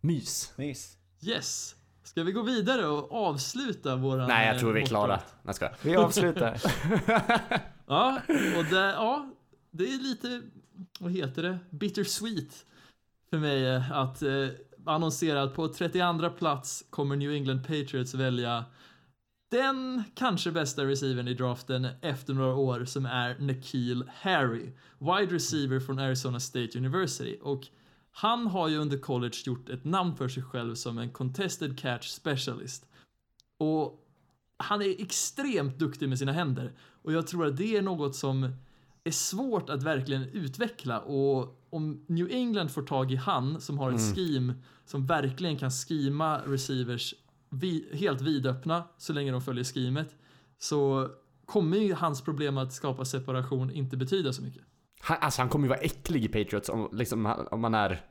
Mys. 0.01 0.53
Mys. 0.57 0.97
Yes! 1.23 1.77
Ska 2.03 2.23
vi 2.23 2.33
gå 2.33 2.43
vidare 2.43 2.87
och 2.87 3.13
avsluta 3.13 3.97
våran... 3.97 4.29
Nej, 4.29 4.47
jag 4.47 4.55
eh, 4.55 4.61
tror 4.61 4.73
vi 4.73 4.83
är 4.83 4.87
klara. 4.87 5.07
mockdraft? 5.07 5.35
Nej, 5.35 5.43
jag 5.47 5.55
skojar. 5.55 5.77
Vi 5.83 5.97
avslutar. 5.97 6.63
Ja, 7.91 8.21
och 8.59 8.65
det, 8.65 8.77
ja, 8.77 9.31
det 9.71 9.85
är 9.85 9.99
lite, 9.99 10.43
vad 11.01 11.13
heter 11.13 11.43
det, 11.43 11.59
bittersweet 11.71 12.67
för 13.31 13.39
mig 13.39 13.67
eh, 13.67 13.93
att 13.93 14.23
eh, 14.23 14.47
annonsera 14.87 15.43
att 15.43 15.55
på 15.55 15.69
32 15.69 16.31
plats 16.31 16.85
kommer 16.91 17.17
New 17.17 17.33
England 17.33 17.61
Patriots 17.61 18.15
välja 18.15 18.65
den 19.51 20.03
kanske 20.15 20.51
bästa 20.51 20.85
receivern 20.85 21.29
i 21.29 21.35
draften 21.35 21.89
efter 22.01 22.35
några 22.35 22.55
år 22.55 22.85
som 22.85 23.07
är 23.07 23.39
Nikhil 23.39 24.05
Harry, 24.15 24.73
wide 24.99 25.35
receiver 25.35 25.81
från 25.81 25.99
Arizona 25.99 26.41
State 26.41 26.79
University. 26.79 27.39
Och 27.43 27.67
han 28.13 28.47
har 28.47 28.69
ju 28.69 28.77
under 28.79 28.99
college 28.99 29.37
gjort 29.45 29.69
ett 29.69 29.85
namn 29.85 30.17
för 30.17 30.29
sig 30.29 30.43
själv 30.43 30.75
som 30.75 30.99
en 30.99 31.11
contested 31.11 31.79
catch 31.79 32.09
specialist. 32.09 32.87
Och 33.59 34.07
han 34.57 34.83
är 34.83 35.03
extremt 35.03 35.79
duktig 35.79 36.09
med 36.09 36.19
sina 36.19 36.33
händer. 36.33 36.73
Och 37.03 37.13
jag 37.13 37.27
tror 37.27 37.47
att 37.47 37.57
det 37.57 37.77
är 37.77 37.83
något 37.83 38.17
som 38.17 38.53
är 39.05 39.11
svårt 39.11 39.71
att 39.71 39.83
verkligen 39.83 40.25
utveckla 40.25 41.01
och 41.01 41.67
om 41.71 42.05
New 42.07 42.31
England 42.31 42.69
får 42.69 42.83
tag 42.83 43.13
i 43.13 43.17
han 43.17 43.61
som 43.61 43.79
har 43.79 43.93
ett 43.93 44.01
Mm. 44.01 44.15
scheme 44.15 44.55
som 44.85 45.07
verkligen 45.07 45.59
kan 45.59 45.71
skima 45.71 46.39
receivers 46.47 47.15
vi, 47.51 47.89
helt 47.93 48.21
vidöppna 48.21 48.85
så 48.99 49.13
länge 49.13 49.33
de 49.33 49.43
följer 49.43 49.65
schemet 49.65 50.17
så 50.59 51.09
kommer 51.47 51.77
ju 51.77 51.95
hans 51.95 52.23
problem 52.23 52.59
att 52.59 52.73
skapa 52.73 53.05
separation 53.05 53.71
inte 53.71 53.97
betyda 53.97 54.33
så 54.33 54.43
mycket. 54.43 54.63
Han, 55.01 55.17
alltså 55.21 55.43
han 55.43 55.49
kommer 55.49 55.65
ju 55.65 55.69
vara 55.69 55.81
äcklig 55.81 56.25
i 56.25 56.29
Patriots 56.29 56.69
om, 56.69 56.89
liksom, 56.93 57.47
om 57.51 57.61
man 57.61 57.75
är 57.75 58.05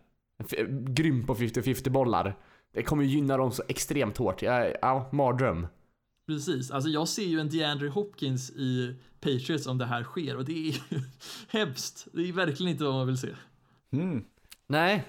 grym 0.70 1.26
på 1.26 1.36
50-50 1.36 1.90
bollar. 1.90 2.38
Det 2.74 2.84
kommer 2.84 3.04
ju 3.04 3.10
gynna 3.10 3.38
dem 3.38 3.52
så 3.52 3.64
extremt 3.68 4.18
hårt. 4.18 4.42
Ja, 4.42 4.66
ja 4.82 5.10
mardröm. 5.12 5.68
Precis, 6.28 6.72
alltså 6.72 6.90
jag 6.90 7.08
ser 7.08 7.26
ju 7.26 7.40
en 7.40 7.50
DeAndre 7.50 7.90
Hopkins 7.90 8.50
i 8.50 8.96
Patriots 9.20 9.68
om 9.68 9.78
det 9.78 9.86
här 9.86 10.04
sker 10.04 10.38
och 10.38 10.46
det 10.46 10.52
är 10.52 10.72
ju 10.72 10.74
hemskt. 11.48 12.08
Det 12.14 12.30
är 12.30 12.34
verkligen 12.34 12.72
inte 12.72 12.84
vad 12.84 12.94
man 12.94 13.08
vill 13.08 13.18
se. 13.18 13.30
Mm. 13.92 14.24
Nej. 14.68 15.06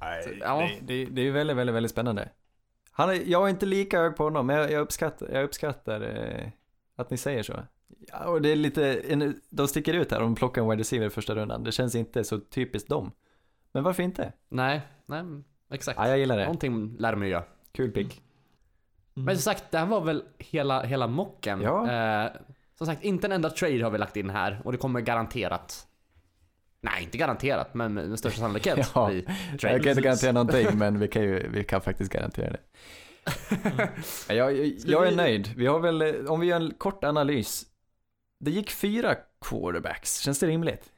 Nej, 0.00 0.38
ja. 0.40 0.70
det, 0.80 0.86
det, 0.86 1.04
det 1.04 1.20
är 1.20 1.24
ju 1.24 1.30
väldigt, 1.30 1.56
väldigt, 1.56 1.74
väldigt 1.74 1.92
spännande. 1.92 2.28
Han 3.00 3.10
är, 3.10 3.22
jag 3.26 3.46
är 3.46 3.50
inte 3.50 3.66
lika 3.66 3.98
hög 3.98 4.16
på 4.16 4.24
honom, 4.24 4.46
men 4.46 4.56
jag, 4.56 4.70
jag 4.70 4.80
uppskattar, 4.80 5.28
jag 5.32 5.44
uppskattar 5.44 6.00
eh, 6.00 6.48
att 6.96 7.10
ni 7.10 7.16
säger 7.16 7.42
så. 7.42 7.54
Ja, 8.12 8.24
och 8.24 8.42
det 8.42 8.52
är 8.52 8.56
lite, 8.56 9.00
en, 9.00 9.40
de 9.50 9.68
sticker 9.68 9.94
ut 9.94 10.10
här 10.10 10.18
om 10.20 10.24
de 10.24 10.34
plockar 10.34 10.62
en 10.62 10.70
wide 10.70 10.80
receiver 10.80 11.06
i 11.06 11.10
första 11.10 11.34
rundan. 11.34 11.64
Det 11.64 11.72
känns 11.72 11.94
inte 11.94 12.24
så 12.24 12.40
typiskt 12.40 12.88
dem. 12.88 13.12
Men 13.72 13.82
varför 13.82 14.02
inte? 14.02 14.32
Nej. 14.48 14.80
Nej, 15.06 15.24
exakt. 15.70 15.98
Ja, 15.98 16.08
jag 16.08 16.18
gillar 16.18 16.36
det. 16.36 16.44
Någonting 16.44 16.96
lär 16.98 17.12
de 17.12 17.22
ju 17.22 17.28
göra. 17.28 17.44
Kul 17.72 17.90
pick. 17.90 18.22
Mm. 19.16 19.24
Men 19.24 19.36
som 19.36 19.42
sagt, 19.42 19.70
det 19.70 19.78
här 19.78 19.86
var 19.86 20.00
väl 20.00 20.24
hela, 20.38 20.82
hela 20.82 21.06
mocken. 21.06 21.60
Ja. 21.62 21.90
Eh, 21.90 22.30
som 22.74 22.86
sagt, 22.86 23.04
inte 23.04 23.26
en 23.26 23.32
enda 23.32 23.50
trade 23.50 23.84
har 23.84 23.90
vi 23.90 23.98
lagt 23.98 24.16
in 24.16 24.30
här 24.30 24.60
och 24.64 24.72
det 24.72 24.78
kommer 24.78 25.00
garanterat 25.00 25.86
Nej, 26.80 27.02
inte 27.02 27.18
garanterat, 27.18 27.74
men 27.74 27.94
med 27.94 28.18
största 28.18 28.40
sannolikhet 28.40 28.90
Ja. 28.94 29.12
Jag 29.60 29.82
kan 29.82 29.88
inte 29.88 30.02
garantera 30.02 30.32
någonting, 30.32 30.66
men 30.78 30.98
vi 30.98 31.08
kan 31.08 31.22
ju, 31.22 31.48
vi 31.48 31.64
kan 31.64 31.80
faktiskt 31.80 32.12
garantera 32.12 32.50
det. 32.50 32.60
Ja, 34.28 34.34
jag, 34.34 34.56
jag, 34.56 34.74
jag 34.86 35.06
är 35.06 35.16
nöjd. 35.16 35.52
Vi 35.56 35.66
har 35.66 35.80
väl, 35.80 36.02
eh, 36.02 36.14
om 36.28 36.40
vi 36.40 36.46
gör 36.46 36.60
en 36.60 36.74
kort 36.74 37.04
analys. 37.04 37.66
Det 38.40 38.50
gick 38.50 38.70
fyra 38.70 39.14
quarterbacks, 39.40 40.18
känns 40.18 40.38
det 40.38 40.46
rimligt? 40.46 40.92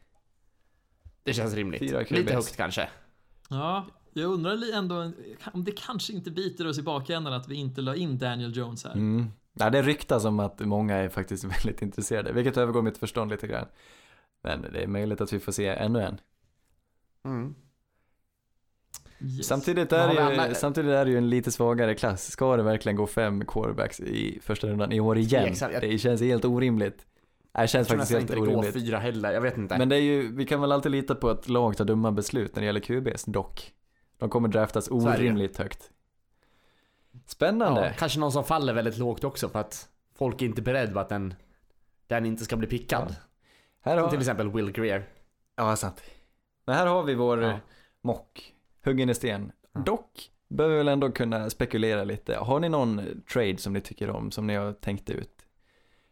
Det 1.22 1.32
känns 1.32 1.54
rimligt. 1.54 2.10
Lite 2.10 2.34
högt 2.34 2.56
kanske. 2.56 2.88
Ja, 3.48 3.86
jag 4.12 4.30
undrar 4.30 4.74
ändå 4.78 5.12
om 5.52 5.64
det 5.64 5.72
kanske 5.72 6.12
inte 6.12 6.30
biter 6.30 6.66
oss 6.66 6.78
i 6.78 6.82
bakändan 6.82 7.32
att 7.32 7.48
vi 7.48 7.54
inte 7.54 7.80
la 7.80 7.94
in 7.94 8.18
Daniel 8.18 8.56
Jones 8.56 8.84
här. 8.84 8.92
Mm. 8.92 9.26
Ja, 9.52 9.70
det 9.70 9.82
ryktas 9.82 10.24
om 10.24 10.40
att 10.40 10.60
många 10.60 10.96
är 10.96 11.08
faktiskt 11.08 11.44
väldigt 11.64 11.82
intresserade, 11.82 12.32
vilket 12.32 12.56
övergår 12.56 12.82
mitt 12.82 12.98
förstånd 12.98 13.30
lite 13.30 13.46
grann. 13.46 13.66
Men 14.42 14.62
det 14.72 14.82
är 14.82 14.86
möjligt 14.86 15.20
att 15.20 15.32
vi 15.32 15.40
får 15.40 15.52
se 15.52 15.66
ännu 15.66 16.00
en. 16.02 16.20
Mm. 17.24 17.54
Yes. 19.20 19.46
Samtidigt, 19.46 19.92
är 19.92 20.12
ju, 20.12 20.18
alla- 20.18 20.54
samtidigt 20.54 20.90
är 20.90 21.04
det 21.04 21.10
ju 21.10 21.16
en 21.18 21.30
lite 21.30 21.52
svagare 21.52 21.94
klass. 21.94 22.30
Ska 22.30 22.56
det 22.56 22.62
verkligen 22.62 22.96
gå 22.96 23.06
fem 23.06 23.44
quarterbacks 23.46 24.00
i 24.00 24.38
första 24.42 24.66
rundan 24.66 24.92
i 24.92 25.00
år 25.00 25.18
igen? 25.18 25.44
Exakt. 25.44 25.80
Det 25.80 25.98
känns 25.98 26.20
helt 26.20 26.44
orimligt. 26.44 27.06
Nej, 27.54 27.64
Det 27.64 27.68
känns 27.68 27.88
Jag 27.88 27.98
faktiskt 27.98 28.12
helt 28.12 28.22
inte 28.22 28.34
det 28.34 28.40
går 28.40 28.46
orimligt. 28.48 28.72
fyra 28.74 28.98
heller, 28.98 29.32
jag 29.32 29.40
vet 29.40 29.56
inte. 29.58 29.78
Men 29.78 29.88
det 29.88 29.96
är 29.96 30.00
ju, 30.00 30.36
vi 30.36 30.46
kan 30.46 30.60
väl 30.60 30.72
alltid 30.72 30.92
lita 30.92 31.14
på 31.14 31.28
att 31.30 31.48
lag 31.48 31.76
tar 31.76 31.84
dumma 31.84 32.12
beslut 32.12 32.54
när 32.56 32.62
det 32.62 32.66
gäller 32.66 32.80
QBs 32.80 33.24
dock. 33.24 33.72
De 34.18 34.30
kommer 34.30 34.48
draftas 34.48 34.88
orimligt 34.90 35.56
högt. 35.56 35.90
Spännande. 37.26 37.86
ja, 37.86 37.92
kanske 37.98 38.20
någon 38.20 38.32
som 38.32 38.44
faller 38.44 38.72
väldigt 38.74 38.98
lågt 38.98 39.24
också 39.24 39.48
för 39.48 39.58
att 39.60 39.88
folk 40.18 40.42
är 40.42 40.46
inte 40.46 40.62
beredda 40.62 40.92
på 40.92 40.98
att 41.00 41.08
den, 41.08 41.34
han 42.10 42.26
inte 42.26 42.44
ska 42.44 42.56
bli 42.56 42.66
pickad. 42.66 43.16
Här 43.82 43.96
har, 43.96 44.10
till 44.10 44.18
exempel 44.18 44.50
Will 44.50 44.72
Greer. 44.72 45.08
ja, 45.56 45.76
sant. 45.76 46.02
Men 46.66 46.74
här 46.74 46.86
har 46.86 47.02
vi 47.02 47.14
vår 47.14 47.42
Ja. 47.42 47.48
ja. 47.50 47.58
mock, 48.00 48.54
huggen 48.84 49.10
i 49.10 49.14
sten. 49.14 49.52
Ja. 49.72 49.80
Dock 49.80 50.30
behöver 50.48 50.74
vi 50.74 50.78
väl 50.78 50.88
ändå 50.88 51.12
kunna 51.12 51.50
spekulera 51.50 52.04
lite. 52.04 52.36
Har 52.36 52.60
ni 52.60 52.68
någon 52.68 53.22
trade 53.32 53.56
som 53.58 53.72
ni 53.72 53.80
tycker 53.80 54.10
om, 54.10 54.30
som 54.30 54.46
ni 54.46 54.54
har 54.54 54.72
tänkt 54.72 55.10
ut? 55.10 55.46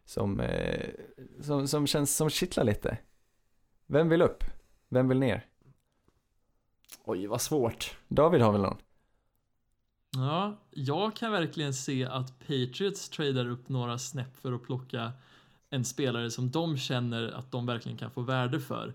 Som, 0.05 0.41
eh, 0.41 0.91
som, 1.41 1.69
som 1.69 1.87
känns 1.87 2.17
som 2.17 2.31
kittlar 2.31 2.65
lite? 2.65 2.99
Vem 3.87 4.09
vill 4.09 4.23
upp? 4.23 4.45
Vem 4.89 5.09
vill 5.09 5.19
ner? 5.19 5.47
Oj, 7.05 7.27
vad 7.27 7.41
svårt. 7.41 7.97
David 8.09 8.41
har 8.41 8.53
väl 8.53 8.61
någon? 8.61 8.77
Ja, 10.17 10.57
jag 10.71 11.17
kan 11.17 11.33
verkligen 11.33 11.75
se 11.75 12.05
att 12.05 12.39
Patriots 12.39 13.09
tradar 13.09 13.51
upp 13.51 13.69
några 13.69 13.99
snäpp 13.99 14.37
för 14.37 14.53
att 14.53 14.63
plocka 14.63 15.13
en 15.71 15.85
spelare 15.85 16.31
som 16.31 16.51
de 16.51 16.77
känner 16.77 17.33
att 17.33 17.53
de 17.53 17.67
verkligen 17.67 17.99
kan 17.99 18.11
få 18.11 18.23
värde 18.23 18.61
för. 18.61 18.95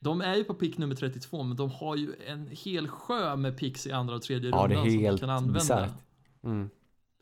De 0.00 0.20
är 0.20 0.34
ju 0.34 0.44
på 0.44 0.54
pick 0.54 0.78
nummer 0.78 0.94
32, 0.94 1.42
men 1.42 1.56
de 1.56 1.70
har 1.70 1.96
ju 1.96 2.14
en 2.26 2.48
hel 2.50 2.88
sjö 2.88 3.36
med 3.36 3.58
picks 3.58 3.86
i 3.86 3.92
andra 3.92 4.14
och 4.14 4.22
tredje 4.22 4.50
Ja, 4.50 4.56
rundan 4.56 4.90
som 4.90 5.02
de 5.02 5.18
kan 5.18 5.30
använda. 5.30 5.94
Mm. 6.42 6.70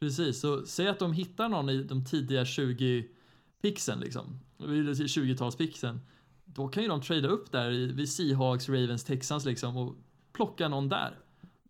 Precis, 0.01 0.41
så 0.41 0.67
säg 0.67 0.89
att 0.89 0.99
de 0.99 1.13
hittar 1.13 1.49
någon 1.49 1.71
i 1.71 1.83
de 1.83 2.05
tidiga 2.05 2.45
20 2.45 3.09
pixen 3.63 4.01
liksom, 4.01 4.41
eller 4.59 4.95
20-talspixen. 4.95 5.99
Då 6.45 6.69
kan 6.69 6.83
ju 6.83 6.89
de 6.89 7.01
trada 7.01 7.29
upp 7.29 7.53
där 7.53 7.71
vid 7.71 8.09
Seahawks, 8.09 8.69
Ravens, 8.69 9.05
Texans 9.05 9.45
liksom 9.45 9.77
och 9.77 9.95
plocka 10.33 10.69
någon 10.69 10.89
där. 10.89 11.19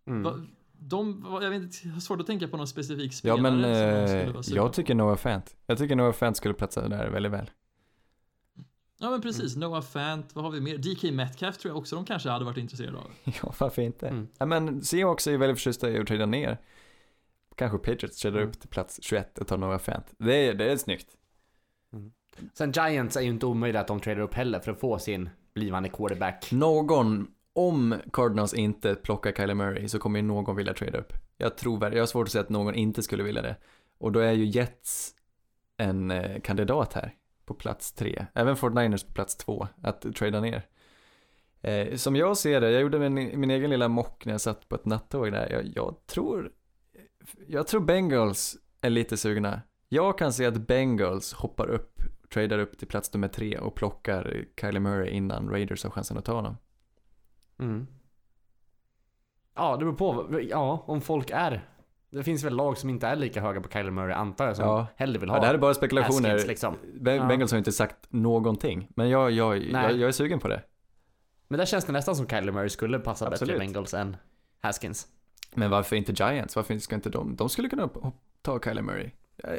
Mm. 0.06 0.46
De, 0.86 1.26
jag 1.42 1.50
vet 1.50 1.62
inte, 1.62 1.76
jag 1.86 1.92
har 1.92 2.00
svårt 2.00 2.20
att 2.20 2.26
tänka 2.26 2.48
på 2.48 2.56
någon 2.56 2.68
specifik 2.68 3.12
Ja 3.12 3.16
spelare 3.16 3.40
men 3.40 3.52
som 3.52 4.32
de 4.34 4.50
eh, 4.52 4.56
jag 4.56 4.72
tycker 4.72 4.94
Noah 4.94 5.16
Fant. 5.16 5.56
Jag 5.66 5.78
tycker 5.78 5.96
Noah 5.96 6.12
Fant 6.12 6.36
skulle 6.36 6.54
platsa 6.54 6.88
där 6.88 7.08
väldigt 7.10 7.32
väl. 7.32 7.50
Ja 8.98 9.10
men 9.10 9.20
precis, 9.20 9.56
Noah 9.56 9.82
Fant, 9.82 10.34
vad 10.34 10.44
har 10.44 10.50
vi 10.50 10.60
mer? 10.60 10.78
DK 10.78 11.02
Metcalf 11.14 11.58
tror 11.58 11.70
jag 11.70 11.78
också 11.78 11.96
de 11.96 12.04
kanske 12.04 12.28
hade 12.28 12.44
varit 12.44 12.56
intresserade 12.58 12.98
av. 12.98 13.10
Ja, 13.42 13.54
varför 13.58 13.82
inte? 13.82 14.08
Mm. 14.08 14.28
Ja, 14.38 14.46
men 14.46 14.82
Seahawks 14.84 15.26
är 15.26 15.30
ju 15.30 15.36
väldigt 15.36 15.58
förtjusta 15.58 15.90
i 15.90 15.98
att 15.98 16.06
trada 16.06 16.26
ner. 16.26 16.58
Kanske 17.56 17.78
Patriots 17.78 18.18
tradar 18.20 18.38
Mm. 18.38 18.48
upp 18.48 18.60
till 18.60 18.68
plats 18.68 18.98
21 19.02 19.38
och 19.38 19.46
tar 19.46 19.58
Noah 19.58 19.78
Fant. 19.78 20.14
Det 20.18 20.34
är, 20.48 20.54
det 20.54 20.72
är 20.72 20.76
snyggt. 20.76 21.08
Sen 22.54 22.72
Giants 22.72 23.16
är 23.16 23.20
ju 23.20 23.28
inte 23.28 23.46
omöjligt 23.46 23.80
att 23.80 23.86
de 23.88 24.00
tradar 24.00 24.20
upp 24.20 24.34
heller 24.34 24.60
för 24.60 24.72
att 24.72 24.80
få 24.80 24.98
sin 24.98 25.30
blivande 25.54 25.88
quarterback. 25.88 26.52
Någon, 26.52 27.26
om 27.54 27.94
Cardinals 28.12 28.54
inte 28.54 28.94
plockar 28.94 29.32
Kyler 29.32 29.54
Murray 29.54 29.88
så 29.88 29.98
kommer 29.98 30.18
ju 30.18 30.22
någon 30.22 30.56
vilja 30.56 30.74
trade 30.74 30.98
upp. 30.98 31.12
Jag 31.36 31.56
tror 31.56 31.94
jag 31.94 32.02
har 32.02 32.06
svårt 32.06 32.28
att 32.28 32.32
säga 32.32 32.42
att 32.42 32.48
någon 32.48 32.74
inte 32.74 33.02
skulle 33.02 33.22
vilja 33.22 33.42
det. 33.42 33.56
Och 33.98 34.12
då 34.12 34.20
är 34.20 34.32
ju 34.32 34.44
Jets 34.44 35.14
en 35.76 36.10
eh, 36.10 36.40
kandidat 36.40 36.92
här 36.92 37.14
på 37.44 37.54
plats 37.54 37.92
tre. 37.92 38.26
Även 38.34 38.56
49ers 38.56 39.06
på 39.06 39.12
plats 39.12 39.36
två 39.36 39.68
att 39.82 40.14
trada 40.14 40.40
ner. 40.40 40.66
Eh, 41.60 41.96
som 41.96 42.16
jag 42.16 42.36
ser 42.36 42.60
det, 42.60 42.70
jag 42.70 42.82
gjorde 42.82 43.10
min, 43.10 43.40
min 43.40 43.50
egen 43.50 43.70
lilla 43.70 43.88
mock 43.88 44.26
när 44.26 44.32
jag 44.32 44.40
satt 44.40 44.68
på 44.68 44.74
ett 44.74 44.84
nattåg 44.84 45.32
där. 45.32 45.50
Jag, 45.50 45.72
jag 45.74 46.06
tror, 46.06 46.52
jag 47.46 47.66
tror 47.66 47.80
Bengals 47.80 48.56
är 48.80 48.90
lite 48.90 49.16
sugna. 49.16 49.60
Jag 49.88 50.18
kan 50.18 50.32
se 50.32 50.46
att 50.46 50.66
Bengals 50.66 51.32
hoppar 51.32 51.70
upp, 51.70 52.02
tradar 52.32 52.58
upp 52.58 52.78
till 52.78 52.88
plats 52.88 53.12
nummer 53.14 53.28
tre 53.28 53.58
och 53.58 53.74
plockar 53.74 54.44
Kylie 54.60 54.80
Murray 54.80 55.10
innan 55.10 55.50
Raiders 55.50 55.84
har 55.84 55.90
chansen 55.90 56.18
att 56.18 56.24
ta 56.24 56.34
honom. 56.34 56.56
Mm. 57.58 57.86
Ja, 59.54 59.76
det 59.76 59.84
beror 59.84 59.92
på. 59.96 60.40
Ja, 60.42 60.84
om 60.86 61.00
folk 61.00 61.30
är. 61.30 61.68
Det 62.10 62.22
finns 62.22 62.44
väl 62.44 62.54
lag 62.56 62.78
som 62.78 62.90
inte 62.90 63.06
är 63.06 63.16
lika 63.16 63.40
höga 63.40 63.60
på 63.60 63.68
Kyler 63.68 63.90
Murray 63.90 64.12
antar 64.12 64.46
jag 64.46 64.56
som 64.56 64.64
Ja. 64.66 64.86
hellre 64.96 65.18
vill 65.18 65.28
ha 65.30 65.36
Ja, 65.36 65.40
det 65.40 65.46
här 65.46 65.54
är 65.54 65.58
bara 65.58 65.74
spekulationer. 65.74 66.30
Haskins, 66.30 66.46
liksom. 66.48 66.76
Ben- 67.00 67.16
Ja. 67.16 67.26
Bengals 67.26 67.50
har 67.50 67.58
inte 67.58 67.72
sagt 67.72 67.96
någonting, 68.12 68.88
men 68.96 69.08
jag, 69.08 69.30
jag, 69.30 69.58
jag, 69.58 69.92
jag 69.92 70.08
är 70.08 70.12
sugen 70.12 70.38
på 70.40 70.48
det. 70.48 70.62
Men 71.48 71.58
där 71.58 71.66
känns 71.66 71.84
det 71.84 71.92
nästan 71.92 72.16
som 72.16 72.28
Kyler 72.28 72.52
Murray 72.52 72.68
skulle 72.68 72.98
passa 72.98 73.24
bättre 73.24 73.34
Absolut. 73.34 73.56
i 73.56 73.58
Bengals 73.58 73.94
än 73.94 74.16
Haskins. 74.60 75.06
Men 75.54 75.70
varför 75.70 75.96
inte 75.96 76.12
Giants? 76.12 76.56
Varför 76.56 76.78
ska 76.78 76.94
inte 76.94 77.10
de? 77.10 77.36
De 77.36 77.48
skulle 77.48 77.68
kunna 77.68 77.90
ta 78.42 78.60
Kyler 78.60 78.82
Murray. 78.82 79.10
Eh, 79.44 79.50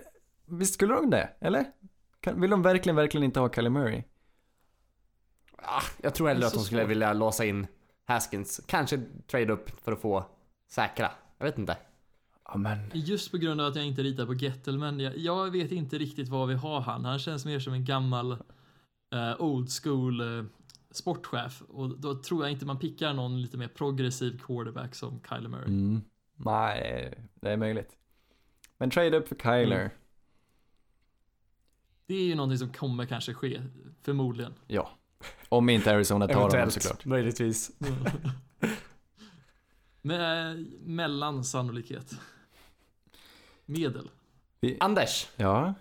Visst 0.46 0.74
skulle 0.74 0.94
de 0.94 1.10
det? 1.10 1.30
Eller? 1.40 1.66
Vill 2.36 2.50
de 2.50 2.62
verkligen, 2.62 2.96
verkligen 2.96 3.24
inte 3.24 3.40
ha 3.40 3.50
Kyler 3.50 3.70
Murray? 3.70 4.04
Ah, 5.58 5.82
jag 6.02 6.14
tror 6.16 6.28
hellre 6.28 6.48
att 6.48 6.54
de 6.54 6.60
skulle 6.60 6.82
svårt. 6.82 6.90
vilja 6.90 7.14
låsa 7.14 7.46
in 7.46 7.68
Haskins. 8.06 8.62
Kanske 8.68 9.02
trade 9.28 9.54
upp 9.54 9.70
för 9.84 9.92
att 9.92 10.02
få 10.02 10.26
säkra. 10.68 11.12
Jag 11.38 11.46
vet 11.46 11.58
inte. 11.58 11.78
Ja, 12.46 12.58
men... 12.58 12.92
Just 12.94 13.32
på 13.32 13.38
grund 13.38 13.62
av 13.62 13.68
att 13.68 13.76
jag 13.76 13.86
inte 13.86 14.04
ritar 14.04 14.26
på 14.26 14.34
Gettelman. 14.34 15.00
Jag, 15.00 15.18
jag 15.18 15.52
vet 15.52 15.72
inte 15.72 15.98
riktigt 15.98 16.30
vad 16.30 16.48
vi 16.48 16.54
har 16.54 16.82
han. 16.82 17.06
Han 17.06 17.20
känns 17.20 17.46
mer 17.46 17.60
som 17.60 17.74
en 17.74 17.86
gammal 17.86 18.32
eh, 19.14 19.42
old 19.42 19.70
school 19.84 20.22
eh, 20.22 20.46
sportchef. 20.92 21.62
Och 21.62 22.00
då 22.00 22.22
tror 22.22 22.44
jag 22.44 22.52
inte 22.52 22.66
man 22.66 22.80
pickar 22.80 23.14
någon 23.14 23.42
lite 23.42 23.58
mer 23.58 23.68
progressiv 23.68 24.40
quarterback 24.40 24.96
som 24.96 25.22
Kyler 25.30 25.50
Murray. 25.50 25.68
Mm. 25.68 26.02
Nej, 26.36 27.14
det 27.36 27.52
är 27.52 27.58
möjligt. 27.58 27.98
Men 28.78 28.90
trade 28.90 29.18
upp 29.18 29.28
för 29.28 29.36
Kyler. 29.36 29.80
Mm. 29.80 29.92
Det 32.08 32.16
är 32.16 32.26
ju 32.26 32.36
någonting 32.36 32.58
som 32.58 32.74
kommer 32.74 33.06
kanske 33.06 33.34
ske, 33.34 33.62
förmodligen. 34.02 34.54
Ja. 34.68 34.90
Om 35.50 35.70
inte 35.70 35.92
Arizona 35.92 36.28
tar 36.28 36.50
honom 36.50 36.72
såklart. 36.72 37.06
möjligtvis. 37.06 37.72
Med 40.02 40.58
mellan 40.84 41.44
sannolikhet. 41.44 42.12
Medel. 43.66 44.10
Vi, 44.62 44.78
Anders, 44.80 45.28
ja. 45.36 45.74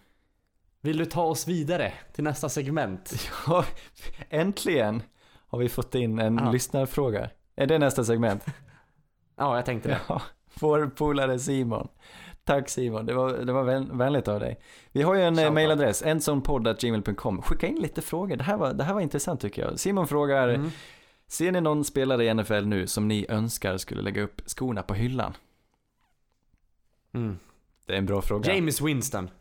vill 0.81 0.97
du 0.99 1.05
ta 1.05 1.23
oss 1.23 1.49
vidare 1.49 1.93
till 2.13 2.25
nästa 2.25 2.49
segment? 2.49 3.15
ja, 3.47 3.65
äntligen 4.31 5.03
har 5.49 5.59
vi 5.59 5.69
fått 5.69 5.95
in 5.95 6.19
en 6.19 6.39
Ja. 6.39 6.51
lyssnarfråga. 6.53 7.31
Är 7.57 7.67
det 7.67 7.79
nästa 7.79 8.05
segment? 8.05 8.45
Ja, 9.37 9.57
jag 9.57 9.67
tänkte 9.67 9.89
det. 9.89 10.01
Ja, 10.09 10.23
vår 10.61 10.87
polare 10.87 11.39
Simon. 11.39 11.89
Tack 12.45 12.69
Simon, 12.69 13.07
det 13.07 13.15
var, 13.15 13.33
det 13.33 13.53
var 13.53 13.63
vän, 13.65 13.99
vänligt 13.99 14.29
av 14.29 14.41
dig. 14.41 14.61
Vi 14.93 15.03
har 15.03 15.15
ju 15.15 15.23
en 15.23 15.35
eh, 15.35 15.37
Shoutout. 15.39 15.55
mailadress, 15.55 16.03
ensonpodd.gmail.com. 16.03 17.43
Skicka 17.43 17.67
in 17.67 17.77
lite 17.77 18.03
frågor, 18.03 18.37
det 18.37 18.45
här, 18.45 18.57
var, 18.57 18.73
det 18.73 18.85
här 18.85 18.95
var 18.95 19.01
intressant 19.01 19.41
tycker 19.41 19.63
jag. 19.63 19.79
Simon 19.81 20.07
frågar, 20.09 20.49
Mm. 20.49 20.71
ser 21.29 21.53
ni 21.53 21.61
någon 21.61 21.85
spelare 21.85 22.25
i 22.25 22.35
NFL 22.35 22.65
nu 22.67 22.87
som 22.87 23.09
ni 23.09 23.27
önskar 23.29 23.77
skulle 23.77 24.03
lägga 24.03 24.23
upp 24.23 24.41
skorna 24.47 24.83
på 24.83 24.95
hyllan? 24.95 25.33
Mm. 27.15 27.39
Det 27.87 27.93
är 27.95 27.99
en 27.99 28.07
bra 28.07 28.23
fråga. 28.23 28.55
James 28.55 28.81
Winston. 28.81 29.31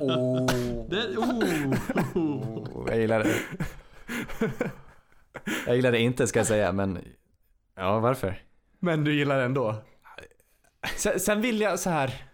Oh. 0.00 0.46
Det, 0.90 1.16
oh, 1.16 1.74
Oh, 2.14 2.84
jag 2.88 2.98
gillar 2.98 3.18
det. 3.24 3.34
Jag 5.66 5.76
gillar 5.76 5.92
det 5.92 5.98
inte 6.00 6.26
ska 6.26 6.38
jag 6.38 6.46
säga, 6.46 6.72
men 6.72 6.98
ja, 7.76 7.98
varför? 8.00 8.42
Men 8.78 9.04
du 9.04 9.14
gillar 9.14 9.38
det 9.38 9.44
ändå? 9.44 9.74
Sen, 10.96 11.20
sen 11.20 11.40
vill 11.40 11.60
jag 11.60 11.78
så 11.78 11.90
här. 11.90 12.24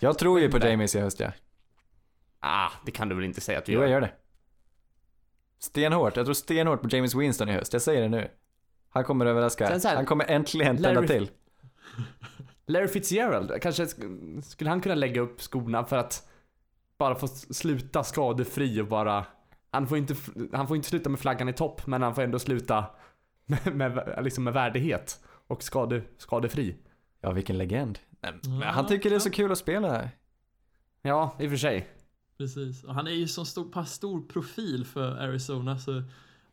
Jag 0.00 0.18
tror 0.18 0.40
ju 0.40 0.50
på. 0.50 0.58
Jamies 0.58 0.94
i 0.94 1.00
höst 1.00 1.20
ja. 1.20 1.32
Ah, 2.40 2.70
det 2.86 2.90
kan 2.90 3.08
du 3.08 3.14
väl 3.14 3.24
inte 3.24 3.40
säga 3.40 3.58
att 3.58 3.64
du 3.64 3.72
Jo, 3.72 3.80
jag 3.80 3.88
gör? 3.88 3.94
gör 3.94 4.00
det. 4.00 4.12
Stenhårt. 5.58 6.16
Jag 6.16 6.26
tror 6.26 6.34
stenhårt 6.34 6.82
på 6.82 6.88
James 6.88 7.14
Winston 7.14 7.48
i 7.48 7.52
höst. 7.52 7.72
Jag 7.72 7.82
säger 7.82 8.02
det 8.02 8.08
nu. 8.08 8.30
Han 8.90 9.04
kommer 9.04 9.26
överraska. 9.26 9.66
Sen 9.66 9.80
så 9.80 9.88
här, 9.88 9.96
han 9.96 10.06
kommer 10.06 10.30
äntligen 10.30 10.76
tända 10.82 11.00
Larry- 11.00 11.06
till. 11.06 11.30
Larry 12.66 12.88
Fitzgerald, 12.88 13.62
kanske 13.62 13.84
sk- 13.84 14.40
skulle 14.40 14.70
han 14.70 14.80
kunna 14.80 14.94
lägga 14.94 15.20
upp 15.20 15.40
skorna 15.40 15.84
för 15.84 15.96
att 15.96 16.28
bara 16.98 17.14
få 17.14 17.26
s- 17.26 17.56
sluta 17.58 18.04
skadefri 18.04 18.80
och 18.80 18.86
bara... 18.86 19.26
Han 19.70 19.86
får 19.86 19.98
inte, 19.98 20.12
f- 20.12 20.30
han 20.52 20.68
får 20.68 20.76
inte 20.76 20.88
sluta 20.88 21.10
med 21.10 21.20
flaggan 21.20 21.48
i 21.48 21.52
topp, 21.52 21.86
men 21.86 22.02
han 22.02 22.14
får 22.14 22.22
ändå 22.22 22.38
sluta 22.38 22.86
med, 23.46 23.76
med, 23.76 24.18
liksom 24.22 24.44
med 24.44 24.52
värdighet 24.52 25.20
och 25.46 25.62
skade, 25.62 26.02
skadefri. 26.18 26.76
Ja, 27.24 27.32
vilken 27.32 27.58
legend. 27.58 27.98
Men 28.20 28.40
Ja, 28.60 28.66
han 28.66 28.86
tycker 28.86 29.10
det 29.10 29.16
är 29.16 29.20
så 29.20 29.30
kul 29.30 29.52
att 29.52 29.58
spela 29.58 29.90
här. 29.90 30.10
Ja, 31.02 31.36
i 31.40 31.46
och 31.46 31.50
för 31.50 31.56
sig. 31.56 31.88
Precis. 32.38 32.84
Och 32.84 32.94
han 32.94 33.06
är 33.06 33.10
ju 33.10 33.28
så 33.28 33.44
stor, 33.44 33.64
pass 33.64 33.92
stor 33.92 34.22
profil 34.22 34.84
för 34.84 35.16
Arizona 35.16 35.78
så 35.78 36.02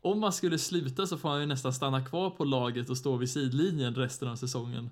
om 0.00 0.20
man 0.20 0.32
skulle 0.32 0.58
sluta 0.58 1.06
så 1.06 1.18
får 1.18 1.28
han 1.28 1.40
ju 1.40 1.46
nästan 1.46 1.72
stanna 1.72 2.04
kvar 2.04 2.30
på 2.30 2.44
laget 2.44 2.90
och 2.90 2.96
stå 2.96 3.16
vid 3.16 3.30
sidlinjen 3.30 3.94
resten 3.94 4.28
av 4.28 4.36
säsongen. 4.36 4.90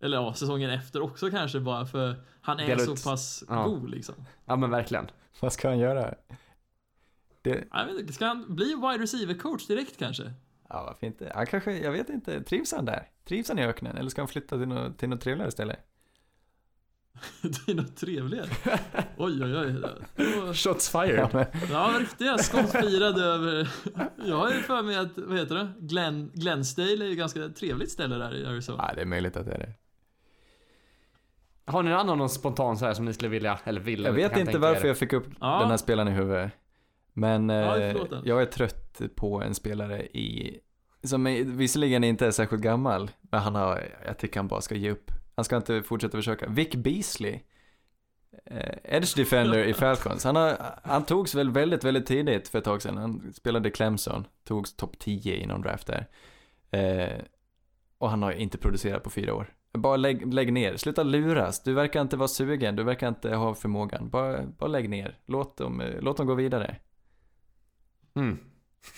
Eller 0.00 0.16
ja, 0.16 0.34
säsongen 0.34 0.70
efter 0.70 1.02
också 1.02 1.30
kanske 1.30 1.60
bara 1.60 1.86
för 1.86 2.14
han 2.40 2.60
är 2.60 2.66
Dela 2.66 2.96
så 2.96 3.10
pass 3.10 3.44
ja. 3.48 3.64
god 3.64 3.90
liksom. 3.90 4.14
Ja, 4.44 4.56
men 4.56 4.70
verkligen. 4.70 5.10
Vad 5.40 5.52
ska 5.52 5.68
han 5.68 5.78
göra? 5.78 6.14
Det, 7.42 7.64
Jag 7.72 7.86
vet 7.86 8.00
inte, 8.00 8.12
ska 8.12 8.26
han 8.26 8.54
bli 8.54 8.66
wide 8.66 9.02
receiver 9.02 9.34
coach 9.34 9.66
direkt 9.66 9.98
kanske? 9.98 10.32
Ja, 10.70 10.84
varför 10.84 11.06
inte? 11.06 11.32
Han 11.34 11.46
kanske, 11.46 11.78
jag 11.78 11.92
vet 11.92 12.08
inte, 12.08 12.42
trivs 12.42 12.72
han 12.72 12.84
där? 12.84 13.08
Trivs 13.24 13.48
han 13.48 13.58
i 13.58 13.64
öknen? 13.64 13.96
Eller 13.96 14.10
ska 14.10 14.20
han 14.20 14.28
flytta 14.28 14.58
till 14.58 14.68
något, 14.68 14.98
till 14.98 15.08
något 15.08 15.20
trevligare 15.20 15.50
ställe? 15.50 15.76
det 17.42 17.72
är 17.72 17.74
något 17.74 17.96
trevligare. 17.96 18.48
Oj, 19.16 19.44
oj, 19.44 19.56
oj. 19.56 19.72
Det 20.16 20.36
var- 20.40 20.54
Shots 20.54 20.90
Ja, 20.94 21.00
fired. 21.02 21.28
men, 21.32 21.46
Ja, 21.70 21.94
riktiga 22.00 22.38
skott 22.38 22.70
firade 22.70 23.24
över... 23.24 23.68
Jag 24.24 24.36
har 24.36 24.48
ju 24.50 24.60
för 24.60 24.82
mig 24.82 24.96
att, 24.96 25.08
vad 25.18 25.38
heter 25.38 25.54
det? 25.54 25.68
Glen, 25.78 26.30
Glensdale 26.34 27.04
är 27.04 27.08
ju 27.08 27.14
ganska 27.14 27.48
trevligt 27.48 27.90
ställe 27.90 28.14
där 28.16 28.34
i 28.36 28.46
Arizona. 28.46 28.84
ja, 28.88 28.94
det 28.94 29.00
är 29.00 29.06
möjligt 29.06 29.36
att 29.36 29.46
det 29.46 29.52
är 29.52 29.58
det. 29.58 29.72
Har 31.72 31.82
ni 31.82 31.90
någon 31.90 31.98
annan 32.00 32.18
någon 32.18 32.28
spontan 32.30 32.76
så 32.78 32.86
här 32.86 32.94
som 32.94 33.04
ni 33.04 33.12
skulle 33.12 33.28
vilja, 33.28 33.58
eller 33.64 33.80
vill? 33.80 34.04
Jag 34.04 34.12
vet 34.12 34.36
inte 34.36 34.58
varför 34.58 34.84
er? 34.84 34.88
jag 34.88 34.98
fick 34.98 35.12
upp 35.12 35.26
Ja. 35.40 35.58
den 35.60 35.70
här 35.70 35.76
spelaren 35.76 36.08
i 36.08 36.10
huvudet. 36.10 36.52
Men 37.12 37.48
Ja, 37.48 37.78
eh, 37.78 37.96
jag 38.24 38.42
är 38.42 38.46
trött 38.46 39.00
på 39.16 39.42
en 39.42 39.54
spelare 39.54 40.02
i, 40.06 40.60
som 41.02 41.26
är, 41.26 41.44
visserligen 41.44 42.04
inte 42.04 42.26
är 42.26 42.30
särskilt 42.30 42.62
gammal, 42.62 43.10
men 43.20 43.40
han 43.40 43.54
har, 43.54 43.82
jag 44.06 44.18
tycker 44.18 44.40
han 44.40 44.48
bara 44.48 44.60
ska 44.60 44.74
ge 44.74 44.90
upp. 44.90 45.10
Han 45.34 45.44
ska 45.44 45.56
inte 45.56 45.82
fortsätta 45.82 46.18
försöka. 46.18 46.48
Vic 46.48 46.70
Beasley, 46.70 47.40
eh, 48.44 48.96
Edge 48.96 49.16
Defender 49.16 49.64
i 49.64 49.74
Falcons, 49.74 50.24
han, 50.24 50.36
har, 50.36 50.56
han 50.82 51.04
togs 51.04 51.34
väl 51.34 51.50
väldigt, 51.50 51.84
väldigt 51.84 52.06
tidigt 52.06 52.48
för 52.48 52.58
ett 52.58 52.64
tag 52.64 52.82
sedan. 52.82 52.96
Han 52.96 53.32
spelade 53.32 53.70
Clemson, 53.70 54.26
togs 54.44 54.76
topp 54.76 54.98
10 54.98 55.36
i 55.36 55.46
någon 55.46 55.62
draft 55.62 55.86
där. 55.86 56.06
Eh, 56.70 57.22
och 57.98 58.10
han 58.10 58.22
har 58.22 58.32
inte 58.32 58.58
producerat 58.58 59.02
på 59.02 59.10
fyra 59.10 59.34
år. 59.34 59.54
Bara 59.72 59.96
lägg, 59.96 60.34
lägg 60.34 60.52
ner, 60.52 60.76
sluta 60.76 61.02
luras. 61.02 61.62
Du 61.62 61.72
verkar 61.72 62.00
inte 62.00 62.16
vara 62.16 62.28
sugen, 62.28 62.76
du 62.76 62.82
verkar 62.82 63.08
inte 63.08 63.34
ha 63.34 63.54
förmågan. 63.54 64.10
Bara, 64.10 64.42
bara 64.58 64.68
lägg 64.68 64.88
ner. 64.88 65.18
Låt 65.26 65.56
dem, 65.56 65.82
låt 66.00 66.16
dem 66.16 66.26
gå 66.26 66.34
vidare. 66.34 66.76
Mm. 68.14 68.38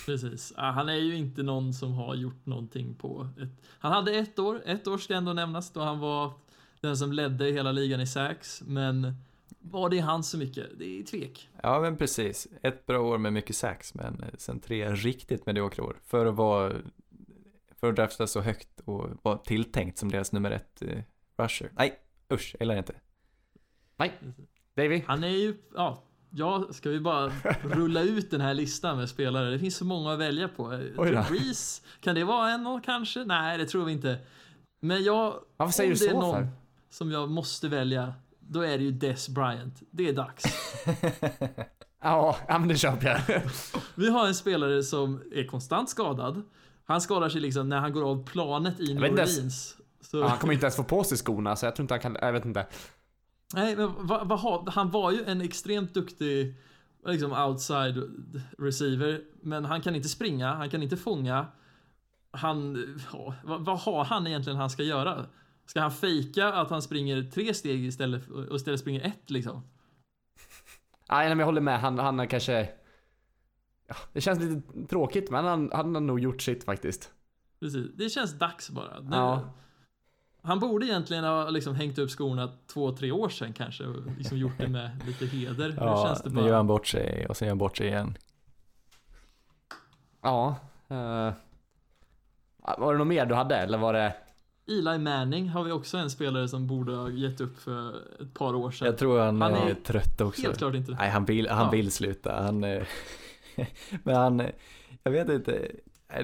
Precis. 0.07 0.53
Ah, 0.57 0.71
Han 0.71 0.89
är 0.89 0.97
ju 0.97 1.17
inte 1.17 1.43
någon 1.43 1.75
som 1.75 1.93
har 1.93 2.15
gjort 2.15 2.47
någonting 2.47 2.95
på 2.95 3.29
ett... 3.43 3.49
Han 3.79 3.93
hade 3.93 4.13
ett 4.15 4.39
år, 4.39 4.63
ett 4.67 4.87
år 4.87 4.99
ska 4.99 5.15
ändå 5.15 5.33
nämnas, 5.33 5.73
då 5.73 5.81
han 5.81 5.99
var 5.99 6.33
den 6.81 6.97
som 6.97 7.13
ledde 7.13 7.45
hela 7.45 7.73
ligan 7.73 8.01
i 8.01 8.07
sax, 8.07 8.63
men 8.67 9.15
var 9.59 9.89
det 9.89 9.99
han 9.99 10.25
så 10.25 10.39
mycket? 10.39 10.67
Det 10.79 11.01
är 11.01 11.03
tvek. 11.03 11.49
Ja 11.63 11.81
men 11.81 11.97
precis. 11.97 12.49
Ett 12.63 12.87
bra 12.87 13.01
år 13.01 13.19
med 13.19 13.33
mycket 13.33 13.57
sax, 13.57 13.95
men 13.95 14.23
eh, 14.23 14.29
sen 14.39 14.61
tre 14.61 14.91
riktigt 14.91 15.47
mediokra 15.47 15.85
år. 15.85 15.97
För 16.05 16.27
att 16.27 16.35
vara, 16.35 16.73
för 17.81 17.89
att 17.89 17.97
drafta 17.97 18.27
så 18.27 18.41
högt 18.41 18.81
och 18.85 19.11
vara 19.23 19.39
tilltänkt 19.39 19.99
som 19.99 20.11
deras 20.11 20.33
nummer 20.33 20.51
ett 20.51 20.83
eh, 20.83 21.03
rusher. 21.37 21.71
Nej, 21.77 21.99
usch, 22.33 22.57
gillar 22.61 22.77
inte. 22.77 22.95
Davy? 24.75 25.03
Han 25.07 25.25
är 25.25 25.29
ju, 25.29 25.55
ja, 25.75 26.03
ja, 26.35 26.69
ska 26.71 26.91
vi 26.91 27.01
bara 27.01 27.33
rulla 27.63 28.03
ut 28.03 28.31
den 28.31 28.41
här 28.41 28.55
listan 28.55 28.97
med 28.97 29.09
spelare? 29.09 29.51
Det 29.51 29.59
finns 29.59 29.77
så 29.77 29.85
många 29.85 30.13
att 30.13 30.19
välja 30.19 30.49
på. 30.49 30.71
Då. 30.97 31.03
Reese, 31.05 31.83
kan 32.01 32.15
det 32.15 32.25
vara 32.25 32.51
en 32.51 32.67
och 32.67 32.85
kanske? 32.85 33.25
Nej, 33.25 33.59
det 33.59 33.67
tror 33.67 33.85
vi 33.85 33.93
inte. 33.93 34.19
Men 34.81 35.05
jag, 35.05 35.35
Varför 35.57 35.73
säger 35.73 35.95
du 35.95 35.99
det 35.99 36.07
är 36.07 36.11
så 36.11 36.21
någon 36.21 36.35
för? 36.35 36.49
som 36.91 37.11
jag 37.11 37.31
måste 37.31 37.69
välja, 37.69 38.15
då 38.41 38.61
är 38.61 38.79
det 38.79 38.85
ju 38.85 38.91
Des 38.93 39.29
Bryant. 39.29 39.83
Det 39.91 40.09
är 40.09 40.13
dags. 40.13 40.45
Ja, 42.05 42.37
men 42.49 42.69
det 42.69 42.77
köper 42.77 43.07
jag. 43.07 43.43
Vi 43.95 44.11
har 44.11 44.27
en 44.27 44.35
spelare 44.35 44.83
som 44.83 45.23
är 45.35 45.47
konstant 45.47 45.91
skadad. 45.91 46.43
Han 46.85 47.01
skadar 47.01 47.29
sig 47.29 47.41
liksom 47.41 47.69
när 47.69 47.79
han 47.81 47.93
går 47.93 48.11
av 48.11 48.27
planet 48.27 48.81
i 48.81 48.95
New 48.95 49.13
Orleans. 49.13 49.77
Så, 50.01 50.19
Ja, 50.19 50.29
han 50.29 50.39
kommer 50.39 50.53
inte 50.55 50.67
ens 50.67 50.77
få 50.77 50.85
på 50.85 51.05
sig 51.05 51.19
skorna 51.19 51.57
så 51.57 51.67
jag 51.67 51.77
tror 51.77 51.85
inte 51.85 51.95
han 51.95 52.01
kan, 52.01 52.17
jag 52.21 52.33
vet 52.33 52.45
inte. 52.45 52.67
Nej, 53.55 53.77
men 53.77 54.07
vad, 54.07 54.29
vad 54.29 54.41
har, 54.41 54.71
han 54.71 54.91
var 54.91 55.11
ju 55.11 55.25
en 55.25 55.41
extremt 55.41 55.95
duktig 55.95 56.55
liksom 57.07 57.33
outside 57.33 58.11
receiver, 58.59 59.21
men 59.41 59.65
han 59.65 59.81
kan 59.81 59.97
inte 59.97 60.09
springa, 60.09 60.55
han 60.55 60.71
kan 60.71 60.83
inte 60.83 60.97
fånga. 60.97 61.47
Han, 62.31 62.77
ja, 63.13 63.35
vad, 63.45 63.65
vad 63.65 63.79
har 63.79 64.05
han 64.05 64.27
egentligen 64.27 64.59
han 64.59 64.71
ska 64.71 64.83
göra? 64.83 65.27
Ska 65.67 65.81
han 65.81 65.91
fejka 65.93 66.53
att 66.53 66.71
han 66.71 66.83
springer 66.83 67.23
tre 67.23 67.55
steg 67.55 67.85
istället 67.85 68.29
och 68.31 68.57
istället 68.57 68.81
springer 68.81 69.01
ett 69.07 69.31
liksom? 69.31 69.63
Nej, 71.11 71.29
men 71.29 71.39
jag 71.39 71.47
håller 71.47 71.61
med. 71.61 71.81
Han, 71.81 71.99
han 71.99 72.21
är 72.21 72.27
kanske... 72.27 72.69
Ja, 73.89 73.95
det 74.13 74.21
känns 74.21 74.41
lite 74.41 74.87
tråkigt, 74.87 75.31
men 75.31 75.45
han, 75.45 75.71
han 75.73 75.95
har 75.95 76.03
nog 76.03 76.21
gjort 76.21 76.43
sitt 76.43 76.65
faktiskt. 76.65 77.11
Precis. 77.61 77.87
Det 77.95 78.09
känns 78.11 78.39
dags 78.39 78.71
bara. 78.71 79.01
Det- 79.01 79.17
Ja. 79.17 79.55
Han 80.45 80.59
borde 80.59 80.87
egentligen 80.87 81.25
ha 81.25 81.51
liksom 81.51 81.75
hängt 81.75 81.99
upp 81.99 82.11
skorna 82.11 82.49
två, 82.67 82.93
tre 82.93 83.13
år 83.13 83.29
sedan 83.29 83.53
kanske 83.53 83.85
och 83.85 83.97
liksom 84.19 84.39
gjort 84.39 84.59
det 84.59 84.69
med 84.69 84.91
lite 85.07 85.27
heder. 85.27 85.69
nu 85.69 85.75
Ja, 85.79 86.07
känns 86.07 86.23
det 86.23 86.29
nu 86.29 86.35
bara... 86.37 86.47
gör 86.49 86.57
han 86.57 86.67
bort 86.67 86.87
sig 86.87 87.27
och 87.27 87.37
sen 87.37 87.47
gör 87.47 87.51
han 87.51 87.59
bort 87.59 87.77
sig 87.77 87.87
igen. 87.87 88.17
Ja. 90.23 90.57
Uh, 90.91 91.33
var 92.79 92.93
det 92.93 92.99
något 92.99 93.07
mer 93.07 93.27
du 93.27 93.35
hade, 93.35 93.57
eller 93.57 93.79
var 93.79 93.93
det... 93.93 94.15
Eli 94.67 94.99
Manning 94.99 95.49
har 95.49 95.65
vi 95.65 95.73
också 95.73 95.97
en 95.99 96.11
spelare 96.11 96.49
som 96.49 96.67
borde 96.67 96.95
ha 96.97 97.11
gett 97.11 97.41
upp 97.41 97.59
för 97.59 97.97
ett 98.23 98.35
par 98.35 98.55
år 98.55 98.71
sedan. 98.71 98.87
Jag 98.87 98.99
tror 98.99 99.21
han, 99.21 99.43
Han 99.43 99.55
är 99.55 99.71
är 99.71 99.75
trött 99.75 100.21
också. 100.21 100.43
Helt 100.43 100.59
klart 100.59 100.75
inte. 100.75 100.93
Nej, 100.93 101.11
han 101.11 101.25
vill, 101.25 101.49
han 101.49 101.65
Ja. 101.65 101.71
vill 101.71 101.93
sluta. 101.93 102.43
Han, 102.43 102.65
eh, 102.65 102.83
men 104.03 104.15
han, 104.17 104.43
jag 105.03 105.13
vet 105.13 105.29
inte, 105.29 105.71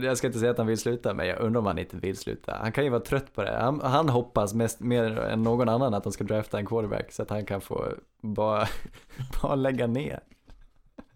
jag 0.03 0.19
ska 0.19 0.27
inte 0.27 0.39
säga 0.39 0.51
att 0.51 0.59
han 0.59 0.67
vill 0.67 0.79
sluta, 0.79 1.15
men 1.15 1.27
jag 1.27 1.41
undrar 1.41 1.59
om 1.61 1.67
han 1.67 1.79
inte 1.79 1.97
vill 1.97 2.17
sluta. 2.17 2.57
Han 2.63 2.73
kan 2.73 2.85
ju 2.85 2.91
vara 2.91 3.01
trött 3.01 3.35
på 3.35 3.43
det. 3.43 3.57
Han, 3.61 3.81
han 3.81 4.09
hoppas 4.09 4.55
mest, 4.55 4.81
mer 4.81 5.19
än 5.19 5.43
någon 5.43 5.69
annan 5.69 5.95
att 5.95 6.03
de 6.05 6.13
ska 6.13 6.25
drafta 6.25 6.59
en 6.59 6.67
quarterback 6.67 7.13
så 7.13 7.23
att 7.23 7.31
han 7.31 7.45
kan 7.47 7.61
få 7.61 7.87
bara, 8.23 8.67
bara 9.43 9.55
lägga 9.55 9.87
ner. 9.87 10.21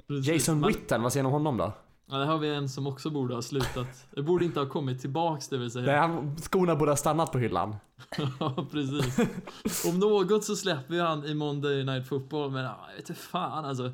Precis. 0.09 0.29
Jason 0.33 0.61
Man- 0.61 0.69
Witten, 0.69 1.03
vad 1.03 1.13
säger 1.13 1.23
ni 1.25 1.27
om 1.27 1.33
honom 1.33 1.57
då? 1.57 1.73
Ja, 2.11 2.17
det 2.19 2.25
har 2.27 2.39
vi 2.39 2.55
en 2.55 2.69
som 2.69 2.87
också 2.87 3.11
borde 3.11 3.35
ha 3.35 3.43
slutat. 3.43 4.07
Det 4.11 4.23
borde 4.23 4.45
inte 4.45 4.61
ha 4.61 4.67
kommit 4.69 5.01
tillbaks 5.01 5.49
det 5.49 5.59
vill 5.59 5.71
säga. 5.71 5.87
Nej, 5.87 5.97
han, 5.97 6.37
skorna 6.39 6.77
borde 6.77 6.91
ha 6.91 6.97
stannat 6.97 7.33
på 7.33 7.39
hyllan. 7.39 7.77
Ja, 8.41 8.67
precis. 8.71 9.85
Om 9.89 9.99
något 9.99 10.45
så 10.45 10.57
släpper 10.57 10.95
vi 10.95 11.01
han 11.01 11.25
i 11.25 11.35
Monday 11.35 11.85
Night 11.85 12.09
Football, 12.09 12.51
men 12.51 12.65
ja, 12.65 12.77
jag 12.91 12.97
vet 12.97 13.09
inte 13.11 13.23
fan 13.23 13.65
alltså. 13.65 13.93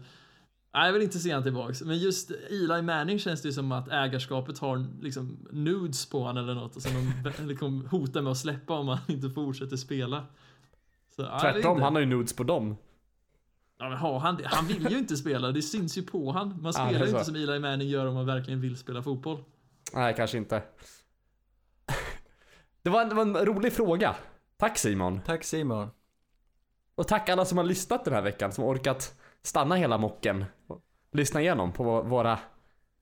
Nej, 0.74 0.86
jag 0.86 0.92
vill 0.92 1.02
inte 1.02 1.18
se 1.18 1.30
han 1.32 1.42
tillbaks. 1.42 1.82
Men 1.82 1.98
just 1.98 2.30
Eli 2.30 2.82
Manning 2.82 3.18
känns 3.18 3.42
det 3.42 3.48
ju 3.48 3.52
som 3.52 3.72
att 3.72 3.88
ägarskapet 3.88 4.58
har 4.58 5.02
liksom 5.02 5.48
nudes 5.52 6.10
på 6.10 6.24
han 6.24 6.36
eller 6.36 6.54
något 6.54 6.76
och 6.76 6.82
som 6.82 6.92
de 7.36 7.46
liksom 7.48 7.86
hotar 7.90 8.22
med 8.22 8.30
att 8.30 8.38
släppa 8.38 8.74
om 8.74 8.88
han 8.88 8.98
inte 9.06 9.30
fortsätter 9.30 9.76
spela. 9.76 10.26
Så, 11.16 11.22
ja, 11.22 11.38
Tvärtom, 11.40 11.72
inte. 11.72 11.84
han 11.84 11.94
har 11.94 12.00
ju 12.00 12.06
nudes 12.06 12.32
på 12.36 12.42
dem. 12.44 12.76
Ja, 13.78 13.88
men 13.88 13.98
har 13.98 14.18
han, 14.18 14.36
det? 14.36 14.46
han 14.46 14.66
vill 14.66 14.90
ju 14.90 14.98
inte 14.98 15.16
spela, 15.16 15.52
det 15.52 15.62
syns 15.62 15.98
ju 15.98 16.02
på 16.02 16.32
han. 16.32 16.48
Man 16.48 16.58
Ja, 16.64 16.72
spelar 16.72 17.00
ju 17.00 17.06
inte 17.06 17.18
så. 17.18 17.24
som 17.24 17.36
Eli 17.36 17.58
Manning 17.58 17.88
gör 17.88 18.06
om 18.06 18.14
man 18.14 18.26
verkligen 18.26 18.60
vill 18.60 18.76
spela 18.76 19.02
fotboll. 19.02 19.44
Nej, 19.94 20.14
kanske 20.16 20.38
inte. 20.38 20.62
Det 22.82 22.90
var, 22.90 23.02
en, 23.02 23.08
det 23.08 23.14
var 23.14 23.22
en 23.22 23.36
rolig 23.36 23.72
fråga. 23.72 24.16
Tack 24.56 24.78
Simon. 24.78 25.20
Tack 25.26 25.44
Simon. 25.44 25.88
Och 26.94 27.08
tack 27.08 27.28
alla 27.28 27.44
som 27.44 27.58
har 27.58 27.64
lyssnat 27.64 28.04
den 28.04 28.14
här 28.14 28.22
veckan, 28.22 28.52
som 28.52 28.64
har 28.64 28.70
orkat 28.74 29.14
stanna 29.48 29.74
hela 29.74 29.98
mocken. 29.98 30.44
och 30.66 30.80
Lyssna 31.12 31.40
igenom 31.40 31.72
på 31.72 31.84
vå- 31.84 32.02
våra 32.08 32.38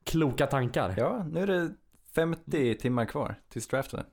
kloka 0.05 0.47
tankar. 0.47 0.95
Ja, 0.99 1.25
nu 1.33 1.41
är 1.43 1.47
det 1.47 1.71
50 2.15 2.75
timmar 2.75 3.05
kvar 3.05 3.35
till 3.49 3.63
draften. 3.63 4.05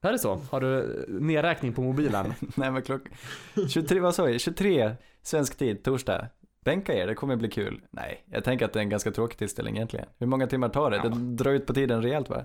Är 0.00 0.12
det 0.12 0.18
så? 0.18 0.34
Har 0.50 0.60
du 0.60 1.04
nedräkning 1.08 1.72
på 1.72 1.82
mobilen? 1.82 2.34
Nej 2.56 2.70
men 2.70 2.82
klock... 2.82 3.02
23, 3.68 4.00
vad 4.00 4.14
sa 4.14 4.30
jag? 4.30 4.40
23 4.40 4.94
svensk 5.22 5.58
tid, 5.58 5.82
torsdag. 5.84 6.28
Bänka 6.60 6.94
er, 6.94 7.06
det 7.06 7.14
kommer 7.14 7.36
bli 7.36 7.50
kul. 7.50 7.80
Nej, 7.90 8.24
jag 8.26 8.44
tänker 8.44 8.64
att 8.64 8.72
det 8.72 8.78
är 8.78 8.82
en 8.82 8.88
ganska 8.88 9.10
tråkig 9.10 9.38
tillställning 9.38 9.76
egentligen. 9.76 10.06
Hur 10.18 10.26
många 10.26 10.46
timmar 10.46 10.68
tar 10.68 10.90
det? 10.90 10.96
Ja. 10.96 11.02
Det 11.08 11.34
drar 11.36 11.50
ut 11.50 11.66
på 11.66 11.74
tiden 11.74 12.02
rejält 12.02 12.28
va? 12.30 12.44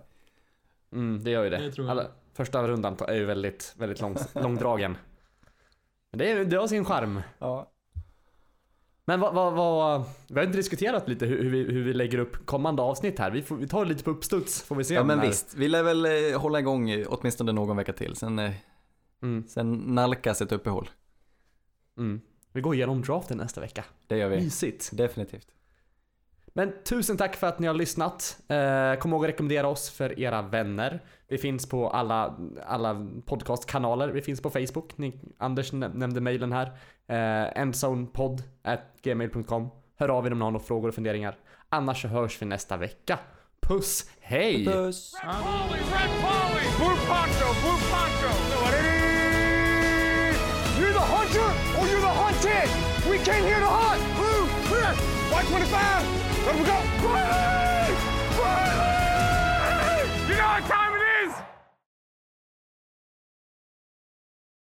Mm, 0.92 1.24
det 1.24 1.32
gör 1.32 1.44
ju 1.44 1.50
det. 1.50 1.58
Det 1.58 1.72
tror 1.72 1.88
jag. 1.88 1.92
Alla, 1.92 2.08
första 2.34 2.68
rundan 2.68 2.96
är 3.08 3.14
ju 3.16 3.26
väldigt, 3.26 3.74
väldigt 3.78 4.02
lång, 4.02 4.16
långdragen. 4.34 4.98
Men 6.12 6.18
det, 6.20 6.32
är, 6.32 6.46
det 6.46 6.58
har 6.58 6.68
sin 6.68 6.86
charm. 6.86 7.22
Ja. 7.40 7.72
Men 9.06 9.20
vad, 9.20 9.34
vad, 9.34 9.54
vad, 9.54 10.04
vi 10.28 10.36
har 10.36 10.44
inte 10.46 10.58
diskuterat 10.58 11.08
lite 11.10 11.26
hur, 11.26 11.44
hur, 11.44 11.50
vi, 11.50 11.64
hur 11.74 11.84
vi 11.84 11.94
lägger 11.94 12.18
upp 12.18 12.46
kommande 12.46 12.82
avsnitt 12.82 13.20
här. 13.20 13.32
Vi, 13.32 13.42
får, 13.42 13.56
vi 13.56 13.68
tar 13.68 13.86
lite 13.86 14.04
på 14.04 14.12
uppstuds 14.12 14.62
får 14.64 14.76
vi 14.76 14.84
se 14.84 14.94
Ja 14.94 15.04
men 15.04 15.18
när- 15.18 15.28
visst, 15.28 15.54
vi 15.56 15.68
lär 15.68 15.84
väl 15.84 16.06
eh, 16.34 16.40
hålla 16.42 16.60
igång 16.60 17.06
åtminstone 17.08 17.52
någon 17.52 17.78
vecka 17.78 17.94
till. 17.94 18.16
Sen, 18.16 18.40
eh, 18.40 18.52
Mm, 19.24 19.44
sen 19.48 19.74
nalkas 19.74 20.42
ett 20.42 20.52
uppehåll. 20.52 20.90
mm. 21.98 22.22
Vi 22.54 22.62
går 22.62 22.76
igenom 22.76 23.02
draften 23.02 23.38
nästa 23.38 23.62
vecka. 23.62 23.86
Det 24.08 24.18
gör 24.18 24.30
vi. 24.30 24.36
Mysigt. 24.36 24.90
Definitivt. 24.94 25.48
Men 26.54 26.74
tusen 26.84 27.18
tack 27.18 27.36
för 27.36 27.48
att 27.48 27.60
ni 27.60 27.68
har 27.68 27.74
lyssnat. 27.74 28.38
Eh, 28.48 29.00
kom 29.00 29.12
ihåg 29.14 29.24
att 29.26 29.30
rekommendera 29.30 29.68
oss 29.68 29.90
för 29.90 30.20
era 30.20 30.42
vänner. 30.42 31.04
Vi 31.28 31.38
finns 31.38 31.70
på 31.70 31.90
alla, 31.90 32.36
alla 32.66 33.08
podcastkanaler. 33.26 34.08
Vi 34.10 34.22
finns 34.22 34.42
på 34.42 34.50
Facebook. 34.50 34.98
Ni, 34.98 35.20
Anders 35.38 35.72
nä- 35.72 35.88
nämnde 35.94 36.22
mejlen 36.22 36.52
här. 36.52 36.66
Eh, 37.08 37.62
endzonepod 37.62 38.44
gmail.com. 39.04 39.70
Hör 40.00 40.10
av 40.10 40.26
er 40.28 40.32
om 40.32 40.40
ni 40.40 40.44
har 40.44 40.52
några 40.52 40.66
frågor 40.66 40.88
och 40.88 40.96
funderingar. 40.96 41.38
Annars 41.70 42.02
så 42.02 42.08
hörs 42.08 42.42
vi 42.42 42.46
nästa 42.46 42.78
vecka. 42.78 43.20
Puss, 43.62 44.10
hej! 44.22 44.66
Puss! 44.66 45.14
Polly, 45.22 45.80
red 45.80 46.10
Polly! 46.22 46.66
Blue 46.78 46.98
poncho, 47.08 47.48
blue 47.62 47.80
poncho! 47.92 48.32
You're 50.80 50.94
the 50.94 51.00
hunter 51.00 51.50
or 51.80 51.86
you're 51.88 52.02
the 52.02 52.16
hunted! 52.24 52.70
We 53.12 53.18
came 53.18 53.44
here 53.48 53.60
to 53.60 53.66
hunt! 53.66 54.11
Blue, 55.42 55.50
clear! 55.50 55.66
White 55.66 55.66
25! 55.66 56.46
Let 56.46 56.56
we 56.56 56.64
go! 56.64 57.08
Riley! 57.08 57.12
Riley! 57.14 57.71